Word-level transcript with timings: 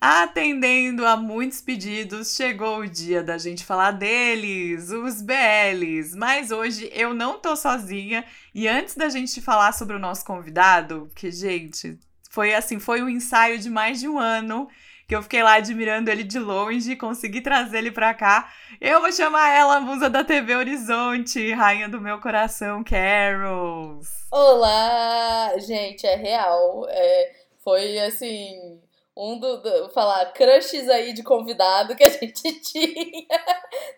Atendendo 0.00 1.04
a 1.04 1.16
muitos 1.16 1.60
pedidos, 1.60 2.34
chegou 2.34 2.80
o 2.80 2.88
dia 2.88 3.22
da 3.22 3.36
gente 3.36 3.64
falar 3.64 3.92
deles, 3.92 4.90
os 4.90 5.20
BLs. 5.22 6.16
Mas 6.16 6.50
hoje 6.50 6.90
eu 6.92 7.12
não 7.12 7.38
tô 7.38 7.54
sozinha. 7.56 8.24
E 8.54 8.66
antes 8.68 8.94
da 8.94 9.08
gente 9.08 9.40
falar 9.40 9.72
sobre 9.72 9.96
o 9.96 9.98
nosso 9.98 10.24
convidado, 10.24 11.10
que 11.14 11.30
gente, 11.30 11.98
foi 12.30 12.54
assim, 12.54 12.78
foi 12.78 13.02
um 13.02 13.08
ensaio 13.08 13.58
de 13.58 13.68
mais 13.68 14.00
de 14.00 14.08
um 14.08 14.18
ano 14.18 14.68
que 15.08 15.16
eu 15.16 15.22
fiquei 15.22 15.42
lá 15.42 15.54
admirando 15.54 16.10
ele 16.10 16.22
de 16.22 16.38
longe, 16.38 16.94
consegui 16.94 17.40
trazer 17.40 17.78
ele 17.78 17.90
pra 17.90 18.12
cá. 18.12 18.52
Eu 18.78 19.00
vou 19.00 19.10
chamar 19.10 19.48
ela, 19.48 19.80
musa 19.80 20.10
da 20.10 20.22
TV 20.22 20.54
Horizonte, 20.54 21.50
rainha 21.54 21.88
do 21.88 21.98
meu 21.98 22.20
coração, 22.20 22.84
Carols. 22.84 24.06
Olá, 24.30 25.56
gente, 25.56 26.06
é 26.06 26.14
real. 26.14 26.86
É, 26.90 27.32
foi 27.64 27.98
assim 28.00 28.78
um 29.16 29.40
do, 29.40 29.62
do, 29.62 29.88
falar 29.94 30.26
crushes 30.34 30.86
aí 30.90 31.14
de 31.14 31.22
convidado 31.22 31.96
que 31.96 32.04
a 32.04 32.10
gente 32.12 32.60
tinha. 32.60 33.26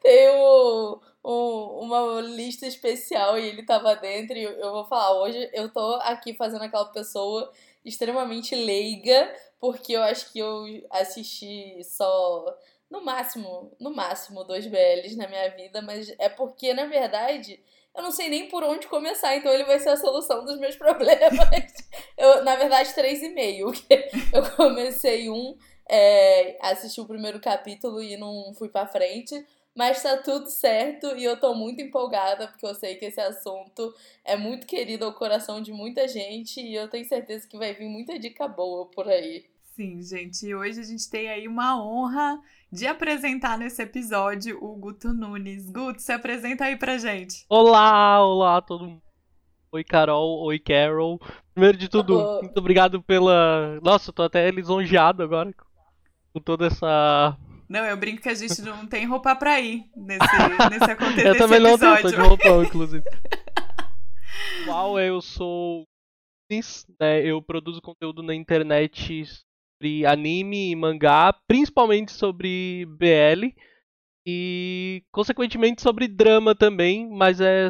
Tem 0.00 0.30
um, 0.30 1.00
uma 1.24 2.20
lista 2.20 2.68
especial 2.68 3.36
e 3.36 3.48
ele 3.48 3.64
tava 3.64 3.96
dentro. 3.96 4.38
E 4.38 4.44
eu 4.44 4.70
vou 4.70 4.84
falar, 4.84 5.20
hoje 5.20 5.50
eu 5.52 5.72
tô 5.72 5.96
aqui 6.04 6.34
fazendo 6.34 6.62
aquela 6.62 6.86
pessoa 6.86 7.50
extremamente 7.84 8.54
leiga, 8.54 9.34
porque 9.58 9.92
eu 9.92 10.02
acho 10.02 10.32
que 10.32 10.38
eu 10.38 10.64
assisti 10.90 11.82
só 11.84 12.44
no 12.90 13.04
máximo, 13.04 13.74
no 13.80 13.94
máximo 13.94 14.44
dois 14.44 14.66
BLs 14.66 15.16
na 15.16 15.28
minha 15.28 15.48
vida, 15.50 15.80
mas 15.80 16.12
é 16.18 16.28
porque 16.28 16.74
na 16.74 16.86
verdade 16.86 17.62
eu 17.94 18.02
não 18.02 18.12
sei 18.12 18.28
nem 18.28 18.48
por 18.48 18.62
onde 18.62 18.86
começar, 18.86 19.36
então 19.36 19.52
ele 19.52 19.64
vai 19.64 19.78
ser 19.78 19.90
a 19.90 19.96
solução 19.96 20.44
dos 20.44 20.58
meus 20.58 20.76
problemas. 20.76 21.72
eu, 22.16 22.44
na 22.44 22.56
verdade, 22.56 22.94
três 22.94 23.22
e 23.22 23.28
meio. 23.30 23.72
Eu 24.32 24.48
comecei 24.56 25.28
um, 25.28 25.56
é, 25.88 26.56
assisti 26.60 27.00
o 27.00 27.06
primeiro 27.06 27.40
capítulo 27.40 28.00
e 28.00 28.16
não 28.16 28.54
fui 28.54 28.68
pra 28.68 28.86
frente. 28.86 29.34
Mas 29.80 30.02
tá 30.02 30.18
tudo 30.18 30.50
certo 30.50 31.16
e 31.16 31.24
eu 31.24 31.40
tô 31.40 31.54
muito 31.54 31.80
empolgada 31.80 32.48
porque 32.48 32.66
eu 32.66 32.74
sei 32.74 32.96
que 32.96 33.06
esse 33.06 33.18
assunto 33.18 33.94
é 34.22 34.36
muito 34.36 34.66
querido 34.66 35.06
ao 35.06 35.14
coração 35.14 35.62
de 35.62 35.72
muita 35.72 36.06
gente 36.06 36.60
e 36.60 36.74
eu 36.74 36.86
tenho 36.86 37.08
certeza 37.08 37.48
que 37.48 37.56
vai 37.56 37.72
vir 37.72 37.88
muita 37.88 38.18
dica 38.18 38.46
boa 38.46 38.90
por 38.90 39.08
aí. 39.08 39.46
Sim, 39.74 40.02
gente, 40.02 40.44
e 40.44 40.54
hoje 40.54 40.80
a 40.80 40.82
gente 40.82 41.08
tem 41.08 41.30
aí 41.30 41.48
uma 41.48 41.82
honra 41.82 42.38
de 42.70 42.86
apresentar 42.86 43.56
nesse 43.56 43.80
episódio 43.80 44.62
o 44.62 44.76
Guto 44.76 45.14
Nunes. 45.14 45.70
Guto, 45.70 46.02
se 46.02 46.12
apresenta 46.12 46.66
aí 46.66 46.76
pra 46.76 46.98
gente. 46.98 47.46
Olá, 47.48 48.22
olá 48.22 48.60
todo 48.60 48.84
mundo. 48.86 49.02
Oi, 49.72 49.82
Carol. 49.82 50.42
Oi, 50.42 50.58
Carol. 50.58 51.18
Primeiro 51.54 51.78
de 51.78 51.88
tudo, 51.88 52.18
oh. 52.18 52.42
muito 52.42 52.58
obrigado 52.58 53.02
pela. 53.02 53.80
Nossa, 53.80 54.10
eu 54.10 54.14
tô 54.14 54.24
até 54.24 54.50
lisonjeado 54.50 55.22
agora 55.22 55.54
com 56.34 56.40
toda 56.40 56.66
essa 56.66 57.34
não, 57.70 57.84
eu 57.86 57.96
brinco 57.96 58.20
que 58.20 58.28
a 58.28 58.34
gente 58.34 58.60
não 58.62 58.84
tem 58.84 59.06
roupa 59.06 59.36
pra 59.36 59.60
ir 59.60 59.88
nesse, 59.96 60.26
nesse 60.70 60.90
acontecimento. 60.90 61.28
eu 61.28 61.38
também 61.38 61.60
não 61.60 61.78
tenho, 61.78 62.02
tô 62.02 62.08
de 62.08 62.16
roupão, 62.16 62.64
inclusive. 62.64 63.04
Uau, 64.66 64.98
eu 64.98 65.20
sou. 65.20 65.84
Né, 66.98 67.24
eu 67.24 67.40
produzo 67.40 67.80
conteúdo 67.80 68.24
na 68.24 68.34
internet 68.34 69.24
sobre 69.24 70.04
anime 70.04 70.72
e 70.72 70.74
mangá, 70.74 71.32
principalmente 71.46 72.10
sobre 72.10 72.86
BL 72.86 73.54
e 74.26 75.04
consequentemente 75.12 75.80
sobre 75.80 76.08
drama 76.08 76.56
também, 76.56 77.08
mas 77.08 77.40
é 77.40 77.68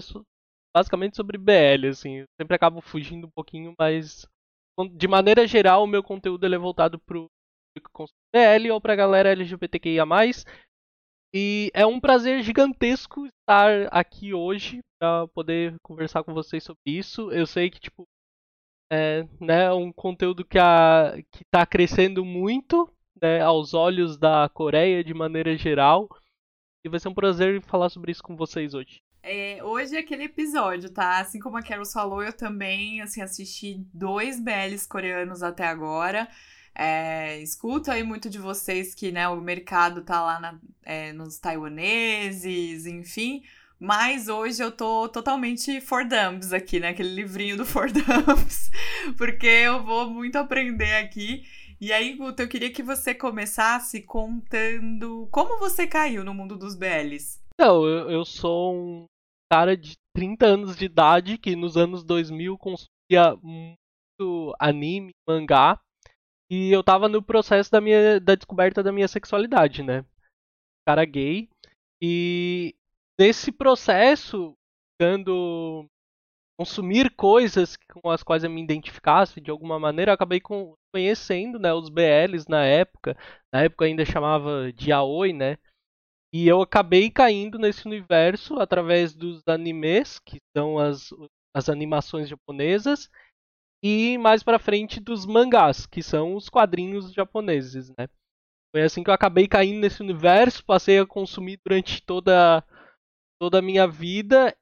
basicamente 0.75 1.15
sobre 1.15 1.37
BL, 1.37 1.89
assim. 1.91 2.21
Eu 2.21 2.27
sempre 2.41 2.57
acabo 2.57 2.81
fugindo 2.81 3.27
um 3.27 3.31
pouquinho, 3.31 3.75
mas 3.79 4.27
de 4.97 5.07
maneira 5.07 5.47
geral 5.47 5.85
o 5.85 5.87
meu 5.87 6.03
conteúdo 6.03 6.47
é 6.47 6.59
voltado 6.59 6.99
pro 6.99 7.29
BL 7.75 8.71
ou 8.73 8.81
pra 8.81 8.97
galera 8.97 9.31
LGBTQIA+. 9.31 10.05
E 11.33 11.71
é 11.73 11.87
um 11.87 12.01
prazer 12.01 12.43
gigantesco 12.43 13.27
estar 13.27 13.89
aqui 13.93 14.35
hoje 14.35 14.81
para 14.99 15.29
poder 15.29 15.77
conversar 15.83 16.25
com 16.25 16.35
vocês 16.35 16.65
sobre 16.65 16.83
isso. 16.87 17.31
Eu 17.31 17.47
sei 17.47 17.71
que, 17.71 17.79
tipo, 17.79 18.05
é 18.91 19.23
né, 19.41 19.73
um 19.73 19.93
conteúdo 19.93 20.45
que, 20.45 20.59
a, 20.59 21.15
que 21.31 21.45
tá 21.45 21.65
crescendo 21.65 22.25
muito 22.25 22.93
né, 23.23 23.41
aos 23.41 23.75
olhos 23.75 24.17
da 24.19 24.49
Coreia 24.49 25.05
de 25.05 25.15
maneira 25.15 25.57
geral. 25.57 26.09
E 26.85 26.89
vai 26.89 26.99
ser 26.99 27.09
um 27.09 27.15
prazer 27.15 27.63
falar 27.63 27.91
sobre 27.91 28.11
isso 28.11 28.23
com 28.23 28.37
vocês 28.37 28.75
hoje. 28.75 29.01
É, 29.23 29.63
hoje 29.63 29.97
é 29.97 29.99
aquele 30.01 30.25
episódio, 30.25 30.91
tá? 30.91 31.19
Assim 31.19 31.39
como 31.39 31.57
a 31.59 31.63
Carol 31.63 31.85
falou, 31.87 32.23
eu 32.23 32.33
também 32.33 33.03
assim, 33.03 33.21
assisti 33.21 33.85
dois 33.93 34.41
BLs 34.41 34.87
coreanos 34.89 35.43
até 35.43 35.67
agora. 35.67 36.29
É, 36.75 37.39
escuto 37.43 37.91
aí 37.91 38.03
muito 38.03 38.31
de 38.31 38.39
vocês 38.39 38.95
que 38.95 39.13
né, 39.13 39.29
o 39.29 39.41
mercado 39.41 40.03
tá 40.03 40.23
lá 40.23 40.41
na, 40.41 40.59
é, 40.83 41.13
nos 41.13 41.39
taiwaneses, 41.39 42.87
enfim. 42.87 43.43
Mas 43.79 44.29
hoje 44.29 44.63
eu 44.63 44.71
tô 44.71 45.09
totalmente 45.09 45.81
for 45.81 46.05
dumps 46.05 46.53
aqui, 46.53 46.81
né? 46.81 46.89
Aquele 46.91 47.15
livrinho 47.15 47.57
do 47.57 47.67
for 47.67 47.89
dumps, 47.93 48.71
porque 49.17 49.47
eu 49.47 49.83
vou 49.83 50.11
muito 50.11 50.37
aprender 50.37 50.95
aqui. 50.97 51.45
E 51.81 51.93
aí, 51.93 52.15
Guto, 52.15 52.43
eu 52.43 52.49
queria 52.49 52.71
que 52.71 52.83
você 52.83 53.15
começasse 53.15 54.03
contando 54.03 55.27
como 55.31 55.59
você 55.59 55.87
caiu 55.87 56.23
no 56.23 56.35
mundo 56.35 56.57
dos 56.57 56.75
BLs. 56.75 57.40
Não, 57.61 57.87
eu, 57.87 58.11
eu 58.11 58.25
sou 58.25 58.75
um 58.75 59.05
cara 59.53 59.77
de 59.77 59.95
30 60.15 60.47
anos 60.47 60.75
de 60.79 60.87
idade 60.87 61.37
que 61.37 61.55
nos 61.55 61.77
anos 61.77 62.03
2000 62.03 62.57
consumia 62.57 63.37
muito 63.43 64.57
anime, 64.59 65.11
mangá. 65.29 65.79
E 66.51 66.73
eu 66.73 66.83
tava 66.83 67.07
no 67.07 67.23
processo 67.23 67.71
da 67.71 67.79
minha 67.79 68.19
da 68.19 68.35
descoberta 68.35 68.83
da 68.83 68.91
minha 68.91 69.07
sexualidade, 69.07 69.83
né? 69.83 70.07
Cara 70.89 71.05
gay. 71.05 71.51
E 72.03 72.75
nesse 73.21 73.53
processo, 73.53 74.55
dando 74.99 75.85
consumir 76.59 77.15
coisas 77.15 77.77
com 77.77 78.09
as 78.09 78.23
quais 78.23 78.43
eu 78.43 78.49
me 78.49 78.63
identificasse 78.63 79.39
de 79.39 79.51
alguma 79.51 79.79
maneira, 79.79 80.13
eu 80.13 80.15
acabei 80.15 80.41
conhecendo, 80.95 81.59
né, 81.59 81.75
os 81.75 81.91
BLs 81.91 82.49
na 82.49 82.65
época. 82.65 83.15
Na 83.53 83.65
época 83.65 83.85
ainda 83.85 84.03
chamava 84.07 84.73
de 84.73 84.91
Aoi, 84.93 85.35
né? 85.35 85.59
E 86.33 86.47
eu 86.47 86.63
acabei 86.63 87.11
caindo 87.11 87.59
nesse 87.59 87.87
universo 87.87 88.61
através 88.61 89.15
dos 89.15 89.43
animes, 89.49 90.19
que 90.21 90.39
são 90.57 90.79
as, 90.79 91.11
as 91.55 91.69
animações 91.69 92.29
japonesas, 92.29 93.11
e 93.83 94.17
mais 94.19 94.43
para 94.43 94.59
frente 94.59 95.01
dos 95.01 95.27
mangás, 95.27 95.87
que 95.87 96.03
são 96.03 96.37
os 96.37 96.49
quadrinhos 96.49 97.13
japoneses, 97.13 97.91
né? 97.99 98.09
Foi 98.73 98.83
assim 98.83 99.03
que 99.03 99.11
eu 99.11 99.15
acabei 99.15 99.49
caindo 99.49 99.81
nesse 99.81 100.01
universo, 100.01 100.65
passei 100.65 101.01
a 101.01 101.07
consumir 101.07 101.59
durante 101.65 102.01
toda 102.03 102.65
toda 103.41 103.59
a 103.59 103.63
minha 103.63 103.89
vida 103.89 104.55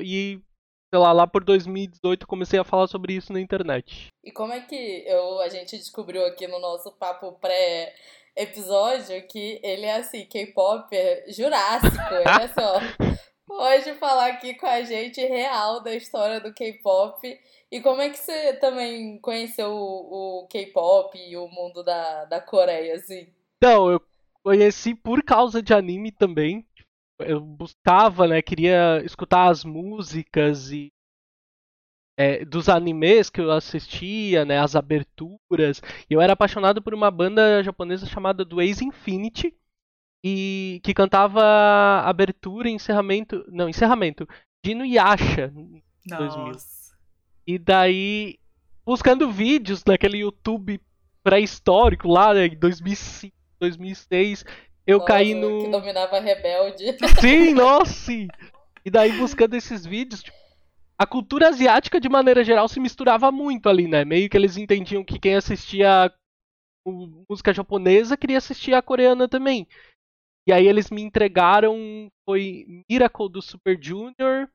e 0.00 0.40
sei 0.94 1.00
lá, 1.00 1.12
lá 1.12 1.26
por 1.26 1.44
2018 1.44 2.26
comecei 2.26 2.58
a 2.58 2.64
falar 2.64 2.86
sobre 2.86 3.14
isso 3.14 3.32
na 3.32 3.40
internet. 3.40 4.06
E 4.22 4.30
como 4.30 4.52
é 4.52 4.60
que 4.60 5.04
eu, 5.06 5.40
a 5.40 5.48
gente 5.48 5.76
descobriu 5.76 6.24
aqui 6.24 6.46
no 6.46 6.60
nosso 6.60 6.92
papo 6.92 7.32
pré 7.32 7.92
episódio 8.36 9.26
que 9.28 9.60
ele 9.62 9.86
é 9.86 9.96
assim, 9.96 10.26
K-pop 10.26 10.94
é 10.94 11.24
jurássico, 11.28 11.96
olha 12.10 12.48
só. 12.54 12.80
Pode 13.46 13.94
falar 13.94 14.28
aqui 14.28 14.54
com 14.54 14.66
a 14.66 14.82
gente 14.82 15.20
real 15.20 15.82
da 15.82 15.94
história 15.94 16.40
do 16.40 16.52
K-pop 16.52 17.20
e 17.70 17.80
como 17.80 18.00
é 18.00 18.08
que 18.08 18.18
você 18.18 18.54
também 18.54 19.18
conheceu 19.18 19.70
o, 19.70 20.44
o 20.44 20.48
K-pop 20.48 21.18
e 21.18 21.36
o 21.36 21.46
mundo 21.48 21.82
da, 21.82 22.24
da 22.24 22.40
Coreia, 22.40 22.94
assim? 22.94 23.28
Então, 23.56 23.90
eu 23.90 24.00
conheci 24.42 24.94
por 24.94 25.22
causa 25.22 25.62
de 25.62 25.74
anime 25.74 26.10
também. 26.10 26.66
Eu 27.18 27.40
buscava, 27.40 28.26
né, 28.26 28.40
queria 28.40 29.02
escutar 29.04 29.48
as 29.48 29.64
músicas 29.64 30.70
e 30.70 30.92
é, 32.16 32.44
dos 32.44 32.68
animes 32.68 33.28
que 33.28 33.40
eu 33.40 33.50
assistia, 33.50 34.44
né, 34.44 34.58
as 34.58 34.76
aberturas. 34.76 35.82
E 36.08 36.14
eu 36.14 36.20
era 36.20 36.32
apaixonado 36.32 36.80
por 36.80 36.94
uma 36.94 37.10
banda 37.10 37.62
japonesa 37.62 38.06
chamada 38.06 38.44
do 38.44 38.60
Ace 38.60 38.84
Infinity 38.84 39.54
e 40.22 40.80
que 40.82 40.94
cantava 40.94 41.42
abertura 42.04 42.68
e 42.68 42.72
encerramento, 42.72 43.44
não, 43.48 43.68
encerramento 43.68 44.26
de 44.64 44.72
Inuyasha 44.72 45.52
Nossa. 46.06 46.36
2000. 46.36 46.52
E 47.46 47.58
daí, 47.58 48.38
buscando 48.86 49.30
vídeos 49.30 49.84
naquele 49.84 50.18
YouTube 50.18 50.80
pré-histórico 51.22 52.08
lá, 52.08 52.32
né, 52.32 52.48
2005, 52.48 53.34
2006, 53.60 54.44
eu 54.86 54.98
nossa, 54.98 55.08
caí 55.08 55.34
no. 55.34 55.64
Que 55.64 55.70
dominava 55.70 56.20
Rebelde. 56.20 56.84
Sim, 57.20 57.54
nossa! 57.54 58.12
E 58.84 58.90
daí, 58.90 59.12
buscando 59.12 59.54
esses 59.54 59.84
vídeos, 59.84 60.22
tipo, 60.22 60.36
a 60.96 61.06
cultura 61.06 61.48
asiática, 61.48 62.00
de 62.00 62.08
maneira 62.08 62.44
geral, 62.44 62.68
se 62.68 62.78
misturava 62.78 63.32
muito 63.32 63.68
ali, 63.68 63.88
né? 63.88 64.04
Meio 64.04 64.28
que 64.30 64.36
eles 64.36 64.56
entendiam 64.56 65.04
que 65.04 65.18
quem 65.18 65.34
assistia 65.34 66.12
música 67.28 67.52
japonesa 67.52 68.16
queria 68.16 68.38
assistir 68.38 68.74
a 68.74 68.82
coreana 68.82 69.28
também. 69.28 69.66
E 70.46 70.52
aí 70.52 70.66
eles 70.66 70.90
me 70.90 71.02
entregaram, 71.02 72.08
foi 72.28 72.84
Miracle 72.88 73.30
do 73.30 73.40
Super 73.40 73.78
Junior, 73.82 74.48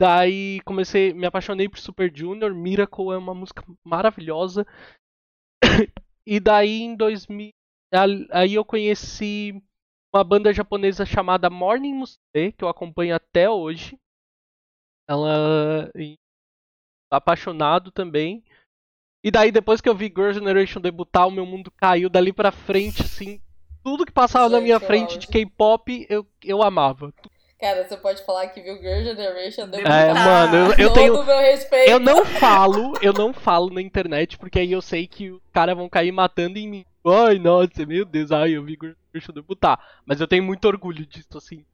daí 0.00 0.60
comecei, 0.64 1.12
me 1.12 1.26
apaixonei 1.26 1.68
por 1.68 1.78
Super 1.78 2.14
Junior, 2.14 2.54
Miracle 2.54 3.12
é 3.12 3.16
uma 3.16 3.34
música 3.34 3.64
maravilhosa. 3.84 4.64
e 6.24 6.38
daí 6.38 6.82
em 6.82 6.96
2000, 6.96 7.50
aí 8.30 8.54
eu 8.54 8.64
conheci 8.64 9.60
uma 10.14 10.22
banda 10.22 10.52
japonesa 10.52 11.04
chamada 11.04 11.50
Morning 11.50 11.94
Musume, 11.94 12.52
que 12.56 12.64
eu 12.64 12.68
acompanho 12.68 13.14
até 13.14 13.50
hoje. 13.50 13.98
Ela 15.10 15.90
apaixonado 17.10 17.90
também. 17.90 18.44
E 19.24 19.30
daí 19.30 19.50
depois 19.50 19.80
que 19.80 19.88
eu 19.88 19.94
vi 19.94 20.06
Girl 20.06 20.32
Generation 20.32 20.80
debutar, 20.80 21.26
o 21.26 21.32
meu 21.32 21.44
mundo 21.44 21.70
caiu 21.70 22.08
dali 22.08 22.32
pra 22.32 22.52
frente, 22.52 23.02
assim, 23.02 23.40
tudo 23.82 24.06
que 24.06 24.12
passava 24.12 24.44
Gente, 24.44 24.52
na 24.54 24.60
minha 24.60 24.80
frente 24.80 25.18
de 25.18 25.26
K-pop, 25.26 26.06
eu, 26.08 26.26
eu 26.44 26.62
amava. 26.62 27.12
Cara, 27.60 27.86
você 27.86 27.96
pode 27.96 28.24
falar 28.24 28.46
que 28.48 28.62
viu 28.62 28.78
Girl 28.78 29.02
Generation 29.02 29.68
debutar. 29.68 29.92
É, 29.92 30.14
mano, 30.14 30.56
eu, 30.56 30.86
eu 30.86 30.92
tenho. 30.92 31.24
Meu 31.24 31.38
respeito. 31.38 31.90
Eu 31.90 31.98
não 31.98 32.24
falo, 32.24 32.94
eu 33.02 33.12
não 33.12 33.34
falo 33.34 33.68
na 33.68 33.82
internet, 33.82 34.38
porque 34.38 34.60
aí 34.60 34.72
eu 34.72 34.80
sei 34.80 35.06
que 35.06 35.30
os 35.30 35.42
caras 35.52 35.76
vão 35.76 35.88
cair 35.88 36.12
matando 36.12 36.58
em 36.58 36.66
mim. 36.66 36.86
Ai, 37.04 37.38
nossa, 37.38 37.84
meu 37.84 38.04
Deus, 38.06 38.32
ai, 38.32 38.52
eu 38.52 38.62
vi 38.62 38.78
Girl 38.80 38.94
Generation 39.12 39.32
debutar. 39.34 39.78
Mas 40.06 40.20
eu 40.20 40.28
tenho 40.28 40.42
muito 40.42 40.66
orgulho 40.66 41.04
disso, 41.04 41.36
assim. 41.36 41.64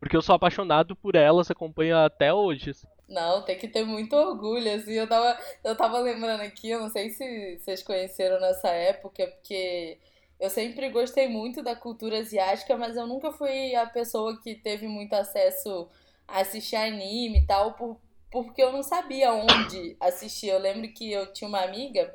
Porque 0.00 0.16
eu 0.16 0.22
sou 0.22 0.34
apaixonado 0.34 0.94
por 0.94 1.16
ela, 1.16 1.42
você 1.42 1.52
acompanha 1.52 2.04
até 2.04 2.32
hoje. 2.32 2.70
Assim. 2.70 2.86
Não, 3.08 3.42
tem 3.42 3.58
que 3.58 3.66
ter 3.66 3.84
muito 3.84 4.14
orgulho, 4.14 4.72
assim. 4.74 4.92
Eu 4.92 5.08
tava, 5.08 5.38
eu 5.64 5.76
tava 5.76 5.98
lembrando 5.98 6.42
aqui, 6.42 6.70
eu 6.70 6.80
não 6.80 6.88
sei 6.88 7.10
se 7.10 7.58
vocês 7.58 7.82
conheceram 7.82 8.38
nessa 8.40 8.68
época, 8.68 9.26
porque 9.26 9.98
eu 10.38 10.50
sempre 10.50 10.88
gostei 10.90 11.26
muito 11.28 11.62
da 11.62 11.74
cultura 11.74 12.18
asiática, 12.18 12.76
mas 12.76 12.96
eu 12.96 13.06
nunca 13.06 13.32
fui 13.32 13.74
a 13.74 13.86
pessoa 13.86 14.40
que 14.40 14.54
teve 14.54 14.86
muito 14.86 15.14
acesso 15.14 15.88
a 16.26 16.40
assistir 16.40 16.76
anime 16.76 17.40
e 17.40 17.46
tal, 17.46 17.72
por, 17.72 17.98
porque 18.30 18.62
eu 18.62 18.70
não 18.70 18.82
sabia 18.82 19.32
onde 19.32 19.96
assistir. 19.98 20.48
Eu 20.48 20.58
lembro 20.58 20.92
que 20.92 21.10
eu 21.10 21.32
tinha 21.32 21.48
uma 21.48 21.62
amiga 21.62 22.14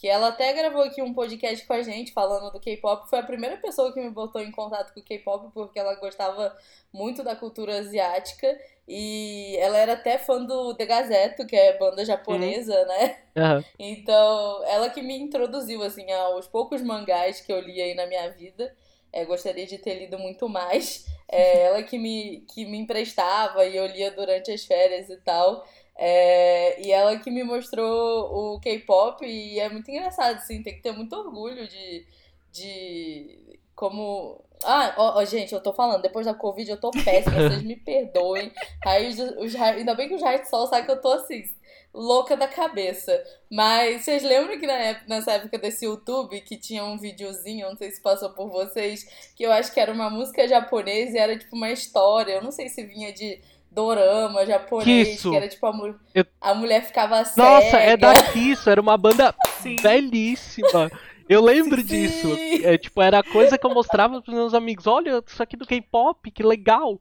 que 0.00 0.08
ela 0.08 0.28
até 0.28 0.50
gravou 0.54 0.80
aqui 0.80 1.02
um 1.02 1.12
podcast 1.12 1.66
com 1.66 1.74
a 1.74 1.82
gente 1.82 2.10
falando 2.14 2.50
do 2.50 2.58
K-pop. 2.58 3.06
Foi 3.10 3.18
a 3.18 3.22
primeira 3.22 3.58
pessoa 3.58 3.92
que 3.92 4.00
me 4.00 4.08
botou 4.08 4.40
em 4.40 4.50
contato 4.50 4.94
com 4.94 5.00
o 5.00 5.02
K-pop 5.02 5.52
porque 5.52 5.78
ela 5.78 5.94
gostava 5.96 6.56
muito 6.90 7.22
da 7.22 7.36
cultura 7.36 7.80
asiática 7.80 8.58
e 8.88 9.58
ela 9.58 9.76
era 9.76 9.92
até 9.92 10.16
fã 10.16 10.42
do 10.42 10.74
The 10.74 10.86
Gazeto, 10.86 11.46
que 11.46 11.54
é 11.54 11.76
banda 11.76 12.02
japonesa, 12.02 12.80
uhum. 12.80 12.86
né? 12.86 13.18
Uhum. 13.36 13.64
Então, 13.78 14.64
ela 14.64 14.88
que 14.88 15.02
me 15.02 15.18
introduziu 15.18 15.82
assim 15.82 16.10
aos 16.10 16.48
poucos 16.48 16.80
mangás 16.80 17.42
que 17.42 17.52
eu 17.52 17.60
li 17.60 17.82
aí 17.82 17.92
na 17.94 18.06
minha 18.06 18.30
vida. 18.30 18.74
É, 19.12 19.26
gostaria 19.26 19.66
de 19.66 19.76
ter 19.76 19.98
lido 19.98 20.18
muito 20.18 20.48
mais. 20.48 21.04
É, 21.28 21.64
ela 21.64 21.82
que 21.82 21.98
me, 21.98 22.46
que 22.54 22.64
me 22.64 22.78
emprestava 22.78 23.66
e 23.66 23.76
eu 23.76 23.84
lia 23.86 24.10
durante 24.10 24.50
as 24.50 24.64
férias 24.64 25.10
e 25.10 25.16
tal. 25.18 25.62
É, 26.02 26.80
e 26.80 26.90
ela 26.90 27.18
que 27.18 27.30
me 27.30 27.44
mostrou 27.44 28.54
o 28.54 28.60
K-pop 28.60 29.22
e 29.22 29.60
é 29.60 29.68
muito 29.68 29.90
engraçado, 29.90 30.36
assim, 30.36 30.62
tem 30.62 30.74
que 30.74 30.80
ter 30.80 30.92
muito 30.92 31.14
orgulho 31.14 31.68
de, 31.68 32.06
de 32.50 33.60
como. 33.74 34.42
Ah, 34.64 34.94
ó, 34.96 35.18
ó, 35.18 35.24
gente, 35.26 35.52
eu 35.52 35.62
tô 35.62 35.74
falando, 35.74 36.00
depois 36.00 36.24
da 36.24 36.32
Covid 36.32 36.70
eu 36.70 36.80
tô 36.80 36.90
péssima, 36.90 37.36
vocês 37.46 37.62
me 37.62 37.76
perdoem. 37.76 38.50
Aí 38.82 39.10
os, 39.10 39.54
ainda 39.54 39.94
bem 39.94 40.08
que 40.08 40.14
os 40.14 40.22
de 40.22 40.48
sol 40.48 40.66
sabem 40.68 40.86
que 40.86 40.90
eu 40.90 41.02
tô 41.02 41.12
assim, 41.12 41.44
louca 41.92 42.34
da 42.34 42.48
cabeça. 42.48 43.22
Mas 43.50 44.02
vocês 44.02 44.22
lembram 44.22 44.58
que 44.58 44.66
na 44.66 44.72
época, 44.72 45.04
nessa 45.06 45.32
época 45.32 45.58
desse 45.58 45.84
YouTube 45.84 46.40
que 46.40 46.56
tinha 46.56 46.82
um 46.82 46.96
videozinho, 46.96 47.68
não 47.68 47.76
sei 47.76 47.90
se 47.90 48.00
passou 48.00 48.30
por 48.30 48.48
vocês, 48.48 49.04
que 49.36 49.42
eu 49.42 49.52
acho 49.52 49.70
que 49.70 49.78
era 49.78 49.92
uma 49.92 50.08
música 50.08 50.48
japonesa 50.48 51.18
e 51.18 51.20
era 51.20 51.38
tipo 51.38 51.54
uma 51.54 51.70
história. 51.70 52.32
Eu 52.32 52.42
não 52.42 52.50
sei 52.50 52.70
se 52.70 52.82
vinha 52.84 53.12
de 53.12 53.38
dorama 53.70 54.44
japonês, 54.44 55.08
Isso. 55.16 55.30
que 55.30 55.36
era 55.36 55.48
tipo 55.48 55.64
a, 55.66 55.72
mu 55.72 55.94
eu... 56.14 56.24
a 56.40 56.54
mulher 56.54 56.84
ficava 56.84 57.24
cega. 57.24 57.48
Nossa, 57.48 57.76
é 57.78 57.96
da 57.96 58.12
Kisso, 58.32 58.68
era 58.68 58.80
uma 58.80 58.96
banda 58.96 59.34
Sim. 59.60 59.76
belíssima. 59.76 60.90
Eu 61.28 61.42
lembro 61.42 61.80
Sim. 61.80 61.86
disso. 61.86 62.28
É, 62.64 62.76
tipo, 62.76 63.00
era 63.00 63.22
coisa 63.22 63.56
que 63.56 63.64
eu 63.64 63.72
mostrava 63.72 64.20
pros 64.20 64.34
meus 64.34 64.52
amigos. 64.52 64.86
Olha, 64.88 65.22
isso 65.24 65.40
aqui 65.40 65.56
do 65.56 65.66
K-pop, 65.66 66.28
que 66.30 66.42
legal. 66.42 66.98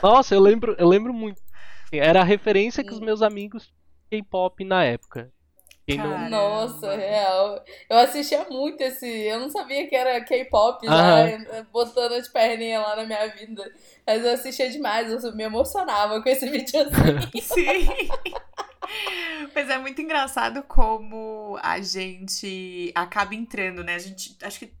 Nossa, 0.00 0.34
eu 0.34 0.40
lembro, 0.40 0.76
eu 0.78 0.86
lembro 0.86 1.12
muito. 1.12 1.42
Era 1.90 2.20
a 2.20 2.24
referência 2.24 2.84
que 2.84 2.92
os 2.92 3.00
meus 3.00 3.22
amigos 3.22 3.72
K-pop 4.10 4.64
na 4.64 4.84
época. 4.84 5.32
Não... 5.94 6.28
Nossa, 6.28 6.96
real. 6.96 7.64
Eu 7.88 7.98
assistia 7.98 8.44
muito 8.50 8.80
esse. 8.80 9.06
Eu 9.06 9.38
não 9.38 9.48
sabia 9.48 9.86
que 9.86 9.94
era 9.94 10.20
K-pop 10.24 10.84
já, 10.84 11.62
botando 11.72 12.12
as 12.12 12.26
perninhas 12.26 12.82
lá 12.82 12.96
na 12.96 13.04
minha 13.04 13.26
vida. 13.28 13.72
Mas 14.04 14.24
eu 14.24 14.32
assistia 14.32 14.68
demais, 14.68 15.24
eu 15.24 15.36
me 15.36 15.44
emocionava 15.44 16.20
com 16.20 16.28
esse 16.28 16.46
videozinho. 16.50 17.20
Sim. 17.40 17.86
Mas 19.54 19.70
é 19.70 19.78
muito 19.78 20.00
engraçado 20.00 20.62
como 20.64 21.58
a 21.62 21.80
gente 21.80 22.90
acaba 22.94 23.34
entrando, 23.34 23.84
né? 23.84 23.94
A 23.94 23.98
gente. 23.98 24.36
Acho 24.42 24.60
que 24.60 24.72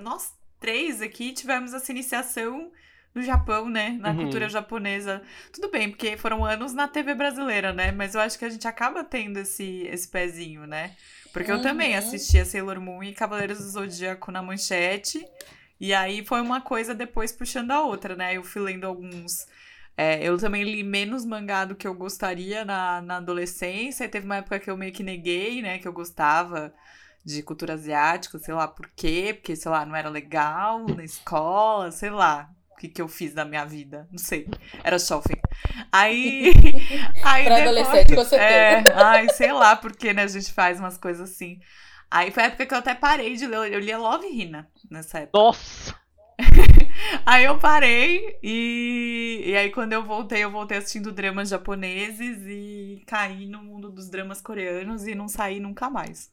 nós 0.00 0.34
três 0.58 1.00
aqui 1.00 1.32
tivemos 1.32 1.72
essa 1.72 1.90
iniciação 1.90 2.70
no 3.14 3.22
Japão, 3.22 3.68
né? 3.68 3.96
Na 4.00 4.10
uhum. 4.10 4.16
cultura 4.16 4.48
japonesa. 4.48 5.22
Tudo 5.52 5.70
bem, 5.70 5.90
porque 5.90 6.16
foram 6.16 6.44
anos 6.44 6.72
na 6.72 6.86
TV 6.86 7.14
brasileira, 7.14 7.72
né? 7.72 7.90
Mas 7.92 8.14
eu 8.14 8.20
acho 8.20 8.38
que 8.38 8.44
a 8.44 8.48
gente 8.48 8.66
acaba 8.68 9.02
tendo 9.02 9.38
esse, 9.38 9.86
esse 9.88 10.08
pezinho, 10.08 10.66
né? 10.66 10.94
Porque 11.32 11.50
uhum. 11.50 11.58
eu 11.58 11.62
também 11.62 11.96
assistia 11.96 12.44
Sailor 12.44 12.80
Moon 12.80 13.02
e 13.02 13.12
Cavaleiros 13.12 13.58
do 13.58 13.68
Zodíaco 13.70 14.30
na 14.30 14.42
manchete. 14.42 15.24
E 15.78 15.92
aí 15.92 16.24
foi 16.24 16.40
uma 16.40 16.60
coisa 16.60 16.94
depois 16.94 17.32
puxando 17.32 17.70
a 17.72 17.82
outra, 17.82 18.14
né? 18.14 18.36
Eu 18.36 18.44
fui 18.44 18.62
lendo 18.62 18.86
alguns. 18.86 19.46
É, 19.96 20.22
eu 20.22 20.38
também 20.38 20.62
li 20.62 20.82
menos 20.82 21.24
mangá 21.24 21.64
do 21.64 21.74
que 21.74 21.86
eu 21.86 21.94
gostaria 21.94 22.64
na, 22.64 23.02
na 23.02 23.16
adolescência. 23.16 24.04
E 24.04 24.08
teve 24.08 24.26
uma 24.26 24.36
época 24.36 24.60
que 24.60 24.70
eu 24.70 24.76
meio 24.76 24.92
que 24.92 25.02
neguei, 25.02 25.60
né? 25.62 25.78
Que 25.78 25.88
eu 25.88 25.92
gostava 25.92 26.72
de 27.24 27.42
cultura 27.42 27.74
asiática, 27.74 28.38
sei 28.38 28.54
lá 28.54 28.66
por 28.66 28.88
quê, 28.96 29.34
porque, 29.34 29.54
sei 29.54 29.70
lá, 29.70 29.84
não 29.84 29.94
era 29.94 30.08
legal 30.08 30.86
na 30.86 31.04
escola, 31.04 31.90
sei 31.90 32.10
lá 32.10 32.48
que, 32.80 32.88
que 32.88 33.02
eu 33.02 33.08
fiz 33.08 33.34
da 33.34 33.44
minha 33.44 33.64
vida. 33.64 34.08
Não 34.10 34.18
sei. 34.18 34.48
Era 34.82 34.98
shopping. 34.98 35.36
Aí. 35.92 36.52
aí 37.22 37.44
pra 37.44 37.56
depois, 37.56 37.78
adolescente, 37.78 38.14
com 38.14 38.24
certeza. 38.24 38.88
É, 38.88 38.92
ai, 38.94 39.28
sei 39.28 39.52
lá 39.52 39.76
porque, 39.76 40.14
né? 40.14 40.22
A 40.22 40.28
gente 40.28 40.50
faz 40.50 40.80
umas 40.80 40.96
coisas 40.96 41.30
assim. 41.30 41.60
Aí 42.10 42.30
foi 42.30 42.42
a 42.42 42.46
época 42.46 42.64
que 42.64 42.72
eu 42.72 42.78
até 42.78 42.94
parei 42.94 43.36
de 43.36 43.46
ler. 43.46 43.72
Eu 43.72 43.80
lia 43.80 43.98
Love 43.98 44.26
Hina 44.26 44.66
nessa 44.90 45.18
época. 45.18 45.38
Nossa! 45.38 45.94
aí 47.26 47.44
eu 47.44 47.58
parei 47.58 48.38
e, 48.42 49.42
e 49.44 49.56
aí 49.56 49.70
quando 49.70 49.92
eu 49.92 50.02
voltei, 50.02 50.42
eu 50.42 50.50
voltei 50.50 50.78
assistindo 50.78 51.12
dramas 51.12 51.50
japoneses 51.50 52.38
e 52.46 53.02
caí 53.06 53.46
no 53.46 53.62
mundo 53.62 53.90
dos 53.90 54.08
dramas 54.08 54.40
coreanos 54.40 55.06
e 55.06 55.14
não 55.14 55.28
saí 55.28 55.60
nunca 55.60 55.90
mais. 55.90 56.30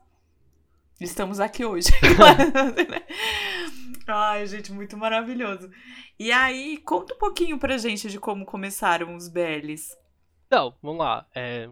Estamos 0.99 1.39
aqui 1.39 1.63
hoje. 1.63 1.89
Ai, 4.07 4.47
gente, 4.47 4.71
muito 4.71 4.97
maravilhoso. 4.97 5.69
E 6.17 6.31
aí, 6.31 6.79
conta 6.79 7.13
um 7.13 7.19
pouquinho 7.19 7.59
pra 7.59 7.77
gente 7.77 8.09
de 8.09 8.19
como 8.19 8.45
começaram 8.45 9.15
os 9.15 9.27
BLs. 9.27 9.95
Então, 10.47 10.75
vamos 10.81 10.99
lá. 10.99 11.27
É, 11.35 11.69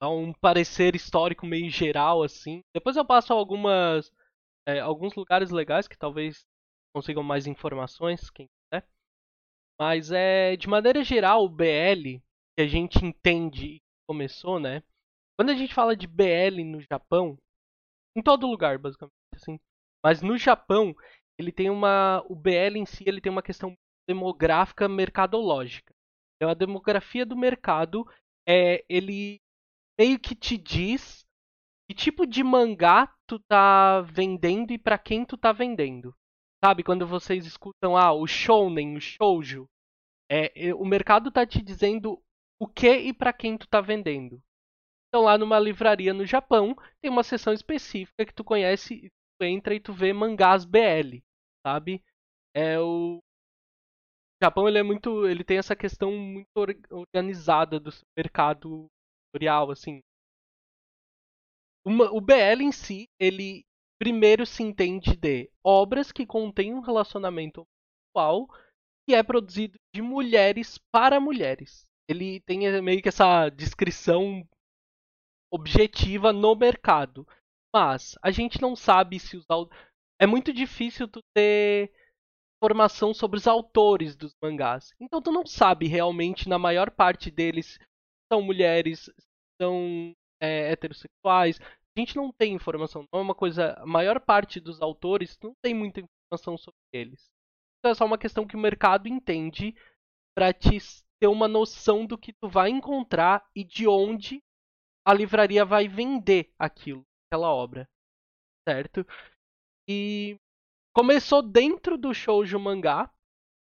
um 0.00 0.32
parecer 0.32 0.94
histórico 0.94 1.44
meio 1.44 1.68
geral, 1.70 2.22
assim. 2.22 2.60
Depois 2.72 2.96
eu 2.96 3.04
passo 3.04 3.32
algumas. 3.32 4.12
É, 4.68 4.78
alguns 4.78 5.14
lugares 5.14 5.50
legais 5.50 5.88
que 5.88 5.98
talvez 5.98 6.46
consigam 6.94 7.22
mais 7.22 7.48
informações, 7.48 8.30
quem 8.30 8.46
quiser. 8.46 8.86
Mas 9.80 10.12
é 10.12 10.56
de 10.56 10.68
maneira 10.68 11.02
geral 11.02 11.44
o 11.44 11.48
BL 11.48 12.20
que 12.56 12.62
a 12.62 12.68
gente 12.68 13.04
entende 13.04 13.80
começou, 14.06 14.60
né? 14.60 14.84
Quando 15.36 15.50
a 15.50 15.54
gente 15.54 15.74
fala 15.74 15.96
de 15.96 16.06
BL 16.06 16.62
no 16.64 16.80
Japão, 16.80 17.36
em 18.18 18.22
todo 18.22 18.46
lugar, 18.46 18.78
basicamente, 18.78 19.12
assim. 19.34 19.58
Mas 20.04 20.22
no 20.22 20.36
Japão, 20.36 20.94
ele 21.38 21.52
tem 21.52 21.70
uma 21.70 22.24
o 22.28 22.34
BL 22.34 22.76
em 22.76 22.86
si, 22.86 23.04
ele 23.06 23.20
tem 23.20 23.30
uma 23.30 23.42
questão 23.42 23.74
demográfica 24.08 24.88
mercadológica. 24.88 25.94
Então 26.36 26.50
a 26.50 26.54
demografia 26.54 27.26
do 27.26 27.36
mercado 27.36 28.06
é 28.48 28.84
ele 28.88 29.40
meio 29.98 30.18
que 30.18 30.34
te 30.34 30.56
diz 30.56 31.26
que 31.88 31.94
tipo 31.94 32.26
de 32.26 32.42
mangá 32.44 33.12
tu 33.26 33.38
tá 33.48 34.00
vendendo 34.02 34.72
e 34.72 34.78
para 34.78 34.98
quem 34.98 35.24
tu 35.24 35.36
tá 35.36 35.52
vendendo. 35.52 36.14
Sabe, 36.64 36.82
quando 36.82 37.06
vocês 37.06 37.46
escutam 37.46 37.96
ah, 37.96 38.12
o 38.12 38.26
shounen, 38.26 38.96
o 38.96 39.00
shoujo, 39.00 39.66
é, 40.30 40.74
o 40.74 40.84
mercado 40.84 41.30
tá 41.30 41.46
te 41.46 41.62
dizendo 41.62 42.20
o 42.60 42.66
que 42.66 42.92
e 42.96 43.12
para 43.12 43.32
quem 43.32 43.56
tu 43.56 43.68
tá 43.68 43.80
vendendo. 43.80 44.42
Então 45.08 45.24
lá 45.24 45.38
numa 45.38 45.58
livraria 45.58 46.12
no 46.12 46.26
Japão, 46.26 46.74
tem 47.00 47.10
uma 47.10 47.22
seção 47.22 47.52
específica 47.52 48.26
que 48.26 48.34
tu 48.34 48.44
conhece, 48.44 49.10
tu 49.38 49.44
entra 49.44 49.74
e 49.74 49.80
tu 49.80 49.92
vê 49.92 50.12
mangás 50.12 50.64
BL, 50.64 51.22
sabe? 51.66 52.02
É 52.54 52.78
o 52.78 53.20
Japão 54.42 54.68
ele 54.68 54.78
é 54.78 54.82
muito, 54.82 55.26
ele 55.26 55.42
tem 55.42 55.58
essa 55.58 55.74
questão 55.74 56.12
muito 56.12 56.48
organizada 56.90 57.80
do 57.80 57.90
mercado 58.16 58.86
editorial, 59.34 59.70
assim. 59.70 60.00
Uma, 61.84 62.10
o 62.12 62.20
BL 62.20 62.62
em 62.62 62.72
si, 62.72 63.08
ele 63.18 63.64
primeiro 63.98 64.46
se 64.46 64.62
entende 64.62 65.16
de 65.16 65.50
obras 65.64 66.12
que 66.12 66.24
contêm 66.26 66.72
um 66.72 66.80
relacionamento 66.80 67.66
sexual 68.06 68.46
que 69.08 69.14
é 69.14 69.22
produzido 69.22 69.78
de 69.94 70.02
mulheres 70.02 70.78
para 70.92 71.18
mulheres. 71.18 71.86
ele 72.08 72.40
tem 72.40 72.60
meio 72.82 73.02
que 73.02 73.08
essa 73.08 73.48
descrição 73.48 74.46
objetiva 75.50 76.32
no 76.32 76.54
mercado. 76.54 77.26
Mas 77.74 78.16
a 78.22 78.30
gente 78.30 78.60
não 78.60 78.74
sabe 78.74 79.18
se 79.18 79.36
os 79.36 79.44
é 80.20 80.26
muito 80.26 80.52
difícil 80.52 81.06
tu 81.06 81.20
ter 81.34 81.92
informação 82.56 83.14
sobre 83.14 83.38
os 83.38 83.46
autores 83.46 84.16
dos 84.16 84.34
mangás. 84.42 84.92
Então 85.00 85.22
tu 85.22 85.30
não 85.30 85.46
sabe 85.46 85.86
realmente 85.86 86.48
na 86.48 86.58
maior 86.58 86.90
parte 86.90 87.30
deles 87.30 87.78
são 88.32 88.42
mulheres, 88.42 89.10
são 89.60 90.14
é, 90.40 90.72
heterossexuais. 90.72 91.60
A 91.60 92.00
gente 92.00 92.16
não 92.16 92.32
tem 92.32 92.54
informação. 92.54 93.04
Não 93.12 93.20
é 93.20 93.22
uma 93.22 93.34
coisa. 93.34 93.74
A 93.74 93.86
maior 93.86 94.20
parte 94.20 94.60
dos 94.60 94.80
autores 94.82 95.38
não 95.42 95.52
tem 95.62 95.74
muita 95.74 96.00
informação 96.00 96.58
sobre 96.58 96.78
eles. 96.92 97.30
Então 97.78 97.92
é 97.92 97.94
só 97.94 98.04
uma 98.04 98.18
questão 98.18 98.46
que 98.46 98.56
o 98.56 98.60
mercado 98.60 99.08
entende 99.08 99.74
para 100.36 100.52
te 100.52 100.78
ter 101.20 101.26
uma 101.26 101.48
noção 101.48 102.06
do 102.06 102.18
que 102.18 102.32
tu 102.32 102.48
vai 102.48 102.70
encontrar 102.70 103.44
e 103.54 103.64
de 103.64 103.88
onde 103.88 104.40
a 105.08 105.14
livraria 105.14 105.64
vai 105.64 105.88
vender 105.88 106.52
aquilo, 106.58 107.02
aquela 107.26 107.50
obra, 107.50 107.88
certo? 108.68 109.06
E 109.88 110.36
começou 110.94 111.40
dentro 111.40 111.96
do 111.96 112.12
shoujo 112.12 112.60
mangá, 112.60 113.10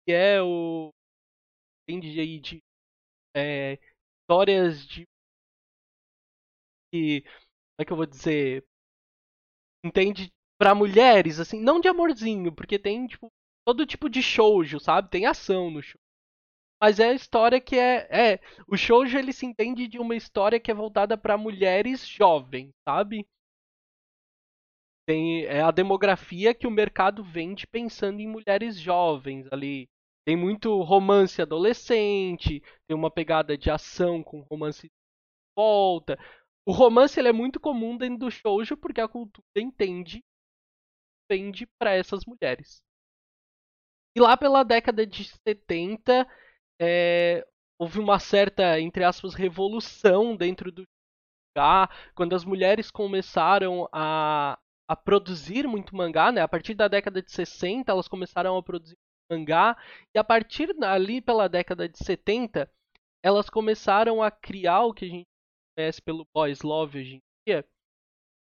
que 0.05 0.13
é 0.13 0.39
o 0.39 0.91
entende 1.89 2.19
aí 2.19 2.39
de 2.39 2.59
é, 3.35 3.79
histórias 4.21 4.85
de 4.85 5.07
que 6.93 7.21
como 7.21 7.79
é 7.79 7.85
que 7.85 7.91
eu 7.91 7.97
vou 7.97 8.05
dizer 8.05 8.63
entende 9.83 10.31
para 10.59 10.75
mulheres 10.75 11.39
assim, 11.39 11.59
não 11.59 11.79
de 11.79 11.87
amorzinho, 11.87 12.53
porque 12.53 12.77
tem 12.77 13.07
tipo 13.07 13.31
todo 13.65 13.83
tipo 13.83 14.07
de 14.07 14.21
shoujo, 14.21 14.79
sabe? 14.79 15.09
Tem 15.09 15.25
ação 15.25 15.71
no 15.71 15.81
shoujo. 15.81 16.00
Mas 16.81 16.99
é 16.99 17.09
a 17.09 17.13
história 17.13 17.61
que 17.61 17.75
é, 17.77 18.07
é, 18.09 18.39
o 18.67 18.75
shoujo 18.75 19.15
ele 19.15 19.31
se 19.31 19.45
entende 19.45 19.87
de 19.87 19.99
uma 19.99 20.15
história 20.15 20.59
que 20.59 20.71
é 20.71 20.73
voltada 20.73 21.15
para 21.15 21.37
mulheres 21.37 22.07
jovens, 22.07 22.71
sabe? 22.83 23.27
Tem 25.05 25.45
é 25.45 25.61
a 25.61 25.69
demografia 25.69 26.55
que 26.55 26.65
o 26.65 26.71
mercado 26.71 27.23
vende 27.23 27.67
pensando 27.67 28.19
em 28.19 28.27
mulheres 28.27 28.79
jovens 28.79 29.47
ali. 29.51 29.87
Tem 30.25 30.35
muito 30.35 30.81
romance 30.81 31.39
adolescente, 31.41 32.61
tem 32.87 32.97
uma 32.97 33.11
pegada 33.11 33.55
de 33.55 33.69
ação 33.69 34.23
com 34.23 34.41
romance 34.41 34.87
de 34.87 34.93
volta. 35.55 36.17
O 36.65 36.71
romance 36.71 37.19
ele 37.19 37.29
é 37.29 37.33
muito 37.33 37.59
comum 37.59 37.95
dentro 37.95 38.19
do 38.19 38.31
shoujo 38.31 38.75
porque 38.75 39.01
a 39.01 39.07
cultura 39.07 39.45
entende 39.55 40.23
vende 41.29 41.67
para 41.79 41.93
essas 41.93 42.25
mulheres. 42.25 42.81
E 44.15 44.19
lá 44.19 44.35
pela 44.35 44.63
década 44.63 45.05
de 45.07 45.23
70, 45.23 46.27
é, 46.81 47.45
houve 47.77 47.99
uma 47.99 48.17
certa, 48.17 48.79
entre 48.79 49.03
aspas, 49.03 49.35
revolução 49.35 50.35
dentro 50.35 50.71
do 50.71 50.83
mangá, 51.55 51.87
quando 52.15 52.35
as 52.35 52.43
mulheres 52.43 52.89
começaram 52.89 53.87
a, 53.91 54.57
a 54.87 54.95
produzir 54.95 55.67
muito 55.67 55.95
mangá, 55.95 56.31
né? 56.31 56.41
A 56.41 56.47
partir 56.47 56.73
da 56.73 56.87
década 56.87 57.21
de 57.21 57.31
60, 57.31 57.91
elas 57.91 58.07
começaram 58.07 58.57
a 58.57 58.63
produzir 58.63 58.97
mangá, 59.29 59.77
e 60.13 60.17
a 60.17 60.23
partir 60.23 60.69
ali 60.83 61.21
pela 61.21 61.47
década 61.47 61.87
de 61.87 61.97
70, 61.99 62.69
elas 63.23 63.47
começaram 63.49 64.23
a 64.23 64.31
criar 64.31 64.83
o 64.85 64.93
que 64.93 65.05
a 65.05 65.09
gente 65.09 65.27
conhece 65.77 66.01
pelo 66.01 66.25
boys 66.33 66.61
love 66.63 66.99
hoje 66.99 67.15
em 67.17 67.21
dia, 67.47 67.65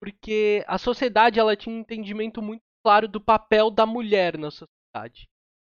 porque 0.01 0.65
a 0.67 0.79
sociedade 0.79 1.39
ela 1.39 1.57
tinha 1.57 1.75
um 1.75 1.79
entendimento 1.79 2.43
muito 2.43 2.63
claro 2.85 3.07
do 3.07 3.21
papel 3.21 3.71
da 3.71 3.87
mulher 3.87 4.37
na 4.37 4.51
sociedade. 4.51 5.29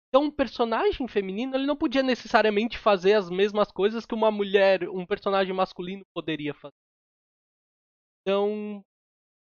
Então, 0.09 0.25
um 0.25 0.31
personagem 0.31 1.07
feminino 1.09 1.55
ele 1.57 1.67
não 1.67 1.77
podia 1.77 2.03
necessariamente 2.03 2.79
fazer 2.79 3.15
as 3.15 3.29
mesmas 3.29 3.71
coisas 3.71 4.07
que 4.07 4.15
uma 4.15 4.31
mulher, 4.31 4.89
um 4.89 5.05
personagem 5.07 5.53
masculino 5.55 6.05
poderia 6.15 6.55
fazer. 6.55 6.75
Então, 8.23 8.85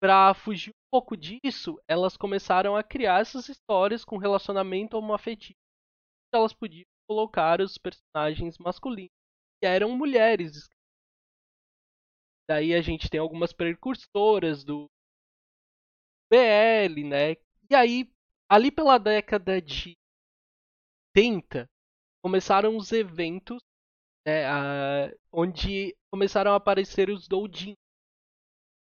para 0.01 0.35
fugir 0.35 0.71
um 0.71 0.91
pouco 0.91 1.17
disso, 1.17 1.81
elas 1.89 2.17
começaram 2.17 2.77
a 2.77 2.83
criar 2.83 3.21
essas 3.21 3.49
histórias 3.49 4.05
com 4.05 4.17
relacionamento 4.19 4.97
homoafetivo. 4.97 5.59
Elas 6.33 6.53
podiam 6.53 6.85
colocar 7.09 7.61
os 7.61 7.79
personagens 7.79 8.59
masculinos, 8.59 9.11
que 9.61 9.67
eram 9.67 9.97
mulheres. 9.97 10.69
Daí 12.49 12.75
a 12.75 12.81
gente 12.83 13.11
tem 13.11 13.19
algumas 13.19 13.53
precursoras 13.53 14.65
do 14.65 14.89
BL, 16.31 17.05
né? 17.05 17.33
E 17.71 17.75
aí, 17.75 18.11
ali 18.49 18.71
pela 18.71 18.99
década 18.99 19.61
de 19.61 19.97
80, 21.17 21.67
começaram 22.23 22.77
os 22.77 22.93
eventos 22.93 23.59
né, 24.27 25.13
onde 25.33 25.97
começaram 26.13 26.53
a 26.53 26.57
aparecer 26.57 27.09
os 27.09 27.27
doujin, 27.27 27.75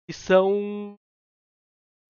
que 0.07 0.13
são 0.13 0.95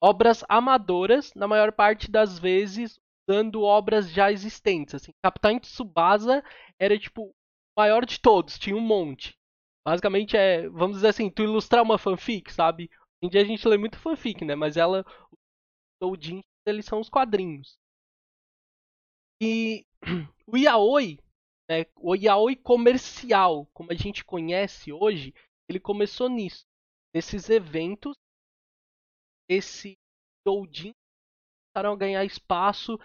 obras 0.03 0.45
amadoras, 0.49 1.33
na 1.35 1.47
maior 1.47 1.73
parte 1.73 2.11
das 2.11 2.39
vezes 2.39 2.99
usando 3.29 3.63
obras 3.63 4.11
já 4.11 4.33
existentes. 4.33 4.95
Assim, 4.95 5.13
Capitão 5.23 5.61
Tsubasa 5.61 6.43
era 6.81 6.99
tipo 6.99 7.27
o 7.27 7.35
maior 7.77 8.05
de 8.05 8.21
todos, 8.21 8.59
tinha 8.59 8.77
um 8.77 8.81
monte. 8.81 9.37
Basicamente 9.87 10.37
é, 10.37 10.69
vamos 10.69 10.97
dizer 10.97 11.09
assim, 11.09 11.31
tu 11.31 11.43
ilustrar 11.43 11.83
uma 11.83 11.99
fanfic, 11.99 12.53
sabe? 12.53 12.91
Hoje 13.23 13.23
em 13.23 13.29
dia 13.29 13.43
a 13.43 13.45
gente 13.45 13.69
lê 13.69 13.77
muito 13.77 13.99
fanfic, 13.99 14.45
né? 14.45 14.55
Mas 14.55 14.77
ela, 14.77 15.05
os 15.31 15.39
doujins, 16.01 16.45
eles 16.67 16.87
são 16.87 17.01
os 17.01 17.09
quadrinhos. 17.09 17.79
E 19.41 19.87
o 20.47 20.57
yaoi, 20.57 21.19
né, 21.69 21.85
o 21.97 22.15
yaoi 22.15 22.57
comercial, 22.57 23.67
como 23.73 23.93
a 23.93 23.95
gente 23.95 24.25
conhece 24.25 24.93
hoje, 24.93 25.35
ele 25.69 25.81
começou 25.81 26.29
nisso, 26.29 26.67
nesses 27.15 27.49
eventos 27.51 28.17
esse 29.49 29.99
doujin 30.45 30.93
começaram 31.73 31.93
a 31.95 31.97
ganhar 31.97 32.25
espaço, 32.25 32.99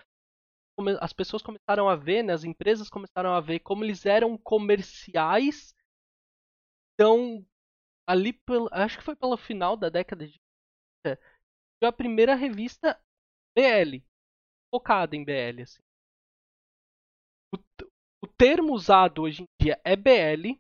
as 1.00 1.14
pessoas 1.14 1.42
começaram 1.42 1.88
a 1.88 1.96
ver, 1.96 2.24
né, 2.24 2.34
as 2.34 2.44
empresas 2.44 2.90
começaram 2.90 3.34
a 3.34 3.40
ver 3.40 3.60
como 3.60 3.84
eles 3.84 4.06
eram 4.06 4.38
comerciais. 4.38 5.74
Então, 6.94 7.46
ali, 8.08 8.40
acho 8.72 8.98
que 8.98 9.04
foi 9.04 9.16
pelo 9.16 9.38
final 9.38 9.78
da 9.78 9.90
década 9.90 10.28
de 10.28 10.40
a 11.84 11.92
primeira 11.92 12.34
revista 12.36 13.00
BL, 13.56 14.02
focada 14.74 15.16
em 15.16 15.24
BL. 15.24 15.64
Assim. 15.64 15.82
Termo 18.44 18.74
usado 18.74 19.22
hoje 19.22 19.44
em 19.44 19.46
dia 19.58 19.80
é 19.86 19.96
BL, 19.96 20.60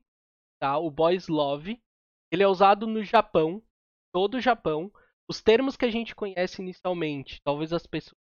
tá? 0.57 0.77
o 0.77 0.89
Boys 0.89 1.27
Love. 1.27 1.83
Ele 2.31 2.41
é 2.41 2.47
usado 2.47 2.87
no 2.87 3.03
Japão, 3.03 3.61
todo 4.13 4.35
o 4.35 4.39
Japão 4.39 4.89
os 5.29 5.41
termos 5.41 5.75
que 5.75 5.83
a 5.83 5.91
gente 5.91 6.15
conhece 6.15 6.61
inicialmente, 6.61 7.41
talvez 7.43 7.73
as 7.73 7.85
pessoas 7.85 8.15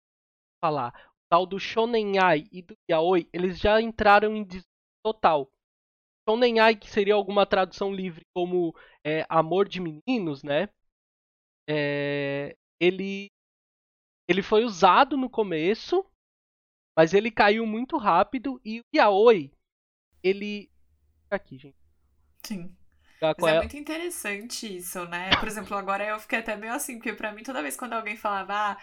falar, 0.59 0.91
o 1.09 1.21
tal 1.29 1.45
do 1.45 1.59
shonenai 1.59 2.45
e 2.51 2.63
do 2.63 2.75
yaoi, 2.89 3.29
eles 3.31 3.59
já 3.59 3.79
entraram 3.79 4.35
em 4.35 4.47
total. 5.05 5.47
Shonenai, 6.27 6.75
que 6.75 6.89
seria 6.89 7.13
alguma 7.13 7.45
tradução 7.45 7.93
livre 7.93 8.25
como 8.35 8.75
é, 9.05 9.27
amor 9.29 9.69
de 9.69 9.79
meninos, 9.79 10.41
né? 10.41 10.69
É, 11.69 12.57
ele, 12.79 13.27
ele 14.27 14.41
foi 14.41 14.63
usado 14.63 15.15
no 15.15 15.29
começo, 15.29 16.03
mas 16.95 17.13
ele 17.13 17.31
caiu 17.31 17.65
muito 17.65 17.97
rápido 17.97 18.59
e 18.63 18.79
o 18.79 18.83
yaoi, 18.95 19.51
ele 20.23 20.69
aqui, 21.29 21.57
gente. 21.57 21.75
Sim. 22.43 22.75
Mas 23.21 23.53
é, 23.53 23.55
é 23.55 23.59
muito 23.59 23.77
interessante 23.77 24.77
isso, 24.77 25.05
né? 25.05 25.29
Por 25.39 25.47
exemplo, 25.47 25.77
agora 25.77 26.03
eu 26.03 26.19
fiquei 26.19 26.39
até 26.39 26.55
meio 26.55 26.73
assim, 26.73 26.95
porque 26.95 27.13
pra 27.13 27.31
mim 27.31 27.43
toda 27.43 27.61
vez 27.61 27.77
quando 27.77 27.93
alguém 27.93 28.17
falava, 28.17 28.53
ah, 28.53 28.77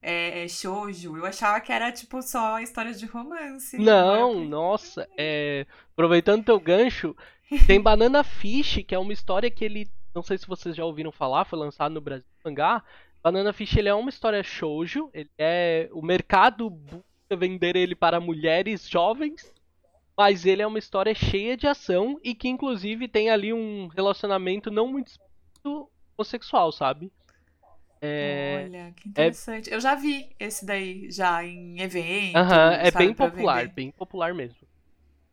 é, 0.00 0.44
é 0.44 0.48
shoujo, 0.48 1.16
eu 1.16 1.26
achava 1.26 1.60
que 1.60 1.70
era 1.70 1.92
tipo 1.92 2.22
só 2.22 2.58
história 2.58 2.92
de 2.92 3.04
romance. 3.06 3.76
Não, 3.78 4.40
né? 4.40 4.46
nossa, 4.48 5.06
é... 5.16 5.66
aproveitando 5.92 6.44
teu 6.44 6.58
gancho, 6.58 7.14
tem 7.66 7.80
Banana 7.80 8.24
Fish, 8.24 8.82
que 8.86 8.94
é 8.94 8.98
uma 8.98 9.12
história 9.12 9.50
que 9.50 9.64
ele, 9.64 9.86
não 10.14 10.22
sei 10.22 10.38
se 10.38 10.46
vocês 10.46 10.74
já 10.74 10.84
ouviram 10.84 11.12
falar, 11.12 11.44
foi 11.44 11.58
lançado 11.58 11.92
no 11.92 12.00
Brasil 12.00 12.26
mangá. 12.44 12.82
Banana 13.22 13.52
Fish 13.52 13.76
ele 13.76 13.88
é 13.88 13.94
uma 13.94 14.08
história 14.08 14.42
shoujo, 14.42 15.10
ele 15.12 15.30
é 15.38 15.88
o 15.92 16.02
mercado 16.02 16.70
vender 17.36 17.76
ele 17.76 17.94
para 17.94 18.20
mulheres 18.20 18.88
jovens 18.88 19.52
mas 20.16 20.44
ele 20.44 20.62
é 20.62 20.66
uma 20.66 20.78
história 20.78 21.14
cheia 21.14 21.56
de 21.56 21.66
ação 21.66 22.18
e 22.22 22.34
que 22.34 22.48
inclusive 22.48 23.08
tem 23.08 23.30
ali 23.30 23.52
um 23.52 23.88
relacionamento 23.88 24.70
não 24.70 24.86
muito 24.86 25.10
homossexual, 26.16 26.70
sabe? 26.70 27.10
É... 28.00 28.64
Olha, 28.64 28.94
que 28.96 29.08
é 29.08 29.10
interessante. 29.10 29.70
É... 29.70 29.74
Eu 29.74 29.80
já 29.80 29.94
vi 29.94 30.30
esse 30.38 30.66
daí 30.66 31.10
já 31.10 31.44
em 31.44 31.80
evento. 31.80 32.36
Aham, 32.36 32.72
é 32.72 32.90
bem 32.90 33.14
popular, 33.14 33.68
bem 33.68 33.90
popular 33.90 34.34
mesmo. 34.34 34.56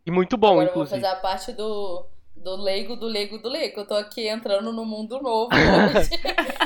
E 0.05 0.11
muito 0.11 0.37
bom, 0.37 0.53
Agora 0.53 0.69
inclusive. 0.69 0.97
Eu 0.97 1.01
vou 1.01 1.09
fazer 1.09 1.17
a 1.17 1.21
parte 1.21 1.51
do, 1.51 2.05
do 2.43 2.55
leigo, 2.55 2.95
do 2.95 3.05
leigo, 3.05 3.37
do 3.37 3.49
leigo. 3.49 3.81
Eu 3.81 3.87
tô 3.87 3.95
aqui 3.95 4.27
entrando 4.27 4.71
no 4.71 4.85
mundo 4.85 5.21
novo 5.21 5.49
hoje. 5.53 6.09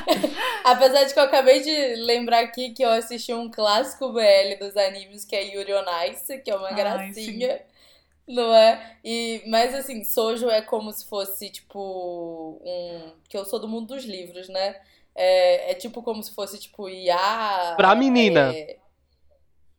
Apesar 0.63 1.03
de 1.03 1.13
que 1.13 1.19
eu 1.19 1.23
acabei 1.23 1.61
de 1.61 1.95
lembrar 1.95 2.39
aqui 2.39 2.71
que 2.71 2.83
eu 2.83 2.89
assisti 2.89 3.33
um 3.33 3.49
clássico 3.49 4.13
BL 4.13 4.57
dos 4.59 4.77
animes 4.77 5.25
que 5.25 5.35
é 5.35 5.53
Yuri 5.53 5.73
on 5.73 5.85
Ice, 6.09 6.39
que 6.39 6.49
é 6.49 6.55
uma 6.55 6.69
Ai, 6.69 6.75
gracinha. 6.75 7.57
Sim. 7.57 7.73
Não 8.25 8.53
é? 8.53 8.97
E, 9.03 9.43
mas 9.47 9.75
assim, 9.75 10.03
Sojo 10.03 10.49
é 10.49 10.61
como 10.61 10.91
se 10.93 11.05
fosse, 11.09 11.49
tipo, 11.49 12.61
um. 12.63 13.11
Que 13.27 13.37
eu 13.37 13.43
sou 13.43 13.59
do 13.59 13.67
mundo 13.67 13.93
dos 13.93 14.05
livros, 14.05 14.47
né? 14.47 14.79
É, 15.13 15.71
é 15.71 15.73
tipo 15.73 16.01
como 16.01 16.23
se 16.23 16.33
fosse, 16.33 16.57
tipo, 16.57 16.87
IA. 16.87 17.73
Pra 17.75 17.93
menina. 17.95 18.53
É... 18.55 18.77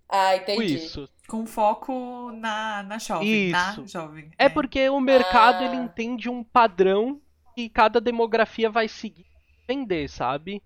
Ah, 0.08 0.36
entendi. 0.36 0.76
Isso. 0.76 1.08
Com 1.28 1.46
foco 1.46 2.30
na, 2.32 2.82
na 2.82 2.98
jovem, 2.98 3.50
na 3.50 3.70
Isso. 3.72 3.86
jovem. 3.88 4.30
É 4.38 4.48
porque 4.48 4.88
o 4.90 5.00
mercado 5.00 5.62
Ah. 5.62 5.66
ele 5.66 5.76
entende 5.76 6.28
um 6.28 6.44
padrão 6.44 7.20
que 7.54 7.68
cada 7.68 8.00
demografia 8.00 8.68
vai 8.68 8.88
seguir 8.88 9.26
vender, 9.66 10.08
sabe? 10.08 10.62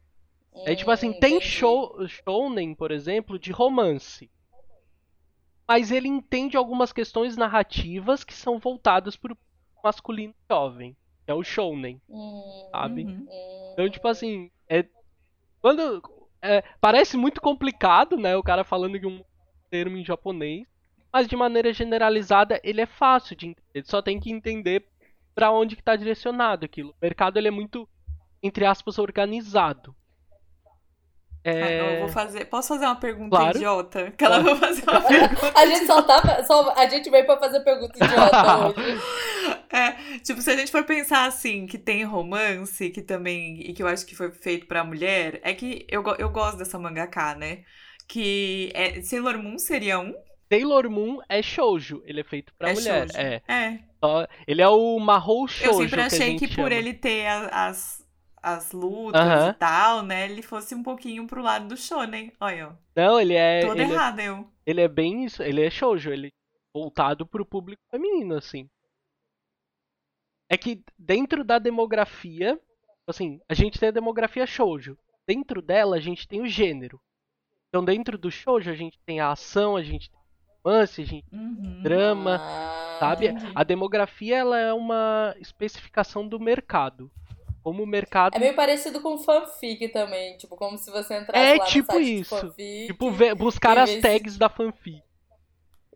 É 0.67 0.75
tipo 0.75 0.91
assim, 0.91 1.11
Hum, 1.11 1.21
tem 1.21 1.41
show, 1.41 1.97
shounen, 2.09 2.75
por 2.75 2.91
exemplo, 2.91 3.39
de 3.39 3.53
romance. 3.53 4.29
Mas 5.67 5.91
ele 5.93 6.09
entende 6.09 6.57
algumas 6.57 6.93
questões 6.93 7.37
narrativas 7.37 8.25
que 8.25 8.35
são 8.35 8.59
voltadas 8.59 9.15
para 9.17 9.33
o 9.33 9.39
masculino 9.85 10.35
jovem. 10.51 10.97
Que 11.25 11.31
é 11.31 11.35
o 11.35 11.45
shounen, 11.45 12.01
Hum, 12.09 12.69
sabe? 12.73 13.05
Uhum. 13.05 13.27
hum. 13.31 13.71
Então, 13.75 13.89
tipo 13.89 14.09
assim, 14.09 14.51
é, 14.69 14.85
quando 15.61 16.03
é, 16.43 16.65
parece 16.81 17.17
muito 17.17 17.41
complicado, 17.41 18.17
né? 18.17 18.37
O 18.37 18.43
cara 18.43 18.65
falando 18.65 18.99
de 18.99 19.07
um 19.07 19.23
termo 19.71 19.97
em 19.97 20.05
japonês, 20.05 20.67
mas 21.13 21.27
de 21.29 21.37
maneira 21.37 21.73
generalizada 21.73 22.61
ele 22.63 22.81
é 22.81 22.87
fácil 22.87 23.37
de 23.37 23.47
entender. 23.49 23.83
Só 23.87 24.03
tem 24.03 24.19
que 24.21 24.31
entender 24.31 24.85
pra 25.35 25.51
onde 25.51 25.77
que 25.77 25.83
tá 25.83 25.97
direcionado 25.97 26.65
aquilo. 26.65 26.91
O 26.91 26.97
mercado 27.01 27.39
ele 27.39 27.49
é 27.49 27.51
muito, 27.53 27.89
entre 28.43 28.65
aspas, 28.67 28.99
organizado. 28.99 29.95
Ah, 31.45 31.51
É, 31.51 31.95
Eu 31.97 32.01
vou 32.01 32.09
fazer. 32.09 32.45
Posso 32.47 32.69
fazer 32.69 32.85
uma 32.85 32.97
pergunta 32.97 33.37
Claro. 33.37 33.57
idiota? 33.57 34.11
Que 34.11 34.25
ela 34.25 34.41
vai 34.41 34.57
fazer 34.57 34.83
uma 34.83 35.01
pergunta. 35.07 35.53
A 35.59 35.67
gente 35.67 35.87
só 35.87 36.03
tá. 36.03 36.45
Só, 36.45 36.73
a 36.77 36.87
gente 36.89 37.09
veio 37.11 37.25
pra 37.25 37.39
fazer 37.39 37.61
pergunta 37.61 38.05
idiota 38.05 38.67
hoje. 38.69 39.01
É, 39.71 40.19
tipo, 40.19 40.43
se 40.43 40.51
a 40.51 40.57
gente 40.57 40.71
for 40.73 40.85
pensar 40.85 41.27
assim, 41.27 41.67
que 41.67 41.79
tem 41.79 42.05
romance, 42.05 42.91
que 42.91 43.01
também. 43.01 43.61
E 43.61 43.73
que 43.73 43.83
eu 43.83 43.87
acho 43.87 44.05
que 44.05 44.17
foi 44.17 44.31
feito 44.33 44.67
pra 44.67 44.85
mulher, 44.85 45.41
é 45.43 45.55
que 45.55 45.87
eu, 45.89 46.03
eu 46.19 46.29
gosto 46.31 46.59
dessa 46.59 46.79
mangaka, 46.79 47.35
né? 47.35 47.63
Que 48.09 48.73
é, 48.75 49.03
Sailor 49.03 49.39
Moon 49.39 49.59
seria 49.59 50.01
um? 50.01 50.15
Sailor 50.51 50.89
Moon 50.89 51.21
é 51.29 51.43
shoujo, 51.43 52.03
ele 52.07 52.21
é 52.21 52.25
feito 52.25 52.55
pra 52.55 52.71
é 52.71 52.75
mulher. 52.75 53.09
shoujo. 53.11 53.19
É, 53.19 53.43
É. 53.47 53.81
Ele 54.47 54.63
é 54.63 54.69
o 54.69 54.99
Mahou 54.99 55.43
Eu 55.43 55.49
shoujo 55.49 55.79
sempre 55.81 55.97
que 55.97 56.01
a 56.01 56.07
achei 56.07 56.19
gente 56.31 56.49
que, 56.49 56.55
por 56.55 56.73
ele 56.73 56.95
ter 56.95 57.27
as, 57.27 58.03
as 58.43 58.73
lutas 58.73 59.21
Aham. 59.21 59.51
e 59.51 59.55
tal, 59.55 60.03
né? 60.03 60.31
Ele 60.31 60.41
fosse 60.41 60.75
um 60.75 60.83
pouquinho 60.83 61.27
pro 61.27 61.43
lado 61.43 61.69
do 61.69 61.77
shonen. 61.77 62.33
Olha, 62.41 62.69
ó. 62.69 62.73
Não, 62.97 63.21
ele 63.21 63.35
é 63.35 63.61
Toda 63.61 63.83
ele 63.83 63.93
é 63.93 63.95
errada 63.95 64.23
eu. 64.23 64.49
Ele 64.65 64.81
é 64.81 64.89
bem 64.89 65.25
isso, 65.25 65.43
ele 65.43 65.63
é 65.63 65.71
shoujo, 65.71 66.11
ele 66.11 66.29
é 66.29 66.31
voltado 66.73 67.27
pro 67.27 67.45
público 67.45 67.83
feminino, 67.91 68.37
assim. 68.37 68.69
É 70.49 70.57
que 70.57 70.83
dentro 70.99 71.45
da 71.45 71.59
demografia, 71.59 72.59
assim, 73.07 73.39
a 73.49 73.53
gente 73.53 73.79
tem 73.79 73.91
a 73.91 73.93
demografia 73.93 74.47
shoujo. 74.47 74.97
Dentro 75.27 75.61
dela 75.61 75.97
a 75.97 76.01
gente 76.01 76.27
tem 76.27 76.41
o 76.41 76.49
gênero. 76.49 76.99
Então 77.69 77.85
dentro 77.85 78.17
do 78.17 78.31
shoujo 78.31 78.71
a 78.71 78.75
gente 78.75 78.99
tem 79.05 79.21
a 79.21 79.31
ação, 79.33 79.77
a 79.77 79.83
gente 79.83 80.11
tem 80.11 80.19
romance, 80.65 81.03
a 81.03 81.05
gente 81.05 81.25
tem 81.31 81.39
Uhum. 81.39 81.83
drama, 81.83 82.41
Ah, 82.43 82.97
sabe? 82.99 83.29
A 83.55 83.63
demografia 83.63 84.39
ela 84.39 84.59
é 84.59 84.73
uma 84.73 85.35
especificação 85.39 86.27
do 86.27 86.41
mercado. 86.41 87.11
Como 87.63 87.83
o 87.83 87.87
mercado 87.87 88.35
É 88.35 88.39
meio 88.39 88.55
parecido 88.55 89.01
com 89.03 89.19
fanfic 89.19 89.89
também. 89.89 90.37
Tipo, 90.39 90.57
como 90.57 90.79
se 90.79 90.91
você 90.91 91.19
entrasse 91.19 91.55
É 91.55 91.57
lá 91.57 91.65
tipo 91.67 91.93
no 91.93 91.99
site 91.99 92.21
isso. 92.21 92.35
de 92.37 92.41
fanfic. 92.41 92.87
tipo 92.87 93.11
ver- 93.11 93.35
buscar 93.35 93.77
as 93.77 93.95
tags 93.97 94.39
da 94.39 94.49
fanfic. 94.49 95.03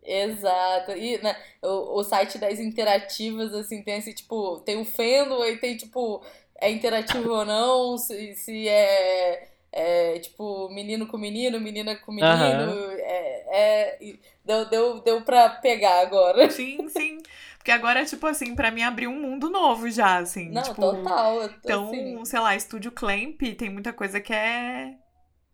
Exato. 0.03 0.91
E 0.91 1.17
né, 1.23 1.35
o, 1.63 1.99
o 1.99 2.03
site 2.03 2.37
das 2.37 2.59
interativas, 2.59 3.53
assim, 3.53 3.81
tem 3.83 3.97
esse, 3.97 4.13
tipo, 4.13 4.59
tem 4.61 4.79
o 4.79 4.85
fandom, 4.85 5.41
aí 5.41 5.57
tem, 5.57 5.77
tipo, 5.77 6.21
é 6.59 6.69
interativo 6.69 7.31
ou 7.31 7.45
não, 7.45 7.97
se, 7.97 8.35
se 8.35 8.67
é, 8.67 9.47
é, 9.75 10.19
tipo, 10.19 10.69
menino 10.69 11.07
com 11.07 11.17
menino, 11.17 11.59
menina 11.59 11.95
com 11.95 12.11
menino. 12.11 12.31
Aham. 12.31 12.91
É, 12.99 13.97
é, 13.97 14.17
deu, 14.45 14.69
deu, 14.69 14.99
deu 15.01 15.21
pra 15.23 15.49
pegar 15.49 16.01
agora. 16.01 16.47
Sim, 16.51 16.87
sim. 16.89 17.17
Porque 17.57 17.71
agora, 17.71 18.05
tipo 18.05 18.27
assim, 18.27 18.55
pra 18.55 18.69
mim 18.69 18.83
abriu 18.83 19.09
um 19.09 19.19
mundo 19.19 19.49
novo 19.49 19.89
já, 19.89 20.17
assim. 20.17 20.49
Não, 20.49 20.61
tipo, 20.61 20.75
total. 20.79 21.45
Então, 21.45 21.87
assim, 21.87 22.25
sei 22.25 22.39
lá, 22.39 22.55
Estúdio 22.55 22.91
Clamp 22.91 23.41
tem 23.57 23.69
muita 23.71 23.91
coisa 23.91 24.21
que 24.21 24.31
é. 24.31 24.95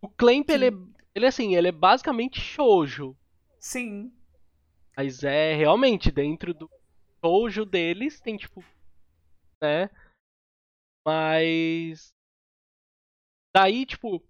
O 0.01 0.09
Clamp 0.09 0.49
ele 0.49 0.67
é, 0.67 0.71
ele 1.15 1.25
é 1.25 1.29
assim, 1.29 1.55
ele 1.55 1.69
é 1.69 1.71
basicamente 1.71 2.41
shoujo. 2.41 3.15
Sim. 3.57 4.11
Mas 4.97 5.23
é 5.23 5.53
realmente 5.53 6.11
dentro 6.11 6.53
do 6.53 6.69
shoujo 7.23 7.63
deles 7.63 8.19
tem 8.19 8.35
tipo, 8.35 8.63
né? 9.61 9.89
Mas 11.05 12.13
daí 13.55 13.85
tipo 13.85 14.23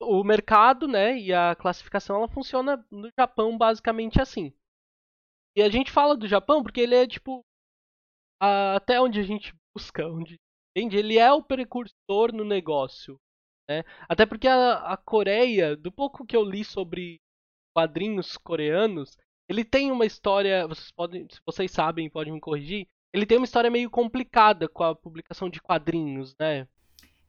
o 0.00 0.24
mercado, 0.24 0.88
né, 0.88 1.18
e 1.18 1.32
a 1.32 1.54
classificação 1.56 2.16
ela 2.16 2.28
funciona 2.28 2.84
no 2.90 3.10
Japão 3.18 3.56
basicamente 3.58 4.20
assim. 4.20 4.52
E 5.56 5.62
a 5.62 5.68
gente 5.70 5.90
fala 5.90 6.16
do 6.16 6.28
Japão 6.28 6.62
porque 6.62 6.80
ele 6.80 6.94
é 6.94 7.06
tipo 7.06 7.44
a- 8.40 8.76
até 8.76 9.00
onde 9.00 9.20
a 9.20 9.22
gente 9.22 9.54
busca, 9.74 10.06
onde 10.06 10.38
entende, 10.76 10.96
ele 10.96 11.18
é 11.18 11.30
o 11.32 11.42
precursor 11.42 12.32
no 12.32 12.44
negócio, 12.44 13.20
né? 13.68 13.84
Até 14.08 14.26
porque 14.26 14.48
a, 14.48 14.74
a 14.92 14.96
Coreia, 14.96 15.76
do 15.76 15.92
pouco 15.92 16.26
que 16.26 16.36
eu 16.36 16.44
li 16.44 16.64
sobre 16.64 17.20
quadrinhos 17.74 18.36
coreanos, 18.38 19.18
ele 19.48 19.64
tem 19.64 19.90
uma 19.92 20.06
história, 20.06 20.66
vocês 20.66 20.90
podem, 20.92 21.28
se 21.30 21.40
vocês 21.46 21.70
sabem, 21.70 22.10
podem 22.10 22.32
me 22.32 22.40
corrigir. 22.40 22.88
Ele 23.12 23.26
tem 23.26 23.38
uma 23.38 23.44
história 23.44 23.70
meio 23.70 23.90
complicada 23.90 24.68
com 24.68 24.84
a 24.84 24.94
publicação 24.94 25.50
de 25.50 25.60
quadrinhos, 25.60 26.34
né? 26.40 26.66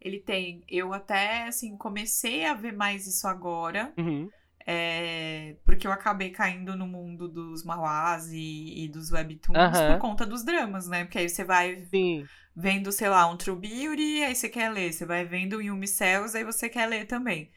Ele 0.03 0.19
tem. 0.19 0.63
Eu 0.67 0.93
até, 0.93 1.43
assim, 1.47 1.77
comecei 1.77 2.45
a 2.45 2.53
ver 2.53 2.73
mais 2.73 3.07
isso 3.07 3.27
agora. 3.27 3.93
Uhum. 3.97 4.29
é, 4.65 5.55
porque 5.65 5.85
eu 5.87 5.91
acabei 5.91 6.29
caindo 6.31 6.75
no 6.75 6.87
mundo 6.87 7.27
dos 7.27 7.63
manhwas 7.65 8.29
e, 8.31 8.85
e 8.85 8.87
dos 8.89 9.11
webtoons 9.11 9.57
Aham. 9.57 9.93
por 9.93 9.99
conta 10.01 10.25
dos 10.25 10.43
dramas, 10.43 10.87
né? 10.87 11.03
Porque 11.05 11.17
aí 11.19 11.29
você 11.29 11.43
vai 11.43 11.85
Sim. 11.89 12.25
vendo, 12.55 12.91
sei 12.91 13.09
lá, 13.09 13.25
um 13.29 13.35
True 13.37 13.57
Beauty, 13.57 14.23
aí 14.23 14.35
você 14.35 14.49
quer 14.49 14.69
ler. 14.71 14.93
Você 14.93 15.05
vai 15.05 15.25
vendo 15.25 15.57
um 15.57 15.61
Yumi 15.61 15.87
Cells, 15.87 16.35
aí 16.37 16.43
você 16.43 16.69
quer 16.69 16.85
ler 16.87 17.05
também. 17.07 17.51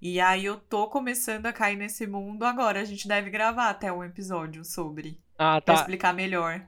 E 0.00 0.20
aí 0.20 0.44
eu 0.44 0.58
tô 0.58 0.88
começando 0.88 1.46
a 1.46 1.52
cair 1.52 1.76
nesse 1.76 2.06
mundo 2.06 2.44
agora. 2.44 2.80
A 2.80 2.84
gente 2.84 3.06
deve 3.08 3.30
gravar 3.30 3.68
até 3.70 3.92
um 3.92 4.02
episódio 4.04 4.64
sobre. 4.64 5.18
Ah, 5.38 5.60
Pra 5.60 5.74
tá. 5.74 5.80
explicar 5.80 6.12
melhor. 6.14 6.64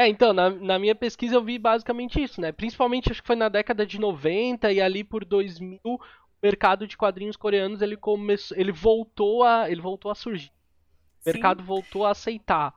É, 0.00 0.08
então, 0.08 0.32
na, 0.32 0.48
na 0.48 0.78
minha 0.78 0.94
pesquisa 0.94 1.34
eu 1.34 1.44
vi 1.44 1.58
basicamente 1.58 2.22
isso, 2.22 2.40
né? 2.40 2.52
Principalmente 2.52 3.12
acho 3.12 3.20
que 3.20 3.26
foi 3.26 3.36
na 3.36 3.50
década 3.50 3.84
de 3.84 4.00
90 4.00 4.72
e 4.72 4.80
ali 4.80 5.04
por 5.04 5.26
2000 5.26 5.78
o 5.84 6.00
mercado 6.42 6.86
de 6.86 6.96
quadrinhos 6.96 7.36
coreanos 7.36 7.82
ele 7.82 7.98
começou, 7.98 8.56
ele 8.56 8.72
voltou 8.72 9.44
a, 9.44 9.70
ele 9.70 9.82
voltou 9.82 10.10
a 10.10 10.14
surgir. 10.14 10.48
O 11.20 11.24
Sim. 11.24 11.32
mercado 11.32 11.62
voltou 11.62 12.06
a 12.06 12.12
aceitar. 12.12 12.72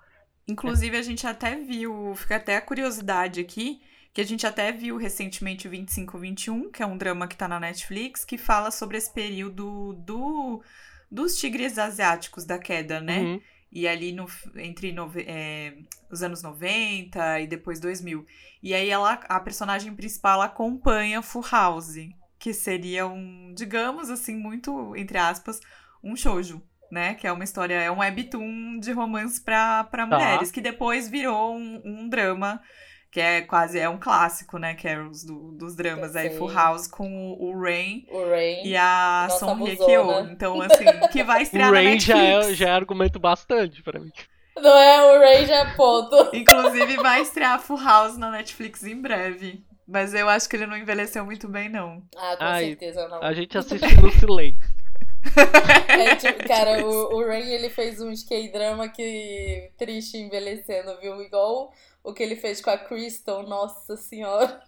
Inclusive, 0.46 0.98
a 0.98 1.02
gente 1.02 1.26
até 1.26 1.56
viu, 1.56 2.14
fica 2.14 2.36
até 2.36 2.58
a 2.58 2.62
curiosidade 2.62 3.40
aqui, 3.40 3.82
que 4.14 4.20
a 4.20 4.26
gente 4.26 4.46
até 4.46 4.74
viu 4.74 4.98
recentemente 4.98 5.66
o 5.66 5.72
2521, 5.72 6.72
que 6.72 6.84
é 6.84 6.86
um 6.86 6.98
drama 6.98 7.26
que 7.26 7.38
tá 7.38 7.48
na 7.48 7.58
Netflix, 7.58 8.26
que 8.26 8.38
fala 8.38 8.70
sobre 8.70 8.98
esse 8.98 9.14
período 9.14 9.94
do, 9.94 10.62
dos 11.10 11.38
tigres 11.38 11.78
asiáticos 11.78 12.44
da 12.44 12.60
queda, 12.60 13.00
né? 13.00 13.20
Uhum. 13.20 13.42
E 13.76 13.88
ali 13.88 14.12
no, 14.12 14.28
entre 14.56 14.92
nove- 14.92 15.26
é, 15.28 15.74
os 16.12 16.22
anos 16.22 16.44
90 16.44 17.40
e 17.40 17.48
depois 17.48 17.80
2000. 17.80 18.24
E 18.62 18.74
aí 18.74 18.90
ela, 18.90 19.14
a 19.28 19.40
personagem 19.40 19.96
principal 19.96 20.42
acompanha 20.42 21.22
Full 21.24 21.44
House, 21.52 21.96
que 22.38 22.54
seria 22.54 23.08
um, 23.08 23.52
digamos 23.56 24.10
assim, 24.12 24.36
muito, 24.36 24.96
entre 24.96 25.18
aspas, 25.18 25.60
um 26.04 26.16
shoujo, 26.16 26.62
né? 26.92 27.16
Que 27.16 27.26
é 27.26 27.32
uma 27.32 27.44
história, 27.44 27.74
é 27.74 27.90
um 27.90 27.98
webtoon 28.00 28.80
de 28.80 28.92
romance 28.92 29.42
pra 29.42 29.84
Tá. 29.86 30.06
mulheres, 30.06 30.52
que 30.52 30.62
depois 30.62 31.10
virou 31.10 31.56
um, 31.58 31.82
um 31.84 32.08
drama, 32.10 32.62
que 33.14 33.22
é 33.22 33.42
quase, 33.44 33.80
é 33.80 33.88
um 33.88 34.00
clássico, 34.00 34.58
né? 34.58 34.74
Que 34.76 34.88
é 34.88 35.00
os 35.00 35.24
do- 35.24 35.52
dos 35.54 35.76
dramas 35.76 36.16
aí, 36.16 36.32
Sim. 36.32 36.38
Full 36.38 36.52
House 36.52 36.88
com 36.88 37.08
o, 37.34 37.52
o 37.52 37.62
Rain 37.62 38.06
o 38.10 38.30
Rain. 38.30 38.64
e 38.66 38.76
a 38.76 39.28
Song 39.40 39.64
Hye 39.64 39.78
Kyo. 39.78 40.30
Então, 40.32 40.60
assim, 40.62 40.86
que 41.12 41.24
vai 41.24 41.44
O 41.44 41.44
estrear 41.44 41.72
na 41.72 41.78
Ray 41.78 41.86
Netflix. 41.92 42.06
já 42.06 42.18
é, 42.24 42.54
já 42.54 42.70
é 42.70 42.72
argumento 42.72 43.20
bastante 43.20 43.84
pra 43.84 44.00
mim. 44.00 44.12
Não 44.58 44.78
é 44.78 45.16
o 45.16 45.20
Rain 45.20 45.46
já 45.46 45.56
é 45.58 45.76
ponto. 45.76 46.30
Inclusive, 46.36 46.98
vai 46.98 47.22
estrear 47.22 47.60
Full 47.62 47.78
House 47.84 48.18
na 48.18 48.32
Netflix 48.32 48.84
em 48.84 49.00
breve. 49.02 49.64
Mas 49.88 50.14
eu 50.14 50.30
acho 50.30 50.48
que 50.50 50.56
ele 50.56 50.66
não 50.66 50.78
envelheceu 50.78 51.26
muito 51.26 51.48
bem, 51.48 51.70
não. 51.70 52.02
Ah, 52.16 52.38
com 52.38 52.44
Ai, 52.46 52.66
certeza 52.68 53.08
não. 53.10 53.22
A 53.22 53.34
gente 53.34 53.58
assiste 53.58 54.02
no 54.02 54.12
silêncio. 54.12 54.74
É, 55.88 56.16
tipo, 56.18 56.46
cara, 56.48 56.86
o, 56.86 57.16
o 57.16 57.26
Rain 57.26 57.50
ele 57.50 57.70
fez 57.70 58.02
um 58.02 58.14
K-drama 58.14 58.90
que 58.90 59.72
triste 59.78 60.18
envelhecendo, 60.18 60.98
viu? 61.00 61.22
Igual 61.22 61.72
o 62.04 62.14
que 62.14 62.22
ele 62.22 62.36
fez 62.36 62.62
com 62.62 62.70
a 62.70 62.78
Crystal, 62.78 63.44
nossa 63.44 63.96
senhora. 63.96 64.62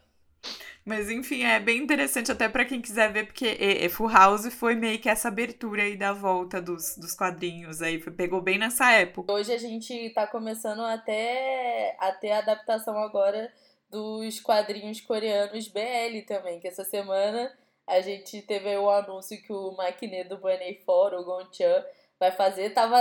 Mas 0.86 1.10
enfim, 1.10 1.44
é 1.44 1.60
bem 1.60 1.80
interessante 1.80 2.32
até 2.32 2.48
para 2.48 2.64
quem 2.64 2.80
quiser 2.80 3.12
ver, 3.12 3.26
porque 3.26 3.58
e, 3.60 3.90
Full 3.90 4.08
House 4.08 4.54
foi 4.54 4.76
meio 4.76 5.00
que 5.00 5.10
essa 5.10 5.30
abertura 5.30 5.82
aí 5.82 5.98
da 5.98 6.14
volta 6.14 6.62
dos, 6.62 6.96
dos 6.96 7.16
quadrinhos 7.16 7.82
aí, 7.82 8.00
foi, 8.00 8.14
pegou 8.14 8.40
bem 8.40 8.60
nessa 8.60 8.92
época. 8.92 9.34
Hoje 9.34 9.52
a 9.52 9.58
gente 9.58 10.12
tá 10.12 10.28
começando 10.28 10.82
até 10.82 11.98
a 12.00 12.12
ter 12.12 12.32
a 12.32 12.38
adaptação 12.38 12.96
agora 13.00 13.52
dos 13.90 14.40
quadrinhos 14.40 15.02
coreanos 15.02 15.68
BL 15.68 16.22
também, 16.28 16.60
que 16.60 16.68
essa 16.68 16.84
semana 16.84 17.52
a 17.88 18.00
gente 18.02 18.42
teve 18.44 18.76
o 18.78 18.90
anúncio 18.90 19.42
que 19.42 19.52
o 19.52 19.72
maquinê 19.72 20.24
do 20.24 20.38
Bunny 20.38 20.82
For, 20.86 21.16
o 21.16 21.24
Gonchan, 21.24 21.84
vai 22.20 22.32
fazer. 22.32 22.72
Tava 22.72 22.98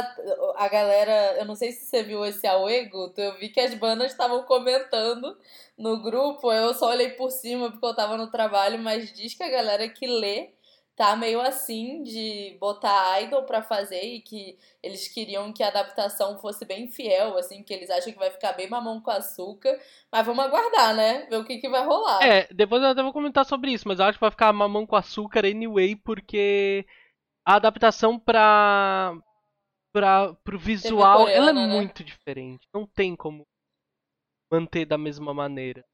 a 0.57 0.69
galera, 0.69 1.37
eu 1.39 1.45
não 1.45 1.55
sei 1.55 1.73
se 1.73 1.87
você 1.87 2.03
viu 2.03 2.25
esse 2.25 2.47
Aue, 2.47 2.87
Guto, 2.87 3.21
eu 3.21 3.39
vi 3.39 3.49
que 3.49 3.61
as 3.61 3.75
bandas 3.75 4.13
estavam 4.13 4.43
comentando 4.45 5.37
no 5.77 6.03
grupo, 6.03 6.53
eu 6.53 6.75
só 6.75 6.91
olhei 6.91 7.11
por 7.11 7.31
cima 7.31 7.71
porque 7.71 7.87
eu 7.87 7.95
tava 7.95 8.17
no 8.17 8.31
trabalho, 8.31 8.79
mas 8.79 9.13
diz 9.13 9.35
que 9.35 9.43
a 9.43 9.51
galera 9.51 9.89
que 9.89 10.07
lê 10.07 10.53
tá 10.97 11.17
meio 11.17 11.41
assim 11.41 12.03
de 12.05 12.57
botar 12.61 13.21
idol 13.23 13.43
para 13.43 13.63
fazer 13.63 14.01
e 14.01 14.21
que 14.21 14.57
eles 14.83 15.09
queriam 15.09 15.53
que 15.53 15.63
a 15.63 15.69
adaptação 15.69 16.39
fosse 16.39 16.65
bem 16.65 16.87
fiel, 16.89 17.37
assim, 17.37 17.63
que 17.65 17.75
eles 17.75 17.91
acham 17.91 18.13
que 18.13 18.19
vai 18.19 18.31
ficar 18.31 18.53
bem 18.53 18.69
mamão 18.69 19.01
com 19.01 19.11
açúcar, 19.11 19.77
mas 20.11 20.25
vamos 20.25 20.45
aguardar, 20.45 20.95
né? 20.95 21.27
Ver 21.29 21.39
o 21.39 21.45
que 21.45 21.59
que 21.59 21.69
vai 21.69 21.85
rolar. 21.85 22.23
É, 22.23 22.47
depois 22.53 22.81
eu 22.81 22.91
até 22.91 23.03
vou 23.03 23.13
comentar 23.13 23.45
sobre 23.45 23.73
isso, 23.73 23.89
mas 23.89 23.99
eu 23.99 24.05
acho 24.05 24.19
que 24.19 24.25
vai 24.25 24.31
ficar 24.31 24.53
mamão 24.53 24.87
com 24.87 24.95
açúcar 24.95 25.45
anyway, 25.45 25.97
porque 25.97 26.87
a 27.45 27.57
adaptação 27.57 28.19
para 28.19 29.17
para 29.93 30.35
pro 30.43 30.59
visual, 30.59 31.19
coreana, 31.19 31.51
ela 31.51 31.51
é 31.51 31.67
né? 31.67 31.75
muito 31.75 32.03
diferente. 32.03 32.67
Não 32.73 32.87
tem 32.87 33.15
como 33.15 33.47
manter 34.51 34.85
da 34.85 34.99
mesma 34.99 35.33
maneira. 35.33 35.85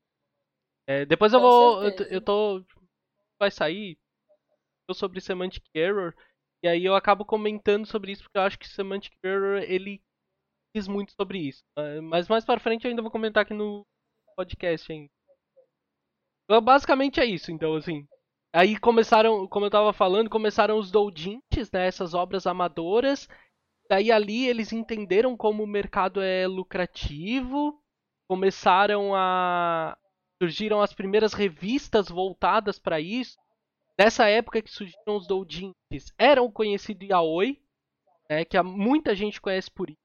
É, 0.86 1.04
depois 1.04 1.32
eu 1.32 1.40
Com 1.40 1.46
vou 1.46 1.82
eu, 1.84 2.06
eu 2.06 2.20
tô 2.20 2.64
vai 3.38 3.50
sair 3.50 3.98
sobre 4.92 5.20
semantic 5.20 5.62
error 5.74 6.14
e 6.62 6.68
aí 6.68 6.84
eu 6.84 6.94
acabo 6.94 7.24
comentando 7.24 7.86
sobre 7.86 8.12
isso 8.12 8.22
porque 8.24 8.38
eu 8.38 8.42
acho 8.42 8.58
que 8.58 8.68
semantic 8.68 9.12
error 9.22 9.62
ele 9.62 10.02
diz 10.74 10.88
muito 10.88 11.12
sobre 11.12 11.38
isso. 11.38 11.62
É, 11.76 12.00
mas 12.00 12.28
mais 12.28 12.44
para 12.44 12.60
frente 12.60 12.84
eu 12.84 12.90
ainda 12.90 13.02
vou 13.02 13.10
comentar 13.10 13.42
aqui 13.42 13.54
no 13.54 13.86
podcast 14.36 14.90
ainda. 14.92 15.10
Então, 16.44 16.60
basicamente 16.60 17.20
é 17.20 17.24
isso, 17.24 17.52
então 17.52 17.76
assim. 17.76 18.06
Aí 18.52 18.76
começaram, 18.76 19.46
como 19.46 19.66
eu 19.66 19.70
tava 19.70 19.92
falando, 19.92 20.28
começaram 20.28 20.76
os 20.76 20.90
doujinshis, 20.90 21.70
né, 21.72 21.86
essas 21.86 22.14
obras 22.14 22.46
amadoras. 22.46 23.28
Daí 23.88 24.10
ali 24.10 24.46
eles 24.46 24.72
entenderam 24.72 25.36
como 25.36 25.62
o 25.62 25.68
mercado 25.68 26.20
é 26.20 26.46
lucrativo, 26.46 27.80
começaram 28.28 29.14
a 29.14 29.96
surgiram 30.42 30.80
as 30.80 30.92
primeiras 30.92 31.32
revistas 31.32 32.08
voltadas 32.08 32.78
para 32.78 33.00
isso. 33.00 33.38
Nessa 33.98 34.26
época 34.28 34.62
que 34.62 34.70
surgiram 34.70 35.16
os 35.16 35.26
doujinshis, 35.26 36.12
era 36.18 36.42
o 36.42 36.50
conhecido 36.50 37.04
yaoi, 37.04 37.60
né, 38.28 38.44
que 38.44 38.60
muita 38.62 39.14
gente 39.14 39.40
conhece 39.40 39.70
por 39.70 39.90
isso. 39.90 39.98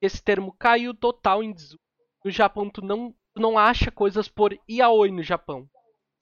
Esse 0.00 0.22
termo 0.22 0.54
caiu 0.58 0.94
total 0.94 1.42
em 1.42 1.52
desuso. 1.52 1.80
No 2.24 2.30
Japão 2.30 2.70
tu 2.70 2.82
não, 2.82 3.12
tu 3.34 3.40
não 3.40 3.58
acha 3.58 3.90
coisas 3.90 4.28
por 4.28 4.56
yaoi 4.68 5.10
no 5.10 5.22
Japão 5.22 5.68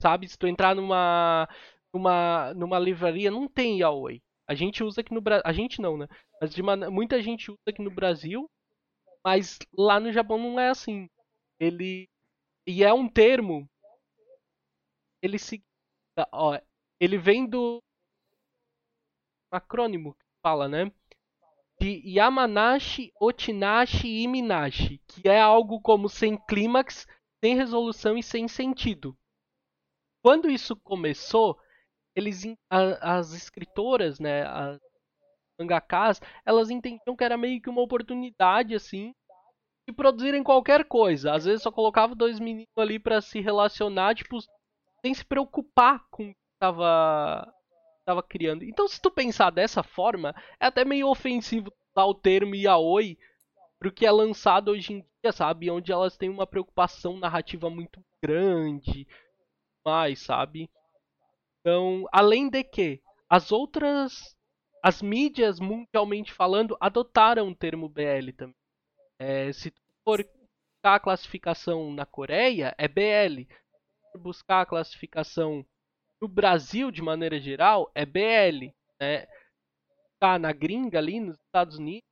sabe? 0.01 0.27
Se 0.27 0.37
tu 0.37 0.47
entrar 0.47 0.75
numa 0.75 1.47
numa 1.93 2.53
numa 2.53 2.79
livraria, 2.79 3.31
não 3.31 3.47
tem 3.47 3.79
yaoi. 3.79 4.21
A 4.47 4.55
gente 4.55 4.83
usa 4.83 5.01
aqui 5.01 5.13
no 5.13 5.21
Brasil, 5.21 5.43
a 5.45 5.53
gente 5.53 5.81
não, 5.81 5.97
né? 5.97 6.07
Mas 6.41 6.55
muita 6.89 7.21
gente 7.21 7.51
usa 7.51 7.59
aqui 7.67 7.81
no 7.81 7.91
Brasil, 7.91 8.49
mas 9.23 9.59
lá 9.77 9.99
no 9.99 10.11
Japão 10.11 10.37
não 10.37 10.59
é 10.59 10.69
assim. 10.69 11.09
Ele 11.59 12.09
e 12.67 12.83
é 12.83 12.93
um 12.93 13.07
termo 13.07 13.67
ele 15.21 15.37
se 15.37 15.61
ó, 16.31 16.59
ele 16.99 17.17
vem 17.17 17.45
do 17.45 17.81
acrônimo 19.51 20.13
que 20.13 20.25
fala, 20.41 20.67
né? 20.67 20.91
De 21.79 22.01
Yamanashi, 22.05 23.11
Otinashi 23.19 24.07
e 24.07 24.27
Minashi, 24.27 24.99
que 25.07 25.27
é 25.29 25.39
algo 25.39 25.79
como 25.81 26.09
sem 26.09 26.37
clímax, 26.45 27.07
sem 27.43 27.55
resolução 27.55 28.17
e 28.17 28.23
sem 28.23 28.47
sentido 28.47 29.17
quando 30.21 30.49
isso 30.49 30.75
começou, 30.75 31.57
eles 32.15 32.43
a, 32.69 33.17
as 33.17 33.33
escritoras, 33.33 34.19
né, 34.19 34.43
as 34.43 34.79
mangakas, 35.59 36.21
elas 36.45 36.69
entendiam 36.69 37.15
que 37.15 37.23
era 37.23 37.37
meio 37.37 37.61
que 37.61 37.69
uma 37.69 37.81
oportunidade 37.81 38.73
assim 38.73 39.13
de 39.87 39.93
produzirem 39.93 40.43
qualquer 40.43 40.85
coisa. 40.85 41.33
Às 41.33 41.45
vezes 41.45 41.63
só 41.63 41.71
colocava 41.71 42.15
dois 42.15 42.39
meninos 42.39 42.77
ali 42.77 42.99
para 42.99 43.21
se 43.21 43.39
relacionar, 43.41 44.15
tipo, 44.15 44.37
sem 45.01 45.13
se 45.13 45.25
preocupar 45.25 46.05
com 46.09 46.29
o 46.29 46.33
que 46.33 46.39
estava 46.55 47.51
tava 48.05 48.23
criando. 48.23 48.63
Então, 48.63 48.87
se 48.87 48.99
tu 48.99 49.11
pensar 49.11 49.51
dessa 49.51 49.83
forma, 49.83 50.33
é 50.59 50.65
até 50.65 50.83
meio 50.83 51.07
ofensivo 51.07 51.71
usar 51.95 52.05
o 52.05 52.13
termo 52.13 52.55
yaoi 52.55 53.17
pro 53.77 53.91
que 53.91 54.05
é 54.05 54.11
lançado 54.11 54.71
hoje 54.71 54.93
em 54.93 55.05
dia, 55.23 55.31
sabe? 55.31 55.69
Onde 55.69 55.91
elas 55.91 56.17
têm 56.17 56.29
uma 56.29 56.47
preocupação 56.47 57.17
narrativa 57.17 57.69
muito 57.69 58.03
grande, 58.21 59.07
mais, 59.85 60.19
sabe? 60.21 60.69
Então, 61.59 62.05
além 62.11 62.49
de 62.49 62.63
que 62.63 63.01
as 63.29 63.51
outras, 63.51 64.35
as 64.83 65.01
mídias 65.01 65.59
mundialmente 65.59 66.33
falando, 66.33 66.77
adotaram 66.79 67.49
o 67.49 67.55
termo 67.55 67.89
BL 67.89 68.31
também. 68.35 68.55
É, 69.19 69.51
se 69.51 69.71
tu 69.71 69.81
for 70.03 70.23
buscar 70.23 70.95
a 70.95 70.99
classificação 70.99 71.91
na 71.93 72.05
Coreia, 72.05 72.73
é 72.77 72.87
BL. 72.87 73.43
Se 73.43 74.11
for 74.11 74.19
buscar 74.19 74.61
a 74.61 74.65
classificação 74.65 75.65
no 76.21 76.27
Brasil, 76.27 76.89
de 76.89 77.01
maneira 77.01 77.39
geral, 77.39 77.91
é 77.93 78.05
BL. 78.05 78.73
Né? 78.99 79.27
Tá 80.19 80.39
na 80.39 80.51
gringa 80.51 80.97
ali, 80.97 81.19
nos 81.19 81.37
Estados 81.37 81.77
Unidos, 81.77 82.07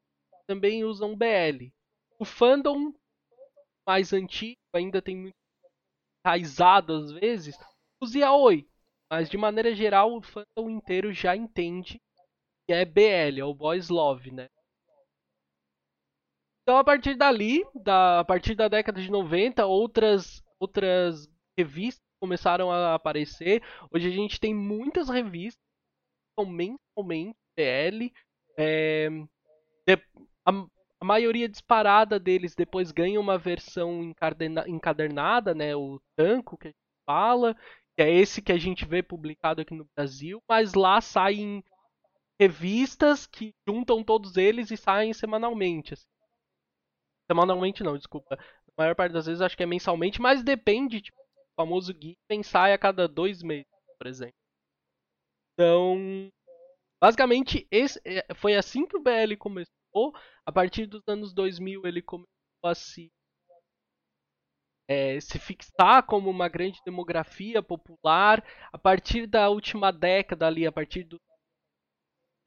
também 0.46 0.84
usam 0.84 1.16
BL. 1.16 1.72
O 2.20 2.26
fandom 2.26 2.94
mais 3.88 4.12
antigo 4.12 4.60
ainda 4.74 5.02
tem 5.02 5.16
muito 5.16 5.36
enraizado 6.28 6.94
às 6.94 7.12
vezes, 7.12 7.58
os 8.02 8.14
yaoi. 8.14 8.68
Mas 9.10 9.30
de 9.30 9.38
maneira 9.38 9.74
geral, 9.74 10.14
o 10.14 10.22
fandom 10.22 10.70
inteiro 10.70 11.14
já 11.14 11.36
entende 11.36 12.02
que 12.68 12.74
é 12.74 12.84
BL, 12.84 13.40
é 13.40 13.46
o 13.46 13.54
Boys 13.54 13.88
Love, 13.88 14.32
né? 14.32 14.48
Então 16.64 16.78
a 16.78 16.84
partir 16.84 17.16
dali, 17.16 17.64
da, 17.74 18.20
a 18.20 18.26
partir 18.26 18.54
da 18.54 18.68
década 18.68 19.02
de 19.02 19.10
90, 19.10 19.66
outras, 19.66 20.44
outras 20.60 21.30
revistas 21.58 22.04
começaram 22.20 22.70
a 22.70 22.96
aparecer. 22.96 23.64
Hoje 23.90 24.10
a 24.10 24.12
gente 24.12 24.38
tem 24.38 24.54
muitas 24.54 25.08
revistas 25.08 25.56
que 25.56 26.44
são 26.44 26.46
mensalmente 26.46 27.38
BL. 27.56 28.12
É, 28.60 29.10
de, 29.88 29.96
a, 30.46 30.52
a 31.00 31.06
maioria 31.06 31.48
disparada 31.48 32.20
deles 32.20 32.56
depois 32.56 32.92
ganha 32.92 33.20
uma 33.20 33.38
versão 33.38 34.14
encadernada, 34.68 35.54
né? 35.54 35.76
O 35.76 36.00
tanco 36.16 36.58
que 36.58 36.68
a 36.68 36.72
gente 36.72 36.78
fala, 37.06 37.56
que 37.96 38.02
é 38.02 38.12
esse 38.12 38.42
que 38.42 38.52
a 38.52 38.58
gente 38.58 38.86
vê 38.86 39.04
publicado 39.04 39.62
aqui 39.62 39.74
no 39.74 39.88
Brasil, 39.96 40.42
mas 40.50 40.74
lá 40.74 41.00
saem 41.00 41.64
revistas 42.40 43.26
que 43.26 43.54
juntam 43.68 44.04
todos 44.04 44.38
eles 44.38 44.72
e 44.72 44.78
saem 44.78 45.14
semanalmente. 45.14 45.94
Assim. 45.94 46.06
Semanalmente 47.30 47.84
não, 47.84 47.98
desculpa. 47.98 48.36
A 48.36 48.82
maior 48.82 48.96
parte 48.96 49.14
das 49.14 49.26
vezes 49.26 49.42
acho 49.42 49.58
que 49.58 49.64
é 49.64 49.68
mensalmente, 49.68 50.22
mas 50.22 50.44
depende, 50.44 51.02
tipo, 51.02 51.20
o 51.20 51.62
famoso 51.62 51.94
Giffen 51.94 52.44
sai 52.44 52.74
a 52.74 52.78
cada 52.78 53.08
dois 53.08 53.44
meses, 53.44 53.66
por 53.98 54.08
exemplo. 54.08 54.34
Então, 55.54 56.30
basicamente, 57.02 57.68
esse, 57.72 58.00
é, 58.06 58.34
foi 58.36 58.56
assim 58.56 58.86
que 58.86 58.96
o 58.96 59.02
BL 59.02 59.36
começou 59.38 59.77
a 60.46 60.52
partir 60.52 60.86
dos 60.86 61.02
anos 61.08 61.34
2000 61.34 61.86
ele 61.86 62.02
começou 62.02 62.28
a 62.64 62.76
se 62.76 63.12
é, 64.88 65.20
se 65.20 65.38
fixar 65.38 66.04
como 66.04 66.30
uma 66.30 66.48
grande 66.48 66.80
demografia 66.86 67.62
popular. 67.62 68.44
A 68.72 68.78
partir 68.78 69.28
da 69.28 69.50
última 69.50 69.92
década 69.92 70.48
ali, 70.48 70.66
a 70.66 70.72
partir 70.72 71.04
do 71.04 71.20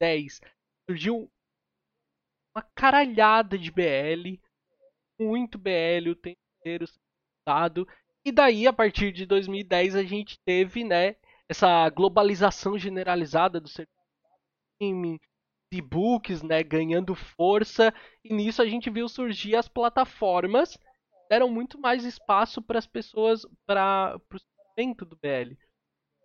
10, 0.01 0.41
surgiu 0.89 1.31
uma 2.55 2.63
caralhada 2.75 3.59
de 3.59 3.71
BL, 3.71 4.41
muito 5.19 5.59
BL 5.59 6.11
o 6.11 6.17
tempo 6.17 6.41
inteiro 6.59 6.87
citado. 6.87 7.87
E 8.25 8.33
daí, 8.33 8.67
a 8.67 8.73
partir 8.73 9.13
de 9.13 9.27
2010, 9.27 9.95
a 9.95 10.03
gente 10.03 10.39
teve, 10.45 10.83
né, 10.85 11.17
essa 11.49 11.89
globalização 11.91 12.79
generalizada 12.79 13.61
do 13.61 13.69
serviço 13.69 14.01
de 15.71 15.79
e-books, 15.79 16.43
né, 16.43 16.63
ganhando 16.63 17.15
força, 17.15 17.95
e 18.25 18.35
nisso 18.35 18.61
a 18.61 18.67
gente 18.67 18.91
viu 18.91 19.09
surgir 19.09 19.55
as 19.55 19.69
plataformas 19.69 20.77
deram 21.31 21.49
muito 21.49 21.79
mais 21.79 22.05
espaço 22.05 22.61
para 22.61 22.81
as 22.81 22.87
pessoas 22.89 23.47
para 23.65 24.17
o 24.17 24.39
sustento 24.39 25.05
do 25.05 25.17
BL. 25.17 25.57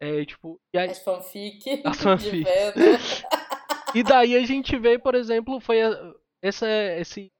É, 0.01 0.25
tipo, 0.25 0.59
e 0.73 0.79
aí, 0.79 0.89
as 0.89 0.99
fanfic, 0.99 1.81
as 1.85 1.97
fanfic. 2.01 2.43
e 3.93 4.03
daí 4.03 4.35
a 4.35 4.43
gente 4.45 4.75
vê, 4.77 4.97
por 4.97 5.13
exemplo, 5.13 5.59
foi 5.59 5.77
essa, 6.41 6.67
esse 6.97 7.31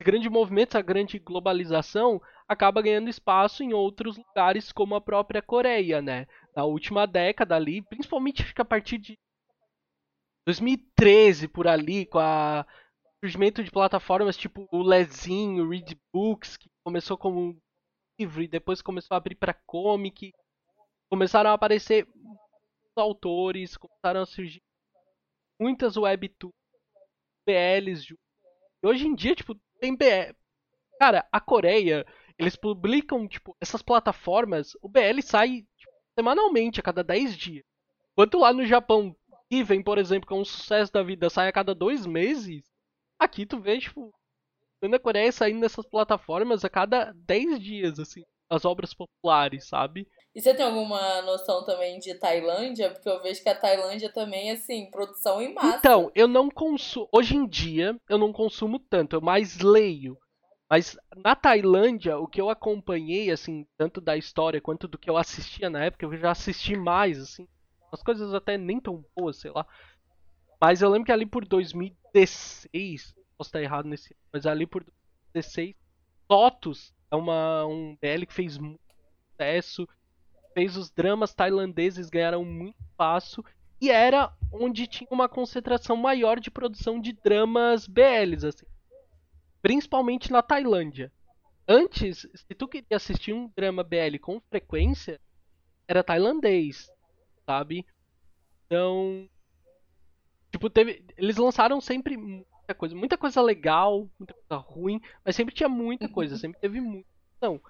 grande 0.00 0.28
movimento, 0.28 0.76
essa 0.76 0.82
grande 0.82 1.18
globalização 1.18 2.20
acaba 2.46 2.82
ganhando 2.82 3.08
espaço 3.08 3.62
em 3.62 3.72
outros 3.72 4.18
lugares, 4.18 4.70
como 4.70 4.94
a 4.94 5.00
própria 5.00 5.40
Coreia, 5.40 6.02
né? 6.02 6.26
Na 6.54 6.64
última 6.64 7.06
década 7.06 7.56
ali, 7.56 7.80
principalmente 7.80 8.42
acho 8.42 8.54
que 8.54 8.60
a 8.62 8.64
partir 8.64 8.98
de 8.98 9.18
2013 10.46 11.48
por 11.48 11.66
ali, 11.66 12.06
com 12.06 12.18
a 12.18 12.64
surgimento 13.20 13.64
de 13.64 13.70
plataformas 13.70 14.36
tipo 14.36 14.68
o 14.70 14.82
Lezinho, 14.82 15.68
Read 15.68 16.00
Books, 16.12 16.56
que 16.56 16.70
começou 16.84 17.18
como 17.18 17.60
livro 18.18 18.42
e 18.42 18.48
depois 18.48 18.80
começou 18.80 19.14
a 19.14 19.18
abrir 19.18 19.34
para 19.34 19.52
comic, 19.66 20.32
começaram 21.10 21.50
a 21.50 21.54
aparecer 21.54 22.06
autores, 22.96 23.76
começaram 23.76 24.22
a 24.22 24.26
surgir 24.26 24.62
muitas 25.60 25.96
webtoons, 25.96 26.54
BLs. 27.46 28.14
E 28.82 28.86
hoje 28.86 29.06
em 29.06 29.14
dia, 29.14 29.34
tipo, 29.34 29.54
tem 29.80 29.94
BL. 29.94 30.34
Cara, 30.98 31.26
a 31.30 31.40
Coreia, 31.40 32.06
eles 32.38 32.56
publicam, 32.56 33.28
tipo, 33.28 33.56
essas 33.60 33.82
plataformas, 33.82 34.74
o 34.80 34.88
BL 34.88 35.20
sai 35.22 35.66
tipo, 35.76 35.92
semanalmente, 36.14 36.80
a 36.80 36.82
cada 36.82 37.04
10 37.04 37.36
dias. 37.36 37.64
Enquanto 38.12 38.38
lá 38.38 38.52
no 38.52 38.64
Japão, 38.64 39.14
Given, 39.50 39.82
por 39.82 39.98
exemplo, 39.98 40.26
que 40.26 40.34
é 40.34 40.36
um 40.36 40.44
sucesso 40.44 40.92
da 40.92 41.02
vida, 41.02 41.30
sai 41.30 41.48
a 41.48 41.52
cada 41.52 41.74
dois 41.74 42.04
meses, 42.04 42.64
aqui 43.18 43.46
tu 43.46 43.60
vê, 43.60 43.78
tipo, 43.78 44.12
na 44.82 44.98
Coreia 44.98 45.30
saindo 45.32 45.60
nessas 45.60 45.86
plataformas 45.86 46.64
a 46.64 46.68
cada 46.68 47.12
10 47.14 47.58
dias, 47.60 47.98
assim, 47.98 48.22
as 48.50 48.64
obras 48.64 48.92
populares, 48.92 49.68
sabe? 49.68 50.06
E 50.34 50.40
você 50.40 50.52
tem 50.54 50.66
alguma 50.66 51.22
noção 51.22 51.64
também 51.64 51.98
de 51.98 52.14
Tailândia? 52.14 52.90
Porque 52.90 53.08
eu 53.08 53.22
vejo 53.22 53.42
que 53.42 53.48
a 53.48 53.54
Tailândia 53.54 54.12
também, 54.12 54.50
assim, 54.50 54.90
produção 54.90 55.40
em 55.40 55.54
massa. 55.54 55.78
Então, 55.78 56.12
eu 56.14 56.28
não 56.28 56.50
consumo. 56.50 57.08
Hoje 57.10 57.36
em 57.36 57.48
dia, 57.48 57.98
eu 58.08 58.18
não 58.18 58.32
consumo 58.32 58.78
tanto, 58.78 59.16
eu 59.16 59.20
mais 59.22 59.60
leio. 59.60 60.18
Mas 60.68 60.98
na 61.16 61.34
Tailândia, 61.34 62.18
o 62.18 62.26
que 62.26 62.40
eu 62.40 62.50
acompanhei, 62.50 63.30
assim, 63.30 63.64
tanto 63.78 64.00
da 64.00 64.16
história 64.16 64.60
quanto 64.60 64.86
do 64.86 64.98
que 64.98 65.08
eu 65.08 65.16
assistia 65.16 65.70
na 65.70 65.84
época, 65.84 66.04
eu 66.04 66.16
já 66.18 66.32
assisti 66.32 66.76
mais, 66.76 67.18
assim. 67.18 67.46
As 67.96 68.02
coisas 68.02 68.32
até 68.34 68.56
nem 68.56 68.80
tão 68.80 69.04
boas, 69.16 69.36
sei 69.36 69.50
lá. 69.50 69.66
Mas 70.60 70.80
eu 70.80 70.88
lembro 70.88 71.06
que 71.06 71.12
ali 71.12 71.26
por 71.26 71.44
2016, 71.44 73.14
posso 73.36 73.48
estar 73.48 73.62
errado 73.62 73.88
nesse, 73.88 74.16
mas 74.32 74.46
ali 74.46 74.66
por 74.66 74.84
2016, 75.34 75.74
Totus 76.28 76.94
é 77.10 77.16
uma, 77.16 77.66
um 77.66 77.96
DL 78.00 78.26
que 78.26 78.32
fez 78.32 78.56
muito 78.56 78.80
sucesso 79.30 79.86
fez 80.56 80.74
os 80.74 80.90
dramas 80.90 81.34
tailandeses 81.34 82.08
ganharam 82.08 82.42
muito 82.42 82.80
espaço 82.80 83.44
e 83.78 83.90
era 83.90 84.34
onde 84.50 84.86
tinha 84.86 85.08
uma 85.10 85.28
concentração 85.28 85.94
maior 85.94 86.40
de 86.40 86.50
produção 86.50 86.98
de 86.98 87.12
dramas 87.12 87.86
BLs, 87.86 88.46
assim. 88.46 88.64
Principalmente 89.60 90.32
na 90.32 90.40
Tailândia. 90.40 91.12
Antes, 91.68 92.26
se 92.34 92.54
tu 92.54 92.66
queria 92.66 92.96
assistir 92.96 93.34
um 93.34 93.50
drama 93.54 93.84
BL 93.84 94.16
com 94.18 94.40
frequência, 94.48 95.20
era 95.86 96.02
tailandês, 96.02 96.90
sabe? 97.46 97.86
Então, 98.66 99.28
tipo, 100.50 100.68
teve, 100.68 101.04
eles 101.16 101.36
lançaram 101.36 101.80
sempre 101.80 102.16
muita 102.16 102.74
coisa, 102.76 102.94
muita 102.94 103.16
coisa 103.16 103.40
legal, 103.40 104.08
muita 104.18 104.34
coisa 104.34 104.62
ruim, 104.62 105.00
mas 105.24 105.36
sempre 105.36 105.54
tinha 105.54 105.68
muita 105.68 106.08
coisa, 106.08 106.36
sempre 106.36 106.60
teve 106.60 106.80
muita. 106.80 107.08
Não. 107.40 107.60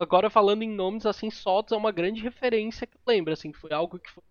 Agora 0.00 0.28
falando 0.28 0.62
em 0.62 0.70
nomes 0.70 1.06
assim, 1.06 1.30
Sotos 1.30 1.72
é 1.72 1.76
uma 1.76 1.92
grande 1.92 2.22
referência 2.22 2.86
que 2.86 2.98
lembra, 3.06 3.34
assim, 3.34 3.52
foi 3.52 3.72
algo 3.72 3.98
que 3.98 4.10
foi 4.10 4.22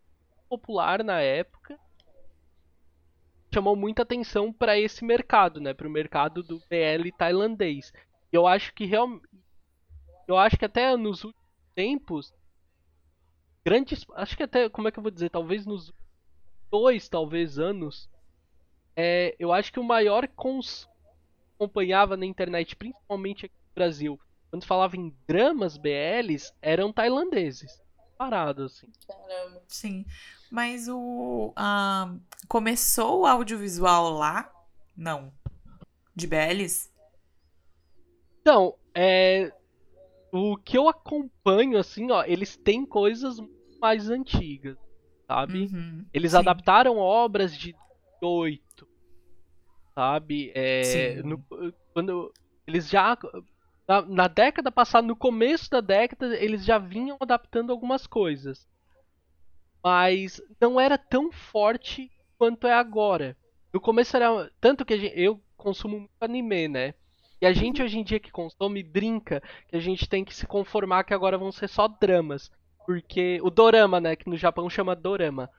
popular 0.49 1.03
na 1.03 1.19
época. 1.19 1.79
Chamou 3.53 3.75
muita 3.75 4.01
atenção 4.01 4.51
para 4.51 4.77
esse 4.77 5.03
mercado, 5.05 5.61
né, 5.61 5.73
para 5.73 5.87
o 5.87 5.91
mercado 5.91 6.43
do 6.43 6.59
BL 6.69 7.09
tailandês. 7.17 7.93
E 8.31 8.35
eu 8.35 8.45
acho 8.45 8.73
que 8.73 8.85
realmente 8.85 9.25
eu 10.27 10.37
acho 10.37 10.57
que 10.57 10.65
até 10.65 10.95
nos 10.97 11.23
últimos 11.23 11.47
tempos 11.73 12.33
grandes, 13.67 14.05
acho 14.15 14.37
que 14.37 14.43
até, 14.43 14.69
como 14.69 14.87
é 14.87 14.91
que 14.93 14.97
eu 14.97 15.03
vou 15.03 15.11
dizer, 15.11 15.29
talvez 15.29 15.65
nos 15.65 15.93
dois, 16.71 17.09
talvez 17.09 17.59
anos, 17.59 18.09
é, 18.95 19.35
eu 19.37 19.51
acho 19.51 19.73
que 19.73 19.79
o 19.79 19.83
maior 19.83 20.25
cons 20.25 20.87
acompanhava 21.53 22.15
na 22.15 22.25
internet, 22.25 22.77
principalmente 22.77 23.45
aqui 23.45 23.55
no 23.55 23.75
Brasil, 23.75 24.19
quando 24.49 24.63
falava 24.63 24.95
em 24.95 25.13
dramas 25.27 25.75
BLs, 25.75 26.53
eram 26.61 26.93
tailandeses. 26.93 27.83
Parados, 28.17 28.71
assim. 28.71 28.87
Caramba. 29.05 29.61
Sim. 29.67 30.05
Mas 30.49 30.87
o. 30.87 31.49
Uh, 31.49 32.21
começou 32.47 33.21
o 33.21 33.25
audiovisual 33.25 34.11
lá? 34.11 34.49
Não. 34.95 35.33
De 36.15 36.25
BLs? 36.25 36.89
Então, 38.39 38.75
é. 38.95 39.51
O 40.31 40.55
que 40.55 40.77
eu 40.77 40.87
acompanho, 40.87 41.77
assim, 41.77 42.09
ó, 42.11 42.23
eles 42.23 42.55
têm 42.55 42.85
coisas 42.85 43.39
mais 43.79 44.09
antigas, 44.09 44.77
sabe? 45.27 45.71
Uhum, 45.71 46.05
eles 46.13 46.33
sim. 46.33 46.37
adaptaram 46.39 46.97
obras 46.97 47.55
de 47.57 47.75
oito, 48.21 48.87
sabe? 49.95 50.51
É, 50.55 51.21
no- 51.23 51.43
quando 51.93 52.31
eles 52.65 52.89
já 52.89 53.17
na, 53.87 54.01
na 54.03 54.27
década 54.27 54.71
passada, 54.71 55.07
no 55.07 55.15
começo 55.15 55.69
da 55.69 55.81
década, 55.81 56.35
eles 56.37 56.65
já 56.65 56.77
vinham 56.77 57.17
adaptando 57.21 57.71
algumas 57.71 58.05
coisas, 58.05 58.67
mas 59.83 60.41
não 60.59 60.79
era 60.79 60.97
tão 60.97 61.31
forte 61.31 62.11
quanto 62.37 62.67
é 62.67 62.73
agora. 62.73 63.37
No 63.73 63.79
começo 63.79 64.15
era 64.15 64.51
tanto 64.59 64.85
que 64.85 64.97
gente- 64.97 65.19
eu 65.19 65.41
consumo 65.55 65.99
muito 65.99 66.11
anime, 66.21 66.67
né? 66.67 66.93
E 67.41 67.45
a 67.45 67.53
gente 67.53 67.81
hoje 67.81 67.97
em 67.99 68.03
dia 68.03 68.19
que 68.19 68.31
consome 68.31 68.81
brinca 68.83 69.41
que 69.67 69.75
a 69.75 69.79
gente 69.79 70.07
tem 70.09 70.25
que 70.25 70.33
se 70.33 70.47
conformar 70.47 71.03
que 71.03 71.13
agora 71.13 71.37
vão 71.37 71.51
ser 71.51 71.67
só 71.69 71.87
dramas. 71.87 72.51
Porque 72.87 73.37
o 73.43 73.49
dorama, 73.51 73.99
né, 73.99 74.15
que 74.15 74.29
no 74.29 74.37
Japão 74.37 74.67
chama 74.69 74.95
dorama. 74.95 75.49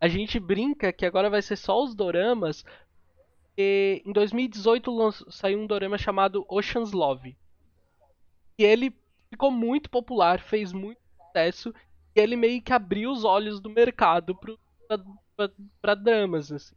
A 0.00 0.08
gente 0.08 0.40
brinca 0.40 0.92
que 0.92 1.04
agora 1.06 1.30
vai 1.30 1.42
ser 1.42 1.56
só 1.56 1.82
os 1.82 1.94
doramas. 1.94 2.64
E 3.58 4.02
em 4.04 4.12
2018 4.12 4.90
lanç- 4.90 5.24
saiu 5.30 5.60
um 5.60 5.66
dorama 5.66 5.98
chamado 5.98 6.44
Ocean's 6.48 6.92
Love. 6.92 7.36
E 8.58 8.64
ele 8.64 8.94
ficou 9.30 9.50
muito 9.50 9.90
popular, 9.90 10.40
fez 10.40 10.72
muito 10.72 10.98
sucesso. 11.26 11.74
E 12.14 12.20
ele 12.20 12.36
meio 12.36 12.62
que 12.62 12.72
abriu 12.72 13.10
os 13.12 13.22
olhos 13.24 13.60
do 13.60 13.68
mercado 13.68 14.34
pro, 14.34 14.58
pra, 14.88 14.98
pra- 15.36 15.50
pra 15.82 15.94
dramas, 15.94 16.50
assim 16.50 16.74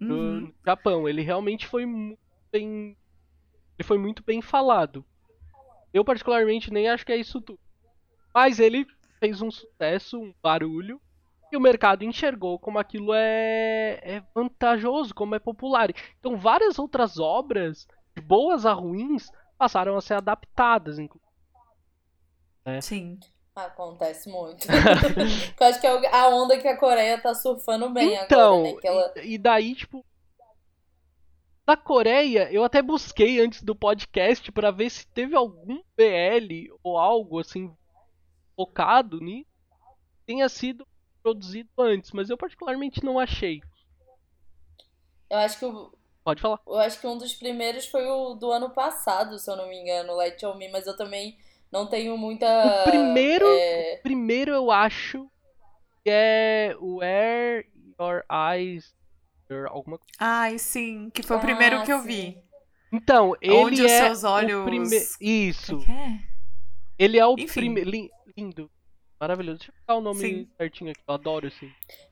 Uhum. 0.00 0.52
Japão. 0.64 1.08
Ele 1.08 1.22
realmente 1.22 1.66
foi 1.66 1.84
muito 1.86 2.18
bem. 2.52 2.96
Ele 3.78 3.86
foi 3.86 3.98
muito 3.98 4.22
bem 4.22 4.40
falado. 4.40 5.04
Eu, 5.92 6.04
particularmente, 6.04 6.72
nem 6.72 6.88
acho 6.88 7.04
que 7.04 7.12
é 7.12 7.16
isso 7.16 7.40
tudo. 7.40 7.58
Mas 8.34 8.58
ele 8.58 8.86
fez 9.20 9.40
um 9.42 9.50
sucesso, 9.50 10.18
um 10.20 10.34
barulho, 10.42 11.00
e 11.52 11.56
o 11.56 11.60
mercado 11.60 12.02
enxergou 12.04 12.58
como 12.58 12.78
aquilo 12.78 13.12
é, 13.12 14.00
é 14.02 14.22
vantajoso, 14.34 15.14
como 15.14 15.34
é 15.34 15.38
popular. 15.38 15.90
Então, 16.18 16.36
várias 16.36 16.78
outras 16.78 17.18
obras, 17.18 17.86
de 18.16 18.22
boas 18.22 18.64
a 18.64 18.72
ruins, 18.72 19.30
passaram 19.58 19.96
a 19.96 20.00
ser 20.00 20.14
adaptadas. 20.14 20.98
inclu- 20.98 21.20
Sim. 22.80 23.18
Acontece 23.54 24.30
muito. 24.30 24.66
eu 25.60 25.66
acho 25.66 25.78
que 25.80 25.86
é 25.86 26.14
a 26.14 26.28
onda 26.28 26.58
que 26.58 26.66
a 26.66 26.76
Coreia 26.76 27.20
tá 27.20 27.34
surfando 27.34 27.90
bem 27.90 28.14
Então, 28.14 28.60
agora, 28.60 28.74
né? 28.74 28.80
Que 28.80 28.88
ela... 28.88 29.12
e, 29.18 29.34
e 29.34 29.38
daí, 29.38 29.74
tipo. 29.74 30.04
Da 31.66 31.76
Coreia, 31.76 32.50
eu 32.50 32.64
até 32.64 32.80
busquei 32.82 33.40
antes 33.40 33.62
do 33.62 33.76
podcast 33.76 34.50
pra 34.50 34.70
ver 34.70 34.90
se 34.90 35.06
teve 35.06 35.36
algum 35.36 35.80
BL 35.96 36.72
ou 36.82 36.98
algo 36.98 37.38
assim 37.38 37.72
focado 38.56 39.20
nisso 39.20 39.50
tenha 40.26 40.48
sido 40.48 40.86
produzido 41.22 41.68
antes, 41.78 42.10
mas 42.12 42.30
eu 42.30 42.36
particularmente 42.36 43.04
não 43.04 43.18
achei. 43.18 43.60
Eu 45.30 45.38
acho 45.38 45.58
que 45.58 45.64
o, 45.64 45.92
Pode 46.24 46.40
falar. 46.40 46.60
Eu 46.66 46.78
acho 46.78 47.00
que 47.00 47.06
um 47.06 47.18
dos 47.18 47.34
primeiros 47.34 47.86
foi 47.86 48.06
o 48.06 48.34
do 48.34 48.52
ano 48.52 48.70
passado, 48.70 49.38
se 49.38 49.50
eu 49.50 49.56
não 49.56 49.68
me 49.68 49.76
engano, 49.80 50.14
Light 50.14 50.44
on 50.46 50.54
Me, 50.56 50.68
mas 50.70 50.86
eu 50.86 50.96
também 50.96 51.36
não 51.70 51.86
tenho 51.88 52.16
muita. 52.16 52.46
O 52.46 52.84
primeiro, 52.84 53.46
é, 53.48 53.96
primeiro 54.02 54.52
eu 54.52 54.70
acho 54.70 55.28
que 56.04 56.10
é 56.10 56.76
Where 56.80 57.68
Your 58.00 58.24
Eyes 58.30 58.94
or 59.50 59.66
alguma 59.68 59.98
coisa. 59.98 60.12
Ai, 60.18 60.58
sim, 60.58 61.10
que 61.10 61.22
foi 61.22 61.36
o 61.36 61.40
Ah, 61.40 61.42
primeiro 61.42 61.82
que 61.82 61.92
eu 61.92 62.00
sim. 62.02 62.06
vi. 62.06 62.42
Então, 62.92 63.34
ele 63.40 63.54
Onde 63.54 63.82
os 63.82 63.90
é 63.90 64.06
seus 64.06 64.22
olhos- 64.22 64.60
o 64.60 64.64
primeiro. 64.64 65.06
Isso. 65.20 65.84
É 65.88 65.92
é? 65.92 66.20
Ele 66.98 67.18
é 67.18 67.26
o 67.26 67.34
primeiro. 67.36 67.90
Lindo. 68.36 68.70
Maravilhoso. 69.20 69.58
Deixa 69.58 69.70
eu 69.70 69.74
pegar 69.86 69.98
o 69.98 70.00
nome 70.00 70.18
Sim. 70.18 70.48
certinho 70.56 70.90
aqui. 70.90 71.00
Eu 71.06 71.14
adoro 71.14 71.46
esse. 71.46 71.64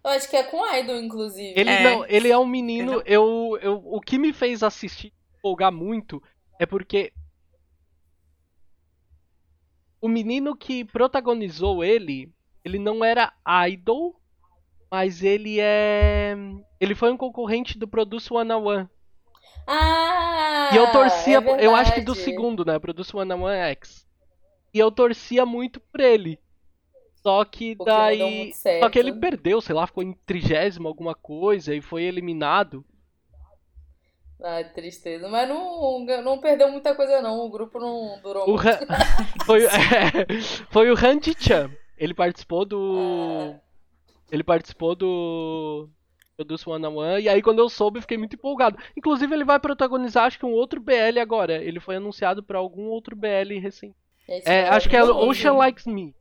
Eu 0.04 0.10
acho 0.10 0.30
que 0.30 0.36
é 0.36 0.44
com 0.44 0.64
Idol, 0.76 0.96
inclusive. 0.96 1.54
Ele 1.58 1.70
É. 1.70 1.82
não, 1.82 2.06
ele 2.06 2.28
é 2.30 2.38
um 2.38 2.46
menino. 2.46 3.02
Eu, 3.04 3.58
eu, 3.60 3.82
o 3.84 4.00
que 4.00 4.16
me 4.16 4.32
fez 4.32 4.62
assistir 4.62 5.12
empolgar 5.38 5.72
muito 5.72 6.22
é 6.58 6.66
porque 6.66 7.12
o 10.00 10.08
menino 10.08 10.56
que 10.56 10.84
protagonizou 10.84 11.82
ele, 11.82 12.32
ele 12.64 12.78
não 12.78 13.04
era 13.04 13.32
idol, 13.68 14.20
mas 14.90 15.22
ele 15.22 15.58
é, 15.60 16.36
ele 16.78 16.94
foi 16.94 17.10
um 17.10 17.16
concorrente 17.16 17.78
do 17.78 17.88
Produce 17.88 18.28
101. 18.28 18.88
Ah! 19.66 20.70
E 20.72 20.76
eu 20.76 20.90
torcia, 20.90 21.38
é 21.38 21.66
eu 21.66 21.74
acho 21.74 21.92
que 21.92 22.00
do 22.00 22.14
segundo, 22.14 22.64
né? 22.64 22.78
Produce 22.78 23.14
One 23.14 23.32
on 23.32 23.42
One 23.42 23.56
X. 23.56 24.06
E 24.72 24.78
eu 24.78 24.90
torcia 24.90 25.44
muito 25.44 25.80
por 25.80 26.00
ele. 26.00 26.38
Só 27.22 27.44
que 27.44 27.76
O 27.78 27.84
que 27.84 27.90
não 27.90 27.96
deu 27.96 27.96
daí. 27.96 28.52
Só 28.54 28.88
que 28.88 28.98
ele 28.98 29.12
perdeu, 29.12 29.60
sei 29.60 29.74
lá, 29.74 29.86
ficou 29.86 30.02
em 30.02 30.12
trigésimo 30.24 30.88
alguma 30.88 31.14
coisa 31.14 31.74
e 31.74 31.80
foi 31.80 32.04
eliminado. 32.04 32.84
Ai, 34.42 34.64
tristeza. 34.72 35.28
Mas 35.28 35.48
não, 35.48 36.04
não 36.22 36.38
perdeu 36.38 36.70
muita 36.70 36.94
coisa, 36.94 37.20
não. 37.20 37.40
O 37.40 37.50
grupo 37.50 37.78
não 37.78 38.18
durou 38.22 38.44
O 38.44 38.52
muito. 38.52 38.66
Han... 38.66 38.78
foi, 39.44 39.64
é, 39.64 40.40
foi 40.70 40.90
o 40.90 40.94
Randy 40.94 41.34
Chan. 41.38 41.70
Ele 41.98 42.14
participou 42.14 42.64
do. 42.64 42.96
Ah. 43.54 43.60
Ele 44.32 44.42
participou 44.42 44.94
do. 44.94 45.90
Produce 46.36 46.66
One 46.66 46.86
on 46.86 46.96
One. 46.96 47.22
E 47.22 47.28
aí, 47.28 47.42
quando 47.42 47.58
eu 47.58 47.68
soube, 47.68 47.98
eu 47.98 48.02
fiquei 48.02 48.16
muito 48.16 48.34
empolgado. 48.34 48.78
Inclusive, 48.96 49.34
ele 49.34 49.44
vai 49.44 49.60
protagonizar, 49.60 50.24
acho 50.24 50.38
que 50.38 50.46
um 50.46 50.52
outro 50.52 50.80
BL 50.80 51.20
agora. 51.20 51.62
Ele 51.62 51.78
foi 51.78 51.96
anunciado 51.96 52.42
pra 52.42 52.58
algum 52.58 52.84
outro 52.84 53.14
BL 53.14 53.58
recente. 53.60 53.94
Esse 54.30 54.48
É, 54.48 54.68
acho 54.68 54.88
que 54.88 54.96
é. 54.96 55.02
Ocean 55.02 55.52
Likes 55.54 55.86
Me. 55.86 56.14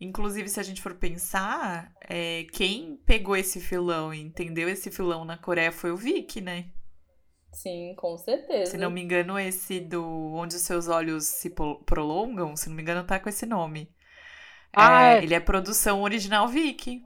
Inclusive, 0.00 0.48
se 0.48 0.60
a 0.60 0.62
gente 0.62 0.82
for 0.82 0.94
pensar, 0.94 1.92
é, 2.02 2.44
quem 2.52 2.96
pegou 3.06 3.36
esse 3.36 3.60
filão 3.60 4.12
e 4.12 4.20
entendeu 4.20 4.68
esse 4.68 4.90
filão 4.90 5.24
na 5.24 5.38
Coreia 5.38 5.72
foi 5.72 5.90
o 5.92 5.96
Vic, 5.96 6.40
né? 6.40 6.66
Sim, 7.52 7.94
com 7.96 8.18
certeza. 8.18 8.72
Se 8.72 8.76
não 8.76 8.90
me 8.90 9.00
engano, 9.00 9.38
esse 9.38 9.80
do 9.80 10.32
Onde 10.34 10.56
os 10.56 10.62
Seus 10.62 10.88
Olhos 10.88 11.24
se 11.24 11.50
Pro- 11.50 11.82
Prolongam, 11.84 12.56
se 12.56 12.68
não 12.68 12.76
me 12.76 12.82
engano, 12.82 13.04
tá 13.06 13.18
com 13.20 13.28
esse 13.28 13.46
nome. 13.46 13.88
Ah, 14.72 15.04
É, 15.04 15.18
é. 15.18 15.22
Ele 15.22 15.34
é 15.34 15.40
produção 15.40 16.02
original 16.02 16.48
Vic. 16.48 17.00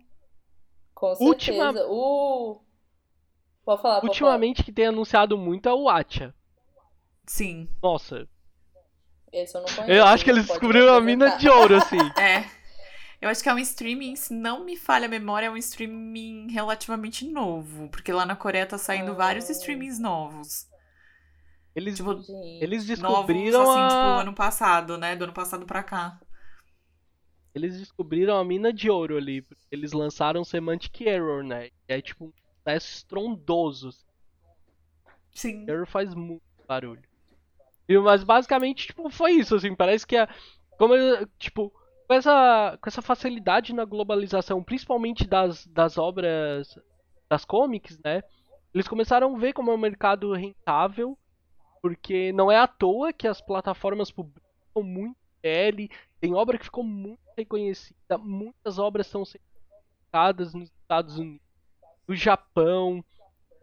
Com 0.95 1.15
certeza. 1.15 1.25
Última- 1.25 1.73
O... 1.89 2.63
Pode 3.65 3.83
falar, 3.83 4.01
pode 4.01 4.09
Ultimamente, 4.09 4.65
que 4.65 4.73
tem 4.73 4.87
anunciado 4.87 5.37
muito 5.37 5.69
é 5.69 5.75
o 5.75 5.89
Acha. 5.89 6.35
Sim. 7.27 7.69
Nossa, 7.83 8.17
falar. 8.17 8.29
Esse 9.33 9.57
eu 9.57 9.61
não 9.63 9.69
conheço. 9.69 9.93
eu 9.93 10.05
acho 10.07 10.25
que 10.25 10.31
eles 10.31 10.47
descobriram 10.47 10.95
a 10.95 11.01
mina 11.01 11.37
de 11.37 11.49
ouro, 11.49 11.77
assim. 11.77 11.97
É. 12.19 12.45
Eu 13.21 13.29
acho 13.29 13.43
que 13.43 13.49
é 13.49 13.55
um 13.55 13.59
streaming, 13.59 14.15
se 14.15 14.33
não 14.33 14.65
me 14.65 14.77
falha 14.77 15.07
a 15.07 15.09
memória, 15.09 15.47
é 15.47 15.51
um 15.51 15.57
streaming 15.57 16.53
relativamente 16.53 17.27
novo. 17.27 17.89
Porque 17.89 18.13
lá 18.13 18.25
na 18.25 18.37
Coreia 18.37 18.65
tá 18.65 18.79
saindo 18.79 19.11
Ah. 19.11 19.15
vários 19.15 19.51
streamings 19.51 19.99
novos. 19.99 20.69
Eles, 21.75 21.97
Tipo, 21.97 22.13
eles 22.61 22.87
Novos, 22.89 23.27
descobriram 23.27 23.63
assim, 23.63 23.89
tipo, 23.89 23.95
a... 24.01 24.21
ano 24.21 24.35
passado, 24.35 24.97
né? 24.99 25.15
Do 25.17 25.25
ano 25.25 25.33
passado 25.33 25.67
pra 25.67 25.83
cá. 25.83 26.21
Eles 27.55 27.79
descobriram 27.79 28.37
a 28.37 28.45
mina 28.45 28.73
de 28.73 28.89
ouro 28.89 29.17
ali. 29.17 29.43
porque 29.43 29.63
Eles 29.71 29.93
lançaram 29.93 30.45
Semantic 30.45 31.01
Error, 31.01 31.43
né? 31.43 31.71
Que 31.71 31.93
é 31.93 32.01
tipo 32.01 32.27
um 32.27 32.33
sucesso 32.59 32.87
estrondoso. 32.99 33.91
Sim. 35.35 35.67
Error 35.69 35.87
faz 35.87 36.15
muito 36.15 36.43
barulho. 36.69 37.03
Mas 38.03 38.23
basicamente, 38.23 38.89
tipo, 38.89 39.09
foi 39.11 39.33
isso, 39.33 39.57
assim, 39.57 39.75
parece 39.75 40.07
que 40.07 40.17
a. 40.17 40.29
Como 40.77 40.95
tipo, 41.39 41.73
com 42.07 42.15
essa, 42.15 42.79
com 42.81 42.89
essa 42.89 43.03
facilidade 43.03 43.75
na 43.75 43.85
globalização, 43.85 44.63
principalmente 44.63 45.27
das, 45.27 45.67
das 45.67 45.99
obras 45.99 46.79
das 47.29 47.45
comics, 47.45 47.99
né? 48.03 48.23
Eles 48.73 48.89
começaram 48.89 49.35
a 49.35 49.39
ver 49.39 49.53
como 49.53 49.71
é 49.71 49.75
um 49.75 49.79
mercado 49.79 50.33
rentável, 50.33 51.19
porque 51.83 52.33
não 52.33 52.51
é 52.51 52.59
à 52.59 52.67
toa 52.67 53.13
que 53.13 53.27
as 53.27 53.41
plataformas 53.41 54.11
publicam 54.11 54.83
muito 54.83 55.17
PL, 55.43 55.91
tem 56.21 56.35
obra 56.35 56.59
que 56.59 56.65
ficou 56.65 56.83
muito 56.83 57.21
reconhecida, 57.37 58.19
muitas 58.19 58.79
obras 58.79 59.07
sendo 59.07 59.25
publicadas 59.25 60.55
nos 60.55 60.71
Estados 60.71 61.19
Unidos, 61.19 61.47
no 62.07 62.15
Japão, 62.15 63.05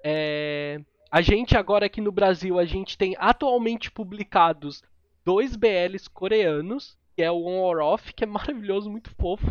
é, 0.04 0.80
a 1.16 1.22
gente 1.22 1.56
agora 1.56 1.86
aqui 1.86 2.02
no 2.02 2.12
Brasil, 2.12 2.60
a 2.60 2.66
gente 2.66 2.98
tem 2.98 3.16
atualmente 3.18 3.90
publicados 3.90 4.84
dois 5.24 5.56
BLs 5.56 6.10
coreanos, 6.10 6.98
que 7.16 7.24
é 7.24 7.32
o 7.32 7.46
On 7.46 7.62
or 7.62 7.80
Off, 7.80 8.14
que 8.14 8.26
é 8.26 8.28
maravilhoso, 8.28 8.92
muito 8.92 9.10
fofo, 9.16 9.48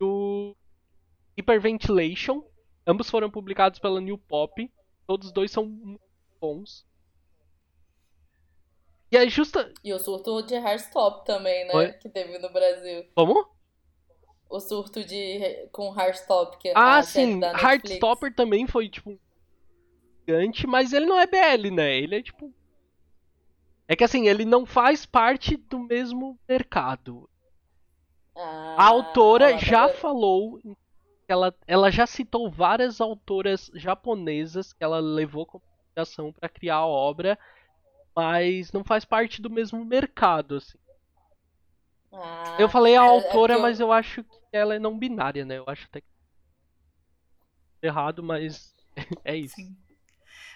e 0.00 0.04
o 0.04 0.56
Hyperventilation. 1.36 2.42
Ambos 2.86 3.10
foram 3.10 3.30
publicados 3.30 3.78
pela 3.78 4.00
New 4.00 4.16
Pop. 4.16 4.72
Todos 5.06 5.26
os 5.26 5.32
dois 5.34 5.50
são 5.50 5.66
muito 5.66 6.00
bons. 6.40 6.86
E 9.12 9.18
é 9.18 9.28
justa. 9.28 9.70
E 9.84 9.92
o 9.92 9.98
surto 9.98 10.40
de 10.44 10.54
Heartstop 10.54 11.26
também, 11.26 11.66
né? 11.66 11.74
Oi? 11.74 11.92
Que 11.92 12.08
teve 12.08 12.38
no 12.38 12.50
Brasil. 12.50 13.04
Como? 13.14 13.46
O 14.48 14.58
surto 14.58 15.04
de 15.04 15.68
com 15.72 15.94
Heartstop, 15.94 16.56
que 16.56 16.68
é 16.68 16.72
Ah, 16.74 17.02
sim. 17.02 17.38
Heartstopper 17.42 18.34
também 18.34 18.66
foi, 18.66 18.88
tipo, 18.88 19.20
gigante, 20.30 20.66
mas 20.66 20.92
ele 20.92 21.06
não 21.06 21.18
é 21.18 21.26
BL, 21.26 21.70
né? 21.70 21.96
Ele 21.96 22.16
é, 22.16 22.22
tipo. 22.22 22.52
É 23.88 23.96
que 23.96 24.04
assim, 24.04 24.28
ele 24.28 24.44
não 24.44 24.64
faz 24.64 25.04
parte 25.04 25.56
do 25.56 25.78
mesmo 25.80 26.38
mercado. 26.48 27.28
Ah, 28.36 28.76
A 28.78 28.84
autora 28.86 29.58
já 29.58 29.88
tava- 29.88 29.94
falou. 29.94 30.60
Ela, 31.26 31.54
ela 31.66 31.90
já 31.90 32.06
citou 32.06 32.50
várias 32.50 33.00
autoras 33.00 33.70
japonesas 33.74 34.72
que 34.72 34.82
ela 34.82 34.98
levou 34.98 35.46
como 35.46 35.62
inspiração 35.86 36.32
para 36.32 36.48
criar 36.48 36.76
a 36.76 36.86
obra, 36.86 37.38
mas 38.16 38.72
não 38.72 38.82
faz 38.82 39.04
parte 39.04 39.40
do 39.40 39.48
mesmo 39.50 39.84
mercado. 39.84 40.56
Assim. 40.56 40.78
Ah, 42.12 42.56
eu 42.58 42.68
falei 42.68 42.96
a 42.96 43.02
é- 43.02 43.06
é 43.06 43.08
autora, 43.08 43.30
porque 43.32 43.52
eu- 43.54 43.60
mas 43.60 43.80
eu 43.80 43.92
acho 43.92 44.24
que 44.24 44.30
ela 44.52 44.74
é 44.74 44.78
não 44.80 44.98
binária, 44.98 45.44
né? 45.44 45.58
Eu 45.58 45.64
acho 45.68 45.86
até 45.86 46.00
que 46.00 46.06
errado, 47.82 48.22
mas 48.22 48.74
é 49.24 49.36
isso. 49.36 49.54
Sim. 49.56 49.76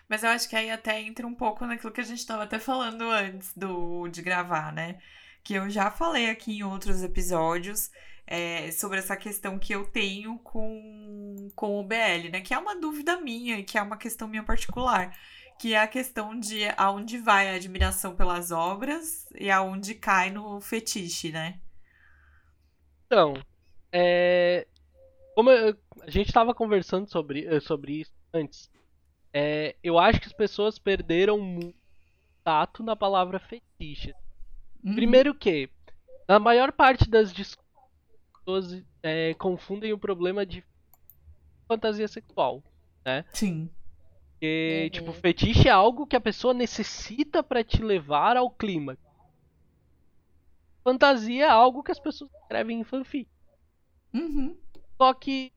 Mas 0.09 0.23
eu 0.23 0.31
acho 0.31 0.49
que 0.49 0.57
aí 0.57 0.71
até 0.71 1.01
entra 1.01 1.27
um 1.27 1.35
pouco 1.35 1.64
naquilo 1.67 1.93
que 1.93 2.01
a 2.01 2.05
gente 2.05 2.19
estava 2.19 2.45
até 2.45 2.59
falando 2.59 3.03
antes 3.11 3.53
do, 3.57 4.09
de 4.09 4.23
gravar, 4.23 4.73
né? 4.73 5.01
Que 5.43 5.55
eu 5.55 5.69
já 5.71 5.90
falei 5.90 6.31
aqui 6.31 6.53
em 6.59 6.62
outros 6.62 7.03
episódios 7.03 7.90
é, 8.27 8.71
sobre 8.73 8.99
essa 8.99 9.17
questão 9.17 9.59
que 9.59 9.75
eu 9.75 9.87
tenho 9.87 10.38
com, 10.40 11.51
com 11.55 11.81
o 11.81 11.85
BL, 11.85 12.31
né? 12.31 12.40
Que 12.40 12.55
é 12.55 12.59
uma 12.59 12.79
dúvida 12.79 13.21
minha 13.21 13.59
e 13.59 13.64
que 13.64 13.79
é 13.79 13.83
uma 13.83 13.97
questão 13.97 14.29
minha 14.29 14.43
particular. 14.45 15.17
Que 15.59 15.75
é 15.75 15.79
a 15.81 15.88
questão 15.88 16.38
de 16.38 16.64
aonde 16.77 17.19
vai 17.19 17.49
a 17.51 17.55
admiração 17.55 18.14
pelas 18.17 18.51
obras 18.51 19.27
e 19.38 19.51
aonde 19.51 19.95
cai 19.95 20.31
no 20.31 20.61
fetiche, 20.61 21.31
né? 21.33 21.61
Então, 23.07 23.35
é, 23.93 24.67
como 25.35 25.51
eu- 25.51 25.79
a 26.03 26.11
gente 26.11 26.29
estava 26.29 26.55
conversando 26.55 27.11
sobre, 27.11 27.47
eh, 27.47 27.61
sobre 27.61 28.03
isso 28.03 28.12
antes, 28.35 28.71
é, 29.35 29.75
eu 29.83 29.99
acho 29.99 30.20
que 30.20 30.27
as 30.29 30.33
pessoas 30.33 30.79
perderam 30.79 31.38
muito 31.40 31.77
tato 32.44 32.83
na 32.83 32.94
palavra 32.94 33.38
fetiche. 33.40 34.14
Uhum. 34.85 34.94
Primeiro 34.94 35.35
que, 35.35 35.68
na 36.29 36.38
maior 36.38 36.70
parte 36.73 37.09
das 37.11 37.33
discussões, 37.33 37.64
as 38.33 38.38
pessoas 38.38 38.85
é, 39.03 39.35
confundem 39.35 39.92
o 39.92 39.99
problema 39.99 40.47
de 40.47 40.64
fantasia 41.66 42.07
sexual. 42.07 42.62
Sim. 43.33 43.68
Porque, 44.33 44.83
Uhum. 44.85 44.90
tipo, 44.90 45.12
fetiche 45.12 45.68
é 45.68 45.73
algo 45.73 46.07
que 46.07 46.16
a 46.16 46.20
pessoa 46.20 46.53
necessita 46.55 47.42
pra 47.42 47.64
te 47.64 47.83
levar 47.83 48.37
ao 48.37 48.51
clima. 48.51 48.97
Fantasia 50.83 51.47
é 51.47 51.49
algo 51.49 51.83
que 51.83 51.90
as 51.92 51.99
pessoas 51.99 52.31
escrevem 52.42 52.81
em 52.81 52.85
fanfic. 52.85 53.29
Uhum. 54.12 54.57
Só 54.99 55.14
que 55.14 55.53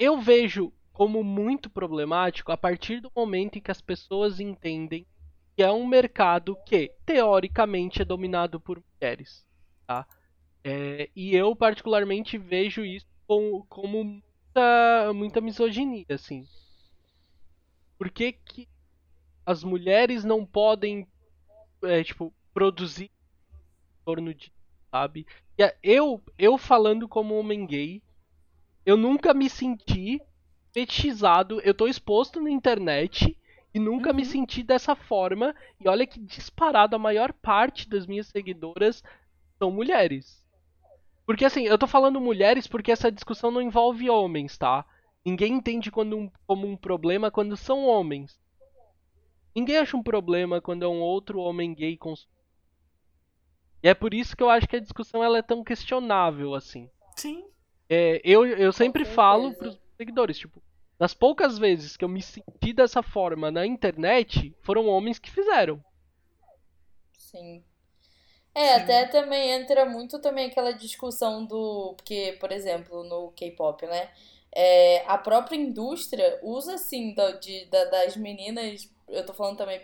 eu 0.00 0.20
vejo 0.20 0.72
como 0.92 1.24
muito 1.24 1.70
problemático 1.70 2.52
a 2.52 2.56
partir 2.56 3.00
do 3.00 3.10
momento 3.14 3.56
em 3.58 3.60
que 3.60 3.70
as 3.70 3.80
pessoas 3.80 4.40
entendem 4.40 5.06
que 5.56 5.62
é 5.62 5.70
um 5.70 5.86
mercado 5.86 6.56
que, 6.66 6.92
teoricamente, 7.04 8.02
é 8.02 8.04
dominado 8.04 8.60
por 8.60 8.82
mulheres. 8.94 9.46
Tá? 9.86 10.06
É, 10.64 11.10
e 11.14 11.34
eu, 11.34 11.54
particularmente, 11.56 12.38
vejo 12.38 12.84
isso 12.84 13.06
como, 13.26 13.64
como 13.66 14.04
muita, 14.04 15.12
muita 15.14 15.40
misoginia, 15.40 16.06
assim. 16.10 16.46
Por 17.98 18.10
que, 18.10 18.32
que 18.32 18.68
as 19.44 19.64
mulheres 19.64 20.24
não 20.24 20.44
podem, 20.46 21.06
é, 21.82 22.02
tipo, 22.02 22.32
produzir 22.54 23.04
em 23.06 24.04
torno 24.04 24.34
de, 24.34 24.52
sabe? 24.90 25.26
É- 25.58 25.76
eu, 25.82 26.22
eu 26.38 26.58
falando 26.58 27.08
como 27.08 27.38
homem 27.38 27.66
gay, 27.66 28.02
eu 28.84 28.96
nunca 28.96 29.34
me 29.34 29.48
senti 29.48 30.20
fetichizado. 30.72 31.60
Eu 31.60 31.74
tô 31.74 31.86
exposto 31.86 32.40
na 32.40 32.50
internet 32.50 33.36
e 33.74 33.78
nunca 33.78 34.12
me 34.12 34.22
Uhum. 34.22 34.28
senti 34.28 34.62
dessa 34.62 34.94
forma. 34.94 35.54
E 35.80 35.88
olha 35.88 36.06
que 36.06 36.18
disparado, 36.20 36.96
a 36.96 36.98
maior 36.98 37.32
parte 37.32 37.88
das 37.88 38.06
minhas 38.06 38.26
seguidoras 38.28 39.02
são 39.58 39.70
mulheres. 39.70 40.42
Porque 41.24 41.44
assim, 41.44 41.62
eu 41.64 41.78
tô 41.78 41.86
falando 41.86 42.20
mulheres 42.20 42.66
porque 42.66 42.90
essa 42.90 43.10
discussão 43.12 43.50
não 43.50 43.62
envolve 43.62 44.10
homens, 44.10 44.58
tá? 44.58 44.84
Ninguém 45.24 45.54
entende 45.54 45.90
quando 45.90 46.16
um- 46.18 46.30
como 46.46 46.66
um 46.66 46.76
problema 46.76 47.30
quando 47.30 47.56
são 47.56 47.86
homens. 47.86 48.40
Ninguém 49.54 49.78
acha 49.78 49.96
um 49.96 50.02
problema 50.02 50.60
quando 50.60 50.82
é 50.84 50.88
um 50.88 51.00
outro 51.00 51.38
homem 51.38 51.74
gay 51.74 51.96
cons... 51.96 52.26
E 53.82 53.88
é 53.88 53.94
por 53.94 54.14
isso 54.14 54.36
que 54.36 54.42
eu 54.42 54.48
acho 54.48 54.66
que 54.68 54.76
a 54.76 54.80
discussão 54.80 55.22
ela 55.22 55.38
é 55.38 55.42
tão 55.42 55.62
questionável 55.64 56.54
assim. 56.54 56.88
Sim. 57.16 57.44
É, 57.88 58.20
eu, 58.24 58.46
eu 58.46 58.72
sempre 58.72 59.04
falo 59.04 59.52
pros 59.54 59.78
seguidores, 60.02 60.38
tipo, 60.38 60.62
das 60.98 61.14
poucas 61.14 61.58
vezes 61.58 61.96
que 61.96 62.04
eu 62.04 62.08
me 62.08 62.22
senti 62.22 62.72
dessa 62.72 63.02
forma 63.02 63.50
na 63.50 63.66
internet, 63.66 64.54
foram 64.62 64.86
homens 64.88 65.18
que 65.18 65.30
fizeram. 65.30 65.82
Sim. 67.16 67.64
É, 68.54 68.74
Sim. 68.74 68.82
até 68.82 69.06
também 69.06 69.50
entra 69.50 69.86
muito 69.86 70.20
também 70.20 70.46
aquela 70.46 70.72
discussão 70.72 71.44
do. 71.46 71.94
Porque, 71.96 72.36
por 72.38 72.52
exemplo, 72.52 73.02
no 73.04 73.32
K-pop, 73.32 73.86
né? 73.86 74.10
É, 74.54 75.02
a 75.06 75.16
própria 75.16 75.56
indústria 75.56 76.38
usa, 76.42 76.74
assim, 76.74 77.14
da, 77.14 77.32
de, 77.32 77.64
da, 77.66 77.84
das 77.86 78.16
meninas. 78.16 78.90
Eu 79.08 79.24
tô 79.24 79.32
falando 79.32 79.56
também 79.56 79.80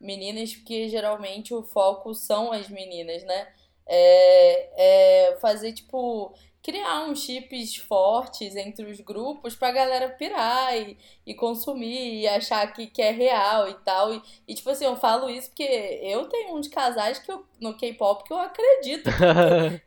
meninas, 0.00 0.54
porque 0.54 0.88
geralmente 0.88 1.52
o 1.52 1.62
foco 1.62 2.14
são 2.14 2.52
as 2.52 2.68
meninas, 2.68 3.24
né? 3.24 3.52
É, 3.86 5.30
é 5.32 5.36
fazer, 5.36 5.72
tipo, 5.72 6.32
criar 6.62 7.04
uns 7.04 7.24
chips 7.24 7.76
fortes 7.76 8.54
entre 8.54 8.84
os 8.84 9.00
grupos 9.00 9.56
pra 9.56 9.72
galera 9.72 10.08
pirar 10.10 10.76
e, 10.76 10.96
e 11.26 11.34
consumir 11.34 12.20
e 12.20 12.28
achar 12.28 12.72
que, 12.72 12.86
que 12.86 13.02
é 13.02 13.10
real 13.10 13.68
e 13.68 13.74
tal. 13.84 14.14
E, 14.14 14.22
e, 14.46 14.54
tipo 14.54 14.70
assim, 14.70 14.84
eu 14.84 14.94
falo 14.94 15.28
isso 15.28 15.48
porque 15.48 16.00
eu 16.02 16.26
tenho 16.26 16.54
uns 16.54 16.68
casais 16.68 17.18
que 17.18 17.32
eu, 17.32 17.44
no 17.60 17.76
K-pop 17.76 18.22
que 18.22 18.32
eu 18.32 18.38
acredito 18.38 19.10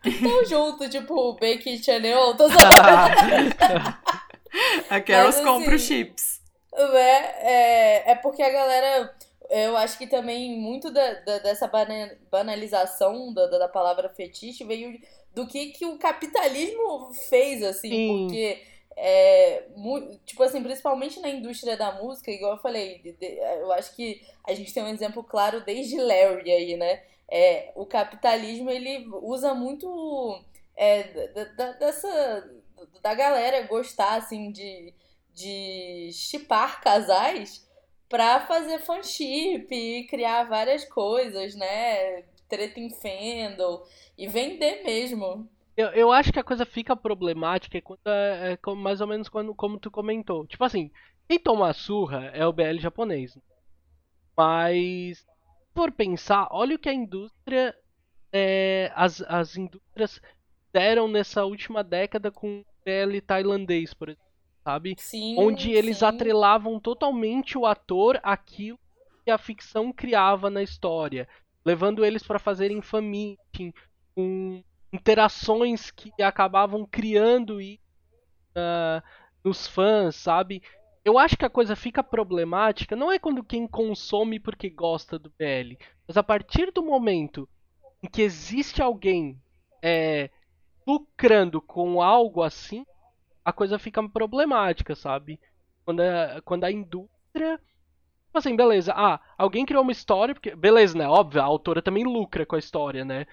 que 0.02 0.10
estão 0.10 0.46
juntos, 0.46 0.90
tipo, 0.90 1.34
Becky 1.36 1.76
e 1.76 1.84
Chanel, 1.84 2.36
tô 2.36 2.48
A 4.90 5.02
Carol 5.02 5.30
assim, 5.30 5.44
compra 5.44 5.76
os 5.76 5.82
chips. 5.82 6.42
Né, 6.74 7.18
é, 7.40 8.12
é 8.12 8.16
porque 8.16 8.44
a 8.44 8.50
galera 8.50 9.16
eu 9.50 9.78
acho 9.78 9.98
que 9.98 10.08
também 10.08 10.60
muito 10.60 10.92
da, 10.92 11.14
da 11.22 11.38
dessa 11.40 11.70
banalização 12.30 13.34
da, 13.34 13.48
da 13.48 13.68
palavra 13.68 14.10
fetiche 14.10 14.64
veio 14.64 15.00
do 15.36 15.46
que, 15.46 15.68
que 15.68 15.86
o 15.86 15.98
capitalismo 15.98 17.14
fez, 17.30 17.62
assim, 17.62 17.90
Sim. 17.90 18.28
porque. 18.28 18.64
É, 18.98 19.66
tipo 20.26 20.42
assim, 20.42 20.64
principalmente 20.64 21.20
na 21.20 21.28
indústria 21.28 21.76
da 21.76 22.02
música, 22.02 22.32
igual 22.32 22.54
eu 22.54 22.62
falei, 22.62 23.18
eu 23.60 23.70
acho 23.74 23.94
que 23.94 24.22
a 24.42 24.54
gente 24.54 24.74
tem 24.74 24.82
um 24.82 24.88
exemplo 24.88 25.22
claro 25.22 25.66
desde 25.66 26.00
Larry 26.00 26.50
aí, 26.50 26.78
né? 26.78 27.04
É, 27.30 27.74
o 27.76 27.86
capitalismo 27.86 28.70
ele 28.70 29.06
usa 29.22 29.54
muito 29.54 30.42
é, 30.78 31.04
da, 31.58 31.72
dessa 31.74 32.50
da 33.02 33.14
galera 33.14 33.68
gostar 33.68 34.16
assim 34.16 34.50
de 34.50 34.94
de 35.36 36.12
chipar 36.14 36.82
casais 36.82 37.68
pra 38.08 38.48
fazer 38.48 38.80
fanship 38.80 39.68
e 39.70 40.08
criar 40.08 40.46
várias 40.46 40.86
coisas, 40.86 41.54
né? 41.56 42.24
Treta 42.48 42.80
em 42.80 42.90
fandom 42.90 43.84
e 44.18 44.28
vender 44.28 44.84
mesmo. 44.84 45.50
Eu, 45.76 45.88
eu 45.90 46.12
acho 46.12 46.32
que 46.32 46.40
a 46.40 46.44
coisa 46.44 46.66
fica 46.66 46.96
problemática 46.96 47.82
quando 47.82 48.08
é, 48.08 48.54
é, 48.54 48.74
mais 48.76 49.02
ou 49.02 49.08
menos 49.08 49.28
quando, 49.28 49.54
como 49.54 49.80
tu 49.80 49.92
comentou. 49.92 50.48
Tipo 50.48 50.64
assim, 50.64 50.90
quem 51.28 51.38
toma 51.38 51.70
a 51.70 51.74
surra 51.74 52.28
é 52.34 52.46
o 52.46 52.54
BL 52.54 52.80
japonês. 52.80 53.38
Mas, 54.38 55.26
por 55.74 55.92
pensar, 55.92 56.48
olha 56.52 56.76
o 56.76 56.80
que 56.80 56.90
a 56.90 56.94
indústria. 56.94 57.76
É, 58.32 58.92
as, 58.96 59.22
as 59.22 59.56
indústrias 59.56 60.22
deram 60.74 61.08
nessa 61.08 61.46
última 61.46 61.82
década 61.84 62.30
com 62.30 62.60
o 62.60 62.66
BL 62.84 63.22
tailandês, 63.26 63.94
por 63.94 64.10
exemplo. 64.10 64.26
Sabe? 64.64 64.96
Sim, 64.98 65.36
Onde 65.38 65.72
eles 65.72 66.00
sim. 66.00 66.06
atrelavam 66.06 66.80
totalmente 66.80 67.58
o 67.58 67.66
ator 67.66 68.20
àquilo 68.24 68.80
que 69.24 69.32
a 69.32 69.38
ficção 69.38 69.94
criava 69.94 70.50
na 70.50 70.64
história. 70.64 71.28
Levando 71.64 72.04
eles 72.04 72.24
para 72.24 72.40
fazerem 72.40 72.82
fanmeeting, 72.82 73.74
com 74.16 74.64
interações 74.92 75.92
que 75.92 76.12
acabavam 76.22 76.86
criando 76.86 77.62
e, 77.62 77.80
uh, 78.56 79.04
nos 79.44 79.68
fãs, 79.68 80.16
sabe? 80.16 80.64
Eu 81.04 81.20
acho 81.20 81.38
que 81.38 81.46
a 81.46 81.50
coisa 81.50 81.76
fica 81.76 82.02
problemática 82.02 82.96
não 82.96 83.12
é 83.12 83.20
quando 83.20 83.44
quem 83.44 83.68
consome 83.68 84.40
porque 84.40 84.70
gosta 84.70 85.20
do 85.20 85.30
BL, 85.38 85.78
mas 86.08 86.18
a 86.18 86.24
partir 86.24 86.72
do 86.72 86.82
momento 86.82 87.48
em 88.02 88.08
que 88.08 88.22
existe 88.22 88.82
alguém 88.82 89.40
é, 89.84 90.30
lucrando 90.88 91.62
com 91.62 92.02
algo 92.02 92.42
assim, 92.42 92.86
a 93.44 93.54
coisa 93.54 93.78
fica 93.78 94.08
problemática, 94.10 94.96
sabe? 94.96 95.40
Quando 95.84 96.00
a, 96.00 96.42
quando 96.44 96.64
a 96.64 96.72
indústria 96.72 97.60
Tipo 98.36 98.40
assim, 98.40 98.56
beleza. 98.58 98.94
Ah, 98.94 99.22
alguém 99.38 99.66
criou 99.66 99.82
uma 99.82 99.94
história, 99.94 100.36
porque. 100.36 100.54
Beleza, 100.54 100.98
né? 100.98 101.08
Óbvio, 101.08 101.42
a 101.42 101.46
autora 101.46 101.82
também 101.82 102.04
lucra 102.04 102.46
com 102.46 102.58
a 102.58 102.60
história, 102.60 103.06
né? 103.06 103.26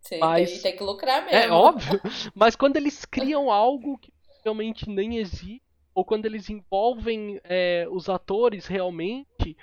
Sim, 0.00 0.18
mas... 0.18 0.50
tem, 0.50 0.62
tem 0.62 0.76
que 0.76 0.82
lucrar 0.82 1.22
é, 1.22 1.24
mesmo. 1.26 1.54
É 1.54 1.56
óbvio. 1.56 2.00
Mas 2.34 2.56
quando 2.56 2.76
eles 2.76 3.04
criam 3.04 3.50
algo 3.50 3.98
que 3.98 4.12
realmente 4.42 4.88
nem 4.88 5.18
existe, 5.18 5.62
ou 5.94 6.04
quando 6.04 6.26
eles 6.26 6.48
envolvem 6.48 7.40
é, 7.44 7.86
os 7.90 8.08
atores 8.08 8.66
realmente, 8.66 9.56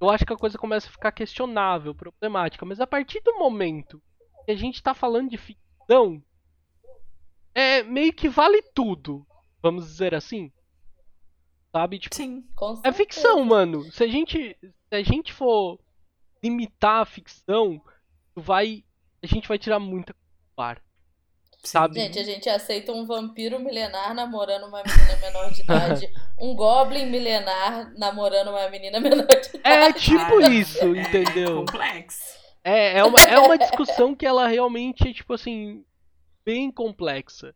eu 0.00 0.08
acho 0.08 0.24
que 0.24 0.32
a 0.32 0.36
coisa 0.36 0.58
começa 0.58 0.88
a 0.88 0.92
ficar 0.92 1.12
questionável, 1.12 1.94
problemática. 1.94 2.64
Mas 2.64 2.80
a 2.80 2.86
partir 2.86 3.20
do 3.20 3.38
momento 3.38 4.02
que 4.44 4.52
a 4.52 4.56
gente 4.56 4.82
tá 4.82 4.94
falando 4.94 5.30
de 5.30 5.36
ficção, 5.36 6.22
é 7.54 7.82
meio 7.82 8.12
que 8.12 8.28
vale 8.28 8.62
tudo, 8.74 9.26
vamos 9.62 9.86
dizer 9.86 10.14
assim. 10.14 10.50
Sabe? 11.70 11.98
Tipo, 11.98 12.14
Sim. 12.14 12.44
É 12.82 12.92
ficção, 12.92 13.44
mano. 13.44 13.82
Se 13.92 14.04
a 14.04 14.08
gente, 14.08 14.56
se 14.60 14.94
a 14.94 15.02
gente 15.02 15.32
for 15.32 15.78
limitar 16.42 17.02
a 17.02 17.06
ficção, 17.06 17.80
vai 18.34 18.84
a 19.22 19.26
gente 19.26 19.48
vai 19.48 19.58
tirar 19.58 19.78
muita 19.78 20.14
par. 20.56 20.82
Sabe? 21.64 21.94
Gente, 21.94 22.18
a 22.18 22.24
gente 22.24 22.48
aceita 22.48 22.92
um 22.92 23.06
vampiro 23.06 23.60
milenar 23.60 24.12
namorando 24.14 24.66
uma 24.66 24.82
menina 24.82 25.16
menor 25.20 25.52
de 25.52 25.62
idade. 25.62 26.12
um 26.40 26.56
goblin 26.56 27.06
milenar 27.06 27.92
namorando 27.96 28.48
uma 28.48 28.68
menina 28.68 28.98
menor 28.98 29.26
de 29.26 29.60
é 29.62 29.76
idade. 29.76 29.84
É 29.84 29.92
tipo 29.92 30.40
isso, 30.40 30.96
entendeu? 30.96 31.62
É 31.62 31.66
complexo. 31.66 32.42
É, 32.64 32.98
é, 32.98 33.04
uma, 33.04 33.20
é 33.20 33.38
uma 33.38 33.56
discussão 33.58 34.14
que 34.14 34.26
ela 34.26 34.48
realmente 34.48 35.08
é, 35.08 35.12
tipo 35.12 35.32
assim, 35.34 35.84
bem 36.44 36.70
complexa. 36.70 37.54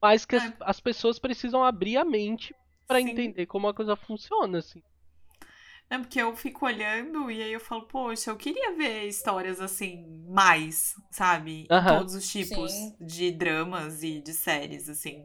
Mas 0.00 0.24
que 0.24 0.36
as, 0.36 0.44
é. 0.44 0.54
as 0.62 0.80
pessoas 0.80 1.18
precisam 1.18 1.62
abrir 1.62 1.98
a 1.98 2.04
mente 2.04 2.54
para 2.86 3.00
entender 3.00 3.46
como 3.46 3.68
a 3.68 3.74
coisa 3.74 3.96
funciona, 3.96 4.58
assim. 4.58 4.82
É 5.92 5.98
porque 5.98 6.22
eu 6.22 6.34
fico 6.34 6.64
olhando 6.64 7.30
e 7.30 7.42
aí 7.42 7.52
eu 7.52 7.60
falo, 7.60 7.82
poxa, 7.82 8.30
eu 8.30 8.36
queria 8.36 8.74
ver 8.74 9.06
histórias 9.06 9.60
assim, 9.60 10.06
mais, 10.26 10.94
sabe? 11.10 11.68
Uhum. 11.70 11.98
Todos 11.98 12.14
os 12.14 12.26
tipos 12.32 12.72
Sim. 12.72 12.96
de 12.98 13.30
dramas 13.30 14.02
e 14.02 14.18
de 14.18 14.32
séries, 14.32 14.88
assim. 14.88 15.22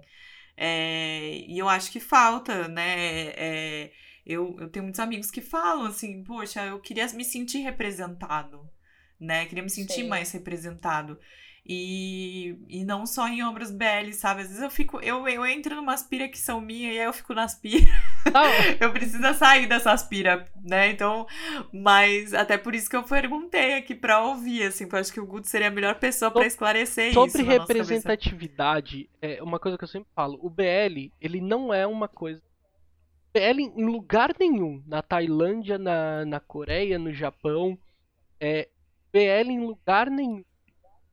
É, 0.57 1.45
e 1.47 1.57
eu 1.57 1.69
acho 1.69 1.89
que 1.89 2.01
falta, 2.01 2.67
né? 2.67 3.29
É, 3.29 3.91
eu, 4.25 4.57
eu 4.59 4.69
tenho 4.69 4.83
muitos 4.83 4.99
amigos 4.99 5.31
que 5.31 5.39
falam 5.39 5.85
assim, 5.85 6.21
poxa, 6.21 6.65
eu 6.65 6.81
queria 6.81 7.07
me 7.13 7.23
sentir 7.23 7.59
representado, 7.59 8.69
né? 9.17 9.45
Queria 9.45 9.63
me 9.63 9.69
sentir 9.69 10.01
Sim. 10.01 10.09
mais 10.09 10.33
representado. 10.33 11.17
E, 11.65 12.57
e 12.67 12.83
não 12.83 13.05
só 13.05 13.25
em 13.29 13.41
obras 13.41 13.71
BL, 13.71 14.11
sabe? 14.11 14.41
Às 14.41 14.47
vezes 14.49 14.61
eu 14.61 14.69
fico. 14.69 14.99
Eu, 14.99 15.25
eu 15.29 15.45
entro 15.45 15.77
numa 15.77 15.93
aspira 15.93 16.27
que 16.27 16.37
são 16.37 16.59
minhas 16.59 16.93
e 16.93 16.99
aí 16.99 17.05
eu 17.05 17.13
fico 17.13 17.33
na 17.33 17.45
aspira. 17.45 17.89
eu 18.79 18.91
preciso 18.91 19.33
sair 19.33 19.67
dessa 19.67 19.91
aspira, 19.91 20.47
né? 20.63 20.89
Então, 20.89 21.27
mas 21.71 22.33
até 22.33 22.57
por 22.57 22.75
isso 22.75 22.89
que 22.89 22.95
eu 22.95 23.03
perguntei 23.03 23.75
aqui 23.75 23.95
pra 23.95 24.21
ouvir, 24.21 24.63
assim, 24.63 24.85
porque 24.85 24.95
eu 24.95 24.99
acho 24.99 25.13
que 25.13 25.19
o 25.19 25.25
Guto 25.25 25.47
seria 25.47 25.67
a 25.67 25.71
melhor 25.71 25.95
pessoa 25.95 26.31
para 26.31 26.45
esclarecer 26.45 27.13
Sobre 27.13 27.27
isso. 27.29 27.37
Sobre 27.37 27.57
representatividade, 27.57 29.09
é 29.21 29.41
uma 29.41 29.59
coisa 29.59 29.77
que 29.77 29.83
eu 29.83 29.89
sempre 29.89 30.09
falo: 30.15 30.39
o 30.41 30.49
BL, 30.49 31.11
ele 31.19 31.41
não 31.41 31.73
é 31.73 31.85
uma 31.85 32.07
coisa. 32.07 32.41
BL 33.33 33.59
em 33.59 33.85
lugar 33.85 34.33
nenhum, 34.39 34.81
na 34.87 35.01
Tailândia, 35.01 35.77
na, 35.77 36.25
na 36.25 36.39
Coreia, 36.39 36.97
no 36.97 37.13
Japão, 37.13 37.77
é, 38.39 38.67
BL 39.11 39.51
em 39.51 39.65
lugar 39.65 40.09
nenhum 40.09 40.43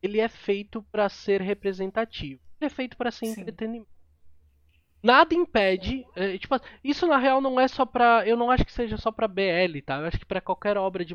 ele 0.05 0.19
é 0.19 0.29
feito 0.29 0.83
para 0.91 1.09
ser 1.09 1.41
representativo. 1.41 2.39
Ele 2.59 2.67
é 2.67 2.69
feito 2.69 2.95
para 2.95 3.11
ser 3.11 3.25
Sim. 3.25 3.41
entretenimento. 3.41 3.94
Nada 5.05 5.35
impede, 5.35 6.03
é, 6.15 6.35
tipo, 6.35 6.55
isso 6.83 7.05
na 7.05 7.19
real 7.19 7.39
não 7.39 7.59
é 7.59 7.67
só 7.67 7.85
pra, 7.85 8.27
eu 8.27 8.35
não 8.35 8.49
acho 8.49 8.65
que 8.65 8.71
seja 8.71 8.97
só 8.97 9.11
para 9.11 9.27
BL, 9.27 9.79
tá? 9.85 9.99
Eu 9.99 10.07
acho 10.07 10.17
que 10.17 10.25
para 10.25 10.41
qualquer 10.41 10.77
obra 10.77 11.05
de 11.05 11.13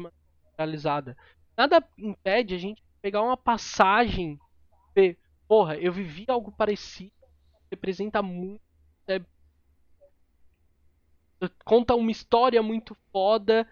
realizada. 0.56 1.16
Nada 1.56 1.84
impede 1.98 2.54
a 2.54 2.58
gente 2.58 2.80
pegar 3.02 3.20
uma 3.20 3.36
passagem 3.36 4.38
e, 4.94 5.16
porra, 5.48 5.76
eu 5.76 5.92
vivi 5.92 6.24
algo 6.28 6.52
parecido, 6.52 7.10
representa 7.68 8.22
muito, 8.22 8.62
é, 9.08 9.20
conta 11.64 11.96
uma 11.96 12.12
história 12.12 12.62
muito 12.62 12.96
foda 13.12 13.66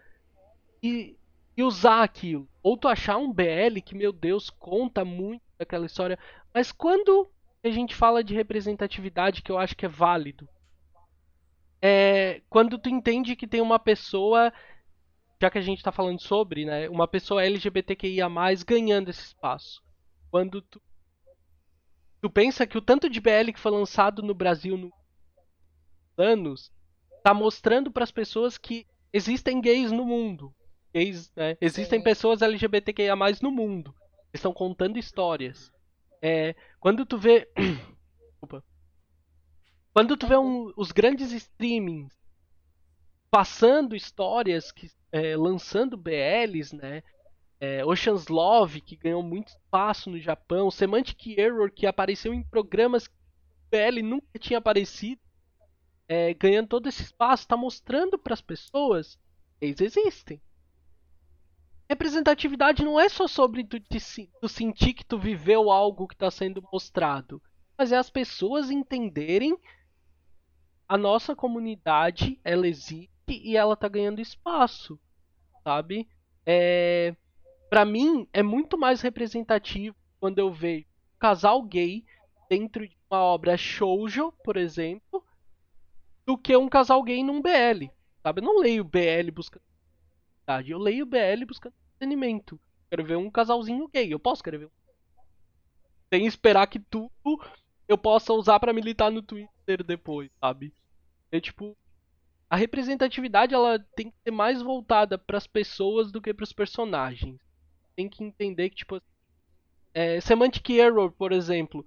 e 0.83 1.17
e 1.57 1.63
usar 1.63 2.05
aquilo. 2.05 2.49
Ou 2.63 2.77
tu 2.77 2.87
achar 2.87 3.17
um 3.17 3.33
BL 3.33 3.81
que, 3.85 3.93
meu 3.93 4.13
Deus, 4.13 4.49
conta 4.49 5.05
muito 5.05 5.43
daquela 5.59 5.87
história. 5.87 6.17
Mas 6.55 6.71
quando 6.71 7.29
a 7.63 7.71
gente 7.71 7.95
fala 7.95 8.23
de 8.23 8.35
representatividade, 8.35 9.43
que 9.43 9.51
eu 9.51 9.59
acho 9.59 9.77
que 9.77 9.87
é 9.87 9.89
válido, 9.89 10.49
é 11.81 12.43
quando 12.49 12.79
tu 12.79 12.89
entende 12.89 13.37
que 13.37 13.47
tem 13.47 13.61
uma 13.61 13.79
pessoa, 13.79 14.53
já 15.41 15.51
que 15.51 15.59
a 15.59 15.63
gente 15.63 15.79
está 15.79 15.93
falando 15.93 16.21
sobre, 16.21 16.65
né, 16.65 16.89
uma 16.89 17.07
pessoa 17.07 17.45
LGBTQIA+, 17.45 18.29
ganhando 18.67 19.11
esse 19.11 19.23
espaço. 19.23 19.83
Quando 20.31 20.61
tu, 20.63 20.83
tu 22.21 22.31
pensa 22.31 22.67
que 22.67 22.77
o 22.77 22.83
tanto 22.83 23.09
de 23.09 23.21
BL 23.21 23.53
que 23.53 23.61
foi 23.61 23.73
lançado 23.73 24.23
no 24.23 24.35
Brasil 24.35 24.77
nos 24.77 24.93
anos 26.17 26.73
tá 27.23 27.33
mostrando 27.33 27.91
para 27.91 28.05
as 28.05 28.11
pessoas 28.11 28.59
que 28.59 28.87
existem 29.13 29.61
gays 29.61 29.93
no 29.93 30.05
mundo. 30.05 30.55
Gays, 30.93 31.33
né? 31.35 31.57
Existem 31.61 32.01
Sim. 32.01 32.05
pessoas 32.05 32.43
LGBTQIA+ 32.43 33.15
no 33.43 33.51
mundo. 33.51 33.95
Estão 34.33 34.53
contando 34.53 34.99
histórias. 34.99 35.73
É, 36.23 36.55
quando 36.81 37.07
tu 37.07 37.19
vê 37.19 37.49
Desculpa. 38.31 38.65
Quando 39.93 40.17
tu 40.17 40.27
vê 40.27 40.37
um- 40.37 40.73
os 40.77 40.93
grandes 40.93 41.33
streamings 41.33 42.17
passando 43.31 43.95
histórias, 43.95 44.73
que, 44.73 44.91
é, 45.13 45.37
lançando 45.37 45.97
BLs, 45.97 46.75
né? 46.75 47.03
É, 47.61 47.85
Ocean's 47.85 48.29
Love, 48.29 48.81
que 48.81 48.97
ganhou 48.97 49.23
muito 49.23 49.49
espaço 49.49 50.11
no 50.11 50.19
Japão, 50.21 50.71
Semantic 50.71 51.27
Error, 51.39 51.71
que 51.73 51.87
apareceu 51.87 52.33
em 52.33 52.43
programas 52.43 53.09
que 53.09 53.15
o 53.15 53.71
BL 53.71 54.03
nunca 54.03 54.39
tinha 54.39 54.59
aparecido, 54.59 55.21
é, 56.09 56.35
ganhando 56.35 56.69
todo 56.69 56.89
esse 56.89 57.03
espaço, 57.03 57.43
está 57.45 57.57
mostrando 57.57 58.19
para 58.19 58.35
as 58.35 58.41
pessoas 58.43 59.17
que 59.59 59.67
eles 59.67 59.81
existem. 59.81 60.41
Representatividade 61.91 62.85
não 62.85 63.01
é 63.01 63.09
só 63.09 63.27
sobre 63.27 63.65
tu, 63.65 63.79
tu 63.81 64.49
sentir 64.49 64.93
que 64.93 65.05
tu 65.05 65.19
viveu 65.19 65.71
algo 65.71 66.07
que 66.07 66.15
está 66.15 66.31
sendo 66.31 66.63
mostrado, 66.71 67.41
mas 67.79 67.93
é 67.93 67.97
as 67.97 68.11
pessoas 68.11 68.71
entenderem 68.71 69.57
a 70.87 70.99
nossa 70.99 71.35
comunidade, 71.35 72.39
ela 72.45 72.69
existe 72.69 73.11
e 73.29 73.57
ela 73.57 73.75
tá 73.75 73.89
ganhando 73.89 74.21
espaço, 74.21 75.01
sabe? 75.65 76.07
É, 76.45 77.17
para 77.71 77.87
mim 77.87 78.29
é 78.35 78.43
muito 78.43 78.77
mais 78.77 79.01
representativo 79.01 79.97
quando 80.21 80.39
eu 80.39 80.53
vejo 80.53 80.87
um 80.87 81.19
casal 81.19 81.63
gay 81.63 82.05
dentro 82.51 82.87
de 82.87 82.97
uma 83.11 83.21
obra 83.21 83.57
shoujo, 83.57 84.33
por 84.45 84.59
exemplo, 84.59 85.25
do 86.27 86.37
que 86.37 86.55
um 86.55 86.69
casal 86.69 87.03
gay 87.03 87.23
num 87.23 87.41
BL, 87.41 87.91
sabe? 88.23 88.41
Eu 88.41 88.45
não 88.45 88.59
leio 88.59 88.85
BL 88.85 89.31
buscando 89.33 89.68
eu 90.73 90.79
leio 90.79 91.07
BL 91.07 91.45
buscando 91.47 91.75
entretenimento. 91.97 92.59
Quero 92.91 93.05
ver 93.05 93.17
um 93.17 93.31
casalzinho 93.31 93.89
gay, 93.89 94.13
eu 94.13 94.19
posso 94.19 94.43
querer 94.43 94.59
ver 94.59 94.67
um 94.67 94.79
sem 96.11 96.27
esperar 96.27 96.67
que 96.67 96.79
tudo 96.79 97.11
eu 97.87 97.97
possa 97.97 98.33
usar 98.33 98.59
pra 98.59 98.73
militar 98.73 99.11
no 99.11 99.23
Twitter 99.23 99.85
depois, 99.85 100.31
sabe? 100.41 100.73
É 101.31 101.41
tipo 101.41 101.77
a 102.51 102.57
representatividade 102.57 103.55
ela 103.55 103.79
tem 103.95 104.11
que 104.11 104.17
ser 104.25 104.31
mais 104.31 104.63
voltada 104.63 105.19
pras 105.19 105.47
pessoas 105.47 106.11
do 106.11 106.21
que 106.21 106.33
pros 106.33 106.53
personagens. 106.53 107.39
Tem 107.95 108.09
que 108.09 108.25
entender 108.25 108.71
que 108.71 108.77
tipo 108.77 109.03
é, 109.93 110.21
Semantic 110.21 110.71
Error, 110.71 111.13
por 111.13 111.33
exemplo, 111.33 111.85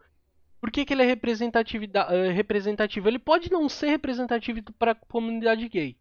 por 0.60 0.70
que, 0.70 0.86
que 0.86 0.94
ele 0.94 1.02
é 1.02 1.06
é, 1.06 2.32
representativo? 2.32 3.08
Ele 3.08 3.20
pode 3.20 3.52
não 3.52 3.68
ser 3.68 3.88
representativo 3.88 4.62
para 4.78 4.92
a 4.92 4.96
comunidade 4.96 5.68
gay, 5.68 5.98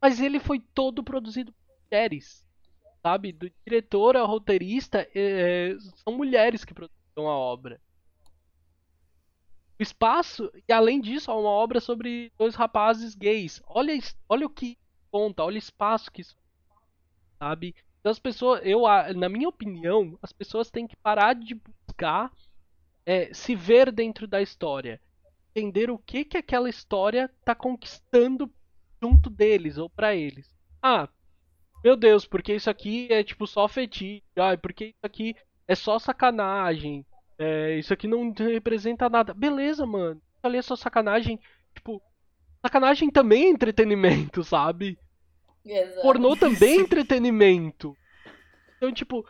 mas 0.00 0.20
ele 0.20 0.40
foi 0.40 0.58
todo 0.58 1.04
produzido 1.04 1.52
por 1.52 1.67
mulheres, 1.90 2.44
sabe? 3.02 3.32
Do 3.32 3.50
diretor 3.66 4.16
ao 4.16 4.26
roteirista, 4.26 5.08
é, 5.14 5.76
são 6.04 6.16
mulheres 6.16 6.64
que 6.64 6.74
produziram 6.74 7.28
a 7.28 7.36
obra. 7.36 7.80
O 9.78 9.82
espaço, 9.82 10.50
e 10.68 10.72
além 10.72 11.00
disso, 11.00 11.30
é 11.30 11.34
uma 11.34 11.48
obra 11.48 11.80
sobre 11.80 12.32
dois 12.36 12.54
rapazes 12.54 13.14
gays. 13.14 13.62
Olha, 13.66 13.92
olha 14.28 14.46
o 14.46 14.50
que 14.50 14.76
conta, 15.10 15.44
olha 15.44 15.54
o 15.54 15.58
espaço 15.58 16.10
que 16.10 16.20
isso 16.20 16.36
sabe? 17.38 17.74
Então 18.00 18.10
as 18.10 18.18
pessoas, 18.18 18.60
eu, 18.64 18.82
na 19.14 19.28
minha 19.28 19.48
opinião, 19.48 20.18
as 20.20 20.32
pessoas 20.32 20.70
têm 20.70 20.86
que 20.86 20.96
parar 20.96 21.34
de 21.34 21.54
buscar 21.54 22.32
é, 23.06 23.32
se 23.32 23.54
ver 23.54 23.92
dentro 23.92 24.26
da 24.26 24.42
história, 24.42 25.00
entender 25.54 25.90
o 25.90 25.98
que 25.98 26.24
que 26.24 26.36
aquela 26.36 26.68
história 26.68 27.30
tá 27.44 27.54
conquistando 27.54 28.52
junto 29.00 29.30
deles 29.30 29.78
ou 29.78 29.88
pra 29.88 30.14
eles. 30.14 30.50
Ah, 30.82 31.08
meu 31.84 31.96
Deus, 31.96 32.26
porque 32.26 32.54
isso 32.54 32.68
aqui 32.68 33.08
é 33.10 33.22
tipo 33.22 33.46
só 33.46 33.68
fetiche, 33.68 34.22
ah, 34.36 34.56
porque 34.56 34.86
isso 34.86 34.98
aqui 35.02 35.36
é 35.66 35.74
só 35.74 35.98
sacanagem, 35.98 37.04
é, 37.38 37.78
isso 37.78 37.92
aqui 37.92 38.08
não 38.08 38.32
representa 38.32 39.08
nada. 39.08 39.32
Beleza, 39.32 39.86
mano, 39.86 40.20
isso 40.36 40.46
ali 40.46 40.58
é 40.58 40.62
só 40.62 40.74
sacanagem, 40.74 41.38
tipo, 41.74 42.02
sacanagem 42.60 43.10
também 43.10 43.44
é 43.44 43.48
entretenimento, 43.50 44.42
sabe? 44.42 44.98
Exato. 45.64 46.02
Pornô 46.02 46.36
também 46.36 46.78
é 46.78 46.80
entretenimento. 46.82 47.96
Então, 48.76 48.92
tipo, 48.92 49.24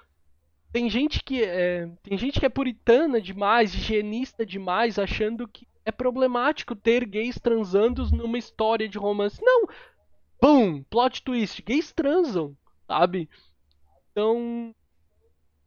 tem 0.73 0.89
gente 0.89 1.23
que 1.23 1.43
é, 1.43 1.89
tem 2.03 2.17
gente 2.17 2.39
que 2.39 2.47
é 2.47 2.51
puritana 2.51 3.21
demais, 3.21 3.75
higienista 3.75 4.45
demais, 4.45 4.99
achando 4.99 5.49
que 5.49 5.67
é 5.85 5.91
problemático 5.91 6.77
ter 6.77 7.07
gays 7.07 7.39
transando 7.39 8.07
numa 8.11 8.39
história 8.39 8.89
de 8.89 8.99
romance. 8.99 9.41
Não! 9.43 9.67
Pum! 10.41 10.83
Plot 10.85 11.23
twist. 11.23 11.63
Gays 11.63 11.93
transam, 11.93 12.57
sabe? 12.87 13.29
Então, 14.11 14.71
o 14.71 14.75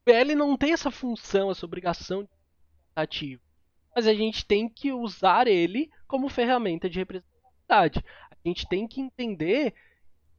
PL 0.06 0.36
não 0.36 0.58
tem 0.58 0.74
essa 0.74 0.92
função, 0.92 1.52
essa 1.52 1.66
obrigação 1.66 2.24
de 2.24 2.30
representativo. 2.96 3.42
Mas 3.96 4.08
a 4.08 4.14
gente 4.14 4.46
tem 4.46 4.70
que 4.70 4.92
usar 4.92 5.48
ele 5.48 5.90
como 6.08 6.30
ferramenta 6.30 6.90
de 6.90 7.00
representatividade. 7.00 8.04
A 8.32 8.48
gente 8.48 8.68
tem 8.68 8.88
que 8.88 9.02
entender 9.02 9.74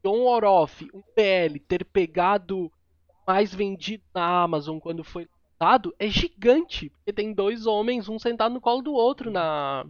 John 0.02 0.22
Orof, 0.26 0.82
um 0.94 1.02
PL, 1.14 1.60
ter 1.60 1.84
pegado 1.84 2.72
mais 3.26 3.54
vendido 3.54 4.02
na 4.14 4.42
Amazon 4.42 4.78
quando 4.78 5.04
foi 5.04 5.28
lançado 5.60 5.94
é 5.98 6.08
gigante. 6.08 6.90
Porque 6.90 7.12
tem 7.12 7.32
dois 7.32 7.66
homens, 7.66 8.08
um 8.08 8.18
sentado 8.18 8.52
no 8.54 8.60
colo 8.60 8.82
do 8.82 8.92
outro 8.94 9.30
na, 9.30 9.84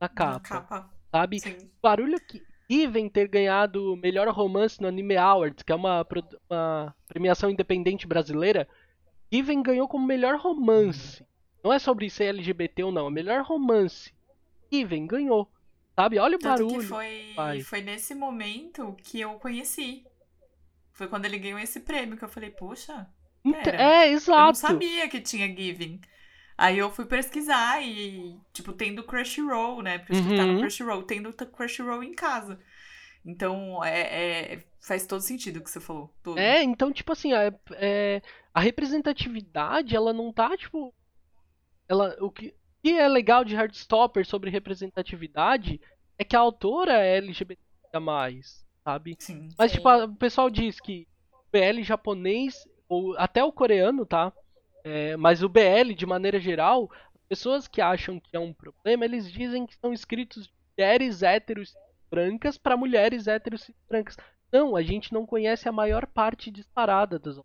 na 0.00 0.08
capa, 0.08 0.32
Na 0.32 0.40
capa. 0.40 0.90
sabe? 1.10 1.40
Sim. 1.40 1.56
O 1.56 1.70
barulho 1.82 2.18
que 2.26 2.40
Even 2.70 3.08
ter 3.08 3.26
ganhado 3.26 3.94
o 3.94 3.96
melhor 3.96 4.28
romance 4.28 4.80
no 4.80 4.86
Anime 4.86 5.16
Awards, 5.16 5.64
que 5.64 5.72
é 5.72 5.74
uma, 5.74 6.06
uma 6.48 6.94
premiação 7.08 7.50
independente 7.50 8.06
brasileira, 8.06 8.68
Even 9.32 9.62
ganhou 9.62 9.88
como 9.88 10.06
melhor 10.06 10.38
romance. 10.38 11.24
Não 11.62 11.72
é 11.72 11.78
sobre 11.78 12.08
ser 12.08 12.26
LGBT 12.26 12.84
ou 12.84 12.92
não, 12.92 13.08
é 13.08 13.10
melhor 13.10 13.42
romance. 13.42 14.12
Even 14.70 15.06
ganhou. 15.06 15.50
Sabe? 15.94 16.18
Olha 16.18 16.36
o 16.36 16.38
Tanto 16.38 16.66
barulho. 16.66 16.80
que 16.80 16.86
foi, 16.86 17.32
pai. 17.34 17.60
foi 17.60 17.80
nesse 17.82 18.14
momento 18.14 18.96
que 19.04 19.20
eu 19.20 19.34
conheci. 19.34 20.04
Foi 20.92 21.08
quando 21.08 21.24
ele 21.24 21.38
ganhou 21.38 21.58
esse 21.58 21.80
prêmio 21.80 22.16
que 22.16 22.24
eu 22.24 22.28
falei, 22.28 22.50
poxa, 22.50 23.06
pera, 23.42 23.82
é, 23.82 24.06
eu 24.06 24.10
não 24.10 24.16
exato. 24.16 24.58
sabia 24.58 25.08
que 25.08 25.20
tinha 25.20 25.46
Giving. 25.46 26.00
Aí 26.62 26.76
eu 26.78 26.90
fui 26.90 27.06
pesquisar 27.06 27.80
e, 27.82 28.36
tipo, 28.52 28.74
tendo 28.74 29.02
Crunchyroll, 29.02 29.80
né? 29.82 29.96
Porque 29.98 30.12
que 30.12 30.36
tá 30.36 30.44
no 30.44 30.52
Uhum. 30.54 30.60
Crunchyroll, 30.60 31.02
tendo 31.04 31.32
t- 31.32 31.46
Crunchyroll 31.46 32.02
em 32.02 32.12
casa. 32.12 32.60
Então, 33.24 33.82
é, 33.82 34.00
é- 34.56 34.64
faz 34.80 35.06
todo 35.06 35.22
sentido 35.22 35.56
o 35.58 35.62
que 35.64 35.70
você 35.70 35.80
falou. 35.80 36.14
Todo. 36.22 36.38
É, 36.38 36.62
então, 36.62 36.92
tipo 36.92 37.12
assim, 37.12 37.32
a, 37.32 37.50
é, 37.76 38.20
a 38.52 38.60
representatividade, 38.60 39.96
ela 39.96 40.12
não 40.12 40.30
tá, 40.32 40.54
tipo. 40.54 40.94
Ela, 41.88 42.14
o 42.20 42.30
que, 42.30 42.48
o 42.48 42.52
que 42.82 42.90
é 42.92 43.08
legal 43.08 43.42
de 43.42 43.54
Heartstopper 43.54 44.26
sobre 44.26 44.50
representatividade 44.50 45.80
é 46.18 46.24
que 46.24 46.36
a 46.36 46.40
autora 46.40 46.92
é 46.92 47.16
LGBT, 47.16 47.60
sabe? 48.84 49.16
Sim. 49.18 49.48
Mas, 49.58 49.70
Sim. 49.70 49.78
tipo, 49.78 49.88
a- 49.88 50.04
o 50.04 50.14
pessoal 50.14 50.50
diz 50.50 50.78
que 50.78 51.06
o 51.32 51.38
BL 51.50 51.82
japonês, 51.82 52.68
ou 52.88 53.16
até 53.16 53.42
o 53.42 53.50
coreano, 53.52 54.04
tá? 54.04 54.30
É, 54.84 55.16
mas 55.16 55.42
o 55.42 55.48
BL, 55.48 55.94
de 55.94 56.06
maneira 56.06 56.40
geral, 56.40 56.90
as 57.14 57.22
pessoas 57.28 57.68
que 57.68 57.80
acham 57.80 58.18
que 58.18 58.36
é 58.36 58.38
um 58.38 58.52
problema, 58.52 59.04
eles 59.04 59.30
dizem 59.30 59.66
que 59.66 59.76
são 59.76 59.92
escritos 59.92 60.46
de 60.46 60.52
mulheres 60.76 61.22
héteros 61.22 61.74
brancas 62.10 62.58
para 62.58 62.76
mulheres 62.76 63.26
héteros 63.26 63.70
brancas. 63.88 64.16
Não, 64.52 64.74
a 64.74 64.82
gente 64.82 65.12
não 65.12 65.24
conhece 65.24 65.68
a 65.68 65.72
maior 65.72 66.06
parte 66.06 66.50
disparada 66.50 67.18
das 67.18 67.38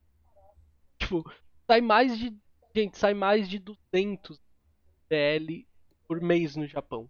Tipo, 0.98 1.24
sai 1.68 1.82
mais 1.82 2.18
de. 2.18 2.36
Gente, 2.76 2.98
sai 2.98 3.14
mais 3.14 3.48
de 3.48 3.60
200 3.60 4.40
BL 5.10 5.66
por 6.08 6.20
mês 6.20 6.56
no 6.56 6.68
Japão. 6.68 7.10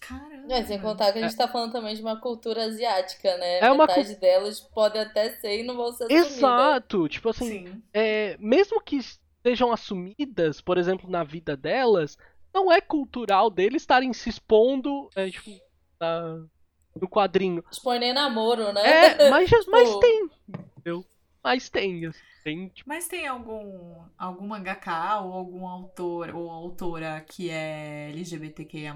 Caramba. 0.00 0.52
É, 0.52 0.62
sem 0.64 0.78
contar 0.78 1.12
que 1.12 1.18
a 1.18 1.22
gente 1.22 1.36
tá 1.36 1.48
falando 1.48 1.72
também 1.72 1.94
de 1.94 2.02
uma 2.02 2.20
cultura 2.20 2.64
asiática, 2.64 3.36
né? 3.38 3.60
É 3.60 3.72
uma 3.72 3.86
Metade 3.86 4.16
delas 4.16 4.60
pode 4.60 4.98
até 4.98 5.30
ser 5.30 5.60
e 5.60 5.62
não 5.62 5.76
vão 5.76 5.90
ser. 5.92 6.10
Exato! 6.10 7.08
Tipo 7.08 7.30
assim, 7.30 7.66
Sim. 7.66 7.82
é, 7.92 8.36
mesmo 8.38 8.80
que 8.82 8.98
sejam 9.44 9.70
assumidas, 9.72 10.60
por 10.60 10.78
exemplo, 10.78 11.08
na 11.10 11.22
vida 11.22 11.56
delas, 11.56 12.16
não 12.52 12.72
é 12.72 12.80
cultural 12.80 13.50
deles 13.50 13.82
estarem 13.82 14.12
se 14.12 14.28
expondo 14.30 15.08
é, 15.14 15.28
tipo, 15.30 15.50
na- 16.00 16.44
no 17.00 17.08
quadrinho. 17.08 17.62
Expõe 17.70 17.98
nem 17.98 18.12
namoro, 18.14 18.72
né? 18.72 18.80
É, 18.84 19.30
mas, 19.30 19.50
mas 19.68 19.88
Tipo- 19.88 20.00
tem, 20.00 20.28
entendeu? 20.48 21.04
Mas 21.42 21.68
tem, 21.68 22.06
assim, 22.06 22.20
tem, 22.42 22.68
tipo, 22.68 22.88
Mas 22.88 23.06
tem 23.06 23.26
algum, 23.26 24.02
algum 24.16 24.46
mangaka 24.46 25.20
ou 25.20 25.32
algum 25.34 25.66
autor 25.66 26.34
ou 26.34 26.50
autora 26.50 27.20
que 27.20 27.50
é 27.50 28.08
LGBTQIA+. 28.10 28.94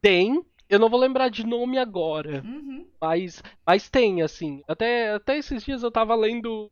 tem. 0.00 0.44
Eu 0.68 0.78
não 0.78 0.88
vou 0.88 0.98
lembrar 0.98 1.28
de 1.28 1.44
nome 1.44 1.76
agora, 1.76 2.40
Uhum. 2.42 2.88
mas, 2.98 3.42
mas 3.66 3.90
tem, 3.90 4.22
assim. 4.22 4.62
Até, 4.66 5.10
até 5.12 5.36
esses 5.36 5.62
dias 5.62 5.82
eu 5.82 5.90
tava 5.90 6.14
lendo. 6.14 6.70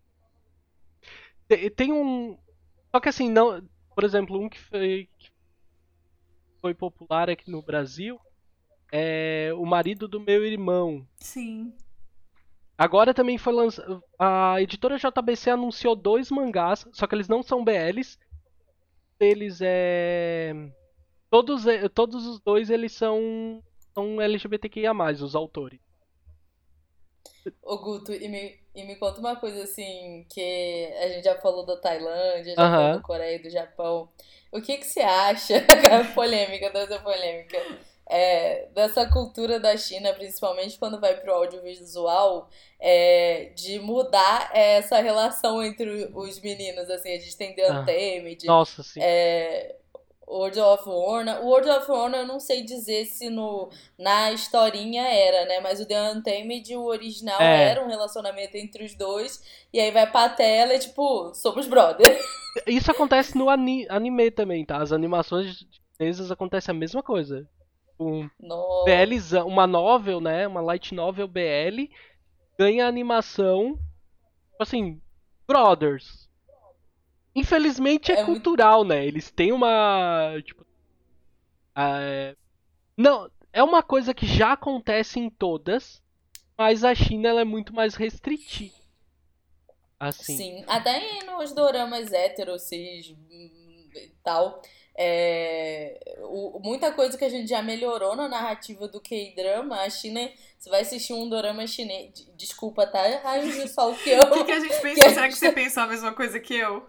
Tem, 1.50 1.68
tem 1.68 1.92
um. 1.92 2.38
Só 2.92 3.00
que 3.00 3.08
assim, 3.08 3.28
não. 3.28 3.60
Por 3.92 4.04
exemplo, 4.04 4.40
um 4.40 4.48
que 4.48 4.60
foi, 4.60 5.08
que 5.18 5.32
foi 6.60 6.72
popular 6.72 7.28
aqui 7.28 7.50
no 7.50 7.60
Brasil. 7.60 8.20
é 8.92 9.50
o 9.56 9.66
marido 9.66 10.06
do 10.06 10.20
meu 10.20 10.46
irmão. 10.46 11.04
Sim. 11.18 11.74
Agora 12.78 13.12
também 13.12 13.36
foi 13.36 13.52
lançado. 13.52 14.00
A 14.16 14.62
editora 14.62 14.96
JBC 14.96 15.50
anunciou 15.50 15.96
dois 15.96 16.30
mangás, 16.30 16.86
só 16.92 17.04
que 17.08 17.16
eles 17.16 17.26
não 17.26 17.42
são 17.42 17.64
BLs. 17.64 18.16
Eles 19.18 19.58
é. 19.60 20.52
Todos, 21.28 21.64
todos 21.92 22.26
os 22.26 22.38
dois 22.40 22.70
eles 22.70 22.92
são, 22.92 23.60
são 23.92 24.20
LGBTQIA, 24.20 24.92
os 24.92 25.34
autores. 25.34 25.80
Ô 27.62 27.78
Guto, 27.78 28.12
e 28.12 28.28
me, 28.28 28.59
e 28.80 28.86
me 28.86 28.96
conta 28.96 29.20
uma 29.20 29.36
coisa 29.36 29.62
assim, 29.62 30.26
que 30.28 30.92
a 31.00 31.08
gente 31.08 31.24
já 31.24 31.34
falou 31.36 31.64
da 31.64 31.76
Tailândia, 31.76 32.54
já 32.54 32.70
falou 32.70 32.96
da 32.96 33.02
Coreia 33.02 33.36
e 33.36 33.42
do 33.42 33.50
Japão. 33.50 34.08
O 34.50 34.60
que 34.60 34.78
que 34.78 34.86
você 34.86 35.00
acha, 35.00 35.54
polêmica, 36.14 36.70
dessa 36.70 36.98
polêmica, 36.98 37.58
é, 38.08 38.66
dessa 38.74 39.06
cultura 39.06 39.60
da 39.60 39.76
China, 39.76 40.12
principalmente 40.12 40.76
quando 40.78 41.00
vai 41.00 41.14
pro 41.20 41.32
audiovisual, 41.32 42.48
é, 42.80 43.52
de 43.54 43.78
mudar 43.78 44.50
essa 44.52 45.00
relação 45.00 45.62
entre 45.62 46.10
os 46.12 46.40
meninos, 46.40 46.90
assim, 46.90 47.14
a 47.14 47.18
gente 47.18 47.36
tem 47.36 47.54
The 47.54 47.68
ah, 47.68 47.80
Untamed. 47.80 48.46
Nossa, 48.46 48.82
sim. 48.82 49.00
É, 49.00 49.76
World 50.30 50.60
of 50.60 50.88
Warner. 50.88 51.42
O 51.42 51.46
World 51.46 51.68
of 51.68 51.90
Warner 51.90 52.20
eu 52.20 52.26
não 52.26 52.38
sei 52.38 52.62
dizer 52.62 53.06
se 53.06 53.28
no, 53.28 53.68
na 53.98 54.32
historinha 54.32 55.02
era, 55.02 55.44
né? 55.46 55.60
Mas 55.60 55.80
o 55.80 55.86
The 55.86 56.12
Untamed, 56.12 56.76
o 56.76 56.84
original, 56.84 57.40
é. 57.40 57.70
era 57.70 57.84
um 57.84 57.88
relacionamento 57.88 58.56
entre 58.56 58.84
os 58.84 58.94
dois. 58.94 59.42
E 59.72 59.80
aí 59.80 59.90
vai 59.90 60.10
pra 60.10 60.28
tela 60.28 60.74
e, 60.74 60.78
tipo, 60.78 61.34
somos 61.34 61.66
brother. 61.66 62.06
Isso 62.66 62.90
acontece 62.90 63.36
no 63.36 63.48
ani 63.48 63.86
anime 63.88 64.30
também, 64.30 64.64
tá? 64.64 64.78
As 64.78 64.92
animações 64.92 65.66
chinesas 65.96 66.30
acontece 66.30 66.70
a 66.70 66.74
mesma 66.74 67.02
coisa. 67.02 67.48
Um 67.98 68.28
BL, 68.84 69.42
uma 69.44 69.66
novel, 69.66 70.20
né? 70.20 70.46
Uma 70.46 70.60
light 70.60 70.94
novel 70.94 71.28
BL 71.28 71.90
ganha 72.58 72.86
animação, 72.86 73.78
assim, 74.58 75.00
brothers 75.46 76.29
Infelizmente 77.34 78.10
é, 78.10 78.20
é 78.20 78.24
cultural, 78.24 78.78
muito... 78.78 78.88
né? 78.90 79.06
Eles 79.06 79.30
têm 79.30 79.52
uma. 79.52 80.34
Tipo. 80.44 80.66
É... 81.76 82.34
Não, 82.96 83.30
é 83.52 83.62
uma 83.62 83.82
coisa 83.82 84.12
que 84.12 84.26
já 84.26 84.52
acontece 84.52 85.18
em 85.18 85.30
todas, 85.30 86.02
mas 86.56 86.84
a 86.84 86.94
China 86.94 87.28
ela 87.28 87.40
é 87.40 87.44
muito 87.44 87.74
mais 87.74 87.94
restritiva. 87.94 88.74
Assim. 89.98 90.36
Sim, 90.36 90.64
até 90.66 91.24
nos 91.24 91.52
doramas 91.52 92.12
héteros, 92.12 92.62
cis 92.62 93.14
e 93.30 94.12
tal. 94.24 94.62
É, 94.96 95.98
o, 96.24 96.60
muita 96.62 96.92
coisa 96.92 97.16
que 97.16 97.24
a 97.24 97.28
gente 97.28 97.48
já 97.48 97.62
melhorou 97.62 98.16
na 98.16 98.28
narrativa 98.28 98.88
do 98.88 99.00
K-drama, 99.00 99.80
a 99.80 99.88
China. 99.88 100.30
Você 100.58 100.68
vai 100.68 100.82
assistir 100.82 101.14
um 101.14 101.28
dorama 101.28 101.66
chinês. 101.66 102.28
Desculpa, 102.36 102.86
tá? 102.86 103.00
Ai, 103.24 103.66
só 103.68 103.90
o 103.90 103.96
que 103.96 104.10
eu. 104.10 104.20
O 104.28 104.32
que, 104.32 104.44
que 104.44 104.52
a 104.52 104.60
gente 104.60 104.80
pensa? 104.80 105.08
Será 105.08 105.28
que 105.28 105.36
você 105.36 105.52
pensou 105.52 105.82
a 105.82 105.86
mesma 105.86 106.12
coisa 106.12 106.38
que 106.38 106.54
eu? 106.54 106.86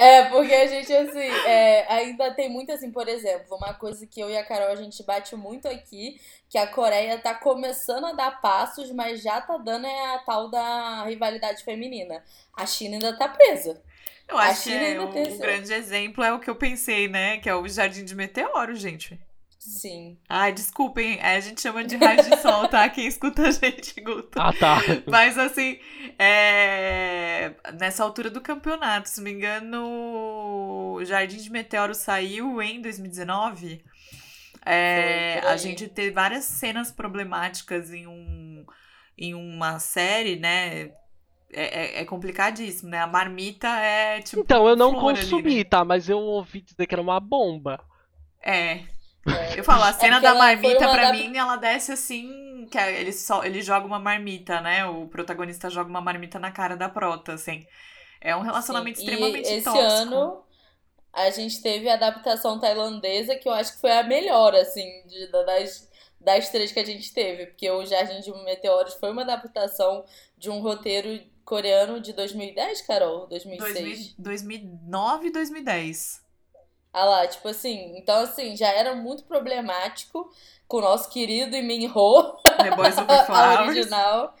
É, 0.00 0.24
porque 0.30 0.54
a 0.54 0.66
gente, 0.66 0.90
assim, 0.90 1.18
é, 1.18 1.84
ainda 1.92 2.32
tem 2.32 2.48
muito, 2.48 2.72
assim, 2.72 2.90
por 2.90 3.06
exemplo, 3.06 3.54
uma 3.54 3.74
coisa 3.74 4.06
que 4.06 4.18
eu 4.18 4.30
e 4.30 4.36
a 4.38 4.42
Carol 4.42 4.68
a 4.68 4.76
gente 4.76 5.02
bate 5.02 5.36
muito 5.36 5.68
aqui, 5.68 6.18
que 6.48 6.56
a 6.56 6.66
Coreia 6.66 7.18
tá 7.18 7.34
começando 7.34 8.06
a 8.06 8.12
dar 8.12 8.40
passos, 8.40 8.90
mas 8.92 9.20
já 9.20 9.42
tá 9.42 9.58
dando 9.58 9.86
é 9.86 10.14
a 10.14 10.18
tal 10.20 10.48
da 10.48 11.04
rivalidade 11.04 11.62
feminina. 11.62 12.24
A 12.56 12.64
China 12.64 12.94
ainda 12.94 13.14
tá 13.14 13.28
presa. 13.28 13.78
Eu 14.26 14.38
acho 14.38 14.62
que 14.62 14.72
é, 14.72 14.98
o, 14.98 15.04
o 15.10 15.38
grande 15.38 15.70
exemplo 15.70 16.24
é 16.24 16.32
o 16.32 16.40
que 16.40 16.48
eu 16.48 16.56
pensei, 16.56 17.06
né? 17.06 17.36
Que 17.36 17.50
é 17.50 17.54
o 17.54 17.68
Jardim 17.68 18.02
de 18.02 18.14
Meteoro, 18.14 18.74
gente. 18.74 19.20
Sim. 19.60 20.16
Ai, 20.26 20.54
desculpem, 20.54 21.18
é, 21.18 21.36
a 21.36 21.40
gente 21.40 21.60
chama 21.60 21.84
de 21.84 21.94
raio 21.94 22.24
de 22.24 22.34
sol, 22.38 22.66
tá? 22.66 22.88
Quem 22.88 23.06
escuta 23.06 23.42
a 23.42 23.50
gente, 23.50 24.00
Guto. 24.00 24.40
Ah, 24.40 24.54
tá. 24.54 24.78
Mas 25.06 25.36
assim, 25.36 25.78
é... 26.18 27.52
nessa 27.78 28.02
altura 28.02 28.30
do 28.30 28.40
campeonato, 28.40 29.10
se 29.10 29.18
não 29.18 29.24
me 29.24 29.32
engano, 29.32 30.96
o 30.96 31.04
Jardim 31.04 31.36
de 31.36 31.50
Meteoro 31.50 31.94
saiu 31.94 32.62
em 32.62 32.80
2019. 32.80 33.84
É, 34.64 35.40
a 35.40 35.58
gente 35.58 35.86
teve 35.88 36.10
várias 36.10 36.44
cenas 36.44 36.90
problemáticas 36.90 37.92
em, 37.92 38.06
um, 38.06 38.64
em 39.16 39.34
uma 39.34 39.78
série, 39.78 40.36
né? 40.36 40.92
É, 41.52 41.98
é, 41.98 42.00
é, 42.00 42.04
complicadíssimo, 42.06 42.88
né? 42.88 43.00
A 43.00 43.06
marmita 43.06 43.68
é 43.68 44.22
tipo. 44.22 44.40
Então, 44.40 44.66
eu 44.66 44.76
não 44.76 44.94
consumi, 44.94 45.50
ali, 45.50 45.58
né? 45.58 45.64
tá? 45.64 45.84
Mas 45.84 46.08
eu 46.08 46.18
ouvi 46.18 46.62
dizer 46.62 46.86
que 46.86 46.94
era 46.94 47.02
uma 47.02 47.20
bomba. 47.20 47.78
É, 48.42 48.84
é. 49.26 49.58
Eu 49.58 49.64
falo, 49.64 49.84
a 49.84 49.92
cena 49.92 50.16
é 50.16 50.20
da 50.20 50.34
marmita, 50.34 50.88
pra 50.88 51.10
da... 51.10 51.12
mim, 51.12 51.36
ela 51.36 51.56
desce 51.56 51.92
assim. 51.92 52.66
Que 52.70 52.78
é, 52.78 53.00
ele, 53.00 53.12
só, 53.12 53.44
ele 53.44 53.62
joga 53.62 53.86
uma 53.86 53.98
marmita, 53.98 54.60
né? 54.60 54.84
O 54.86 55.06
protagonista 55.06 55.68
joga 55.68 55.90
uma 55.90 56.00
marmita 56.00 56.38
na 56.38 56.50
cara 56.50 56.76
da 56.76 56.88
prota, 56.88 57.32
assim. 57.32 57.66
É 58.20 58.36
um 58.36 58.42
relacionamento 58.42 58.98
Sim. 58.98 59.04
extremamente 59.04 59.48
e 59.48 59.54
esse 59.54 59.64
tóxico. 59.64 59.86
ano 59.86 60.44
a 61.12 61.30
gente 61.30 61.60
teve 61.60 61.88
a 61.88 61.94
adaptação 61.94 62.60
tailandesa, 62.60 63.36
que 63.36 63.48
eu 63.48 63.52
acho 63.52 63.74
que 63.74 63.80
foi 63.80 63.90
a 63.90 64.02
melhor, 64.02 64.54
assim, 64.54 64.86
de, 65.06 65.26
das, 65.28 65.88
das 66.20 66.48
três 66.50 66.70
que 66.70 66.78
a 66.78 66.84
gente 66.84 67.12
teve. 67.12 67.46
Porque 67.46 67.68
o 67.70 67.84
Jardim 67.84 68.20
de 68.20 68.32
Meteoros 68.44 68.94
foi 68.94 69.10
uma 69.10 69.22
adaptação 69.22 70.04
de 70.38 70.50
um 70.50 70.60
roteiro 70.60 71.20
coreano 71.44 72.00
de 72.00 72.12
2010, 72.12 72.82
Carol? 72.82 73.26
2006? 73.26 74.14
2009 74.18 75.26
e 75.26 75.32
2010. 75.32 76.29
Ah 76.92 77.04
lá, 77.04 77.26
tipo 77.26 77.46
assim, 77.48 77.96
então 77.96 78.24
assim, 78.24 78.56
já 78.56 78.68
era 78.68 78.94
muito 78.94 79.24
problemático 79.24 80.30
com 80.66 80.78
o 80.78 80.80
nosso 80.80 81.08
querido 81.10 81.56
Boys 82.76 82.98
a 82.98 83.62
original. 83.62 84.34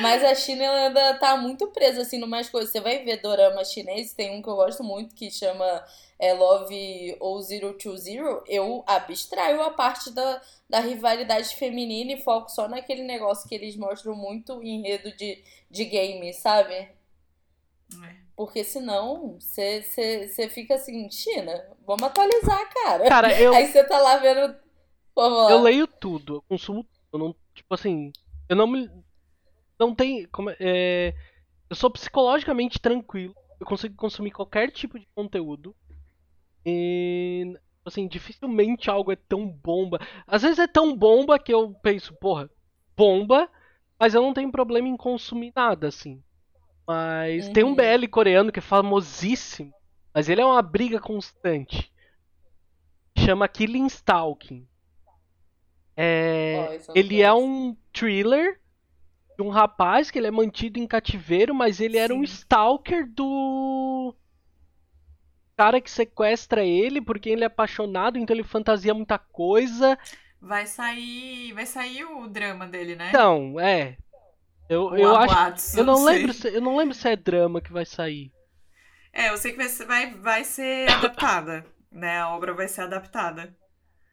Mas 0.00 0.24
a 0.24 0.34
China 0.34 0.70
ainda 0.70 1.14
tá 1.18 1.36
muito 1.36 1.66
presa, 1.68 2.02
assim, 2.02 2.18
numas 2.18 2.48
coisas. 2.48 2.70
Você 2.70 2.80
vai 2.80 3.04
ver 3.04 3.20
dorama 3.20 3.64
chinês, 3.64 4.14
tem 4.14 4.30
um 4.30 4.42
que 4.42 4.48
eu 4.48 4.56
gosto 4.56 4.82
muito 4.82 5.14
que 5.14 5.30
chama 5.30 5.84
é, 6.18 6.32
Love 6.32 7.16
ou 7.20 7.40
Zero 7.42 7.74
to 7.74 7.96
Zero. 7.96 8.42
Eu 8.46 8.82
abstraio 8.86 9.62
a 9.62 9.70
parte 9.70 10.10
da, 10.10 10.40
da 10.68 10.80
rivalidade 10.80 11.54
feminina 11.56 12.12
e 12.12 12.22
foco 12.22 12.50
só 12.50 12.68
naquele 12.68 13.02
negócio 13.02 13.48
que 13.48 13.54
eles 13.54 13.76
mostram 13.76 14.14
muito 14.14 14.62
enredo 14.62 15.14
de, 15.14 15.42
de 15.70 15.84
game, 15.84 16.32
sabe? 16.32 16.74
É. 16.74 18.25
Porque 18.36 18.62
senão 18.62 19.38
você 19.40 20.48
fica 20.50 20.74
assim, 20.74 21.10
China, 21.10 21.64
vamos 21.86 22.02
atualizar, 22.02 22.72
cara. 22.72 23.08
Cara, 23.08 23.32
eu. 23.40 23.54
Aí 23.54 23.66
você 23.66 23.82
tá 23.84 23.98
lá 23.98 24.16
vendo. 24.18 24.54
Lá. 25.16 25.50
Eu 25.50 25.62
leio 25.62 25.86
tudo, 25.86 26.34
eu 26.36 26.42
consumo 26.42 26.86
eu 27.10 27.18
não 27.18 27.34
Tipo 27.56 27.74
assim, 27.74 28.12
eu 28.48 28.54
não 28.54 28.66
me. 28.66 28.90
Não 29.78 29.94
tem. 29.94 30.26
Como, 30.26 30.50
é, 30.60 31.14
eu 31.70 31.74
sou 31.74 31.90
psicologicamente 31.90 32.78
tranquilo. 32.78 33.34
Eu 33.58 33.66
consigo 33.66 33.96
consumir 33.96 34.30
qualquer 34.30 34.70
tipo 34.70 34.98
de 34.98 35.08
conteúdo. 35.14 35.74
E. 36.64 37.58
Assim, 37.84 38.06
dificilmente 38.06 38.90
algo 38.90 39.10
é 39.12 39.16
tão 39.16 39.46
bomba. 39.46 39.98
Às 40.26 40.42
vezes 40.42 40.58
é 40.58 40.66
tão 40.66 40.94
bomba 40.94 41.38
que 41.38 41.54
eu 41.54 41.72
penso, 41.82 42.12
porra, 42.14 42.50
bomba, 42.96 43.48
mas 43.98 44.12
eu 44.12 44.20
não 44.20 44.34
tenho 44.34 44.50
problema 44.50 44.88
em 44.88 44.96
consumir 44.96 45.52
nada, 45.54 45.86
assim. 45.86 46.20
Mas 46.86 47.46
uhum. 47.46 47.52
tem 47.52 47.64
um 47.64 47.68
uhum. 47.68 47.74
BL 47.74 48.06
coreano 48.10 48.52
que 48.52 48.60
é 48.60 48.62
famosíssimo, 48.62 49.72
mas 50.14 50.28
ele 50.28 50.40
é 50.40 50.44
uma 50.44 50.62
briga 50.62 51.00
constante. 51.00 51.92
Chama 53.18 53.48
Killing 53.48 53.86
Stalking. 53.86 54.66
É, 55.96 56.78
oh, 56.88 56.92
ele 56.94 57.22
é 57.22 57.32
um 57.32 57.74
thriller 57.92 58.60
de 59.36 59.42
um 59.42 59.48
rapaz 59.48 60.10
que 60.10 60.18
ele 60.18 60.26
é 60.26 60.30
mantido 60.30 60.78
em 60.78 60.86
cativeiro, 60.86 61.54
mas 61.54 61.80
ele 61.80 61.94
Sim. 61.94 62.00
era 62.00 62.14
um 62.14 62.22
stalker 62.22 63.06
do 63.10 64.14
cara 65.56 65.80
que 65.80 65.90
sequestra 65.90 66.62
ele 66.62 67.00
porque 67.00 67.30
ele 67.30 67.42
é 67.42 67.46
apaixonado, 67.46 68.18
então 68.18 68.36
ele 68.36 68.44
fantasia 68.44 68.92
muita 68.92 69.18
coisa. 69.18 69.98
Vai 70.40 70.66
sair, 70.66 71.52
vai 71.54 71.64
sair 71.64 72.04
o 72.04 72.28
drama 72.28 72.66
dele, 72.66 72.94
né? 72.94 73.08
Então, 73.08 73.58
é. 73.58 73.96
Eu, 74.68 74.96
eu 74.96 75.16
acho. 75.16 75.78
Eu 75.78 75.84
não, 75.84 76.04
lembro 76.04 76.32
se, 76.32 76.48
eu 76.48 76.60
não 76.60 76.76
lembro 76.76 76.94
se 76.94 77.08
é 77.08 77.16
drama 77.16 77.60
que 77.60 77.72
vai 77.72 77.84
sair. 77.84 78.32
É, 79.12 79.30
eu 79.30 79.36
sei 79.36 79.52
que 79.52 79.58
vai 79.58 79.68
ser, 79.68 79.86
vai, 79.86 80.14
vai 80.14 80.44
ser 80.44 80.90
adaptada, 80.90 81.64
né? 81.90 82.18
A 82.18 82.34
obra 82.34 82.52
vai 82.52 82.68
ser 82.68 82.82
adaptada. 82.82 83.54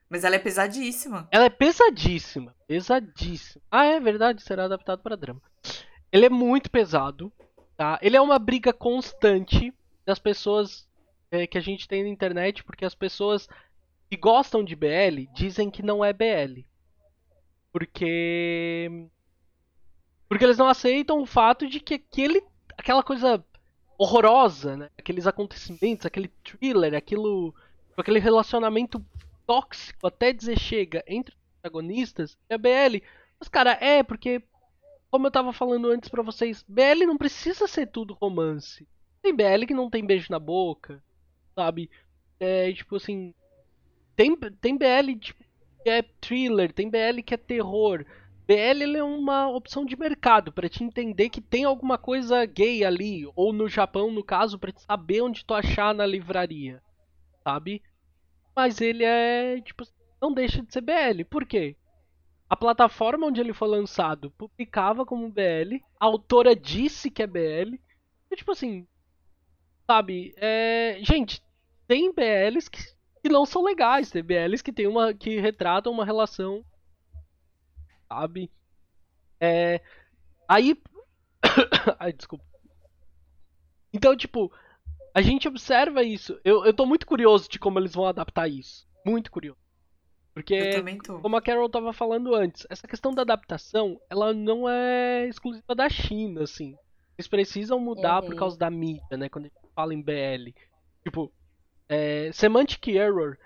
Mas 0.10 0.24
ela 0.24 0.36
é 0.36 0.39
pesadíssima. 0.39 1.28
Ela 1.32 1.45
é 1.45 1.49
pesadíssima. 1.49 2.56
Pesadíssima. 2.68 3.64
Ah, 3.72 3.86
é 3.86 3.99
verdade, 3.99 4.43
será 4.43 4.66
adaptado 4.66 5.01
para 5.01 5.18
drama. 5.18 5.41
Ele 6.12 6.28
é 6.28 6.30
muito 6.30 6.70
pesado, 6.70 7.34
tá? 7.76 7.97
Ele 8.01 8.16
é 8.16 8.22
uma 8.22 8.38
briga 8.38 8.72
constante 8.72 9.74
das 10.06 10.20
pessoas 10.20 10.88
é, 11.32 11.47
que 11.47 11.58
a 11.58 11.62
gente 11.62 11.88
tem 11.88 12.04
na 12.04 12.10
internet, 12.10 12.64
porque 12.64 12.86
as 12.86 12.93
pessoas 12.93 13.47
que 14.10 14.16
gostam 14.16 14.64
de 14.64 14.76
BL 14.76 15.28
dizem 15.34 15.72
que 15.72 15.82
não 15.82 16.06
é 16.06 16.14
BL. 16.14 16.62
Porque 17.72 19.08
porque 20.28 20.43
eles 20.43 20.57
não 20.57 20.67
aceitam 20.67 21.21
o 21.21 21.26
fato 21.26 21.67
de 21.67 21.80
que 21.80 21.95
aquele, 21.95 22.43
aquela 22.78 23.03
coisa 23.03 23.43
horrorosa, 23.97 24.76
né? 24.76 24.89
Aqueles 24.97 25.28
acontecimentos, 25.28 26.05
aquele 26.05 26.30
thriller, 26.43 26.93
aquilo, 26.93 27.53
aquele 27.97 28.19
relacionamento 28.19 29.03
tóxico 29.45 30.07
até 30.07 30.34
dizer 30.34 30.57
chega 30.57 31.03
entre 31.07 31.36
protagonistas 31.61 32.38
é 32.49 32.57
BL. 32.57 33.01
Mas, 33.39 33.47
cara, 33.47 33.78
é, 33.82 34.03
porque, 34.03 34.41
como 35.09 35.28
eu 35.28 35.32
tava 35.32 35.53
falando 35.53 35.89
antes 35.89 36.09
pra 36.09 36.21
vocês, 36.21 36.63
BL 36.67 37.05
não 37.05 37.17
precisa 37.17 37.67
ser 37.67 37.88
tudo 37.88 38.17
romance. 38.19 38.88
Tem 39.21 39.34
BL 39.34 39.65
que 39.65 39.74
não 39.74 39.89
tem 39.89 40.05
beijo 40.05 40.28
na 40.30 40.39
boca, 40.39 41.01
sabe? 41.55 41.89
É, 42.39 42.71
tipo 42.74 42.97
assim. 42.97 43.34
Tem, 44.15 44.36
tem 44.36 44.78
BL 44.78 45.17
tipo, 45.19 45.43
que 45.84 45.89
é 45.89 46.01
thriller, 46.21 46.71
tem 46.71 46.89
BL 46.89 47.21
que 47.26 47.34
é 47.34 47.38
terror. 47.38 48.05
BL 48.46 48.98
é 48.98 49.04
uma 49.04 49.48
opção 49.50 49.86
de 49.86 49.96
mercado 49.96 50.52
para 50.52 50.68
te 50.68 50.84
entender 50.84 51.30
que 51.30 51.39
tem 51.39 51.64
alguma 51.64 51.98
coisa 51.98 52.46
gay 52.46 52.84
ali, 52.84 53.26
ou 53.36 53.54
no 53.54 53.70
Japão, 53.70 54.12
no 54.12 54.24
caso, 54.24 54.60
para 54.60 54.74
saber 54.76 55.22
onde 55.22 55.46
tu 55.46 55.54
achar 55.54 55.96
na 55.96 56.06
livraria, 56.06 56.82
sabe? 57.44 57.82
Mas 58.56 58.82
ele 58.82 59.04
é, 59.04 59.62
tipo, 59.62 59.86
não 60.22 60.34
deixa 60.34 60.62
de 60.62 60.74
ser 60.74 60.82
BL. 60.82 61.24
Por 61.30 61.46
quê? 61.46 61.76
A 62.50 62.56
plataforma 62.56 63.28
onde 63.28 63.39
ele 63.39 63.54
foi 63.54 63.68
lançado 63.68 64.30
publicava 64.32 65.06
como 65.06 65.30
BL, 65.30 65.82
a 66.00 66.06
autora 66.06 66.56
disse 66.56 67.10
que 67.10 67.24
é 67.24 67.28
BL. 67.28 67.80
E, 68.30 68.36
tipo 68.36 68.52
assim, 68.52 68.86
sabe? 69.88 70.34
É... 70.38 71.00
Gente, 71.02 71.41
tem 71.88 72.14
BLs 72.14 72.70
que, 72.70 72.80
que 73.22 73.30
não 73.30 73.46
são 73.46 73.64
legais, 73.64 74.12
tem 74.12 74.22
BLs 74.22 74.64
que 74.64 74.74
tem 74.74 74.86
uma 74.86 75.14
que 75.14 75.39
retratam 75.39 75.91
uma 75.91 76.06
relação 76.06 76.64
sabe? 78.14 78.51
É. 79.39 79.82
Aí. 80.47 80.78
Ai, 81.99 82.14
desculpa. 82.14 82.45
Então, 83.91 84.16
tipo, 84.16 84.51
a 85.14 85.22
gente 85.22 85.47
observa 85.47 86.03
isso. 86.03 86.39
Eu, 86.43 86.66
eu 86.66 86.74
tô 86.74 86.86
muito 86.86 87.05
curioso 87.05 87.49
de 87.49 87.59
como 87.59 87.80
eles 87.80 87.93
vão 87.93 88.05
adaptar 88.05 88.47
isso. 88.47 88.88
Muito 89.05 89.32
curioso. 89.32 89.59
Porque, 90.34 90.57
como 91.22 91.36
a 91.36 91.41
Carol 91.41 91.70
tava 91.70 91.93
falando 91.93 92.34
antes, 92.34 92.66
essa 92.68 92.88
questão 92.88 93.14
da 93.14 93.22
adaptação, 93.22 94.01
ela 94.09 94.34
não 94.34 94.68
é 94.68 95.28
exclusiva 95.28 95.76
da 95.76 95.88
China, 95.88 96.41
assim. 96.41 96.76
Eles 97.16 97.28
precisam 97.28 97.80
mudar 97.80 98.24
uhum. 98.24 98.30
por 98.30 98.36
causa 98.36 98.57
da 98.57 98.68
mídia, 98.68 99.16
né? 99.16 99.30
Quando 99.30 99.45
a 99.45 99.47
gente 99.49 99.74
fala 99.76 99.93
em 99.93 100.01
BL. 100.01 100.49
Tipo, 101.03 101.32
é, 101.88 102.32
Semantic 102.34 102.88
Error, 102.88 103.38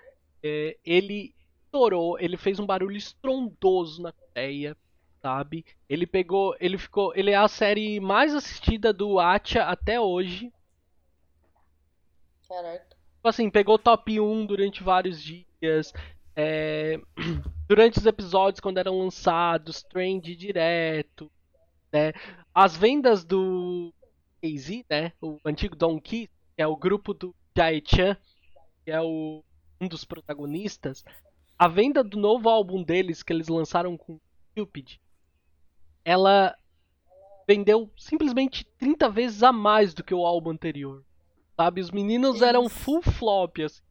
é, 0.42 0.78
ele 0.82 1.34
estourou, 1.68 2.18
ele 2.18 2.38
fez 2.38 2.58
um 2.58 2.64
barulho 2.64 2.96
estrondoso 2.96 4.00
na 4.00 4.12
Sabe? 5.20 5.64
Ele 5.88 6.06
pegou, 6.06 6.56
ele 6.60 6.78
ficou, 6.78 7.12
ele 7.14 7.32
é 7.32 7.36
a 7.36 7.48
série 7.48 7.98
mais 7.98 8.34
assistida 8.34 8.92
do 8.92 9.18
Acha 9.18 9.64
até 9.64 10.00
hoje. 10.00 10.52
Caraca. 12.48 12.86
Tipo 13.16 13.28
assim, 13.28 13.50
pegou 13.50 13.78
top 13.78 14.20
1 14.20 14.46
durante 14.46 14.82
vários 14.82 15.20
dias. 15.20 15.92
É, 16.36 17.00
durante 17.68 17.98
os 17.98 18.06
episódios 18.06 18.60
quando 18.60 18.78
eram 18.78 18.98
lançados, 18.98 19.82
trend 19.82 20.36
direto, 20.36 21.30
né? 21.92 22.12
As 22.54 22.76
vendas 22.76 23.24
do 23.24 23.92
KZ, 24.40 24.84
né? 24.88 25.12
O 25.20 25.38
antigo 25.44 25.74
Donkey, 25.74 26.28
que 26.54 26.62
é 26.62 26.66
o 26.66 26.76
grupo 26.76 27.12
do 27.12 27.34
Jae-chan, 27.56 28.16
que 28.84 28.90
é 28.92 29.00
o, 29.00 29.42
um 29.80 29.88
dos 29.88 30.04
protagonistas, 30.04 31.04
a 31.58 31.66
venda 31.66 32.04
do 32.04 32.16
novo 32.16 32.48
álbum 32.48 32.84
deles 32.84 33.22
que 33.22 33.32
eles 33.32 33.48
lançaram 33.48 33.96
com 33.96 34.20
Cupid, 34.58 35.00
ela 36.04 36.56
vendeu 37.46 37.90
simplesmente 37.96 38.64
30 38.78 39.08
vezes 39.08 39.42
a 39.42 39.52
mais 39.52 39.94
do 39.94 40.02
que 40.02 40.14
o 40.14 40.26
álbum 40.26 40.50
anterior. 40.50 41.04
Sabe? 41.56 41.80
Os 41.80 41.90
meninos 41.90 42.42
eram 42.42 42.68
full 42.68 43.02
flop, 43.02 43.58
assim. 43.60 43.82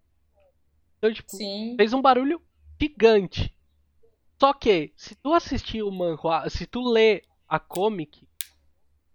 Então, 0.98 1.14
tipo, 1.14 1.30
Sim. 1.36 1.76
fez 1.78 1.94
um 1.94 2.02
barulho 2.02 2.42
gigante. 2.80 3.56
Só 4.40 4.54
que, 4.54 4.94
se 4.96 5.16
tu 5.16 5.34
assistir 5.34 5.82
o 5.82 5.92
manhua, 5.92 6.50
se 6.50 6.66
tu 6.68 6.82
ler 6.82 7.24
a 7.48 7.60
comic, 7.60 8.28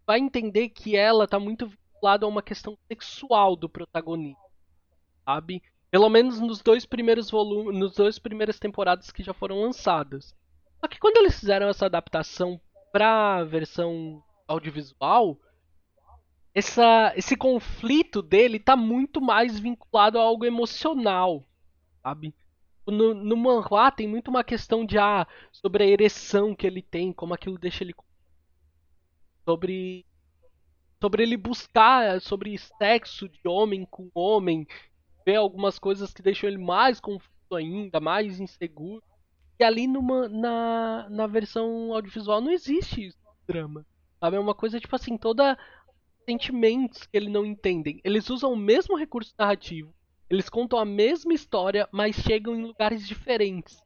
vai 0.06 0.18
entender 0.18 0.70
que 0.70 0.96
ela 0.96 1.28
tá 1.28 1.38
muito 1.38 1.68
vinculada 1.68 2.26
a 2.26 2.28
uma 2.28 2.42
questão 2.42 2.76
sexual 2.88 3.54
do 3.54 3.68
protagonista, 3.68 4.42
sabe? 5.24 5.62
Pelo 5.90 6.08
menos 6.08 6.40
nos 6.40 6.60
dois 6.60 6.84
primeiros 6.84 7.30
volumes, 7.30 7.78
nos 7.78 7.94
dois 7.94 8.18
primeiras 8.18 8.58
temporadas 8.58 9.12
que 9.12 9.22
já 9.22 9.32
foram 9.32 9.60
lançadas. 9.60 10.34
Só 10.82 10.88
que 10.88 10.98
quando 10.98 11.16
eles 11.18 11.38
fizeram 11.38 11.68
essa 11.68 11.86
adaptação 11.86 12.60
pra 12.90 13.44
versão 13.44 14.20
audiovisual, 14.48 15.38
essa, 16.52 17.12
esse 17.16 17.36
conflito 17.36 18.20
dele 18.20 18.58
tá 18.58 18.76
muito 18.76 19.20
mais 19.20 19.60
vinculado 19.60 20.18
a 20.18 20.22
algo 20.22 20.44
emocional, 20.44 21.46
sabe? 22.02 22.34
No, 22.84 23.14
no 23.14 23.92
tem 23.92 24.08
muito 24.08 24.28
uma 24.28 24.42
questão 24.42 24.84
de 24.84 24.98
ah, 24.98 25.26
sobre 25.52 25.84
a 25.84 25.86
ereção 25.86 26.54
que 26.54 26.66
ele 26.66 26.82
tem, 26.82 27.12
como 27.12 27.32
aquilo 27.32 27.56
deixa 27.56 27.84
ele 27.84 27.94
sobre 29.44 30.04
sobre 31.00 31.22
ele 31.24 31.36
buscar 31.36 32.20
sobre 32.20 32.56
sexo 32.58 33.28
de 33.28 33.40
homem 33.48 33.84
com 33.84 34.08
homem 34.14 34.66
vê 35.24 35.36
algumas 35.36 35.78
coisas 35.78 36.12
que 36.12 36.22
deixam 36.22 36.48
ele 36.48 36.58
mais 36.58 37.00
confuso 37.00 37.54
ainda, 37.54 38.00
mais 38.00 38.40
inseguro. 38.40 39.02
E 39.62 39.64
ali 39.64 39.86
numa, 39.86 40.28
na, 40.28 41.06
na 41.08 41.26
versão 41.28 41.94
audiovisual 41.94 42.40
não 42.40 42.50
existe 42.50 43.06
isso, 43.06 43.18
drama. 43.46 43.86
Sabe? 44.18 44.36
É 44.36 44.40
uma 44.40 44.56
coisa, 44.56 44.80
tipo 44.80 44.96
assim, 44.96 45.16
toda 45.16 45.56
sentimentos 46.28 47.06
que 47.06 47.16
ele 47.16 47.30
não 47.30 47.46
entendem. 47.46 48.00
Eles 48.02 48.28
usam 48.28 48.52
o 48.52 48.56
mesmo 48.56 48.96
recurso 48.96 49.32
narrativo, 49.38 49.94
eles 50.28 50.48
contam 50.48 50.80
a 50.80 50.84
mesma 50.84 51.32
história, 51.32 51.88
mas 51.92 52.16
chegam 52.16 52.56
em 52.56 52.64
lugares 52.64 53.06
diferentes. 53.06 53.80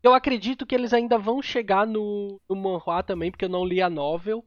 Eu 0.00 0.14
acredito 0.14 0.64
que 0.64 0.76
eles 0.76 0.92
ainda 0.92 1.18
vão 1.18 1.42
chegar 1.42 1.84
no, 1.84 2.40
no 2.48 2.54
manhwa 2.54 3.02
também, 3.02 3.32
porque 3.32 3.46
eu 3.46 3.48
não 3.48 3.64
li 3.64 3.82
a 3.82 3.90
novel. 3.90 4.44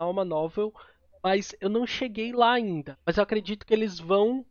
É 0.00 0.04
uma 0.04 0.24
novel. 0.24 0.74
Mas 1.22 1.54
eu 1.60 1.70
não 1.70 1.86
cheguei 1.86 2.32
lá 2.32 2.54
ainda. 2.54 2.98
Mas 3.06 3.18
eu 3.18 3.22
acredito 3.22 3.64
que 3.64 3.72
eles 3.72 4.00
vão 4.00 4.44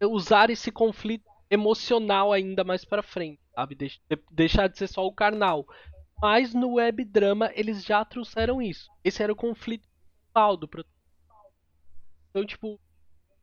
usar 0.00 0.48
esse 0.48 0.72
conflito 0.72 1.30
emocional 1.50 2.32
ainda 2.32 2.64
mais 2.64 2.82
para 2.82 3.02
frente, 3.02 3.43
sabe? 3.54 3.76
deixar 4.30 4.68
de 4.68 4.78
ser 4.78 4.88
só 4.88 5.06
o 5.06 5.12
carnal. 5.12 5.66
Mas 6.20 6.54
no 6.54 6.74
web 6.74 7.04
drama 7.04 7.50
eles 7.54 7.84
já 7.84 8.04
trouxeram 8.04 8.60
isso. 8.62 8.90
Esse 9.02 9.22
era 9.22 9.32
o 9.32 9.36
conflito 9.36 9.86
principal 10.34 10.56
do 10.56 10.68
Então, 12.30 12.46
tipo, 12.46 12.80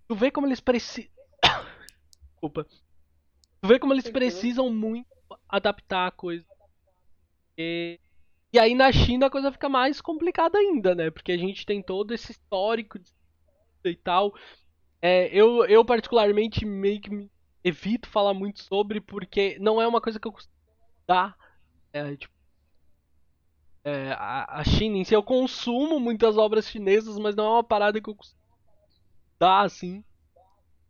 tu 0.07 0.15
vê 0.15 0.31
como 0.31 0.47
eles 0.47 0.59
precisam. 0.59 1.11
Desculpa. 2.31 2.65
Tu 3.61 3.67
vê 3.67 3.79
como 3.79 3.93
eles 3.93 4.09
precisam 4.09 4.69
muito 4.69 5.07
adaptar 5.47 6.07
a 6.07 6.11
coisa. 6.11 6.45
E... 7.57 7.99
e 8.51 8.59
aí 8.59 8.73
na 8.73 8.91
China 8.91 9.27
a 9.27 9.29
coisa 9.29 9.51
fica 9.51 9.69
mais 9.69 10.01
complicada 10.01 10.57
ainda, 10.57 10.95
né? 10.95 11.11
Porque 11.11 11.31
a 11.31 11.37
gente 11.37 11.65
tem 11.65 11.81
todo 11.81 12.13
esse 12.13 12.31
histórico 12.31 12.97
de 12.97 13.11
e 13.83 13.95
tal. 13.95 14.35
É, 15.01 15.27
eu, 15.35 15.65
eu 15.65 15.83
particularmente 15.83 16.65
meio 16.65 17.01
que 17.01 17.29
evito 17.63 18.09
falar 18.09 18.33
muito 18.33 18.63
sobre 18.63 18.99
porque 18.99 19.57
não 19.59 19.81
é 19.81 19.87
uma 19.87 20.01
coisa 20.01 20.19
que 20.19 20.27
eu 20.27 20.31
costumo 20.31 20.55
dar. 21.07 21.35
É, 21.93 22.15
tipo, 22.15 22.33
é, 23.83 24.11
a, 24.13 24.63
China 24.63 24.97
em 24.97 25.03
si, 25.03 25.13
eu 25.13 25.23
consumo 25.23 25.99
muitas 25.99 26.37
obras 26.37 26.67
chinesas, 26.67 27.17
mas 27.17 27.35
não 27.35 27.45
é 27.45 27.49
uma 27.49 27.63
parada 27.63 27.99
que 27.99 28.09
eu 28.09 28.15
costumo 28.15 28.41
dar 29.39 29.61
assim. 29.61 30.03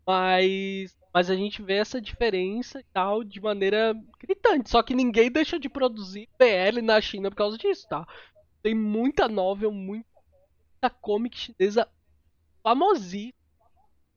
Mas, 0.05 0.97
mas 1.13 1.29
a 1.29 1.35
gente 1.35 1.61
vê 1.61 1.75
essa 1.75 2.01
diferença 2.01 2.79
e 2.79 2.85
tal 2.93 3.23
de 3.23 3.39
maneira 3.39 3.95
gritante. 4.19 4.69
Só 4.69 4.83
que 4.83 4.93
ninguém 4.93 5.31
deixa 5.31 5.57
de 5.57 5.69
produzir 5.69 6.27
PL 6.37 6.81
na 6.81 6.99
China 6.99 7.29
por 7.29 7.37
causa 7.37 7.57
disso, 7.57 7.87
tá? 7.87 8.05
Tem 8.61 8.75
muita 8.75 9.27
novel, 9.27 9.71
muita 9.71 10.05
comic 10.99 11.37
chinesa 11.37 11.87
famosíssima 12.61 13.40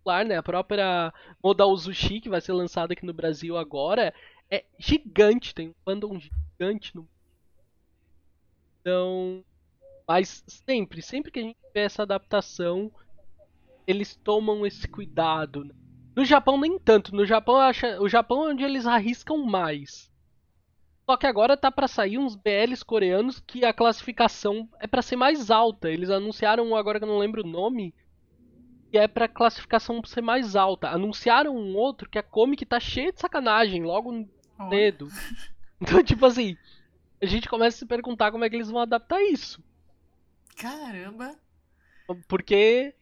popular, 0.04 0.24
né? 0.24 0.36
A 0.36 0.42
própria 0.42 1.12
Modal 1.42 1.70
Uzushi, 1.70 2.20
que 2.20 2.28
vai 2.28 2.40
ser 2.40 2.52
lançada 2.52 2.92
aqui 2.92 3.06
no 3.06 3.14
Brasil 3.14 3.56
agora, 3.56 4.12
é 4.50 4.64
gigante, 4.78 5.54
tem 5.54 5.70
um 5.70 5.74
fandom 5.84 6.20
gigante 6.20 6.94
no 6.94 7.08
Então, 8.80 9.42
mas 10.06 10.44
sempre, 10.46 11.00
sempre 11.00 11.32
que 11.32 11.38
a 11.40 11.42
gente 11.42 11.56
vê 11.72 11.80
essa 11.80 12.02
adaptação, 12.02 12.92
eles 13.86 14.14
tomam 14.14 14.66
esse 14.66 14.86
cuidado. 14.86 15.64
Né? 15.64 15.74
No 16.14 16.24
Japão 16.24 16.60
nem 16.60 16.78
tanto, 16.78 17.14
no 17.14 17.24
Japão 17.24 17.56
acha, 17.56 18.00
o 18.00 18.08
Japão 18.08 18.46
é 18.46 18.50
onde 18.50 18.62
eles 18.62 18.86
arriscam 18.86 19.38
mais. 19.38 20.12
Só 21.06 21.18
que 21.18 21.26
agora 21.26 21.56
tá 21.56 21.70
para 21.70 21.86
sair 21.86 22.16
uns 22.16 22.34
BLs 22.34 22.82
coreanos 22.82 23.38
que 23.38 23.62
a 23.62 23.74
classificação 23.74 24.66
é 24.80 24.86
para 24.86 25.02
ser 25.02 25.16
mais 25.16 25.50
alta. 25.50 25.90
Eles 25.90 26.08
anunciaram 26.08 26.74
agora 26.74 26.98
que 26.98 27.04
eu 27.04 27.08
não 27.08 27.18
lembro 27.18 27.42
o 27.42 27.46
nome, 27.46 27.94
que 28.94 28.98
é 28.98 29.08
pra 29.08 29.26
classificação 29.26 30.00
ser 30.04 30.20
mais 30.20 30.54
alta. 30.54 30.88
Anunciaram 30.88 31.56
um 31.56 31.74
outro 31.74 32.08
que 32.08 32.16
a 32.16 32.22
Comic 32.22 32.64
tá 32.64 32.78
cheia 32.78 33.12
de 33.12 33.20
sacanagem, 33.20 33.82
logo 33.82 34.12
no 34.12 34.30
oh. 34.56 34.68
dedo. 34.68 35.08
Então, 35.80 36.02
tipo 36.02 36.24
assim, 36.24 36.56
a 37.20 37.26
gente 37.26 37.48
começa 37.48 37.76
a 37.76 37.78
se 37.80 37.84
perguntar 37.84 38.30
como 38.30 38.44
é 38.44 38.48
que 38.48 38.54
eles 38.54 38.70
vão 38.70 38.80
adaptar 38.80 39.20
isso. 39.20 39.62
Caramba! 40.56 41.36
Porque. 42.26 42.94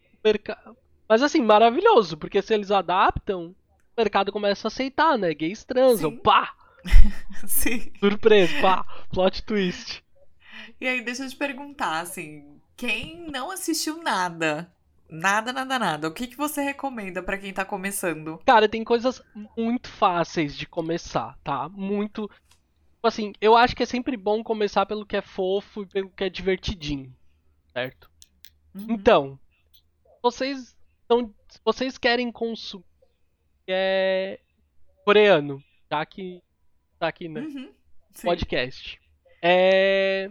Mas 1.07 1.23
assim, 1.23 1.43
maravilhoso, 1.43 2.17
porque 2.17 2.41
se 2.41 2.53
eles 2.55 2.71
adaptam, 2.71 3.49
o 3.49 3.55
mercado 3.97 4.33
começa 4.33 4.67
a 4.67 4.71
aceitar, 4.71 5.17
né? 5.19 5.33
Gays 5.35 5.63
transam, 5.63 6.11
Sim. 6.11 6.17
pá! 6.17 6.57
Sim. 7.47 7.93
Surpresa, 8.01 8.61
pá, 8.61 8.85
plot 9.13 9.45
twist. 9.45 10.03
E 10.81 10.89
aí, 10.89 11.03
deixa 11.03 11.25
eu 11.25 11.29
te 11.29 11.37
perguntar, 11.37 12.01
assim, 12.01 12.59
quem 12.77 13.31
não 13.31 13.51
assistiu 13.51 14.03
nada, 14.03 14.73
nada, 15.13 15.53
nada, 15.53 15.79
nada, 15.79 16.09
o 16.09 16.13
que, 16.13 16.27
que 16.27 16.37
você 16.37 16.63
recomenda 16.63 17.23
pra 17.23 17.39
quem 17.39 17.53
tá 17.53 17.65
começando? 17.65 18.39
Cara, 18.47 18.69
tem 18.69 18.83
coisas 18.83 19.23
muito 19.57 19.89
fáceis 19.89 20.57
de 20.57 20.67
começar, 20.67 21.39
tá? 21.45 21.69
Muito. 21.69 22.29
Tipo 22.95 23.09
Assim, 23.09 23.33
eu 23.41 23.57
acho 23.57 23.77
que 23.77 23.83
é 23.83 23.87
sempre 23.87 24.17
bom 24.17 24.43
começar 24.43 24.87
pelo 24.87 25.05
que 25.05 25.17
é 25.17 25.23
fofo 25.23 25.83
e 25.83 25.87
pelo 25.87 26.11
que 26.11 26.25
é 26.25 26.31
divertidinho, 26.31 27.15
certo? 27.73 28.11
Uhum. 28.75 28.87
Então, 28.91 29.39
vocês 30.23 30.77
não, 31.09 31.35
se 31.49 31.61
vocês 31.65 31.99
querem 31.99 32.33
consumir 32.33 32.85
é 33.69 34.41
coreano, 35.05 35.63
já 35.91 36.05
que 36.07 36.43
tá 36.99 37.09
aqui 37.09 37.29
no 37.29 37.41
Uhum. 37.41 37.73
Podcast. 38.23 39.01
É 39.43 40.31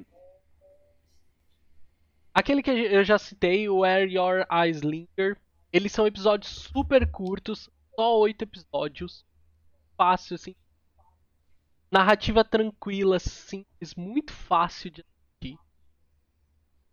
aquele 2.33 2.63
que 2.63 2.71
eu 2.71 3.03
já 3.03 3.17
citei, 3.17 3.67
o 3.69 3.79
Where 3.79 4.11
Your 4.11 4.45
Eyes 4.51 4.81
Linger, 4.81 5.37
eles 5.71 5.91
são 5.91 6.07
episódios 6.07 6.51
super 6.51 7.09
curtos, 7.09 7.69
só 7.95 8.19
oito 8.19 8.43
episódios, 8.43 9.25
fácil 9.97 10.35
assim, 10.35 10.55
narrativa 11.91 12.43
tranquila, 12.43 13.19
simples, 13.19 13.95
muito 13.95 14.31
fácil 14.31 14.89
de 14.89 15.01
assistir. 15.01 15.59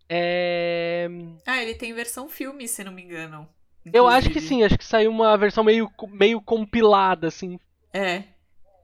É... 0.09 1.09
Ah, 1.47 1.62
ele 1.62 1.74
tem 1.74 1.93
versão 1.93 2.28
filme, 2.28 2.66
se 2.66 2.82
não 2.82 2.93
me 2.93 3.03
engano. 3.03 3.49
Eu 3.93 4.07
acho 4.07 4.28
que 4.28 4.39
inclusive. 4.39 4.55
sim, 4.57 4.64
acho 4.64 4.76
que 4.76 4.84
saiu 4.84 5.11
uma 5.11 5.36
versão 5.36 5.62
meio, 5.62 5.91
meio 6.09 6.41
compilada, 6.41 7.28
assim. 7.28 7.59
É. 7.93 8.24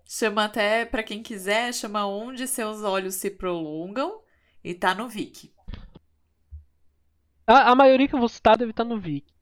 Chama 0.07 0.45
até, 0.45 0.85
pra 0.85 1.03
quem 1.03 1.23
quiser, 1.23 1.73
chama 1.73 2.07
Onde 2.07 2.47
Seus 2.47 2.83
Olhos 2.83 3.15
Se 3.15 3.31
Prolongam 3.31 4.21
e 4.63 4.75
tá 4.75 4.95
no 4.95 5.09
Viki. 5.09 5.54
A, 7.47 7.71
a 7.71 7.75
maioria 7.75 8.09
que 8.09 8.15
eu 8.15 8.19
vou 8.19 8.29
citar 8.29 8.57
deve 8.57 8.71
estar 8.71 8.85
no 8.85 8.99
Viki. 8.99 9.33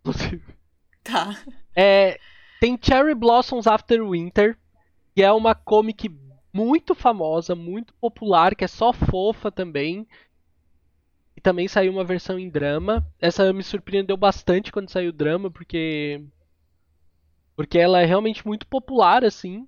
inclusive. 0.00 0.42
Tá. 1.02 1.34
É, 1.74 2.18
tem 2.60 2.78
Cherry 2.80 3.14
Blossoms 3.14 3.66
After 3.66 4.06
Winter, 4.06 4.58
que 5.14 5.22
é 5.22 5.32
uma 5.32 5.54
comic 5.54 6.10
muito 6.52 6.94
famosa, 6.94 7.54
muito 7.54 7.94
popular, 7.94 8.54
que 8.54 8.64
é 8.64 8.68
só 8.68 8.92
fofa 8.92 9.50
também. 9.50 10.06
E 11.36 11.40
também 11.40 11.68
saiu 11.68 11.92
uma 11.92 12.04
versão 12.04 12.38
em 12.38 12.50
drama. 12.50 13.06
Essa 13.20 13.52
me 13.52 13.62
surpreendeu 13.62 14.16
bastante 14.16 14.72
quando 14.72 14.90
saiu 14.90 15.10
o 15.10 15.14
drama, 15.14 15.50
porque. 15.50 16.22
Porque 17.56 17.78
ela 17.78 18.00
é 18.00 18.04
realmente 18.04 18.46
muito 18.46 18.66
popular, 18.66 19.24
assim. 19.24 19.66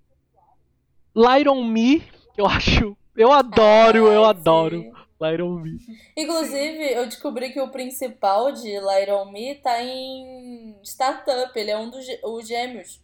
Light 1.14 1.48
on 1.48 1.64
Me, 1.64 2.00
que 2.34 2.40
eu 2.40 2.46
acho. 2.46 2.96
Eu 3.14 3.30
adoro, 3.30 4.08
eu 4.08 4.24
Ai, 4.24 4.30
adoro. 4.30 4.92
Sim. 5.22 5.30
Light 5.30 5.42
on 5.42 5.60
Me. 5.60 5.80
Inclusive, 6.16 6.92
eu 6.92 7.06
descobri 7.06 7.52
que 7.52 7.60
o 7.60 7.70
principal 7.70 8.52
de 8.52 8.78
Light 8.80 9.10
on 9.10 9.30
Me 9.30 9.54
tá 9.56 9.82
em 9.82 10.76
Startup. 10.84 11.52
Ele 11.58 11.70
é 11.70 11.78
um 11.78 11.90
dos 11.90 12.06
os 12.24 12.46
gêmeos. 12.48 13.00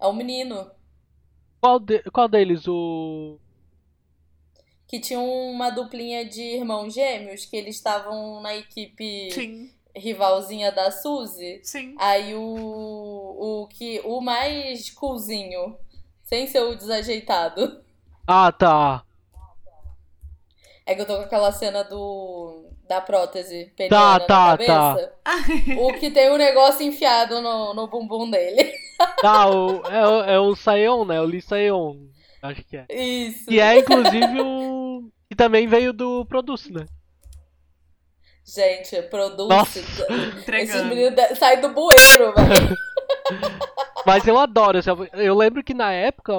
É 0.00 0.06
um 0.06 0.12
menino. 0.12 0.70
Qual, 1.60 1.78
de- 1.80 2.02
qual 2.12 2.28
deles? 2.28 2.66
O. 2.68 3.38
Que 4.86 5.00
tinha 5.00 5.20
uma 5.20 5.70
duplinha 5.70 6.24
de 6.24 6.42
irmãos 6.42 6.92
gêmeos, 6.92 7.46
que 7.46 7.56
eles 7.56 7.76
estavam 7.76 8.40
na 8.42 8.54
equipe 8.54 9.30
Sim, 9.30 9.70
rivalzinha 9.96 10.70
da 10.70 10.90
Suzy. 10.90 11.60
sim. 11.62 11.94
Aí 11.98 12.34
o, 12.34 12.42
o 13.62 13.68
que 13.68 14.00
o 14.04 14.20
mais 14.20 14.90
coolzinho, 14.90 15.78
sem 16.24 16.46
ser 16.46 16.60
o 16.60 16.74
desajeitado. 16.74 17.82
Ah, 18.26 18.50
tá. 18.50 19.04
É 20.92 20.94
que 20.94 21.00
eu 21.02 21.06
tô 21.06 21.16
com 21.16 21.22
aquela 21.22 21.50
cena 21.52 21.82
do 21.84 22.68
da 22.88 23.00
prótese 23.00 23.72
peniana 23.76 24.18
Tá, 24.18 24.18
na 24.18 24.26
tá, 24.26 24.58
cabeça. 24.58 25.12
O 25.80 25.94
que 25.94 26.10
tem 26.10 26.30
um 26.30 26.36
negócio 26.36 26.82
enfiado 26.84 27.40
no, 27.40 27.72
no 27.74 27.86
bumbum 27.88 28.30
dele. 28.30 28.72
Tá, 29.20 29.48
o, 29.48 29.82
é, 29.88 30.06
o- 30.06 30.24
é 30.24 30.38
o 30.38 30.54
Saeon, 30.54 31.04
né? 31.04 31.20
O 31.20 31.24
Lee 31.24 31.40
Saeon. 31.42 31.96
Acho 32.40 32.62
que 32.64 32.76
é. 32.76 32.86
Isso. 32.88 33.46
Que 33.46 33.58
é, 33.58 33.78
inclusive, 33.78 34.40
o. 34.40 35.10
Que 35.28 35.34
também 35.36 35.66
veio 35.66 35.92
do 35.92 36.24
Produce, 36.26 36.72
né? 36.72 36.84
Gente, 38.44 39.00
produz. 39.02 39.48
Nossa. 39.48 39.78
Esses 39.78 40.00
Entregando. 40.40 40.84
meninos 40.86 41.38
saem 41.38 41.60
do 41.60 41.70
bueiro, 41.70 42.32
velho. 42.34 42.76
Mas 44.06 44.26
eu 44.26 44.38
adoro. 44.38 44.78
Eu 45.14 45.34
lembro 45.36 45.62
que 45.64 45.74
na 45.74 45.92
época. 45.92 46.32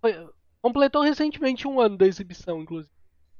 foi- 0.00 0.26
completou 0.62 1.02
recentemente 1.02 1.66
um 1.68 1.80
ano 1.80 1.96
da 1.96 2.06
exibição, 2.06 2.60
inclusive. 2.60 2.92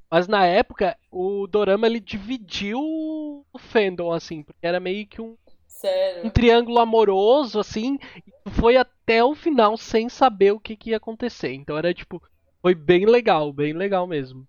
Mas 0.09 0.27
na 0.27 0.45
época, 0.45 0.97
o 1.11 1.47
Dorama 1.47 1.87
ele 1.87 1.99
dividiu 1.99 2.79
o 2.79 3.59
fandom, 3.59 4.11
assim, 4.11 4.43
porque 4.43 4.65
era 4.65 4.79
meio 4.79 5.07
que 5.07 5.21
um, 5.21 5.37
um 6.23 6.29
Sério. 6.29 6.31
triângulo 6.31 6.79
amoroso, 6.79 7.59
assim, 7.59 7.97
e 8.45 8.49
foi 8.51 8.77
até 8.77 9.23
o 9.23 9.35
final 9.35 9.77
sem 9.77 10.09
saber 10.09 10.51
o 10.53 10.59
que, 10.59 10.75
que 10.75 10.91
ia 10.91 10.97
acontecer. 10.97 11.53
Então 11.53 11.77
era 11.77 11.93
tipo. 11.93 12.21
Foi 12.61 12.75
bem 12.75 13.05
legal, 13.05 13.53
bem 13.53 13.73
legal 13.73 14.05
mesmo. 14.07 14.47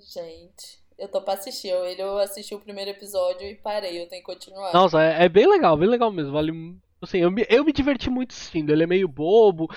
Gente, 0.00 0.78
eu 0.98 1.08
tô 1.08 1.20
pra 1.22 1.34
assistir. 1.34 1.68
Eu, 1.68 1.84
ele- 1.84 2.02
eu 2.02 2.18
assisti 2.18 2.54
o 2.54 2.60
primeiro 2.60 2.90
episódio 2.90 3.46
e 3.46 3.54
parei. 3.56 4.00
Eu 4.00 4.08
tenho 4.08 4.22
que 4.22 4.32
continuar. 4.32 4.72
Nossa, 4.72 5.02
é, 5.02 5.24
é 5.24 5.28
bem 5.28 5.46
legal, 5.48 5.76
bem 5.76 5.88
legal 5.88 6.10
mesmo. 6.12 6.32
Vale, 6.32 6.52
assim, 7.00 7.18
eu 7.18 7.30
me, 7.30 7.46
eu 7.48 7.64
me 7.64 7.72
diverti 7.72 8.10
muito 8.10 8.32
assistindo. 8.32 8.70
Ele 8.70 8.84
é 8.84 8.86
meio 8.86 9.08
bobo. 9.08 9.68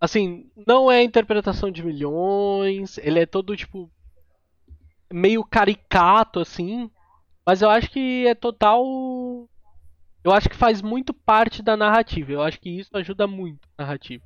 Assim, 0.00 0.50
não 0.66 0.90
é 0.90 1.02
interpretação 1.02 1.70
de 1.70 1.84
milhões. 1.84 2.98
Ele 2.98 3.20
é 3.20 3.26
todo 3.26 3.56
tipo 3.56 3.90
meio 5.12 5.44
caricato 5.44 6.40
assim, 6.40 6.90
mas 7.46 7.62
eu 7.62 7.70
acho 7.70 7.90
que 7.90 8.26
é 8.26 8.34
total 8.34 8.84
eu 10.22 10.32
acho 10.32 10.48
que 10.48 10.56
faz 10.56 10.82
muito 10.82 11.14
parte 11.14 11.62
da 11.62 11.76
narrativa. 11.76 12.32
Eu 12.32 12.42
acho 12.42 12.60
que 12.60 12.68
isso 12.68 12.90
ajuda 12.94 13.26
muito 13.26 13.66
a 13.76 13.82
narrativa. 13.82 14.24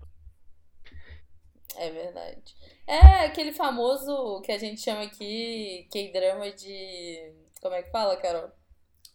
É 1.77 1.91
verdade. 1.91 2.55
É 2.87 3.27
aquele 3.27 3.53
famoso 3.53 4.41
que 4.43 4.53
a 4.53 4.59
gente 4.59 4.81
chama 4.81 5.03
aqui, 5.03 5.87
K-drama 5.91 6.51
de. 6.51 7.33
Como 7.61 7.75
é 7.75 7.83
que 7.83 7.91
fala, 7.91 8.17
Carol? 8.17 8.51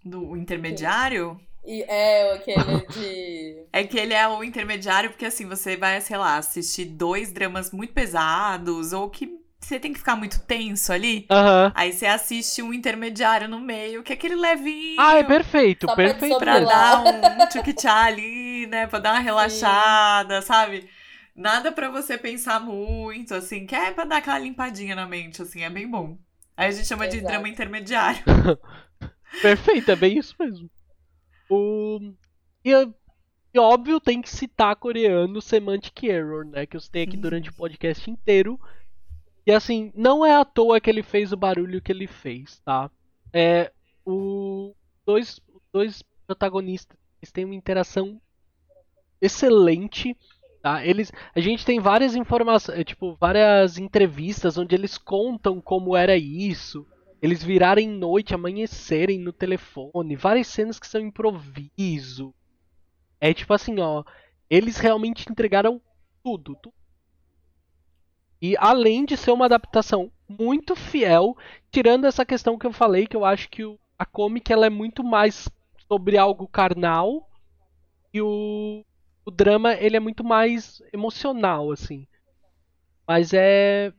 Do 0.03 0.35
intermediário? 0.35 1.39
E 1.65 1.83
é 1.83 2.33
aquele 2.33 2.87
de. 2.87 3.65
É 3.71 3.83
que 3.83 3.99
ele 3.99 4.13
é 4.13 4.27
o 4.27 4.43
intermediário 4.43 5.09
porque, 5.09 5.25
assim, 5.25 5.45
você 5.45 5.75
vai, 5.75 5.99
sei 6.01 6.17
lá, 6.17 6.37
assistir 6.37 6.85
dois 6.85 7.31
dramas 7.31 7.71
muito 7.71 7.93
pesados 7.93 8.93
ou 8.93 9.09
que 9.09 9.38
você 9.59 9.79
tem 9.79 9.91
que 9.93 9.99
ficar 9.99 10.15
muito 10.15 10.39
tenso 10.41 10.91
ali. 10.91 11.25
Aham. 11.29 11.71
Aí 11.75 11.91
você 11.93 12.05
assiste 12.05 12.61
um 12.61 12.73
intermediário 12.73 13.47
no 13.47 13.59
meio, 13.59 14.01
que 14.03 14.11
é 14.13 14.15
aquele 14.15 14.35
levinho. 14.35 14.95
Ah, 14.99 15.17
é 15.17 15.23
perfeito, 15.23 15.85
Só 15.87 15.95
perfeito 15.95 16.37
Pra 16.39 16.59
dar 16.59 17.01
um 17.03 17.47
tchuquichá 17.47 18.03
ali, 18.05 18.65
né? 18.67 18.87
Pra 18.87 18.99
dar 18.99 19.13
uma 19.13 19.19
relaxada, 19.19 20.41
sabe? 20.41 20.89
Nada 21.35 21.71
pra 21.71 21.89
você 21.89 22.17
pensar 22.17 22.59
muito, 22.59 23.33
assim, 23.33 23.65
que 23.65 23.75
é 23.75 23.91
pra 23.91 24.03
dar 24.05 24.17
aquela 24.17 24.39
limpadinha 24.39 24.95
na 24.95 25.05
mente, 25.05 25.41
assim, 25.41 25.61
é 25.63 25.69
bem 25.69 25.87
bom. 25.89 26.17
Aí 26.57 26.67
a 26.67 26.71
gente 26.71 26.87
chama 26.87 27.07
de 27.07 27.17
Exato. 27.17 27.31
drama 27.31 27.47
intermediário. 27.47 28.21
Perfeito, 29.41 29.91
é 29.91 29.95
bem 29.95 30.17
isso 30.17 30.35
mesmo. 30.39 30.69
O... 31.49 31.99
E, 32.65 32.71
e 33.53 33.59
óbvio, 33.59 33.99
tem 33.99 34.21
que 34.21 34.29
citar 34.29 34.75
coreano 34.75 35.41
Semantic 35.41 36.03
Error, 36.03 36.45
né? 36.45 36.65
Que 36.65 36.75
eu 36.75 36.81
citei 36.81 37.03
aqui 37.03 37.15
Uhum. 37.15 37.21
durante 37.21 37.49
o 37.49 37.53
podcast 37.53 38.09
inteiro. 38.09 38.59
E 39.49 39.51
assim, 39.51 39.91
não 39.95 40.23
é 40.23 40.35
à 40.35 40.45
toa 40.45 40.79
que 40.79 40.87
ele 40.87 41.01
fez 41.01 41.31
o 41.31 41.35
barulho 41.35 41.81
que 41.81 41.91
ele 41.91 42.05
fez, 42.05 42.59
tá? 42.59 42.87
É, 43.33 43.71
o 44.05 44.75
dois, 45.03 45.41
dois 45.73 46.03
protagonistas 46.27 46.95
têm 47.33 47.45
uma 47.45 47.55
interação 47.55 48.21
excelente, 49.19 50.15
tá? 50.61 50.85
Eles, 50.85 51.11
a 51.33 51.39
gente 51.39 51.65
tem 51.65 51.79
várias 51.79 52.15
informações, 52.15 52.85
tipo, 52.85 53.17
várias 53.19 53.79
entrevistas 53.79 54.55
onde 54.55 54.75
eles 54.75 54.99
contam 54.99 55.59
como 55.59 55.97
era 55.97 56.15
isso, 56.15 56.85
eles 57.19 57.43
virarem 57.43 57.89
noite, 57.89 58.35
amanhecerem 58.35 59.17
no 59.17 59.33
telefone, 59.33 60.15
várias 60.15 60.45
cenas 60.45 60.79
que 60.79 60.85
são 60.85 61.01
improviso. 61.01 62.35
É 63.19 63.33
tipo 63.33 63.51
assim, 63.51 63.79
ó, 63.79 64.03
eles 64.47 64.77
realmente 64.77 65.25
entregaram 65.27 65.81
tudo, 66.23 66.55
tudo. 66.61 66.78
E 68.41 68.55
além 68.57 69.05
de 69.05 69.17
ser 69.17 69.31
uma 69.31 69.45
adaptação 69.45 70.11
muito 70.27 70.75
fiel, 70.75 71.35
tirando 71.71 72.05
essa 72.05 72.25
questão 72.25 72.57
que 72.57 72.65
eu 72.65 72.71
falei, 72.71 73.07
que 73.07 73.15
eu 73.15 73.25
acho 73.25 73.49
que 73.49 73.65
o, 73.65 73.77
a 73.97 74.05
comic 74.05 74.51
ela 74.51 74.65
é 74.65 74.69
muito 74.69 75.03
mais 75.03 75.49
sobre 75.87 76.17
algo 76.17 76.47
carnal 76.47 77.27
e 78.13 78.21
o, 78.21 78.85
o 79.25 79.31
drama 79.31 79.73
ele 79.73 79.97
é 79.97 79.99
muito 79.99 80.23
mais 80.23 80.81
emocional, 80.93 81.71
assim. 81.71 82.07
Mas 83.07 83.33
é 83.33 83.91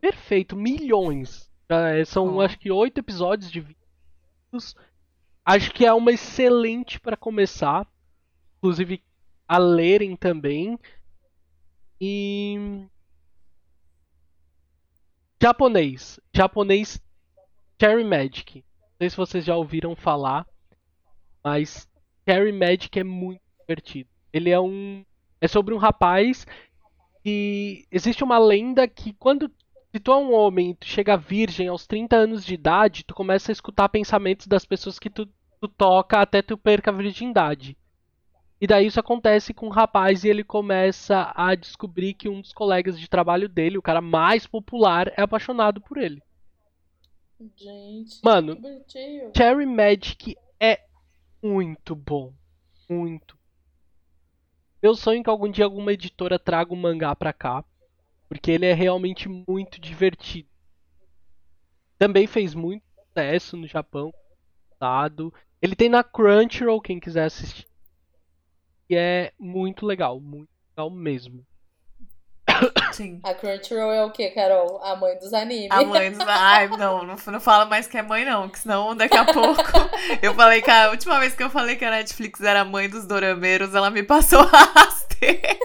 perfeito, 0.00 0.56
milhões. 0.56 1.50
É, 1.68 2.04
São 2.04 2.36
Ó. 2.36 2.40
acho 2.42 2.58
que 2.58 2.70
oito 2.70 2.98
episódios 2.98 3.50
de 3.50 3.60
vídeos. 3.60 4.76
Acho 5.44 5.70
que 5.72 5.84
é 5.84 5.92
uma 5.92 6.12
excelente 6.12 6.98
para 7.00 7.16
começar, 7.16 7.86
inclusive 8.58 9.02
a 9.46 9.58
lerem 9.58 10.16
também. 10.16 10.78
E 12.00 12.86
Japonês. 15.44 16.18
Japonês 16.34 16.98
Cherry 17.78 18.02
Magic. 18.02 18.64
Não 18.64 18.96
sei 18.98 19.10
se 19.10 19.16
vocês 19.18 19.44
já 19.44 19.54
ouviram 19.54 19.94
falar, 19.94 20.46
mas 21.44 21.86
Cherry 22.26 22.50
Magic 22.50 22.98
é 22.98 23.04
muito 23.04 23.42
divertido. 23.60 24.08
Ele 24.32 24.48
é 24.48 24.58
um. 24.58 25.04
É 25.42 25.46
sobre 25.46 25.74
um 25.74 25.76
rapaz 25.76 26.46
que. 27.22 27.84
Existe 27.92 28.24
uma 28.24 28.38
lenda 28.38 28.88
que 28.88 29.12
quando. 29.12 29.52
Se 29.94 30.00
tu 30.00 30.12
é 30.12 30.16
um 30.16 30.32
homem 30.32 30.70
e 30.70 30.74
tu 30.76 30.86
chega 30.86 31.14
virgem 31.14 31.68
aos 31.68 31.86
30 31.86 32.16
anos 32.16 32.42
de 32.42 32.54
idade, 32.54 33.04
tu 33.04 33.14
começa 33.14 33.52
a 33.52 33.52
escutar 33.52 33.90
pensamentos 33.90 34.46
das 34.46 34.64
pessoas 34.64 34.98
que 34.98 35.10
tu, 35.10 35.26
tu 35.60 35.68
toca 35.68 36.22
até 36.22 36.40
tu 36.40 36.56
perca 36.56 36.90
a 36.90 36.94
virgindade. 36.94 37.76
E 38.64 38.66
daí 38.66 38.86
isso 38.86 38.98
acontece 38.98 39.52
com 39.52 39.66
o 39.66 39.70
rapaz 39.70 40.24
e 40.24 40.28
ele 40.30 40.42
começa 40.42 41.30
a 41.36 41.54
descobrir 41.54 42.14
que 42.14 42.30
um 42.30 42.40
dos 42.40 42.50
colegas 42.50 42.98
de 42.98 43.06
trabalho 43.10 43.46
dele, 43.46 43.76
o 43.76 43.82
cara 43.82 44.00
mais 44.00 44.46
popular, 44.46 45.12
é 45.18 45.20
apaixonado 45.20 45.82
por 45.82 45.98
ele. 45.98 46.22
Gente. 47.54 48.20
Mano. 48.24 48.56
Cherry 49.36 49.66
Magic 49.66 50.34
é 50.58 50.80
muito 51.42 51.94
bom. 51.94 52.32
Muito. 52.88 53.36
Meu 54.82 54.94
sonho 54.94 55.20
é 55.20 55.22
que 55.22 55.28
algum 55.28 55.50
dia 55.50 55.66
alguma 55.66 55.92
editora 55.92 56.38
traga 56.38 56.72
o 56.72 56.76
mangá 56.76 57.14
pra 57.14 57.34
cá. 57.34 57.62
Porque 58.30 58.50
ele 58.50 58.64
é 58.64 58.72
realmente 58.72 59.28
muito 59.28 59.78
divertido. 59.78 60.48
Também 61.98 62.26
fez 62.26 62.54
muito 62.54 62.82
sucesso 62.96 63.58
no 63.58 63.66
Japão. 63.66 64.10
Dado. 64.80 65.34
Ele 65.60 65.76
tem 65.76 65.90
na 65.90 66.02
Crunchyroll, 66.02 66.80
quem 66.80 66.98
quiser 66.98 67.26
assistir. 67.26 67.73
E 68.88 68.96
é 68.96 69.32
muito 69.38 69.86
legal. 69.86 70.20
Muito 70.20 70.48
legal 70.76 70.90
mesmo. 70.90 71.44
Sim. 72.92 73.20
A 73.24 73.34
Crunchyroll 73.34 73.92
é 73.92 74.04
o 74.04 74.10
que, 74.10 74.28
Carol? 74.30 74.80
A 74.82 74.94
mãe 74.96 75.18
dos 75.18 75.32
animes. 75.32 75.70
A 75.70 75.82
mãe 75.82 76.12
dos. 76.12 76.20
Ai, 76.26 76.68
não, 76.68 77.04
não, 77.04 77.16
não 77.26 77.40
fala 77.40 77.64
mais 77.64 77.86
que 77.86 77.98
é 77.98 78.02
mãe, 78.02 78.24
não, 78.24 78.48
que 78.48 78.58
senão 78.58 78.94
daqui 78.94 79.16
a 79.16 79.24
pouco. 79.24 79.62
eu 80.22 80.34
falei 80.34 80.62
que 80.62 80.70
a 80.70 80.90
última 80.90 81.18
vez 81.18 81.34
que 81.34 81.42
eu 81.42 81.50
falei 81.50 81.76
que 81.76 81.84
a 81.84 81.90
Netflix 81.90 82.40
era 82.40 82.60
a 82.60 82.64
mãe 82.64 82.88
dos 82.88 83.06
dorameiros, 83.06 83.74
ela 83.74 83.90
me 83.90 84.02
passou 84.02 84.40
a 84.40 84.64
rasteira. 84.80 85.58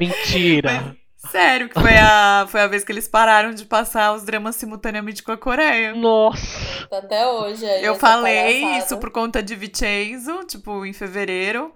Mentira! 0.00 0.96
Sério, 1.30 1.68
que 1.68 1.80
foi 1.80 1.96
a, 1.96 2.46
foi 2.48 2.60
a 2.62 2.66
vez 2.66 2.82
que 2.82 2.90
eles 2.90 3.06
pararam 3.06 3.52
de 3.52 3.64
passar 3.64 4.12
os 4.12 4.24
dramas 4.24 4.56
simultaneamente 4.56 5.22
com 5.22 5.30
a 5.30 5.36
Coreia. 5.36 5.94
Nossa! 5.94 6.88
Até 6.90 7.26
hoje. 7.26 7.64
aí 7.64 7.84
Eu 7.84 7.94
falei 7.94 8.60
palhaçada. 8.62 8.84
isso 8.84 8.98
por 8.98 9.10
conta 9.10 9.40
de 9.40 9.54
Vincenzo, 9.54 10.44
tipo, 10.44 10.84
em 10.84 10.92
fevereiro. 10.92 11.72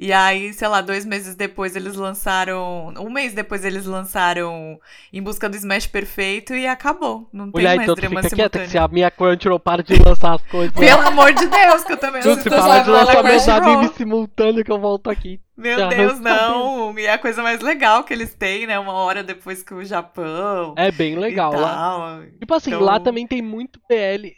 E 0.00 0.12
aí, 0.12 0.52
sei 0.52 0.68
lá, 0.68 0.80
dois 0.80 1.04
meses 1.04 1.34
depois 1.34 1.74
eles 1.74 1.96
lançaram. 1.96 2.94
Um 3.00 3.10
mês 3.10 3.32
depois 3.34 3.64
eles 3.64 3.84
lançaram 3.84 4.78
Em 5.12 5.20
Busca 5.20 5.48
do 5.48 5.56
Smash 5.56 5.88
Perfeito 5.88 6.54
e 6.54 6.68
acabou. 6.68 7.28
Não 7.32 7.50
tem 7.50 7.62
Mulher, 7.62 7.76
mais 7.76 7.82
então 7.82 7.94
drama 7.96 8.22
fica 8.22 8.36
quieta 8.36 8.58
que 8.60 8.68
se 8.68 8.78
a 8.78 8.86
minha 8.86 9.10
Crunchyroll 9.10 9.58
para 9.58 9.82
de 9.82 9.94
lançar 10.00 10.34
as 10.34 10.42
coisas. 10.42 10.72
Pelo 10.72 11.00
amor 11.02 11.32
de 11.34 11.46
Deus, 11.48 11.82
que 11.82 11.92
eu 11.94 11.96
também 11.96 12.22
Tudo 12.22 12.32
assisto 12.38 12.48
se 12.50 12.56
já 12.56 12.62
de 12.62 12.68
vai 12.68 12.84
na 12.84 12.92
lançamento 12.92 13.38
de 13.40 13.44
Crunchyroll. 13.44 13.72
anime 13.78 13.94
simultâneo 13.94 14.64
que 14.64 14.70
eu 14.70 14.78
volto 14.78 15.10
aqui. 15.10 15.40
Meu 15.56 15.88
Deus, 15.88 16.20
não. 16.20 16.96
E 16.96 17.04
é 17.04 17.14
a 17.14 17.18
coisa 17.18 17.42
mais 17.42 17.60
legal 17.60 18.04
que 18.04 18.12
eles 18.12 18.32
têm, 18.32 18.68
né? 18.68 18.78
Uma 18.78 18.92
hora 18.92 19.24
depois 19.24 19.64
que 19.64 19.74
o 19.74 19.84
Japão. 19.84 20.74
É 20.78 20.92
bem 20.92 21.16
legal 21.16 21.52
lá. 21.52 22.20
Tipo 22.38 22.54
assim, 22.54 22.70
Então- 22.70 22.82
lá 22.84 23.00
também 23.00 23.26
tem 23.26 23.42
muito 23.42 23.80
PL 23.88 24.32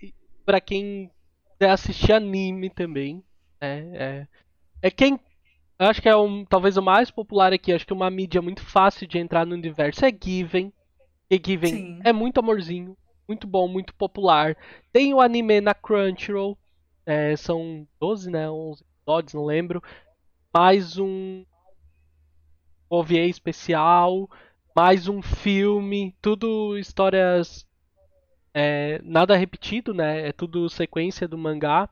pra 0.47 0.59
quem 0.59 1.11
quiser 1.59 1.71
assistir 1.71 2.13
anime 2.15 2.71
também. 2.71 3.23
É, 3.61 3.85
é, 3.93 4.27
é 4.85 4.91
quem. 4.91 5.21
Eu 5.81 5.87
Acho 5.87 6.03
que 6.03 6.09
é 6.09 6.15
um, 6.15 6.45
talvez 6.45 6.77
o 6.77 6.83
mais 6.83 7.11
popular 7.11 7.53
aqui. 7.55 7.73
Acho 7.73 7.87
que 7.87 7.93
uma 7.93 8.11
mídia 8.11 8.43
muito 8.43 8.61
fácil 8.63 9.07
de 9.07 9.19
entrar 9.19 9.47
no 9.47 9.55
universo 9.55 10.05
é 10.05 10.11
Given. 10.13 10.71
E 11.31 11.41
Given 11.45 11.73
Sim. 11.73 12.01
é 12.05 12.13
muito 12.13 12.39
amorzinho, 12.39 12.97
muito 13.27 13.47
bom, 13.47 13.67
muito 13.67 13.95
popular. 13.95 14.57
Tem 14.93 15.15
o 15.15 15.21
anime 15.21 15.61
na 15.61 15.73
Crunchyroll. 15.73 16.59
é, 17.07 17.35
são 17.35 17.89
12, 17.99 18.31
né? 18.31 18.51
11 18.51 18.83
episódios, 18.83 19.35
não 19.35 19.45
lembro. 19.47 19.83
Mais 20.53 20.99
um 20.99 21.45
OVA 22.91 23.21
especial. 23.21 24.29
Mais 24.77 25.09
um 25.09 25.23
filme. 25.23 26.15
Tudo 26.21 26.77
histórias 26.77 27.67
é, 28.53 29.01
nada 29.03 29.37
repetido, 29.37 29.95
né? 29.95 30.29
É 30.29 30.33
tudo 30.33 30.69
sequência 30.69 31.27
do 31.27 31.39
mangá. 31.39 31.89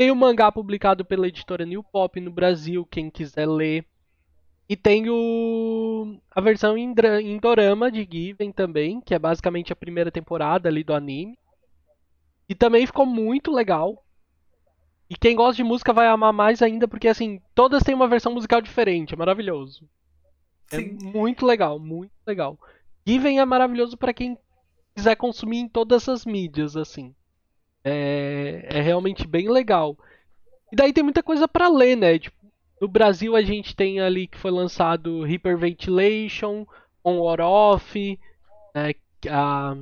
Tem 0.00 0.10
o 0.10 0.16
mangá 0.16 0.50
publicado 0.50 1.04
pela 1.04 1.28
editora 1.28 1.66
New 1.66 1.84
Pop 1.84 2.18
no 2.22 2.30
Brasil, 2.30 2.86
quem 2.86 3.10
quiser 3.10 3.46
ler. 3.46 3.84
E 4.66 4.74
tem 4.74 5.10
o 5.10 6.18
a 6.30 6.40
versão 6.40 6.78
em, 6.78 6.94
em 7.22 7.36
dorama 7.36 7.92
de 7.92 8.08
Given 8.10 8.50
também, 8.50 8.98
que 9.02 9.14
é 9.14 9.18
basicamente 9.18 9.74
a 9.74 9.76
primeira 9.76 10.10
temporada 10.10 10.70
ali 10.70 10.82
do 10.82 10.94
anime. 10.94 11.38
E 12.48 12.54
também 12.54 12.86
ficou 12.86 13.04
muito 13.04 13.52
legal. 13.52 14.02
E 15.10 15.14
quem 15.14 15.36
gosta 15.36 15.56
de 15.56 15.64
música 15.64 15.92
vai 15.92 16.06
amar 16.06 16.32
mais 16.32 16.62
ainda, 16.62 16.88
porque 16.88 17.08
assim, 17.08 17.38
todas 17.54 17.82
têm 17.82 17.94
uma 17.94 18.08
versão 18.08 18.32
musical 18.32 18.62
diferente, 18.62 19.12
é 19.12 19.18
maravilhoso. 19.18 19.86
É 20.72 20.76
Sim. 20.76 20.96
muito 21.12 21.44
legal, 21.44 21.78
muito 21.78 22.10
legal. 22.26 22.58
Given 23.06 23.38
é 23.38 23.44
maravilhoso 23.44 23.98
pra 23.98 24.14
quem 24.14 24.38
quiser 24.94 25.16
consumir 25.16 25.58
em 25.58 25.68
todas 25.68 26.08
as 26.08 26.24
mídias, 26.24 26.74
assim. 26.74 27.14
É, 27.84 28.66
é 28.70 28.80
realmente 28.80 29.26
bem 29.26 29.48
legal. 29.48 29.96
E 30.72 30.76
daí 30.76 30.92
tem 30.92 31.04
muita 31.04 31.22
coisa 31.22 31.48
pra 31.48 31.68
ler, 31.68 31.96
né? 31.96 32.18
Tipo, 32.18 32.36
no 32.80 32.88
Brasil 32.88 33.36
a 33.36 33.42
gente 33.42 33.76
tem 33.76 34.00
ali 34.00 34.26
que 34.26 34.38
foi 34.38 34.50
lançado 34.50 35.22
Hyperventilation, 35.24 36.66
On 37.04 37.18
or 37.20 37.40
Off, 37.40 38.18
né? 38.74 38.94
que, 39.20 39.28
a- 39.30 39.76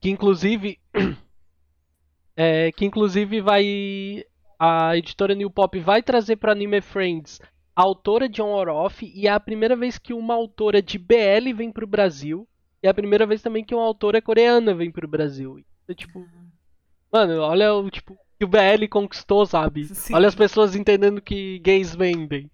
que 0.00 0.10
inclusive 0.10 0.78
é, 2.36 2.72
que 2.72 2.84
inclusive 2.84 3.40
vai 3.40 4.24
a 4.58 4.96
editora 4.96 5.34
New 5.34 5.50
Pop 5.50 5.78
vai 5.80 6.02
trazer 6.02 6.36
para 6.36 6.52
Anime 6.52 6.80
Friends 6.80 7.40
a 7.74 7.82
autora 7.82 8.28
de 8.28 8.40
On 8.42 8.52
or 8.52 8.68
Off 8.68 9.04
e 9.14 9.26
é 9.26 9.30
a 9.30 9.40
primeira 9.40 9.74
vez 9.74 9.98
que 9.98 10.12
uma 10.12 10.34
autora 10.34 10.80
de 10.82 10.98
BL 10.98 11.52
vem 11.52 11.72
pro 11.72 11.86
Brasil 11.86 12.46
e 12.82 12.86
é 12.86 12.90
a 12.90 12.94
primeira 12.94 13.26
vez 13.26 13.42
também 13.42 13.64
que 13.64 13.74
uma 13.74 13.84
autora 13.84 14.20
coreana 14.20 14.74
vem 14.74 14.90
pro 14.90 15.08
Brasil. 15.08 15.58
Então, 15.84 15.94
tipo, 15.96 16.26
mano, 17.12 17.40
olha 17.42 17.74
o 17.74 17.90
tipo 17.90 18.16
que 18.38 18.44
o 18.44 18.48
BL 18.48 18.88
conquistou, 18.90 19.46
sabe? 19.46 19.84
Sim. 19.94 20.14
Olha 20.14 20.26
as 20.28 20.34
pessoas 20.34 20.74
entendendo 20.74 21.20
que 21.20 21.58
gays 21.60 21.94
vendem. 21.94 22.50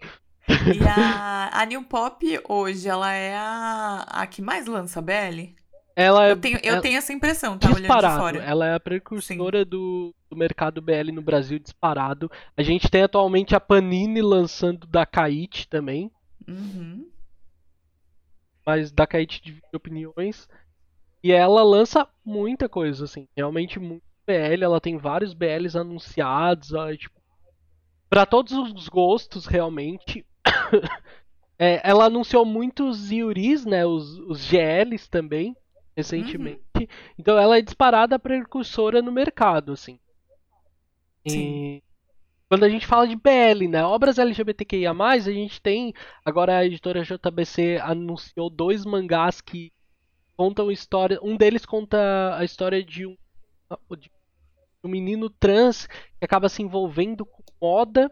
E 0.48 0.86
a, 0.86 1.50
a 1.62 1.64
New 1.66 1.82
Pop 1.84 2.24
hoje, 2.48 2.88
ela 2.88 3.12
é 3.12 3.36
a, 3.36 4.04
a 4.08 4.26
que 4.26 4.42
mais 4.42 4.66
lança 4.66 5.00
BL? 5.00 5.54
Ela 5.96 6.26
é 6.28 6.30
Eu 6.32 6.36
tenho, 6.36 6.58
eu 6.62 6.72
ela- 6.74 6.80
tenho 6.82 6.96
essa 6.98 7.12
impressão, 7.12 7.58
tá 7.58 7.66
olhando 7.68 7.76
de 7.76 7.82
disparado. 7.82 8.18
fora. 8.20 8.38
Ela 8.44 8.66
é 8.66 8.74
a 8.74 8.80
precursora 8.80 9.64
do, 9.64 10.14
do 10.30 10.36
mercado 10.36 10.80
BL 10.80 11.10
no 11.12 11.22
Brasil 11.22 11.58
disparado. 11.58 12.30
A 12.56 12.62
gente 12.62 12.88
tem 12.90 13.02
atualmente 13.02 13.54
a 13.56 13.60
Panini 13.60 14.22
lançando 14.22 14.86
da 14.86 15.04
Kaichi 15.04 15.66
também. 15.68 16.10
Uhum. 16.46 17.06
mas 18.66 18.90
da 18.92 19.06
Kaichi 19.06 19.40
divide 19.42 19.66
opiniões. 19.74 20.48
E 21.22 21.32
ela 21.32 21.62
lança 21.62 22.06
muita 22.24 22.68
coisa, 22.68 23.04
assim, 23.04 23.26
realmente 23.36 23.78
muito 23.80 24.02
BL, 24.28 24.62
ela 24.62 24.80
tem 24.80 24.98
vários 24.98 25.32
BLs 25.32 25.76
anunciados, 25.76 26.74
ó, 26.74 26.94
tipo, 26.94 27.18
para 28.10 28.26
todos 28.26 28.52
os 28.52 28.88
gostos, 28.88 29.46
realmente. 29.46 30.24
É, 31.60 31.80
ela 31.82 32.04
anunciou 32.04 32.44
muitos 32.44 33.10
Yuris, 33.10 33.66
né, 33.66 33.84
os, 33.84 34.16
os 34.20 34.48
GLs 34.48 35.10
também, 35.10 35.56
recentemente. 35.96 36.62
Então 37.18 37.36
ela 37.36 37.58
é 37.58 37.60
disparada 37.60 38.16
precursora 38.16 39.02
no 39.02 39.10
mercado, 39.10 39.72
assim. 39.72 39.98
E 41.26 41.82
quando 42.48 42.62
a 42.62 42.68
gente 42.68 42.86
fala 42.86 43.08
de 43.08 43.16
BL, 43.16 43.66
né, 43.68 43.84
obras 43.84 44.20
LGBTQIA+, 44.20 44.92
a 44.92 45.18
gente 45.18 45.60
tem 45.60 45.92
Agora 46.24 46.58
a 46.58 46.64
editora 46.64 47.02
JBC 47.02 47.80
anunciou 47.82 48.48
dois 48.48 48.84
mangás 48.84 49.40
que 49.40 49.72
contam 50.36 50.70
história. 50.70 51.18
Um 51.20 51.36
deles 51.36 51.66
conta 51.66 52.36
a 52.36 52.44
história 52.44 52.84
de 52.84 53.04
um, 53.04 53.16
de 53.98 54.08
um 54.84 54.88
menino 54.88 55.28
trans 55.28 55.86
que 55.86 56.24
acaba 56.24 56.48
se 56.48 56.62
envolvendo 56.62 57.24
com 57.24 57.42
moda. 57.60 58.10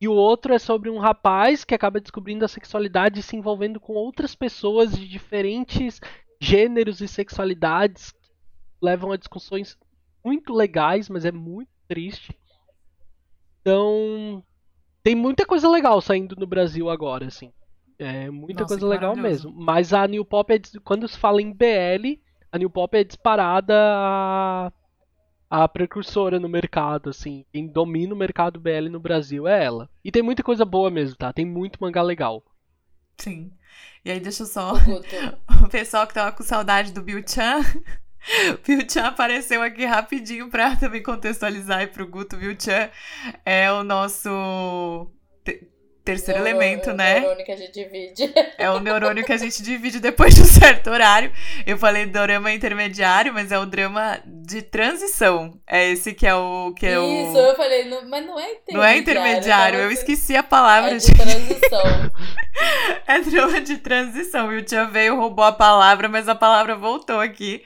E 0.00 0.08
o 0.08 0.12
outro 0.12 0.54
é 0.54 0.58
sobre 0.58 0.88
um 0.88 0.98
rapaz 0.98 1.64
que 1.64 1.74
acaba 1.74 2.00
descobrindo 2.00 2.44
a 2.44 2.48
sexualidade 2.48 3.20
e 3.20 3.22
se 3.22 3.36
envolvendo 3.36 3.78
com 3.78 3.92
outras 3.92 4.34
pessoas 4.34 4.92
de 4.92 5.06
diferentes 5.06 6.00
gêneros 6.40 7.00
e 7.02 7.08
sexualidades 7.08 8.12
que 8.12 8.18
levam 8.80 9.12
a 9.12 9.16
discussões 9.16 9.76
muito 10.24 10.54
legais, 10.54 11.08
mas 11.10 11.26
é 11.26 11.32
muito 11.32 11.68
triste. 11.86 12.34
Então, 13.60 14.42
tem 15.02 15.14
muita 15.14 15.44
coisa 15.44 15.68
legal 15.68 16.00
saindo 16.00 16.34
no 16.34 16.46
Brasil 16.46 16.88
agora, 16.88 17.26
assim. 17.26 17.52
É 17.98 18.30
muita 18.30 18.62
Nossa, 18.62 18.74
coisa 18.74 18.88
legal 18.88 19.14
mesmo. 19.14 19.52
Mas 19.52 19.92
a 19.92 20.06
New 20.06 20.24
Pop, 20.24 20.50
é, 20.50 20.58
quando 20.82 21.06
se 21.06 21.18
fala 21.18 21.42
em 21.42 21.52
BL, 21.52 22.18
a 22.50 22.56
New 22.56 22.70
Pop 22.70 22.96
é 22.96 23.04
disparada 23.04 23.74
a, 23.76 24.72
a 25.50 25.66
precursora 25.66 26.38
no 26.38 26.48
mercado, 26.48 27.10
assim. 27.10 27.44
Quem 27.52 27.66
domina 27.66 28.14
o 28.14 28.16
mercado 28.16 28.60
BL 28.60 28.88
no 28.88 29.00
Brasil 29.00 29.48
é 29.48 29.64
ela. 29.64 29.90
E 30.04 30.12
tem 30.12 30.22
muita 30.22 30.44
coisa 30.44 30.64
boa 30.64 30.90
mesmo, 30.90 31.16
tá? 31.16 31.32
Tem 31.32 31.44
muito 31.44 31.78
mangá 31.80 32.00
legal. 32.00 32.44
Sim. 33.18 33.52
E 34.04 34.10
aí, 34.10 34.20
deixa 34.20 34.44
eu 34.44 34.46
só 34.46 34.72
Guto, 34.78 35.06
pessoal 35.70 36.06
que 36.06 36.14
tava 36.14 36.32
com 36.32 36.44
saudade 36.44 36.92
do 36.92 37.02
Bill 37.02 37.22
Chan. 37.26 37.60
O 38.54 38.58
Bill 38.64 38.88
Chan 38.88 39.08
apareceu 39.08 39.60
aqui 39.62 39.84
rapidinho 39.84 40.48
para 40.48 40.76
também 40.76 41.02
contextualizar 41.02 41.80
aí 41.80 41.86
pro 41.88 42.06
Guto. 42.06 42.36
Bill 42.36 42.56
Chan 42.58 42.88
é 43.44 43.72
o 43.72 43.82
nosso 43.82 45.10
terceiro 46.04 46.38
é 46.38 46.42
elemento, 46.42 46.92
né? 46.92 47.18
É 47.18 47.20
o 47.20 47.20
neurônio 47.20 47.44
que 47.44 47.52
a 47.52 47.56
gente 47.56 47.72
divide. 47.72 48.32
É 48.58 48.70
o 48.70 48.80
neurônio 48.80 49.24
que 49.24 49.32
a 49.32 49.36
gente 49.36 49.62
divide 49.62 50.00
depois 50.00 50.34
de 50.34 50.42
um 50.42 50.44
certo 50.44 50.90
horário. 50.90 51.32
Eu 51.66 51.78
falei 51.78 52.06
drama 52.06 52.52
intermediário, 52.52 53.32
mas 53.32 53.52
é 53.52 53.58
o 53.58 53.66
drama 53.66 54.20
de 54.24 54.62
transição. 54.62 55.58
É 55.66 55.90
esse 55.90 56.12
que 56.14 56.26
é 56.26 56.34
o. 56.34 56.72
Que 56.74 56.86
é 56.86 56.92
Isso, 56.92 57.36
o... 57.36 57.38
eu 57.38 57.56
falei, 57.56 57.84
não, 57.84 58.08
mas 58.08 58.26
não 58.26 58.38
é 58.38 58.52
intermediário. 58.52 58.74
Não 58.74 58.84
é 58.84 58.96
intermediário, 58.96 59.78
eu 59.80 59.90
esqueci 59.90 60.36
a 60.36 60.42
palavra 60.42 60.92
é 60.92 60.96
de, 60.96 61.06
de 61.06 61.14
transição. 61.14 62.10
é 63.06 63.20
drama 63.20 63.60
de 63.60 63.76
transição. 63.78 64.52
E 64.52 64.58
o 64.58 64.62
Tia 64.62 64.86
veio, 64.86 65.16
roubou 65.16 65.44
a 65.44 65.52
palavra, 65.52 66.08
mas 66.08 66.28
a 66.28 66.34
palavra 66.34 66.76
voltou 66.76 67.20
aqui. 67.20 67.62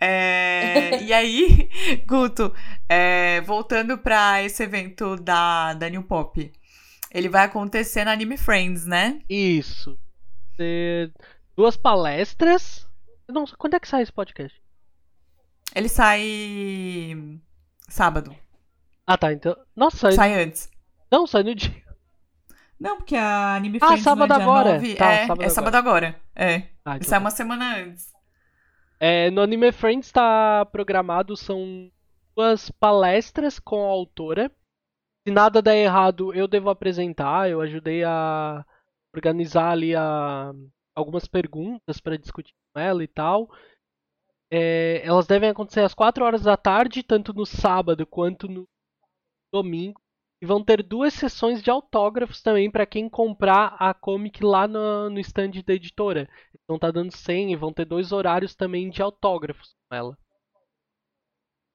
É... 0.00 0.98
e 1.02 1.12
aí, 1.12 1.68
Guto, 2.06 2.54
é... 2.88 3.40
voltando 3.42 3.98
para 3.98 4.42
esse 4.42 4.62
evento 4.62 5.16
da, 5.16 5.74
da 5.74 5.88
New 5.88 6.02
Pop. 6.02 6.50
Ele 7.14 7.28
vai 7.28 7.44
acontecer 7.44 8.04
na 8.04 8.10
Anime 8.10 8.36
Friends, 8.36 8.84
né? 8.84 9.20
Isso. 9.30 9.96
É, 10.58 11.08
duas 11.56 11.76
palestras. 11.76 12.88
Não, 13.28 13.44
quando 13.56 13.74
é 13.74 13.80
que 13.80 13.86
sai 13.86 14.02
esse 14.02 14.12
podcast? 14.12 14.60
Ele 15.72 15.88
sai 15.88 17.40
sábado. 17.88 18.34
Ah, 19.06 19.16
tá. 19.16 19.32
Então. 19.32 19.56
Nossa, 19.76 20.10
sai 20.10 20.42
antes. 20.42 20.68
Não, 21.08 21.24
sai 21.24 21.44
no 21.44 21.54
dia. 21.54 21.84
Não, 22.80 22.96
porque 22.96 23.14
a 23.14 23.54
Anime 23.54 23.78
ah, 23.80 23.86
Friends 23.86 24.02
sábado 24.02 24.30
no 24.30 24.34
dia 24.34 24.44
agora. 24.44 24.72
9 24.74 24.94
Tá, 24.96 25.12
é, 25.12 25.26
sábado 25.26 25.42
é 25.44 25.48
sábado 25.48 25.74
agora. 25.76 26.20
É. 26.34 26.62
Ah, 26.84 26.96
então 26.96 27.08
sai 27.08 27.18
tá. 27.20 27.24
uma 27.24 27.30
semana 27.30 27.76
antes. 27.76 28.12
É, 28.98 29.30
no 29.30 29.40
Anime 29.40 29.70
Friends 29.70 30.06
está 30.06 30.66
programado, 30.66 31.36
são 31.36 31.88
duas 32.36 32.72
palestras 32.72 33.60
com 33.60 33.84
a 33.84 33.90
autora. 33.90 34.50
Se 35.26 35.32
nada 35.32 35.62
der 35.62 35.76
errado, 35.76 36.34
eu 36.34 36.46
devo 36.46 36.68
apresentar. 36.68 37.50
Eu 37.50 37.60
ajudei 37.60 38.04
a 38.04 38.64
organizar 39.14 39.70
ali 39.70 39.94
a, 39.96 40.52
algumas 40.94 41.26
perguntas 41.26 41.98
para 42.00 42.18
discutir 42.18 42.54
com 42.72 42.80
ela 42.80 43.02
e 43.02 43.08
tal. 43.08 43.48
É, 44.50 45.00
elas 45.04 45.26
devem 45.26 45.48
acontecer 45.48 45.80
às 45.80 45.94
4 45.94 46.24
horas 46.24 46.42
da 46.42 46.56
tarde, 46.56 47.02
tanto 47.02 47.32
no 47.32 47.46
sábado 47.46 48.06
quanto 48.06 48.48
no 48.48 48.68
domingo. 49.52 50.00
E 50.42 50.46
vão 50.46 50.62
ter 50.62 50.82
duas 50.82 51.14
sessões 51.14 51.62
de 51.62 51.70
autógrafos 51.70 52.42
também 52.42 52.70
para 52.70 52.84
quem 52.84 53.08
comprar 53.08 53.76
a 53.78 53.94
comic 53.94 54.44
lá 54.44 54.68
no, 54.68 55.08
no 55.08 55.18
stand 55.20 55.52
da 55.64 55.72
editora. 55.72 56.28
Então 56.62 56.78
tá 56.78 56.90
dando 56.90 57.16
100 57.16 57.52
e 57.52 57.56
vão 57.56 57.72
ter 57.72 57.86
dois 57.86 58.12
horários 58.12 58.54
também 58.54 58.90
de 58.90 59.00
autógrafos 59.00 59.74
com 59.88 59.96
ela. 59.96 60.18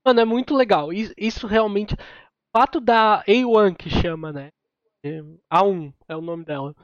Mano, 0.06 0.20
é 0.20 0.26
muito 0.26 0.56
legal. 0.56 0.93
Isso, 0.93 1.14
isso 1.18 1.47
realmente. 1.47 1.95
Fato 2.56 2.80
da 2.80 3.24
A1 3.26 3.76
que 3.76 3.89
chama, 3.89 4.32
né? 4.34 4.50
A1 5.52 5.93
é 6.08 6.16
o 6.16 6.22
nome 6.22 6.43
dela. 6.43 6.76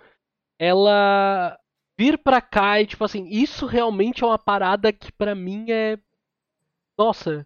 Ela 0.59 1.59
vir 1.97 2.18
pra 2.18 2.41
cá 2.41 2.80
e, 2.82 2.88
tipo 2.88 3.03
assim, 3.03 3.28
isso 3.28 3.66
realmente 3.66 4.24
é 4.24 4.28
uma 4.28 4.38
parada 4.39 4.93
que 4.93 5.11
pra 5.11 5.34
mim 5.36 5.72
é. 5.72 5.97
Nossa. 6.97 7.45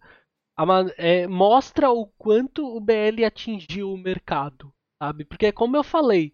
É, 0.97 1.25
mostra 1.25 1.89
o 1.89 2.07
quanto 2.17 2.65
o 2.65 2.81
BL 2.81 3.23
atingiu 3.25 3.93
o 3.93 3.97
mercado, 3.97 4.73
sabe? 5.01 5.23
Porque, 5.23 5.53
como 5.53 5.77
eu 5.77 5.83
falei, 5.83 6.33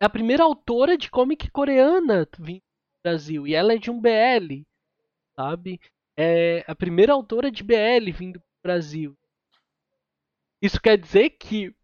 é 0.00 0.06
a 0.06 0.08
primeira 0.08 0.44
autora 0.44 0.96
de 0.96 1.10
comic 1.10 1.50
coreana 1.50 2.28
vindo 2.38 2.60
do 2.60 3.02
Brasil. 3.04 3.46
E 3.48 3.54
ela 3.54 3.72
é 3.72 3.78
de 3.78 3.90
um 3.90 4.00
BL, 4.00 4.62
sabe? 5.36 5.80
É 6.16 6.64
a 6.68 6.74
primeira 6.76 7.12
autora 7.12 7.50
de 7.50 7.64
BL 7.64 8.12
vindo 8.12 8.38
pro 8.38 8.48
Brasil. 8.62 9.16
Isso 10.60 10.80
quer 10.80 10.98
dizer 10.98 11.30
que 11.30 11.74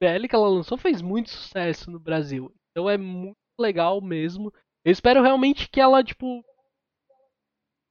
BL 0.00 0.26
que 0.28 0.34
ela 0.34 0.48
lançou 0.48 0.78
fez 0.78 1.02
muito 1.02 1.30
sucesso 1.30 1.90
no 1.90 2.00
Brasil. 2.00 2.52
Então 2.70 2.88
é 2.88 2.96
muito 2.96 3.36
legal 3.58 4.00
mesmo. 4.00 4.52
Eu 4.84 4.90
espero 4.90 5.22
realmente 5.22 5.68
que 5.68 5.80
ela, 5.80 6.02
tipo. 6.02 6.42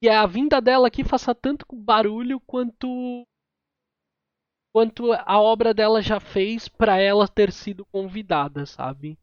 Que 0.01 0.09
a 0.09 0.25
vinda 0.25 0.59
dela 0.61 0.87
aqui 0.87 1.03
faça 1.03 1.35
tanto 1.35 1.65
barulho 1.71 2.39
quanto. 2.39 3.25
Quanto 4.73 5.11
a 5.13 5.39
obra 5.39 5.73
dela 5.73 6.01
já 6.01 6.19
fez 6.19 6.67
para 6.67 6.97
ela 6.97 7.27
ter 7.27 7.51
sido 7.51 7.85
convidada, 7.85 8.65
sabe? 8.65 9.17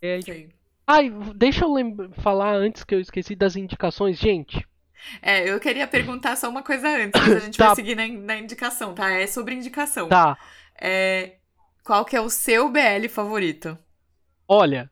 É, 0.00 0.20
Sim. 0.20 0.50
Ai, 0.86 1.10
deixa 1.34 1.64
eu 1.64 2.12
falar 2.22 2.54
antes 2.54 2.84
que 2.84 2.94
eu 2.94 3.00
esqueci 3.00 3.34
das 3.34 3.56
indicações, 3.56 4.18
gente. 4.18 4.66
É, 5.22 5.48
eu 5.50 5.58
queria 5.60 5.86
perguntar 5.86 6.36
só 6.36 6.48
uma 6.48 6.62
coisa 6.62 6.88
antes, 6.88 7.20
mas 7.20 7.36
a 7.36 7.38
gente 7.40 7.56
Tá. 7.58 7.66
vai 7.66 7.76
seguir 7.76 7.94
na, 7.94 8.06
na 8.08 8.36
indicação, 8.38 8.94
tá? 8.94 9.10
É 9.10 9.26
sobre 9.26 9.54
indicação. 9.54 10.08
Tá, 10.08 10.36
É, 10.80 11.36
qual 11.84 12.04
que 12.04 12.14
é 12.16 12.20
o 12.20 12.30
seu 12.30 12.68
BL 12.68 13.08
favorito? 13.08 13.76
olha. 14.48 14.90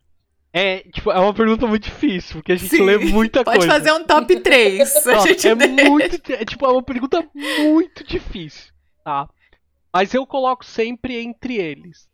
É, 0.52 0.78
tipo, 0.90 1.10
é 1.12 1.18
uma 1.20 1.34
pergunta 1.34 1.66
muito 1.66 1.84
difícil, 1.84 2.36
porque 2.36 2.52
a 2.52 2.56
gente 2.56 2.70
Sim. 2.70 2.82
lê 2.82 2.96
muita 2.96 3.44
Pode 3.44 3.58
coisa. 3.58 3.72
fazer 3.74 3.92
um 3.92 4.02
top 4.04 4.40
3. 4.40 5.04
a 5.06 5.18
gente 5.18 5.46
é 5.46 5.54
muito. 5.54 6.32
É, 6.32 6.44
tipo, 6.46 6.64
é 6.64 6.68
uma 6.70 6.82
pergunta 6.82 7.22
muito 7.34 8.02
difícil, 8.02 8.72
tá? 9.04 9.28
Mas 9.92 10.14
eu 10.14 10.26
coloco 10.26 10.64
sempre 10.64 11.18
entre 11.18 11.56
eles. 11.56 12.08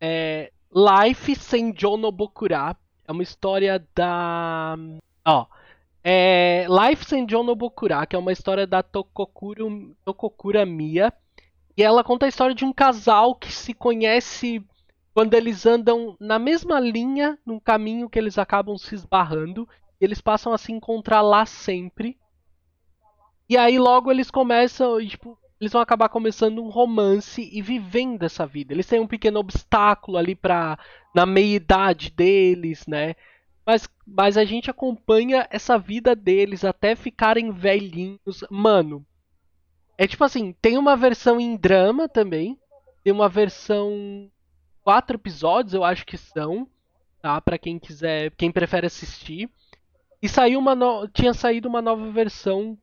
É, 0.00 0.50
Life 0.74 1.36
Senjo 1.36 1.96
no 1.96 2.10
Bokura. 2.10 2.76
É 3.06 3.12
uma 3.12 3.22
história 3.22 3.86
da. 3.94 4.74
Ó. 5.24 5.46
É, 6.04 6.66
Life 6.68 7.04
Senjo 7.04 7.42
no 7.42 7.54
Bokura, 7.54 8.04
que 8.06 8.16
é 8.16 8.18
uma 8.18 8.32
história 8.32 8.66
da 8.66 8.82
Tokokura 8.82 10.66
Mia. 10.66 11.12
E 11.76 11.82
ela 11.82 12.04
conta 12.04 12.26
a 12.26 12.28
história 12.28 12.54
de 12.54 12.64
um 12.64 12.72
casal 12.72 13.34
que 13.34 13.52
se 13.52 13.72
conhece 13.72 14.62
quando 15.14 15.34
eles 15.34 15.64
andam 15.64 16.16
na 16.18 16.38
mesma 16.38 16.80
linha, 16.80 17.38
num 17.46 17.60
caminho 17.60 18.10
que 18.10 18.18
eles 18.18 18.36
acabam 18.38 18.76
se 18.76 18.94
esbarrando. 18.94 19.68
E 20.00 20.04
eles 20.04 20.20
passam 20.20 20.52
a 20.52 20.58
se 20.58 20.72
encontrar 20.72 21.22
lá 21.22 21.46
sempre. 21.46 22.18
E 23.48 23.56
aí 23.56 23.78
logo 23.78 24.10
eles 24.10 24.30
começam, 24.30 24.98
tipo, 25.06 25.38
eles 25.60 25.72
vão 25.72 25.80
acabar 25.80 26.08
começando 26.08 26.60
um 26.60 26.68
romance 26.68 27.48
e 27.52 27.62
vivendo 27.62 28.24
essa 28.24 28.44
vida. 28.44 28.74
Eles 28.74 28.86
têm 28.86 28.98
um 28.98 29.06
pequeno 29.06 29.38
obstáculo 29.38 30.18
ali 30.18 30.34
pra, 30.34 30.76
na 31.14 31.24
meia-idade 31.24 32.10
deles, 32.10 32.84
né? 32.86 33.14
Mas, 33.64 33.88
mas 34.06 34.36
a 34.36 34.44
gente 34.44 34.70
acompanha 34.70 35.46
essa 35.50 35.78
vida 35.78 36.16
deles 36.16 36.64
até 36.64 36.96
ficarem 36.96 37.50
velhinhos. 37.52 38.44
Mano, 38.50 39.06
é 39.96 40.06
tipo 40.06 40.24
assim, 40.24 40.52
tem 40.60 40.76
uma 40.76 40.96
versão 40.96 41.40
em 41.40 41.56
drama 41.56 42.08
também. 42.08 42.58
Tem 43.04 43.12
uma 43.12 43.28
versão 43.28 44.30
quatro 44.82 45.16
episódios, 45.16 45.74
eu 45.74 45.84
acho 45.84 46.04
que 46.04 46.16
são, 46.16 46.68
tá? 47.20 47.40
Para 47.40 47.58
quem 47.58 47.78
quiser, 47.78 48.30
quem 48.32 48.50
prefere 48.50 48.86
assistir. 48.86 49.48
E 50.20 50.28
saiu 50.28 50.58
uma 50.58 50.74
no... 50.74 51.08
tinha 51.08 51.34
saído 51.34 51.68
uma 51.68 51.82
nova 51.82 52.10
versão 52.10 52.78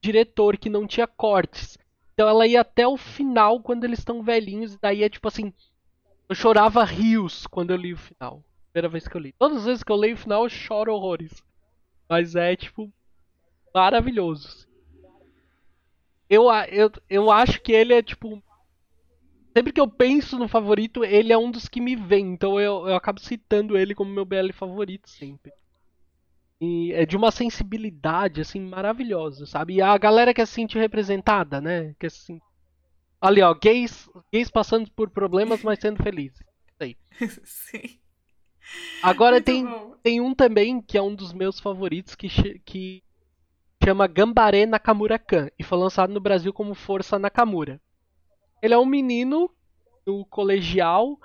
diretor 0.00 0.56
que 0.56 0.70
não 0.70 0.86
tinha 0.86 1.06
cortes. 1.06 1.78
Então 2.14 2.28
ela 2.28 2.46
ia 2.46 2.60
até 2.60 2.86
o 2.86 2.96
final 2.96 3.60
quando 3.60 3.84
eles 3.84 4.00
estão 4.00 4.22
velhinhos 4.22 4.74
e 4.74 4.78
daí 4.80 5.02
é 5.02 5.08
tipo 5.08 5.28
assim, 5.28 5.52
eu 6.28 6.34
chorava 6.34 6.84
rios 6.84 7.46
quando 7.46 7.70
eu 7.70 7.76
li 7.76 7.92
o 7.92 7.98
final. 7.98 8.42
Primeira 8.72 8.88
vez 8.88 9.08
que 9.08 9.16
eu 9.16 9.20
li. 9.20 9.32
Todas 9.38 9.58
as 9.58 9.64
vezes 9.64 9.82
que 9.82 9.92
eu 9.92 9.96
leio 9.96 10.14
o 10.14 10.18
final 10.18 10.44
eu 10.44 10.48
choro 10.48 10.94
horrores. 10.94 11.42
Mas 12.08 12.34
é 12.34 12.56
tipo 12.56 12.92
maravilhoso. 13.74 14.66
Eu, 16.28 16.44
eu, 16.70 16.90
eu 17.08 17.30
acho 17.30 17.60
que 17.60 17.72
ele 17.72 17.94
é 17.94 18.02
tipo 18.02 18.42
Sempre 19.56 19.72
que 19.72 19.80
eu 19.80 19.88
penso 19.88 20.38
no 20.38 20.46
favorito, 20.46 21.04
ele 21.04 21.32
é 21.32 21.38
um 21.38 21.50
dos 21.50 21.68
que 21.68 21.80
me 21.80 21.96
vem. 21.96 22.32
Então 22.32 22.60
eu, 22.60 22.86
eu 22.86 22.94
acabo 22.94 23.18
citando 23.18 23.76
ele 23.76 23.94
como 23.94 24.08
meu 24.08 24.24
BL 24.24 24.52
favorito 24.52 25.10
sempre. 25.10 25.52
E 26.60 26.92
é 26.92 27.04
de 27.04 27.16
uma 27.16 27.30
sensibilidade, 27.30 28.40
assim, 28.40 28.60
maravilhosa, 28.60 29.46
sabe? 29.46 29.74
E 29.74 29.82
a 29.82 29.96
galera 29.98 30.34
quer 30.34 30.46
se 30.46 30.54
sentir 30.54 30.78
representada, 30.78 31.60
né? 31.60 31.94
Quer 31.98 32.10
se 32.10 32.18
sentir... 32.18 32.42
Ali, 33.20 33.42
ó, 33.42 33.52
gays, 33.52 34.08
gays 34.32 34.48
passando 34.48 34.88
por 34.92 35.10
problemas, 35.10 35.62
mas 35.64 35.80
sendo 35.80 36.02
felizes. 36.02 36.40
Sim. 37.42 37.97
Agora 39.02 39.36
Muito 39.36 39.44
tem, 39.44 39.64
bom. 39.64 39.94
tem 40.02 40.20
um 40.20 40.34
também 40.34 40.80
que 40.80 40.98
é 40.98 41.02
um 41.02 41.14
dos 41.14 41.32
meus 41.32 41.60
favoritos 41.60 42.14
que, 42.14 42.28
que 42.60 43.02
chama 43.82 44.06
Gambare 44.06 44.66
Nakamura-kan 44.66 45.48
e 45.58 45.62
foi 45.62 45.78
lançado 45.78 46.12
no 46.12 46.20
Brasil 46.20 46.52
como 46.52 46.74
Força 46.74 47.18
Nakamura. 47.18 47.80
Ele 48.60 48.74
é 48.74 48.78
um 48.78 48.86
menino 48.86 49.50
do 50.04 50.24
colegial, 50.26 51.18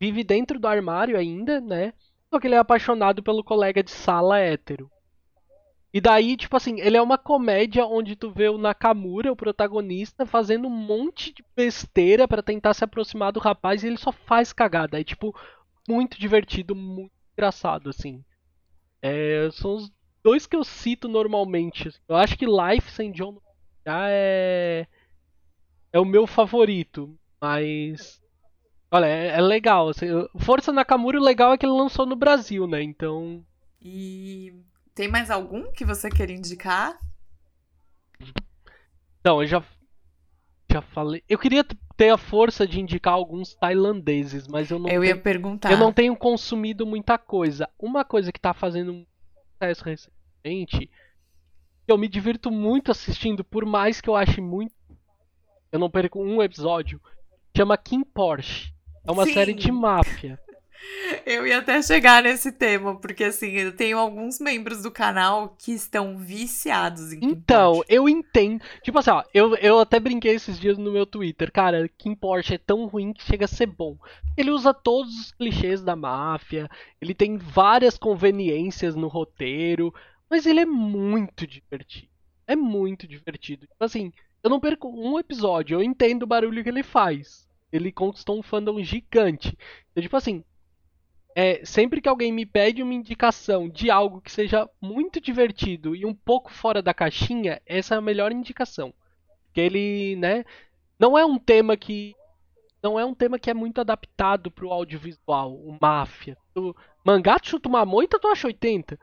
vive 0.00 0.24
dentro 0.24 0.58
do 0.58 0.66
armário 0.66 1.18
ainda, 1.18 1.60
né? 1.60 1.92
Só 2.30 2.40
que 2.40 2.46
ele 2.46 2.54
é 2.54 2.58
apaixonado 2.58 3.22
pelo 3.22 3.44
colega 3.44 3.82
de 3.82 3.90
sala 3.90 4.38
hétero. 4.38 4.90
E 5.92 6.00
daí, 6.00 6.36
tipo 6.36 6.56
assim, 6.56 6.80
ele 6.80 6.96
é 6.96 7.02
uma 7.02 7.16
comédia 7.16 7.86
onde 7.86 8.16
tu 8.16 8.32
vê 8.32 8.48
o 8.48 8.58
Nakamura, 8.58 9.30
o 9.30 9.36
protagonista, 9.36 10.26
fazendo 10.26 10.66
um 10.66 10.70
monte 10.70 11.32
de 11.32 11.44
besteira 11.54 12.26
pra 12.26 12.42
tentar 12.42 12.74
se 12.74 12.82
aproximar 12.82 13.30
do 13.30 13.38
rapaz 13.38 13.84
e 13.84 13.86
ele 13.86 13.96
só 13.96 14.10
faz 14.10 14.52
cagada. 14.52 15.00
É 15.00 15.04
tipo 15.04 15.32
muito 15.88 16.18
divertido, 16.18 16.74
muito 16.74 17.12
engraçado, 17.34 17.90
assim. 17.90 18.24
É, 19.02 19.50
são 19.52 19.74
os 19.76 19.92
dois 20.24 20.46
que 20.46 20.56
eu 20.56 20.64
cito 20.64 21.08
normalmente. 21.08 21.88
assim. 21.88 21.98
Eu 22.08 22.16
acho 22.16 22.36
que 22.38 22.46
Life 22.46 22.90
sem 22.92 23.12
John 23.12 23.40
já 23.86 24.06
é 24.10 24.86
é 25.92 25.98
o 26.00 26.04
meu 26.04 26.26
favorito, 26.26 27.16
mas 27.40 28.20
olha, 28.92 29.06
é, 29.06 29.28
é 29.38 29.40
legal. 29.40 29.88
Assim, 29.90 30.06
Força 30.40 30.72
Nakamura, 30.72 31.18
o 31.20 31.24
legal 31.24 31.52
é 31.52 31.58
que 31.58 31.66
ele 31.66 31.72
lançou 31.72 32.06
no 32.06 32.16
Brasil, 32.16 32.66
né? 32.66 32.82
Então 32.82 33.44
E 33.80 34.52
tem 34.94 35.08
mais 35.08 35.30
algum 35.30 35.70
que 35.72 35.84
você 35.84 36.10
quer 36.10 36.30
indicar? 36.30 36.98
Então, 39.20 39.42
eu 39.42 39.46
já, 39.46 39.64
já 40.74 40.82
falei. 40.82 41.22
Eu 41.28 41.38
queria 41.38 41.64
ter 41.96 42.10
a 42.10 42.18
força 42.18 42.66
de 42.66 42.80
indicar 42.80 43.14
alguns 43.14 43.54
tailandeses, 43.54 44.48
mas 44.48 44.70
eu 44.70 44.78
não, 44.78 44.90
Eu 44.90 45.04
ia 45.04 45.12
tenho, 45.12 45.22
perguntar. 45.22 45.70
eu 45.70 45.78
não 45.78 45.92
tenho 45.92 46.16
consumido 46.16 46.84
muita 46.86 47.16
coisa. 47.16 47.68
Uma 47.78 48.04
coisa 48.04 48.32
que 48.32 48.40
tá 48.40 48.52
fazendo 48.52 48.92
um 48.92 49.06
sucesso 49.52 49.84
recentemente, 49.84 50.90
que 51.86 51.92
eu 51.92 51.96
me 51.98 52.08
divirto 52.08 52.50
muito 52.50 52.90
assistindo, 52.90 53.44
por 53.44 53.64
mais 53.64 54.00
que 54.00 54.08
eu 54.08 54.16
ache 54.16 54.40
muito. 54.40 54.74
Eu 55.70 55.78
não 55.78 55.90
perco 55.90 56.20
um 56.22 56.42
episódio, 56.42 57.00
chama 57.56 57.76
Kim 57.76 58.02
Porsche. 58.02 58.72
É 59.06 59.12
uma 59.12 59.24
Sim. 59.26 59.34
série 59.34 59.54
de 59.54 59.70
máfia. 59.70 60.40
Eu 61.26 61.46
ia 61.46 61.58
até 61.58 61.80
chegar 61.82 62.22
nesse 62.22 62.50
tema, 62.52 62.98
porque 62.98 63.24
assim, 63.24 63.50
eu 63.52 63.74
tenho 63.76 63.98
alguns 63.98 64.38
membros 64.40 64.82
do 64.82 64.90
canal 64.90 65.54
que 65.58 65.72
estão 65.72 66.18
viciados 66.18 67.12
em 67.12 67.20
Kim 67.20 67.26
Então, 67.28 67.74
Porsche. 67.74 67.94
eu 67.94 68.08
entendo. 68.08 68.62
Tipo 68.82 68.98
assim, 68.98 69.10
ó, 69.10 69.22
eu, 69.32 69.54
eu 69.56 69.78
até 69.80 69.98
brinquei 70.00 70.34
esses 70.34 70.58
dias 70.58 70.78
no 70.78 70.92
meu 70.92 71.04
Twitter. 71.06 71.50
Cara, 71.52 71.88
Kim 71.98 72.14
Porsche 72.14 72.54
é 72.54 72.58
tão 72.58 72.86
ruim 72.86 73.12
que 73.12 73.22
chega 73.24 73.44
a 73.44 73.48
ser 73.48 73.66
bom. 73.66 73.96
Ele 74.36 74.50
usa 74.50 74.72
todos 74.74 75.14
os 75.18 75.32
clichês 75.32 75.82
da 75.82 75.94
máfia, 75.94 76.68
ele 77.00 77.14
tem 77.14 77.36
várias 77.36 77.96
conveniências 77.98 78.94
no 78.94 79.08
roteiro, 79.08 79.92
mas 80.28 80.46
ele 80.46 80.60
é 80.60 80.66
muito 80.66 81.46
divertido. 81.46 82.08
É 82.46 82.56
muito 82.56 83.06
divertido. 83.06 83.66
Tipo 83.66 83.84
assim, 83.84 84.12
eu 84.42 84.50
não 84.50 84.60
perco 84.60 84.88
um 84.88 85.18
episódio, 85.18 85.76
eu 85.76 85.82
entendo 85.82 86.24
o 86.24 86.26
barulho 86.26 86.62
que 86.62 86.68
ele 86.68 86.82
faz. 86.82 87.48
Ele 87.72 87.90
conquistou 87.90 88.38
um 88.38 88.42
fandom 88.42 88.82
gigante. 88.82 89.56
Então, 89.90 90.02
tipo 90.02 90.16
assim, 90.16 90.44
é, 91.34 91.64
sempre 91.64 92.00
que 92.00 92.08
alguém 92.08 92.32
me 92.32 92.46
pede 92.46 92.82
uma 92.82 92.94
indicação 92.94 93.68
de 93.68 93.90
algo 93.90 94.20
que 94.20 94.30
seja 94.30 94.68
muito 94.80 95.20
divertido 95.20 95.94
e 95.96 96.06
um 96.06 96.14
pouco 96.14 96.52
fora 96.52 96.80
da 96.80 96.94
caixinha, 96.94 97.60
essa 97.66 97.96
é 97.96 97.98
a 97.98 98.02
melhor 98.02 98.30
indicação. 98.30 98.94
Porque 99.46 99.60
ele, 99.60 100.16
né, 100.16 100.44
não 100.98 101.18
é 101.18 101.24
um 101.24 101.38
tema 101.38 101.76
que 101.76 102.14
não 102.82 103.00
é 103.00 103.04
um 103.04 103.14
tema 103.14 103.38
que 103.38 103.50
é 103.50 103.54
muito 103.54 103.80
adaptado 103.80 104.50
pro 104.50 104.70
audiovisual, 104.70 105.54
o 105.54 105.76
máfia. 105.80 106.36
O 106.54 106.74
mangá 107.02 107.38
tu 107.38 107.48
chuta 107.48 107.68
uma 107.68 107.84
moita, 107.84 108.18
tu 108.18 108.28
acha 108.28 108.46
80, 108.46 108.98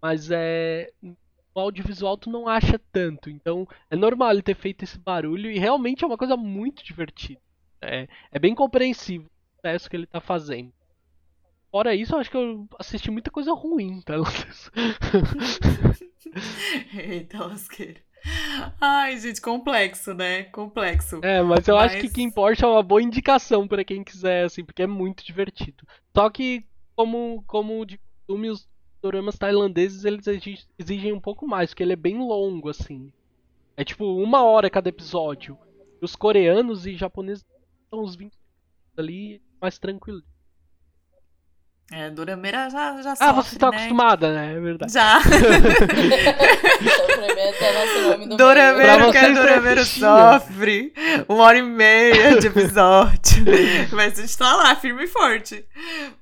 mas 0.00 0.30
é 0.30 0.90
o 1.54 1.60
audiovisual 1.60 2.16
tu 2.16 2.30
não 2.30 2.48
acha 2.48 2.80
tanto. 2.90 3.30
Então, 3.30 3.68
é 3.90 3.96
normal 3.96 4.32
ele 4.32 4.42
ter 4.42 4.54
feito 4.54 4.82
esse 4.84 4.98
barulho 4.98 5.50
e 5.50 5.58
realmente 5.58 6.02
é 6.02 6.06
uma 6.06 6.18
coisa 6.18 6.36
muito 6.36 6.82
divertida. 6.82 7.40
É, 7.80 8.08
é 8.32 8.38
bem 8.38 8.54
compreensível 8.54 9.26
o 9.28 9.56
sucesso 9.56 9.90
que 9.90 9.96
ele 9.96 10.06
tá 10.06 10.20
fazendo. 10.20 10.72
Fora 11.70 11.94
isso, 11.94 12.14
eu 12.14 12.18
acho 12.18 12.30
que 12.30 12.36
eu 12.36 12.66
assisti 12.78 13.10
muita 13.10 13.30
coisa 13.30 13.52
ruim, 13.52 14.00
tá? 14.02 14.14
Eita, 16.94 17.44
lasqueira. 17.44 18.00
Ai, 18.80 19.16
gente, 19.18 19.40
complexo, 19.40 20.12
né? 20.14 20.44
Complexo. 20.44 21.20
É, 21.22 21.42
mas 21.42 21.68
eu 21.68 21.76
acho 21.76 21.96
que 21.96 22.04
Mas- 22.04 22.12
Kim 22.12 22.30
Porsche 22.30 22.64
é 22.64 22.68
uma 22.68 22.82
boa 22.82 23.02
indicação 23.02 23.68
pra 23.68 23.84
quem 23.84 24.02
quiser, 24.02 24.44
assim, 24.44 24.64
porque 24.64 24.82
é 24.82 24.86
muito 24.86 25.24
divertido. 25.24 25.86
Só 26.16 26.28
que, 26.28 26.64
como, 26.96 27.44
como 27.46 27.84
de 27.86 27.98
costume, 27.98 28.50
os 28.50 28.68
doramas 29.00 29.38
tailandeses, 29.38 30.04
eles 30.04 30.26
exigem, 30.78 31.12
um 31.12 31.20
pouco 31.20 31.46
mais, 31.46 31.70
porque 31.70 31.82
ele 31.82 31.92
é 31.92 31.96
bem 31.96 32.18
longo, 32.18 32.68
assim. 32.68 33.12
É 33.76 33.84
tipo 33.84 34.04
uma 34.04 34.42
hora 34.42 34.70
cada 34.70 34.88
episódio. 34.88 35.56
E 36.00 36.04
os 36.04 36.16
coreanos 36.16 36.86
e 36.86 36.96
japoneses 36.96 37.44
são 37.88 38.02
uns 38.02 38.16
20 38.16 38.32
ali, 38.96 39.40
mais 39.60 39.78
tranquilo. 39.78 40.22
É, 41.92 42.10
Dorameira 42.10 42.68
já, 42.68 43.00
já 43.00 43.12
Ah, 43.12 43.16
sofre, 43.16 43.50
você 43.50 43.58
tá 43.58 43.70
né? 43.70 43.76
acostumada, 43.76 44.32
né? 44.34 44.54
É 44.56 44.60
verdade. 44.60 44.92
Já. 44.92 45.20
Sofrimento 46.82 47.38
é 47.38 47.52
que 49.12 49.18
é 49.18 49.80
assistia. 49.80 50.08
sofre. 50.08 50.92
Uma 51.28 51.44
hora 51.44 51.58
e 51.58 51.62
meia 51.62 52.38
de 52.40 52.48
episódio. 52.48 53.44
Mas 53.92 54.18
a 54.18 54.22
gente 54.22 54.36
tá 54.36 54.56
lá, 54.56 54.74
firme 54.76 55.04
e 55.04 55.06
forte. 55.06 55.64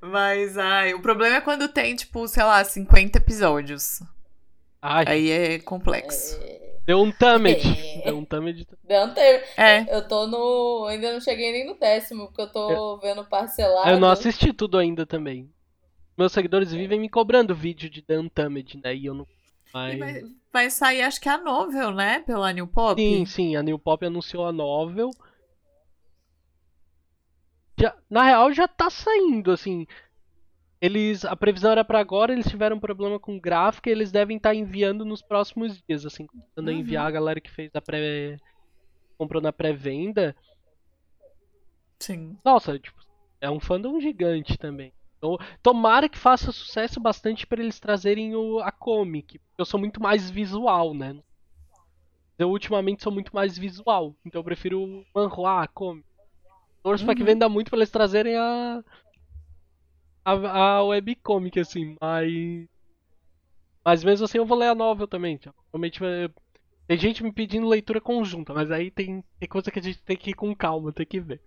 Mas, 0.03 0.57
ai, 0.59 0.93
o 0.95 1.01
problema 1.01 1.37
é 1.37 1.41
quando 1.41 1.67
tem, 1.69 1.97
tipo, 1.97 2.29
sei 2.29 2.45
lá, 2.45 2.63
50 2.63 3.17
episódios. 3.19 4.01
Ai, 4.87 5.05
Aí 5.09 5.31
é 5.31 5.59
complexo. 5.61 6.39
deu 6.85 7.01
um 7.01 7.11
Tamed. 7.11 7.59
É. 8.03 8.05
Deu 8.05 8.19
um 8.19 8.25
Tamed. 8.27 8.69
Não 8.87 9.15
tem. 9.15 9.41
É. 9.57 9.97
Eu 9.97 10.07
tô 10.07 10.27
no. 10.27 10.85
Ainda 10.89 11.11
não 11.11 11.23
cheguei 11.23 11.53
nem 11.53 11.67
no 11.67 11.79
décimo, 11.79 12.27
porque 12.27 12.43
eu 12.43 12.53
tô 12.53 12.99
vendo 12.99 13.25
parcelado. 13.25 13.89
Eu 13.89 13.99
não 13.99 14.11
assisti 14.11 14.53
tudo 14.53 14.77
ainda 14.77 15.07
também. 15.07 15.51
Meus 16.19 16.33
seguidores 16.33 16.71
vivem 16.71 17.01
me 17.01 17.09
cobrando 17.09 17.55
vídeo 17.55 17.89
de 17.89 18.03
The 18.03 18.19
Untamed, 18.19 18.79
né? 18.85 18.95
E 18.95 19.07
eu 19.07 19.15
não. 19.15 19.25
E 19.25 19.73
Mas... 19.73 19.99
vai, 19.99 20.23
vai 20.53 20.71
sair, 20.71 21.01
acho 21.01 21.19
que 21.19 21.31
a 21.31 21.39
novel, 21.39 21.91
né? 21.91 22.21
Pela 22.21 22.53
New 22.53 22.67
Pop. 22.67 23.01
Sim, 23.01 23.25
sim, 23.25 23.57
a 23.57 23.63
New 23.63 23.79
Pop 23.79 24.05
anunciou 24.05 24.47
a 24.47 24.53
novel. 24.53 25.11
Já, 27.81 27.97
na 28.11 28.23
real 28.25 28.53
já 28.53 28.69
tá 28.69 28.91
saindo, 28.91 29.51
assim. 29.51 29.87
Eles. 30.85 31.25
A 31.25 31.35
previsão 31.35 31.71
era 31.73 31.85
pra 31.85 31.99
agora, 31.99 32.33
eles 32.33 32.47
tiveram 32.47 32.77
um 32.77 32.81
problema 32.81 33.19
com 33.19 33.39
gráfica 33.41 33.89
e 33.89 33.93
eles 33.93 34.13
devem 34.13 34.37
estar 34.37 34.55
enviando 34.55 35.05
nos 35.05 35.23
próximos 35.23 35.81
dias, 35.89 36.05
assim, 36.05 36.27
começando 36.27 36.69
a 36.69 36.73
Uhum. 36.73 36.79
enviar 36.79 37.07
a 37.07 37.11
galera 37.11 37.41
que 37.41 37.51
fez 37.51 37.71
a 37.75 37.81
pré. 37.81 38.37
comprou 39.17 39.41
na 39.41 39.53
pré-venda. 39.53 40.35
Sim. 42.01 42.37
Nossa, 42.45 42.79
tipo, 42.79 43.01
é 43.41 43.49
um 43.51 43.61
fandom 43.61 43.99
gigante 44.01 44.59
também. 44.59 44.93
Então, 45.17 45.39
tomara 45.63 46.09
que 46.09 46.19
faça 46.19 46.53
sucesso 46.53 47.01
bastante 47.01 47.47
pra 47.47 47.63
eles 47.63 47.81
trazerem 47.81 48.35
o, 48.35 48.59
a 48.59 48.71
comic. 48.71 49.41
Eu 49.57 49.65
sou 49.65 49.81
muito 49.81 50.03
mais 50.03 50.29
visual, 50.31 50.93
né? 50.93 51.17
Eu 52.39 52.51
ultimamente 52.51 53.03
sou 53.03 53.13
muito 53.13 53.35
mais 53.35 53.57
visual. 53.57 54.15
Então 54.27 54.41
eu 54.41 54.45
prefiro 54.45 54.83
o 54.83 55.05
manhua, 55.15 55.63
a 55.63 55.69
comic. 55.69 56.05
Torço 56.83 57.05
pra 57.05 57.15
que 57.15 57.21
Uhum. 57.23 57.27
venda 57.27 57.49
muito 57.49 57.71
pra 57.71 57.79
eles 57.79 57.91
trazerem 57.91 58.37
a. 58.37 58.83
A, 60.25 60.33
a 60.79 60.85
webcomic, 60.85 61.59
assim, 61.61 61.97
mas. 62.01 62.67
Mas 63.85 64.03
mesmo 64.03 64.25
assim 64.25 64.39
eu 64.39 64.47
vou 64.47 64.57
ler 64.59 64.69
a 64.69 64.75
novel 64.75 65.07
também. 65.07 65.37
tipo, 65.37 65.55
Provavelmente 65.71 66.01
vai- 66.01 66.31
Tem 66.87 66.99
gente 66.99 67.23
me 67.23 67.33
pedindo 67.33 67.69
leitura 67.69 68.01
conjunta, 68.01 68.53
mas 68.55 68.71
aí 68.71 68.91
tem, 68.91 69.23
tem 69.39 69.49
coisa 69.49 69.71
que 69.71 69.79
a 69.79 69.83
gente 69.83 70.03
tem 70.03 70.17
que 70.17 70.31
ir 70.31 70.35
com 70.35 70.55
calma, 70.55 70.93
tem 70.93 71.07
que 71.07 71.21
ver. 71.21 71.41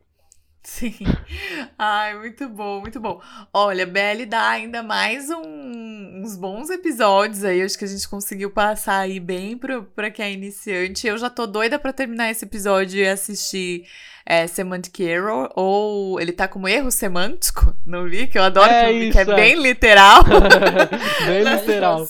Sim. 0.63 0.93
Ai, 1.77 2.17
muito 2.17 2.47
bom, 2.49 2.81
muito 2.81 2.99
bom. 2.99 3.21
Olha, 3.53 3.85
BL 3.85 4.25
dá 4.27 4.49
ainda 4.49 4.83
mais 4.83 5.29
um- 5.29 6.21
uns 6.23 6.35
bons 6.35 6.69
episódios 6.69 7.43
aí. 7.43 7.61
Acho 7.61 7.77
que 7.77 7.85
a 7.85 7.87
gente 7.87 8.07
conseguiu 8.09 8.51
passar 8.51 8.99
aí 8.99 9.19
bem 9.19 9.57
pro, 9.57 9.83
pra 9.83 10.11
quem 10.11 10.25
é 10.25 10.31
iniciante. 10.33 11.07
Eu 11.07 11.17
já 11.17 11.29
tô 11.29 11.47
doida 11.47 11.79
pra 11.79 11.93
terminar 11.93 12.29
esse 12.31 12.43
episódio 12.45 12.99
e 12.99 13.07
assistir 13.07 13.87
é, 14.29 14.45
Semantic 14.45 14.99
Error. 14.99 15.49
Ou 15.55 16.19
ele 16.19 16.31
tá 16.33 16.47
como 16.47 16.67
erro 16.67 16.91
semântico, 16.91 17.73
não 17.85 18.07
vi? 18.07 18.27
Que 18.27 18.37
eu 18.37 18.43
adoro 18.43 18.69
É 18.69 18.91
que, 19.09 19.17
é 19.17 19.21
é. 19.21 19.25
bem 19.25 19.55
literal. 19.61 20.23
Bem 21.25 21.43
literal. 21.55 22.07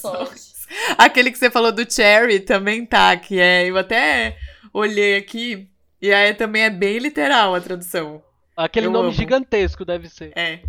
Aquele 0.98 1.32
que 1.32 1.38
você 1.38 1.50
falou 1.50 1.72
do 1.72 1.90
Cherry 1.90 2.40
também 2.40 2.86
tá, 2.86 3.16
que 3.16 3.40
é. 3.40 3.66
Eu 3.70 3.78
até 3.78 4.38
olhei 4.74 5.16
aqui. 5.18 5.70
E 6.02 6.14
aí 6.14 6.34
também 6.34 6.64
é 6.64 6.70
bem 6.70 6.98
literal 7.00 7.56
a 7.56 7.62
tradução. 7.62 8.22
Aquele 8.56 8.88
Eu 8.88 8.92
nome 8.92 9.08
amo. 9.10 9.16
gigantesco 9.16 9.86
deve 9.86 10.10
ser. 10.10 10.32
É. 10.36 10.60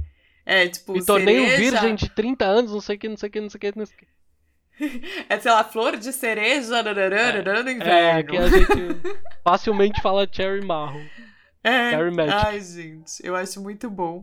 É, 0.46 0.66
tipo, 0.68 0.92
Me 0.94 1.04
tornei 1.04 1.40
um 1.40 1.46
cereja- 1.48 1.70
virgem 1.80 1.94
de 1.94 2.08
30 2.10 2.44
anos, 2.44 2.72
não 2.72 2.80
sei 2.80 2.96
o 2.96 2.98
que, 2.98 3.08
não 3.08 3.16
sei 3.18 3.28
o 3.28 3.32
que, 3.32 3.40
não 3.40 3.50
sei 3.50 3.58
o 3.58 3.60
que. 3.60 3.78
Não 3.78 3.86
sei 3.86 3.94
o 3.94 3.98
que. 3.98 4.06
É, 5.28 5.38
sei 5.40 5.50
lá, 5.50 5.64
flor 5.64 5.96
de 5.96 6.12
cereja 6.12 6.80
rararara, 6.80 7.62
no 7.62 7.68
É, 7.68 7.72
inverno. 7.72 8.30
que 8.30 8.36
a 8.36 8.48
gente 8.48 8.96
facilmente 9.44 10.00
fala 10.00 10.26
cherry 10.30 10.64
marrom. 10.64 11.02
É. 11.68 11.90
Cherry 11.92 12.14
Magic. 12.14 12.46
Ai, 12.46 12.60
gente, 12.60 13.26
eu 13.26 13.36
acho 13.36 13.60
muito 13.60 13.90
bom. 13.90 14.22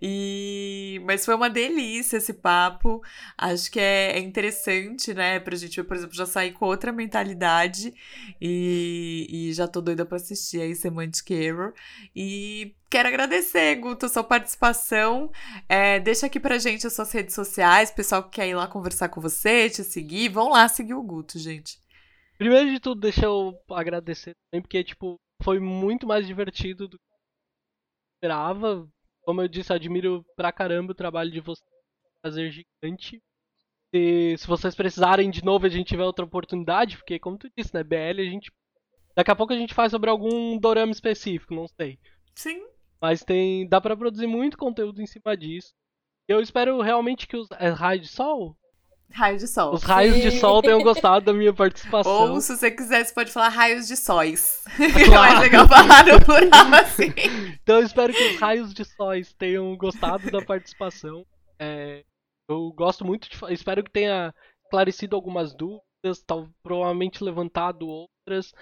E... 0.00 1.00
Mas 1.04 1.24
foi 1.24 1.34
uma 1.34 1.50
delícia 1.50 2.16
esse 2.16 2.32
papo. 2.32 3.02
Acho 3.36 3.70
que 3.70 3.80
é, 3.80 4.12
é 4.12 4.18
interessante, 4.20 5.12
né, 5.12 5.40
pra 5.40 5.56
gente, 5.56 5.78
eu, 5.78 5.84
por 5.84 5.96
exemplo, 5.96 6.14
já 6.14 6.26
sair 6.26 6.52
com 6.52 6.66
outra 6.66 6.92
mentalidade 6.92 7.94
e, 8.40 9.26
e 9.30 9.52
já 9.52 9.66
tô 9.66 9.80
doida 9.80 10.06
pra 10.06 10.16
assistir 10.16 10.60
aí 10.60 10.74
Semantic 10.74 11.30
Error. 11.30 11.72
E 12.14 12.74
quero 12.88 13.08
agradecer, 13.08 13.74
Guto, 13.76 14.06
a 14.06 14.08
sua 14.08 14.24
participação. 14.24 15.30
É, 15.68 15.98
deixa 16.00 16.26
aqui 16.26 16.38
pra 16.38 16.58
gente 16.58 16.86
as 16.86 16.92
suas 16.92 17.10
redes 17.12 17.34
sociais, 17.34 17.90
pessoal 17.90 18.22
que 18.22 18.30
quer 18.30 18.48
ir 18.48 18.54
lá 18.54 18.66
conversar 18.66 19.08
com 19.08 19.20
você, 19.20 19.68
te 19.68 19.82
seguir. 19.82 20.28
Vão 20.28 20.50
lá 20.50 20.68
seguir 20.68 20.94
o 20.94 21.02
Guto, 21.02 21.38
gente. 21.38 21.78
Primeiro 22.38 22.70
de 22.70 22.80
tudo, 22.80 23.00
deixa 23.00 23.26
eu 23.26 23.56
agradecer 23.70 24.32
também, 24.50 24.60
porque, 24.60 24.82
tipo, 24.82 25.16
foi 25.44 25.60
muito 25.60 26.06
mais 26.06 26.26
divertido 26.26 26.88
do 26.88 26.98
que 26.98 27.04
eu 27.04 28.16
esperava. 28.16 28.88
Como 29.22 29.42
eu 29.42 29.48
disse, 29.48 29.72
admiro 29.72 30.24
pra 30.34 30.50
caramba 30.50 30.92
o 30.92 30.96
trabalho 30.96 31.30
de 31.30 31.40
vocês, 31.40 31.68
prazer 32.22 32.50
gigante. 32.50 33.22
se, 33.94 34.36
se 34.38 34.46
vocês 34.46 34.74
precisarem 34.74 35.30
de 35.30 35.44
novo 35.44 35.66
a 35.66 35.68
gente 35.68 35.88
tiver 35.88 36.04
outra 36.04 36.24
oportunidade, 36.24 36.96
porque 36.96 37.18
como 37.18 37.38
tu 37.38 37.48
disse, 37.56 37.72
né, 37.74 37.84
BL 37.84 38.20
a 38.20 38.24
gente 38.24 38.50
daqui 39.14 39.30
a 39.30 39.36
pouco 39.36 39.52
a 39.52 39.56
gente 39.56 39.74
faz 39.74 39.92
sobre 39.92 40.10
algum 40.10 40.58
dorama 40.58 40.92
específico, 40.92 41.54
não 41.54 41.68
sei. 41.68 41.98
Sim. 42.34 42.66
Mas 43.00 43.22
tem 43.22 43.68
dá 43.68 43.80
para 43.80 43.96
produzir 43.96 44.26
muito 44.26 44.56
conteúdo 44.56 45.00
em 45.02 45.06
cima 45.06 45.36
disso. 45.36 45.72
Eu 46.26 46.40
espero 46.40 46.80
realmente 46.80 47.28
que 47.28 47.36
os 47.36 47.48
é 47.52 47.68
raio 47.68 48.00
de 48.00 48.08
sol, 48.08 48.56
Raio 49.14 49.38
de 49.38 49.46
sol. 49.46 49.74
os 49.74 49.82
raios 49.84 50.16
de 50.16 50.32
Sim. 50.32 50.40
sol 50.40 50.60
tenham 50.60 50.82
gostado 50.82 51.24
da 51.24 51.32
minha 51.32 51.52
participação. 51.52 52.32
Ou 52.32 52.40
se 52.40 52.56
você 52.56 52.70
quiser, 52.70 53.04
você 53.04 53.14
pode 53.14 53.30
falar 53.30 53.48
raios 53.48 53.86
de 53.86 53.96
sóis. 53.96 54.64
É 54.74 55.08
mais 55.08 55.40
legal 55.40 55.68
falar 55.68 56.04
no 56.04 56.24
plural 56.24 56.74
assim. 56.82 57.12
Então 57.62 57.78
eu 57.78 57.86
espero 57.86 58.12
que 58.12 58.30
os 58.30 58.40
raios 58.40 58.74
de 58.74 58.84
sóis 58.84 59.32
tenham 59.34 59.76
gostado 59.76 60.30
da 60.30 60.44
participação. 60.44 61.24
É, 61.60 62.04
eu 62.48 62.72
gosto 62.72 63.04
muito 63.04 63.28
de. 63.28 63.38
Espero 63.52 63.84
que 63.84 63.90
tenha 63.90 64.34
esclarecido 64.64 65.14
algumas 65.14 65.54
dúvidas, 65.54 66.22
tal, 66.26 66.48
provavelmente 66.62 67.22
levantado 67.22 67.86
outras. 67.88 68.52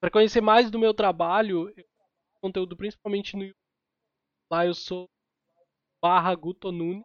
Para 0.00 0.10
conhecer 0.12 0.40
mais 0.40 0.70
do 0.70 0.78
meu 0.78 0.94
trabalho, 0.94 1.68
eu 1.76 1.84
conteúdo 2.40 2.76
principalmente 2.76 3.34
no 3.34 3.42
YouTube. 3.42 3.56
Lá 4.52 4.64
eu 4.64 4.74
sou 4.74 5.08
barra 6.00 6.32
Guto 6.36 6.70
Nunes. 6.70 7.02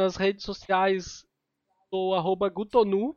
Nas 0.00 0.16
redes 0.16 0.46
sociais 0.46 1.26
sou 1.90 2.14
arroba 2.14 2.48
Gutonu. 2.48 3.14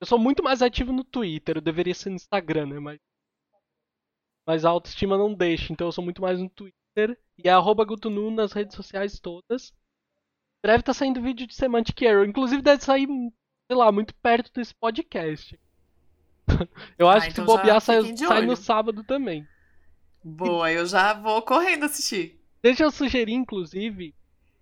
Eu 0.00 0.06
sou 0.08 0.18
muito 0.18 0.42
mais 0.42 0.60
ativo 0.60 0.92
no 0.92 1.04
Twitter, 1.04 1.58
eu 1.58 1.60
deveria 1.60 1.94
ser 1.94 2.10
no 2.10 2.16
Instagram, 2.16 2.66
né? 2.66 2.80
Mas 2.80 2.98
mas 4.44 4.64
a 4.64 4.70
autoestima 4.70 5.16
não 5.16 5.32
deixa, 5.32 5.72
então 5.72 5.86
eu 5.86 5.92
sou 5.92 6.02
muito 6.02 6.20
mais 6.20 6.40
no 6.40 6.50
Twitter 6.50 7.16
e 7.38 7.48
é 7.48 7.52
arroba 7.52 7.84
Gutunu 7.84 8.28
nas 8.28 8.50
redes 8.50 8.74
sociais 8.74 9.20
todas. 9.20 9.72
Deve 10.64 10.80
estar 10.80 10.94
saindo 10.94 11.22
vídeo 11.22 11.46
de 11.46 11.54
Semantic 11.54 12.02
Error, 12.02 12.26
inclusive 12.26 12.60
deve 12.60 12.82
sair, 12.82 13.06
sei 13.06 13.76
lá, 13.76 13.92
muito 13.92 14.12
perto 14.16 14.52
desse 14.52 14.74
podcast. 14.74 15.56
eu 16.98 17.08
Ah, 17.08 17.18
acho 17.18 17.28
que 17.28 17.34
se 17.34 17.40
então 17.40 17.46
bobear 17.56 17.80
sai, 17.80 18.16
sai 18.16 18.44
no 18.44 18.56
sábado 18.56 19.04
também. 19.04 19.46
Boa, 20.24 20.72
eu 20.72 20.84
já 20.86 21.14
vou 21.14 21.40
correndo 21.42 21.84
assistir. 21.84 22.40
Deixa 22.60 22.82
eu 22.82 22.90
sugerir, 22.90 23.32
inclusive, 23.32 24.12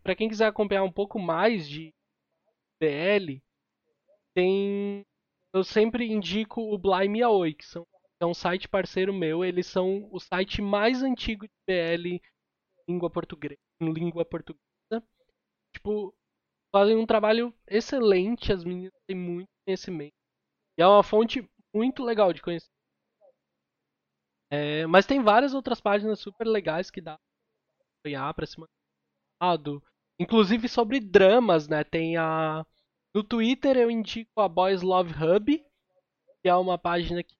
pra 0.08 0.16
quem 0.16 0.26
quiser 0.26 0.46
acompanhar 0.46 0.82
um 0.84 0.90
pouco 0.90 1.18
mais 1.18 1.68
de 1.68 1.92
BL, 2.80 3.42
tem. 4.34 5.04
Eu 5.54 5.62
sempre 5.62 6.06
indico 6.10 6.62
o 6.62 6.78
Blime 6.78 7.22
Aoi, 7.22 7.52
que 7.52 7.66
são, 7.66 7.86
é 8.18 8.24
um 8.24 8.32
site 8.32 8.66
parceiro 8.66 9.12
meu. 9.12 9.44
Eles 9.44 9.66
são 9.66 10.08
o 10.10 10.18
site 10.18 10.62
mais 10.62 11.02
antigo 11.02 11.44
de 11.44 11.52
BL 11.66 12.06
em 12.08 12.20
língua 12.88 13.10
portuguesa. 13.10 13.58
Em 13.82 13.92
língua 13.92 14.24
portuguesa. 14.24 14.62
Tipo, 15.74 16.14
fazem 16.74 16.96
um 16.96 17.04
trabalho 17.04 17.52
excelente. 17.66 18.50
As 18.50 18.64
meninas 18.64 18.94
têm 19.06 19.14
muito 19.16 19.48
conhecimento. 19.66 20.14
E 20.78 20.82
é 20.82 20.86
uma 20.86 21.02
fonte 21.02 21.46
muito 21.74 22.02
legal 22.02 22.32
de 22.32 22.40
conhecer. 22.40 22.70
É, 24.50 24.86
mas 24.86 25.04
tem 25.04 25.22
várias 25.22 25.52
outras 25.52 25.82
páginas 25.82 26.18
super 26.18 26.46
legais 26.46 26.90
que 26.90 27.02
dá 27.02 27.18
pra 27.18 27.86
acompanhar 27.98 28.32
pra 28.32 28.46
se 28.46 28.58
manter. 28.58 28.72
Inclusive 30.18 30.68
sobre 30.68 31.00
dramas, 31.00 31.68
né? 31.68 31.84
Tem 31.84 32.16
a. 32.16 32.66
No 33.14 33.22
Twitter 33.22 33.76
eu 33.76 33.90
indico 33.90 34.40
a 34.40 34.48
Boys 34.48 34.82
Love 34.82 35.12
Hub, 35.12 35.58
que 36.42 36.48
é 36.48 36.54
uma 36.54 36.78
página 36.78 37.22
que 37.22 37.34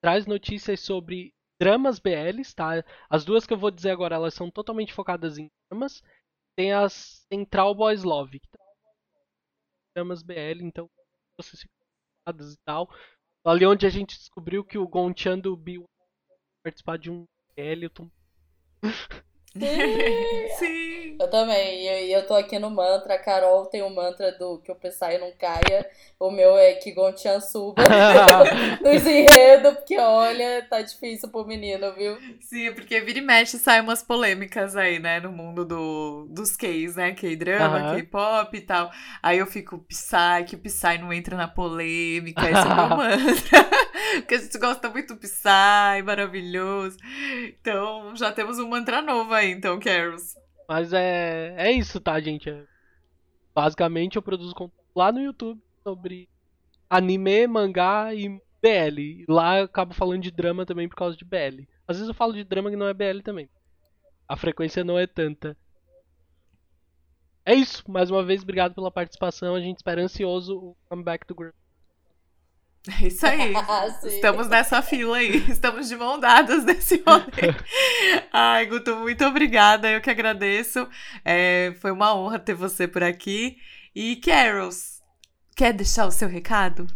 traz 0.00 0.26
notícias 0.26 0.80
sobre 0.80 1.34
dramas 1.60 1.98
BLs, 1.98 2.54
tá? 2.54 2.84
As 3.10 3.24
duas 3.24 3.46
que 3.46 3.52
eu 3.52 3.58
vou 3.58 3.70
dizer 3.70 3.90
agora, 3.90 4.14
elas 4.14 4.34
são 4.34 4.50
totalmente 4.50 4.92
focadas 4.92 5.38
em 5.38 5.50
dramas. 5.70 6.02
Tem 6.56 6.72
a 6.72 6.88
Central 6.88 7.74
Boys 7.74 8.02
Love, 8.02 8.40
que 8.40 8.48
traz 8.48 8.66
dramas 9.94 10.22
BL, 10.22 10.62
então 10.62 10.88
vocês 11.36 11.60
ficam 11.62 11.76
e 12.28 12.56
tal. 12.64 12.88
Ali 13.44 13.64
onde 13.66 13.86
a 13.86 13.90
gente 13.90 14.16
descobriu 14.16 14.64
que 14.64 14.78
o 14.78 14.88
Gonchan 14.88 15.38
do 15.38 15.56
B 15.56 15.84
participar 16.64 16.98
de 16.98 17.10
um 17.10 17.24
BL, 17.54 17.84
eu 17.84 17.90
tô 17.90 18.10
Sim. 20.58 21.16
Eu 21.18 21.28
também. 21.30 21.80
E 21.82 22.12
eu, 22.12 22.18
eu 22.18 22.26
tô 22.26 22.34
aqui 22.34 22.58
no 22.58 22.70
mantra. 22.70 23.14
A 23.14 23.18
Carol 23.18 23.66
tem 23.66 23.82
o 23.82 23.90
mantra 23.90 24.32
do 24.32 24.58
que 24.58 24.70
o 24.70 24.74
Psy 24.74 25.18
não 25.18 25.32
caia. 25.38 25.86
O 26.18 26.30
meu 26.30 26.56
é 26.56 26.72
que 26.74 26.92
Gonchan 26.92 27.40
suba 27.40 27.82
nos 28.82 29.06
enredos, 29.06 29.74
porque 29.74 29.98
olha, 29.98 30.66
tá 30.68 30.80
difícil 30.80 31.28
pro 31.28 31.46
menino, 31.46 31.92
viu? 31.92 32.16
Sim, 32.40 32.72
porque 32.72 33.00
vira 33.02 33.18
e 33.18 33.22
mexe 33.22 33.58
sai 33.58 33.82
umas 33.82 34.02
polêmicas 34.02 34.76
aí, 34.76 34.98
né, 34.98 35.20
no 35.20 35.30
mundo 35.30 35.62
do, 35.62 36.26
dos 36.30 36.56
Ks, 36.56 36.96
né, 36.96 37.12
K-drama. 37.12 37.94
K-pop 37.94 38.56
e 38.56 38.60
tal. 38.62 38.90
Aí 39.22 39.38
eu 39.38 39.46
fico, 39.46 39.78
Psy, 39.78 40.44
que 40.46 40.56
o 40.56 40.58
Psy 40.58 40.98
não 40.98 41.12
entra 41.12 41.36
na 41.36 41.48
polêmica, 41.48 42.48
esse 42.48 42.60
é 42.60 42.64
o 42.64 42.74
meu 42.74 42.88
mantra. 42.96 43.85
Porque 44.16 44.34
a 44.34 44.38
gente 44.38 44.58
gosta 44.58 44.88
muito 44.90 45.14
do 45.14 45.20
Psy, 45.20 46.02
maravilhoso. 46.04 46.96
Então, 47.48 48.14
já 48.16 48.32
temos 48.32 48.58
um 48.58 48.68
mantra 48.68 49.00
novo 49.02 49.32
aí, 49.32 49.50
então, 49.50 49.78
Carols. 49.78 50.34
Mas 50.68 50.92
é, 50.92 51.54
é 51.56 51.72
isso, 51.72 52.00
tá, 52.00 52.18
gente? 52.20 52.50
É- 52.50 52.64
basicamente 53.54 54.16
eu 54.16 54.22
produzo 54.22 54.54
conteúdo 54.54 54.84
lá 54.94 55.10
no 55.10 55.20
YouTube 55.20 55.62
sobre 55.82 56.28
anime, 56.90 57.46
mangá 57.46 58.12
e 58.14 58.28
BL. 58.62 59.24
Lá 59.28 59.58
eu 59.58 59.64
acabo 59.64 59.94
falando 59.94 60.22
de 60.22 60.30
drama 60.30 60.66
também 60.66 60.88
por 60.88 60.96
causa 60.96 61.16
de 61.16 61.24
BL. 61.24 61.66
Às 61.88 61.96
vezes 61.96 62.08
eu 62.08 62.14
falo 62.14 62.32
de 62.32 62.44
drama 62.44 62.70
que 62.70 62.76
não 62.76 62.86
é 62.86 62.92
BL 62.92 63.20
também. 63.22 63.48
A 64.28 64.36
frequência 64.36 64.84
não 64.84 64.98
é 64.98 65.06
tanta. 65.06 65.56
É 67.44 67.54
isso. 67.54 67.88
Mais 67.88 68.10
uma 68.10 68.24
vez, 68.24 68.42
obrigado 68.42 68.74
pela 68.74 68.90
participação. 68.90 69.54
A 69.54 69.60
gente 69.60 69.76
espera 69.76 70.02
ansioso 70.02 70.56
o 70.56 70.76
comeback 70.88 71.26
do 71.26 71.34
grupo. 71.34 71.56
É 73.02 73.06
isso 73.06 73.26
aí. 73.26 73.52
Estamos 74.04 74.48
nessa 74.48 74.80
fila 74.80 75.16
aí. 75.16 75.38
Estamos 75.50 75.88
de 75.88 75.96
mão 75.96 76.18
dadas 76.18 76.64
nesse 76.64 77.02
rolê. 77.06 77.54
Ai, 78.32 78.66
Guto, 78.66 78.96
muito 78.96 79.24
obrigada. 79.24 79.90
Eu 79.90 80.00
que 80.00 80.10
agradeço. 80.10 80.88
É, 81.24 81.74
foi 81.80 81.90
uma 81.90 82.14
honra 82.14 82.38
ter 82.38 82.54
você 82.54 82.86
por 82.86 83.02
aqui. 83.02 83.56
E 83.94 84.16
Carols, 84.16 85.02
quer 85.56 85.72
deixar 85.72 86.06
o 86.06 86.10
seu 86.10 86.28
recado? 86.28 86.86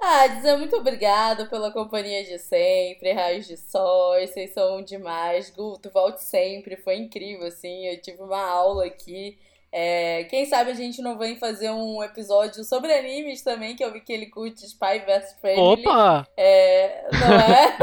Ah, 0.00 0.26
dizer 0.26 0.56
muito 0.56 0.76
obrigada 0.76 1.46
pela 1.46 1.72
companhia 1.72 2.24
de 2.24 2.36
sempre, 2.36 3.12
Raios 3.12 3.46
de 3.46 3.56
Sol, 3.56 4.14
vocês 4.20 4.52
são 4.52 4.82
demais. 4.82 5.50
Guto, 5.50 5.90
volte 5.90 6.24
sempre, 6.24 6.76
foi 6.76 6.96
incrível, 6.96 7.46
assim, 7.46 7.86
eu 7.86 8.00
tive 8.00 8.20
uma 8.20 8.40
aula 8.44 8.86
aqui. 8.86 9.38
É, 9.74 10.24
quem 10.24 10.44
sabe 10.44 10.70
a 10.70 10.74
gente 10.74 11.00
não 11.00 11.16
vem 11.16 11.36
fazer 11.36 11.70
um 11.70 12.02
episódio 12.02 12.62
sobre 12.62 12.92
animes 12.92 13.40
também, 13.40 13.74
que 13.74 13.82
eu 13.82 13.90
vi 13.90 14.02
que 14.02 14.12
ele 14.12 14.26
curte 14.26 14.66
Spy 14.66 14.98
vs 14.98 15.40
Family. 15.40 15.86
Opa! 15.86 16.28
É, 16.36 17.06
não 17.10 17.38
é? 17.38 17.78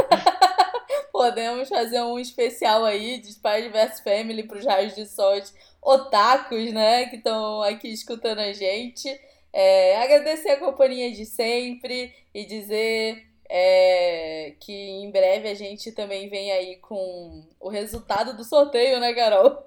Podemos 1.11 1.68
fazer 1.68 2.02
um 2.02 2.20
especial 2.20 2.86
aí 2.86 3.20
de 3.20 3.30
Spy 3.32 3.70
vs 3.70 4.02
Family 4.02 4.44
pros 4.44 4.66
raios 4.66 4.94
de 4.94 5.07
sol 5.07 5.34
otakus, 5.82 6.72
né? 6.72 7.07
Que 7.07 7.16
estão 7.16 7.64
aqui 7.64 7.88
escutando 7.88 8.40
a 8.40 8.53
gente. 8.53 9.10
É, 9.52 9.98
agradecer 9.98 10.52
a 10.52 10.60
companhia 10.60 11.11
de 11.11 11.26
sempre 11.26 12.14
e 12.36 12.45
dizer 12.45 13.26
é, 13.49 14.53
que 14.60 14.72
em 14.72 15.10
breve 15.10 15.49
a 15.49 15.56
gente 15.56 15.91
também 15.91 16.30
vem 16.30 16.52
aí 16.52 16.76
com 16.76 17.44
o 17.60 17.68
resultado 17.68 18.38
do 18.38 18.44
sorteio, 18.44 18.99
né, 18.99 19.11
Carol? 19.14 19.66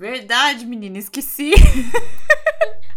Verdade, 0.00 0.64
menina, 0.64 0.96
esqueci. 0.96 1.52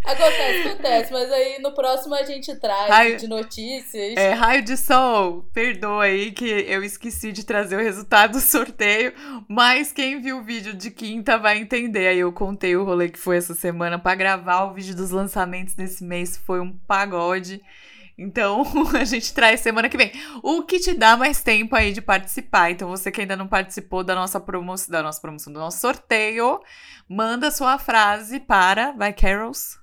Acontece, 0.06 0.68
acontece, 0.68 1.14
mas 1.14 1.32
aí 1.32 1.60
no 1.62 1.74
próximo 1.74 2.14
a 2.14 2.24
gente 2.24 2.54
traz 2.58 2.90
Raio- 2.90 3.18
de 3.18 3.26
notícias. 3.28 4.18
É, 4.18 4.32
raio 4.34 4.62
de 4.62 4.76
sol, 4.76 5.44
perdoa 5.54 6.04
aí 6.04 6.32
que 6.34 6.46
eu 6.46 6.84
esqueci 6.84 7.32
de 7.32 7.46
trazer 7.46 7.78
o 7.78 7.82
resultado 7.82 8.34
do 8.34 8.40
sorteio, 8.42 9.14
mas 9.48 9.94
quem 9.94 10.20
viu 10.22 10.40
o 10.40 10.44
vídeo 10.44 10.74
de 10.74 10.92
quinta 10.92 11.38
vai 11.38 11.58
entender. 11.58 12.08
Aí 12.08 12.20
eu 12.20 12.34
contei 12.34 12.76
o 12.76 12.84
rolê 12.84 13.08
que 13.10 13.18
foi 13.20 13.38
essa 13.38 13.54
semana 13.56 13.98
pra 13.98 14.14
gravar 14.14 14.64
o 14.66 14.74
vídeo 14.74 14.94
dos 14.96 15.10
lançamentos 15.10 15.74
desse 15.74 16.04
mês, 16.04 16.36
foi 16.38 16.60
um 16.60 16.72
pagode. 16.86 17.62
Então, 18.18 18.64
a 19.00 19.04
gente 19.04 19.32
traz 19.34 19.60
semana 19.62 19.90
que 19.90 19.98
vem. 19.98 20.12
O 20.42 20.64
que 20.64 20.80
te 20.80 20.94
dá 20.94 21.18
mais 21.18 21.42
tempo 21.42 21.76
aí 21.76 21.92
de 21.92 22.02
participar. 22.02 22.72
Então, 22.72 22.88
você 22.90 23.12
que 23.12 23.22
ainda 23.22 23.36
não 23.36 23.48
participou 23.48 24.04
da 24.04 24.14
nossa 24.16 24.40
promoção, 24.40 24.92
da 24.92 25.02
nossa 25.02 25.20
promoção, 25.20 25.52
do 25.52 25.60
nosso 25.60 25.80
sorteio, 25.80 26.62
manda 27.08 27.50
sua 27.52 27.78
frase 27.78 28.40
para, 28.40 28.92
vai 28.92 29.14
Carols. 29.14 29.78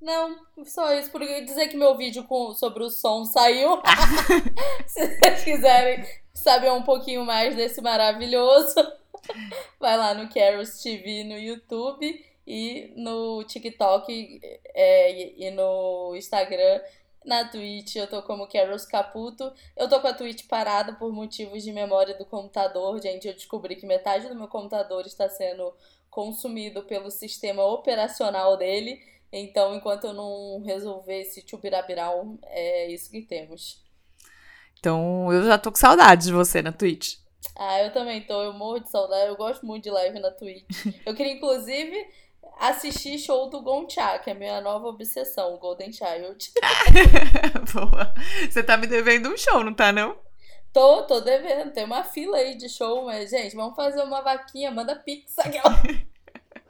Não, 0.00 0.38
só 0.64 0.94
isso. 0.94 1.10
Por 1.10 1.20
dizer 1.20 1.66
que 1.68 1.76
meu 1.76 1.96
vídeo 1.96 2.24
com, 2.24 2.52
sobre 2.54 2.84
o 2.84 2.90
som 2.90 3.24
saiu. 3.24 3.82
Se 4.86 5.18
vocês 5.18 5.44
quiserem 5.44 6.04
saber 6.32 6.70
um 6.70 6.82
pouquinho 6.82 7.24
mais 7.24 7.56
desse 7.56 7.82
maravilhoso, 7.82 8.74
vai 9.80 9.96
lá 9.96 10.14
no 10.14 10.32
Carols 10.32 10.80
TV 10.80 11.24
no 11.24 11.36
YouTube 11.36 12.24
e 12.46 12.92
no 12.96 13.44
TikTok 13.44 14.40
é, 14.74 15.12
e, 15.12 15.48
e 15.48 15.50
no 15.50 16.14
Instagram. 16.16 16.80
Na 17.24 17.44
Twitch 17.44 17.96
eu 17.96 18.06
tô 18.06 18.22
como 18.22 18.46
Carols 18.46 18.86
Caputo. 18.86 19.52
Eu 19.76 19.88
tô 19.88 20.00
com 20.00 20.08
a 20.08 20.14
Twitch 20.14 20.46
parada 20.46 20.94
por 20.94 21.12
motivos 21.12 21.62
de 21.62 21.72
memória 21.72 22.16
do 22.16 22.24
computador. 22.24 23.00
Gente, 23.00 23.28
eu 23.28 23.34
descobri 23.34 23.76
que 23.76 23.86
metade 23.86 24.28
do 24.28 24.34
meu 24.34 24.48
computador 24.48 25.06
está 25.06 25.28
sendo 25.28 25.74
consumido 26.08 26.82
pelo 26.82 27.10
sistema 27.10 27.62
operacional 27.64 28.56
dele. 28.56 29.00
Então, 29.32 29.74
enquanto 29.74 30.08
eu 30.08 30.12
não 30.12 30.62
resolver 30.64 31.20
esse 31.20 31.42
tchubirabirau, 31.42 32.36
é 32.42 32.90
isso 32.90 33.10
que 33.10 33.22
temos. 33.22 33.80
Então, 34.78 35.32
eu 35.32 35.44
já 35.44 35.58
tô 35.58 35.70
com 35.70 35.78
saudade 35.78 36.26
de 36.26 36.32
você 36.32 36.62
na 36.62 36.72
Twitch. 36.72 37.18
Ah, 37.54 37.82
eu 37.82 37.92
também 37.92 38.22
tô. 38.22 38.42
Eu 38.42 38.52
morro 38.52 38.80
de 38.80 38.90
saudade. 38.90 39.28
Eu 39.28 39.36
gosto 39.36 39.64
muito 39.64 39.84
de 39.84 39.90
live 39.90 40.18
na 40.18 40.30
Twitch. 40.30 40.64
eu 41.04 41.14
queria, 41.14 41.34
inclusive, 41.34 42.08
assistir 42.60 43.18
show 43.18 43.48
do 43.48 43.62
Goncha, 43.62 44.18
que 44.18 44.28
é 44.28 44.34
a 44.34 44.36
minha 44.36 44.60
nova 44.60 44.86
obsessão, 44.86 45.54
o 45.54 45.58
Golden 45.58 45.90
Child. 45.90 46.52
Boa. 47.72 48.14
Você 48.48 48.62
tá 48.62 48.76
me 48.76 48.86
devendo 48.86 49.30
um 49.30 49.36
show, 49.36 49.64
não 49.64 49.72
tá, 49.72 49.90
não? 49.90 50.16
Tô, 50.72 51.02
tô 51.04 51.20
devendo. 51.20 51.72
Tem 51.72 51.84
uma 51.84 52.04
fila 52.04 52.36
aí 52.36 52.56
de 52.56 52.68
show, 52.68 53.06
mas, 53.06 53.30
gente, 53.30 53.56
vamos 53.56 53.74
fazer 53.74 54.02
uma 54.02 54.20
vaquinha. 54.20 54.70
Manda 54.70 54.94
pix 54.94 55.38
aquela. 55.38 55.82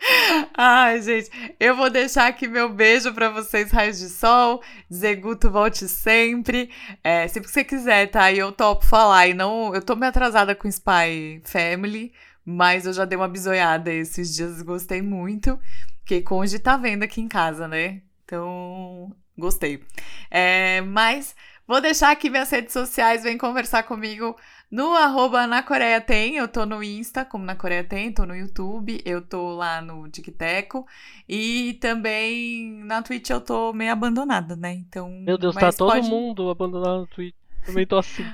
Ai, 0.57 1.03
gente, 1.03 1.31
eu 1.61 1.77
vou 1.77 1.91
deixar 1.91 2.27
aqui 2.27 2.49
meu 2.49 2.71
beijo 2.71 3.13
para 3.13 3.29
vocês, 3.29 3.71
raios 3.71 3.99
de 3.99 4.09
sol. 4.09 4.63
Dizer 4.89 5.17
Guto, 5.17 5.51
volte 5.51 5.87
sempre. 5.89 6.71
É, 7.05 7.29
sempre 7.29 7.49
que 7.49 7.53
você 7.53 7.65
quiser, 7.65 8.07
tá? 8.07 8.33
E 8.33 8.39
eu 8.39 8.51
topo 8.53 8.87
falar. 8.87 9.27
E 9.29 9.35
não, 9.35 9.75
eu 9.75 9.83
tô 9.83 9.95
meio 9.95 10.09
atrasada 10.09 10.55
com 10.55 10.69
Spy 10.69 11.43
Family, 11.45 12.15
mas 12.51 12.87
eu 12.87 12.93
já 12.93 13.05
dei 13.05 13.17
uma 13.17 13.29
bisoiada 13.29 13.93
esses 13.93 14.35
dias, 14.35 14.61
gostei 14.63 15.01
muito. 15.01 15.59
Porque 16.01 16.21
Conge 16.23 16.59
tá 16.59 16.77
vendo 16.77 17.05
aqui 17.05 17.21
em 17.21 17.29
casa, 17.29 17.69
né? 17.69 18.03
Então, 18.25 19.15
gostei. 19.39 19.83
É, 20.31 20.81
mas 20.81 21.35
vou 21.67 21.81
deixar 21.81 22.11
aqui 22.11 22.29
minhas 22.29 22.51
redes 22.51 22.73
sociais, 22.73 23.23
vem 23.23 23.39
conversar 23.39 23.85
comigo 23.85 24.37
no 24.71 24.95
arroba 24.95 25.47
na 25.47 25.63
Coreia 25.63 26.01
Tem, 26.01 26.37
eu 26.37 26.47
tô 26.47 26.65
no 26.65 26.83
Insta, 26.83 27.25
como 27.25 27.45
na 27.45 27.57
Coreia 27.57 27.83
Tem, 27.83 28.13
tô 28.13 28.25
no 28.25 28.35
YouTube, 28.35 29.01
eu 29.05 29.21
tô 29.21 29.55
lá 29.55 29.81
no 29.83 30.09
TikTok 30.09 30.85
e 31.29 31.75
também 31.81 32.73
na 32.85 33.03
Twitch 33.03 33.31
eu 33.31 33.41
tô 33.41 33.73
meio 33.73 33.93
abandonada, 33.93 34.55
né? 34.55 34.73
Então. 34.73 35.11
Meu 35.11 35.39
Deus, 35.39 35.55
tá 35.57 35.73
todo 35.73 35.93
pode... 35.93 36.09
mundo 36.09 36.51
abandonado 36.51 37.01
no 37.01 37.07
Twitch. 37.07 37.35
Também 37.65 37.87
tô 37.87 37.99
assim. 37.99 38.25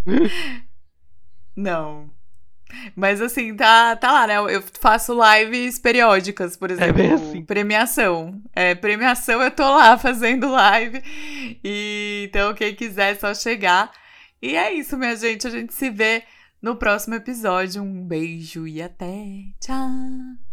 Não. 1.56 2.15
Mas 2.94 3.20
assim, 3.20 3.54
tá, 3.54 3.96
tá 3.96 4.12
lá, 4.12 4.26
né? 4.26 4.36
Eu 4.36 4.62
faço 4.80 5.14
lives 5.14 5.78
periódicas, 5.78 6.56
por 6.56 6.70
é 6.70 6.74
exemplo. 6.74 7.02
É 7.02 7.12
assim. 7.12 7.44
Premiação. 7.44 8.40
É, 8.54 8.74
premiação 8.74 9.42
eu 9.42 9.50
tô 9.50 9.62
lá 9.62 9.96
fazendo 9.98 10.50
live. 10.50 11.02
E 11.64 12.26
então, 12.28 12.54
quem 12.54 12.74
quiser 12.74 13.12
é 13.12 13.14
só 13.14 13.34
chegar. 13.34 13.90
E 14.40 14.56
é 14.56 14.72
isso, 14.72 14.96
minha 14.96 15.16
gente. 15.16 15.46
A 15.46 15.50
gente 15.50 15.74
se 15.74 15.90
vê 15.90 16.24
no 16.60 16.76
próximo 16.76 17.14
episódio. 17.14 17.82
Um 17.82 18.04
beijo 18.04 18.66
e 18.66 18.82
até. 18.82 19.24
Tchau! 19.60 20.45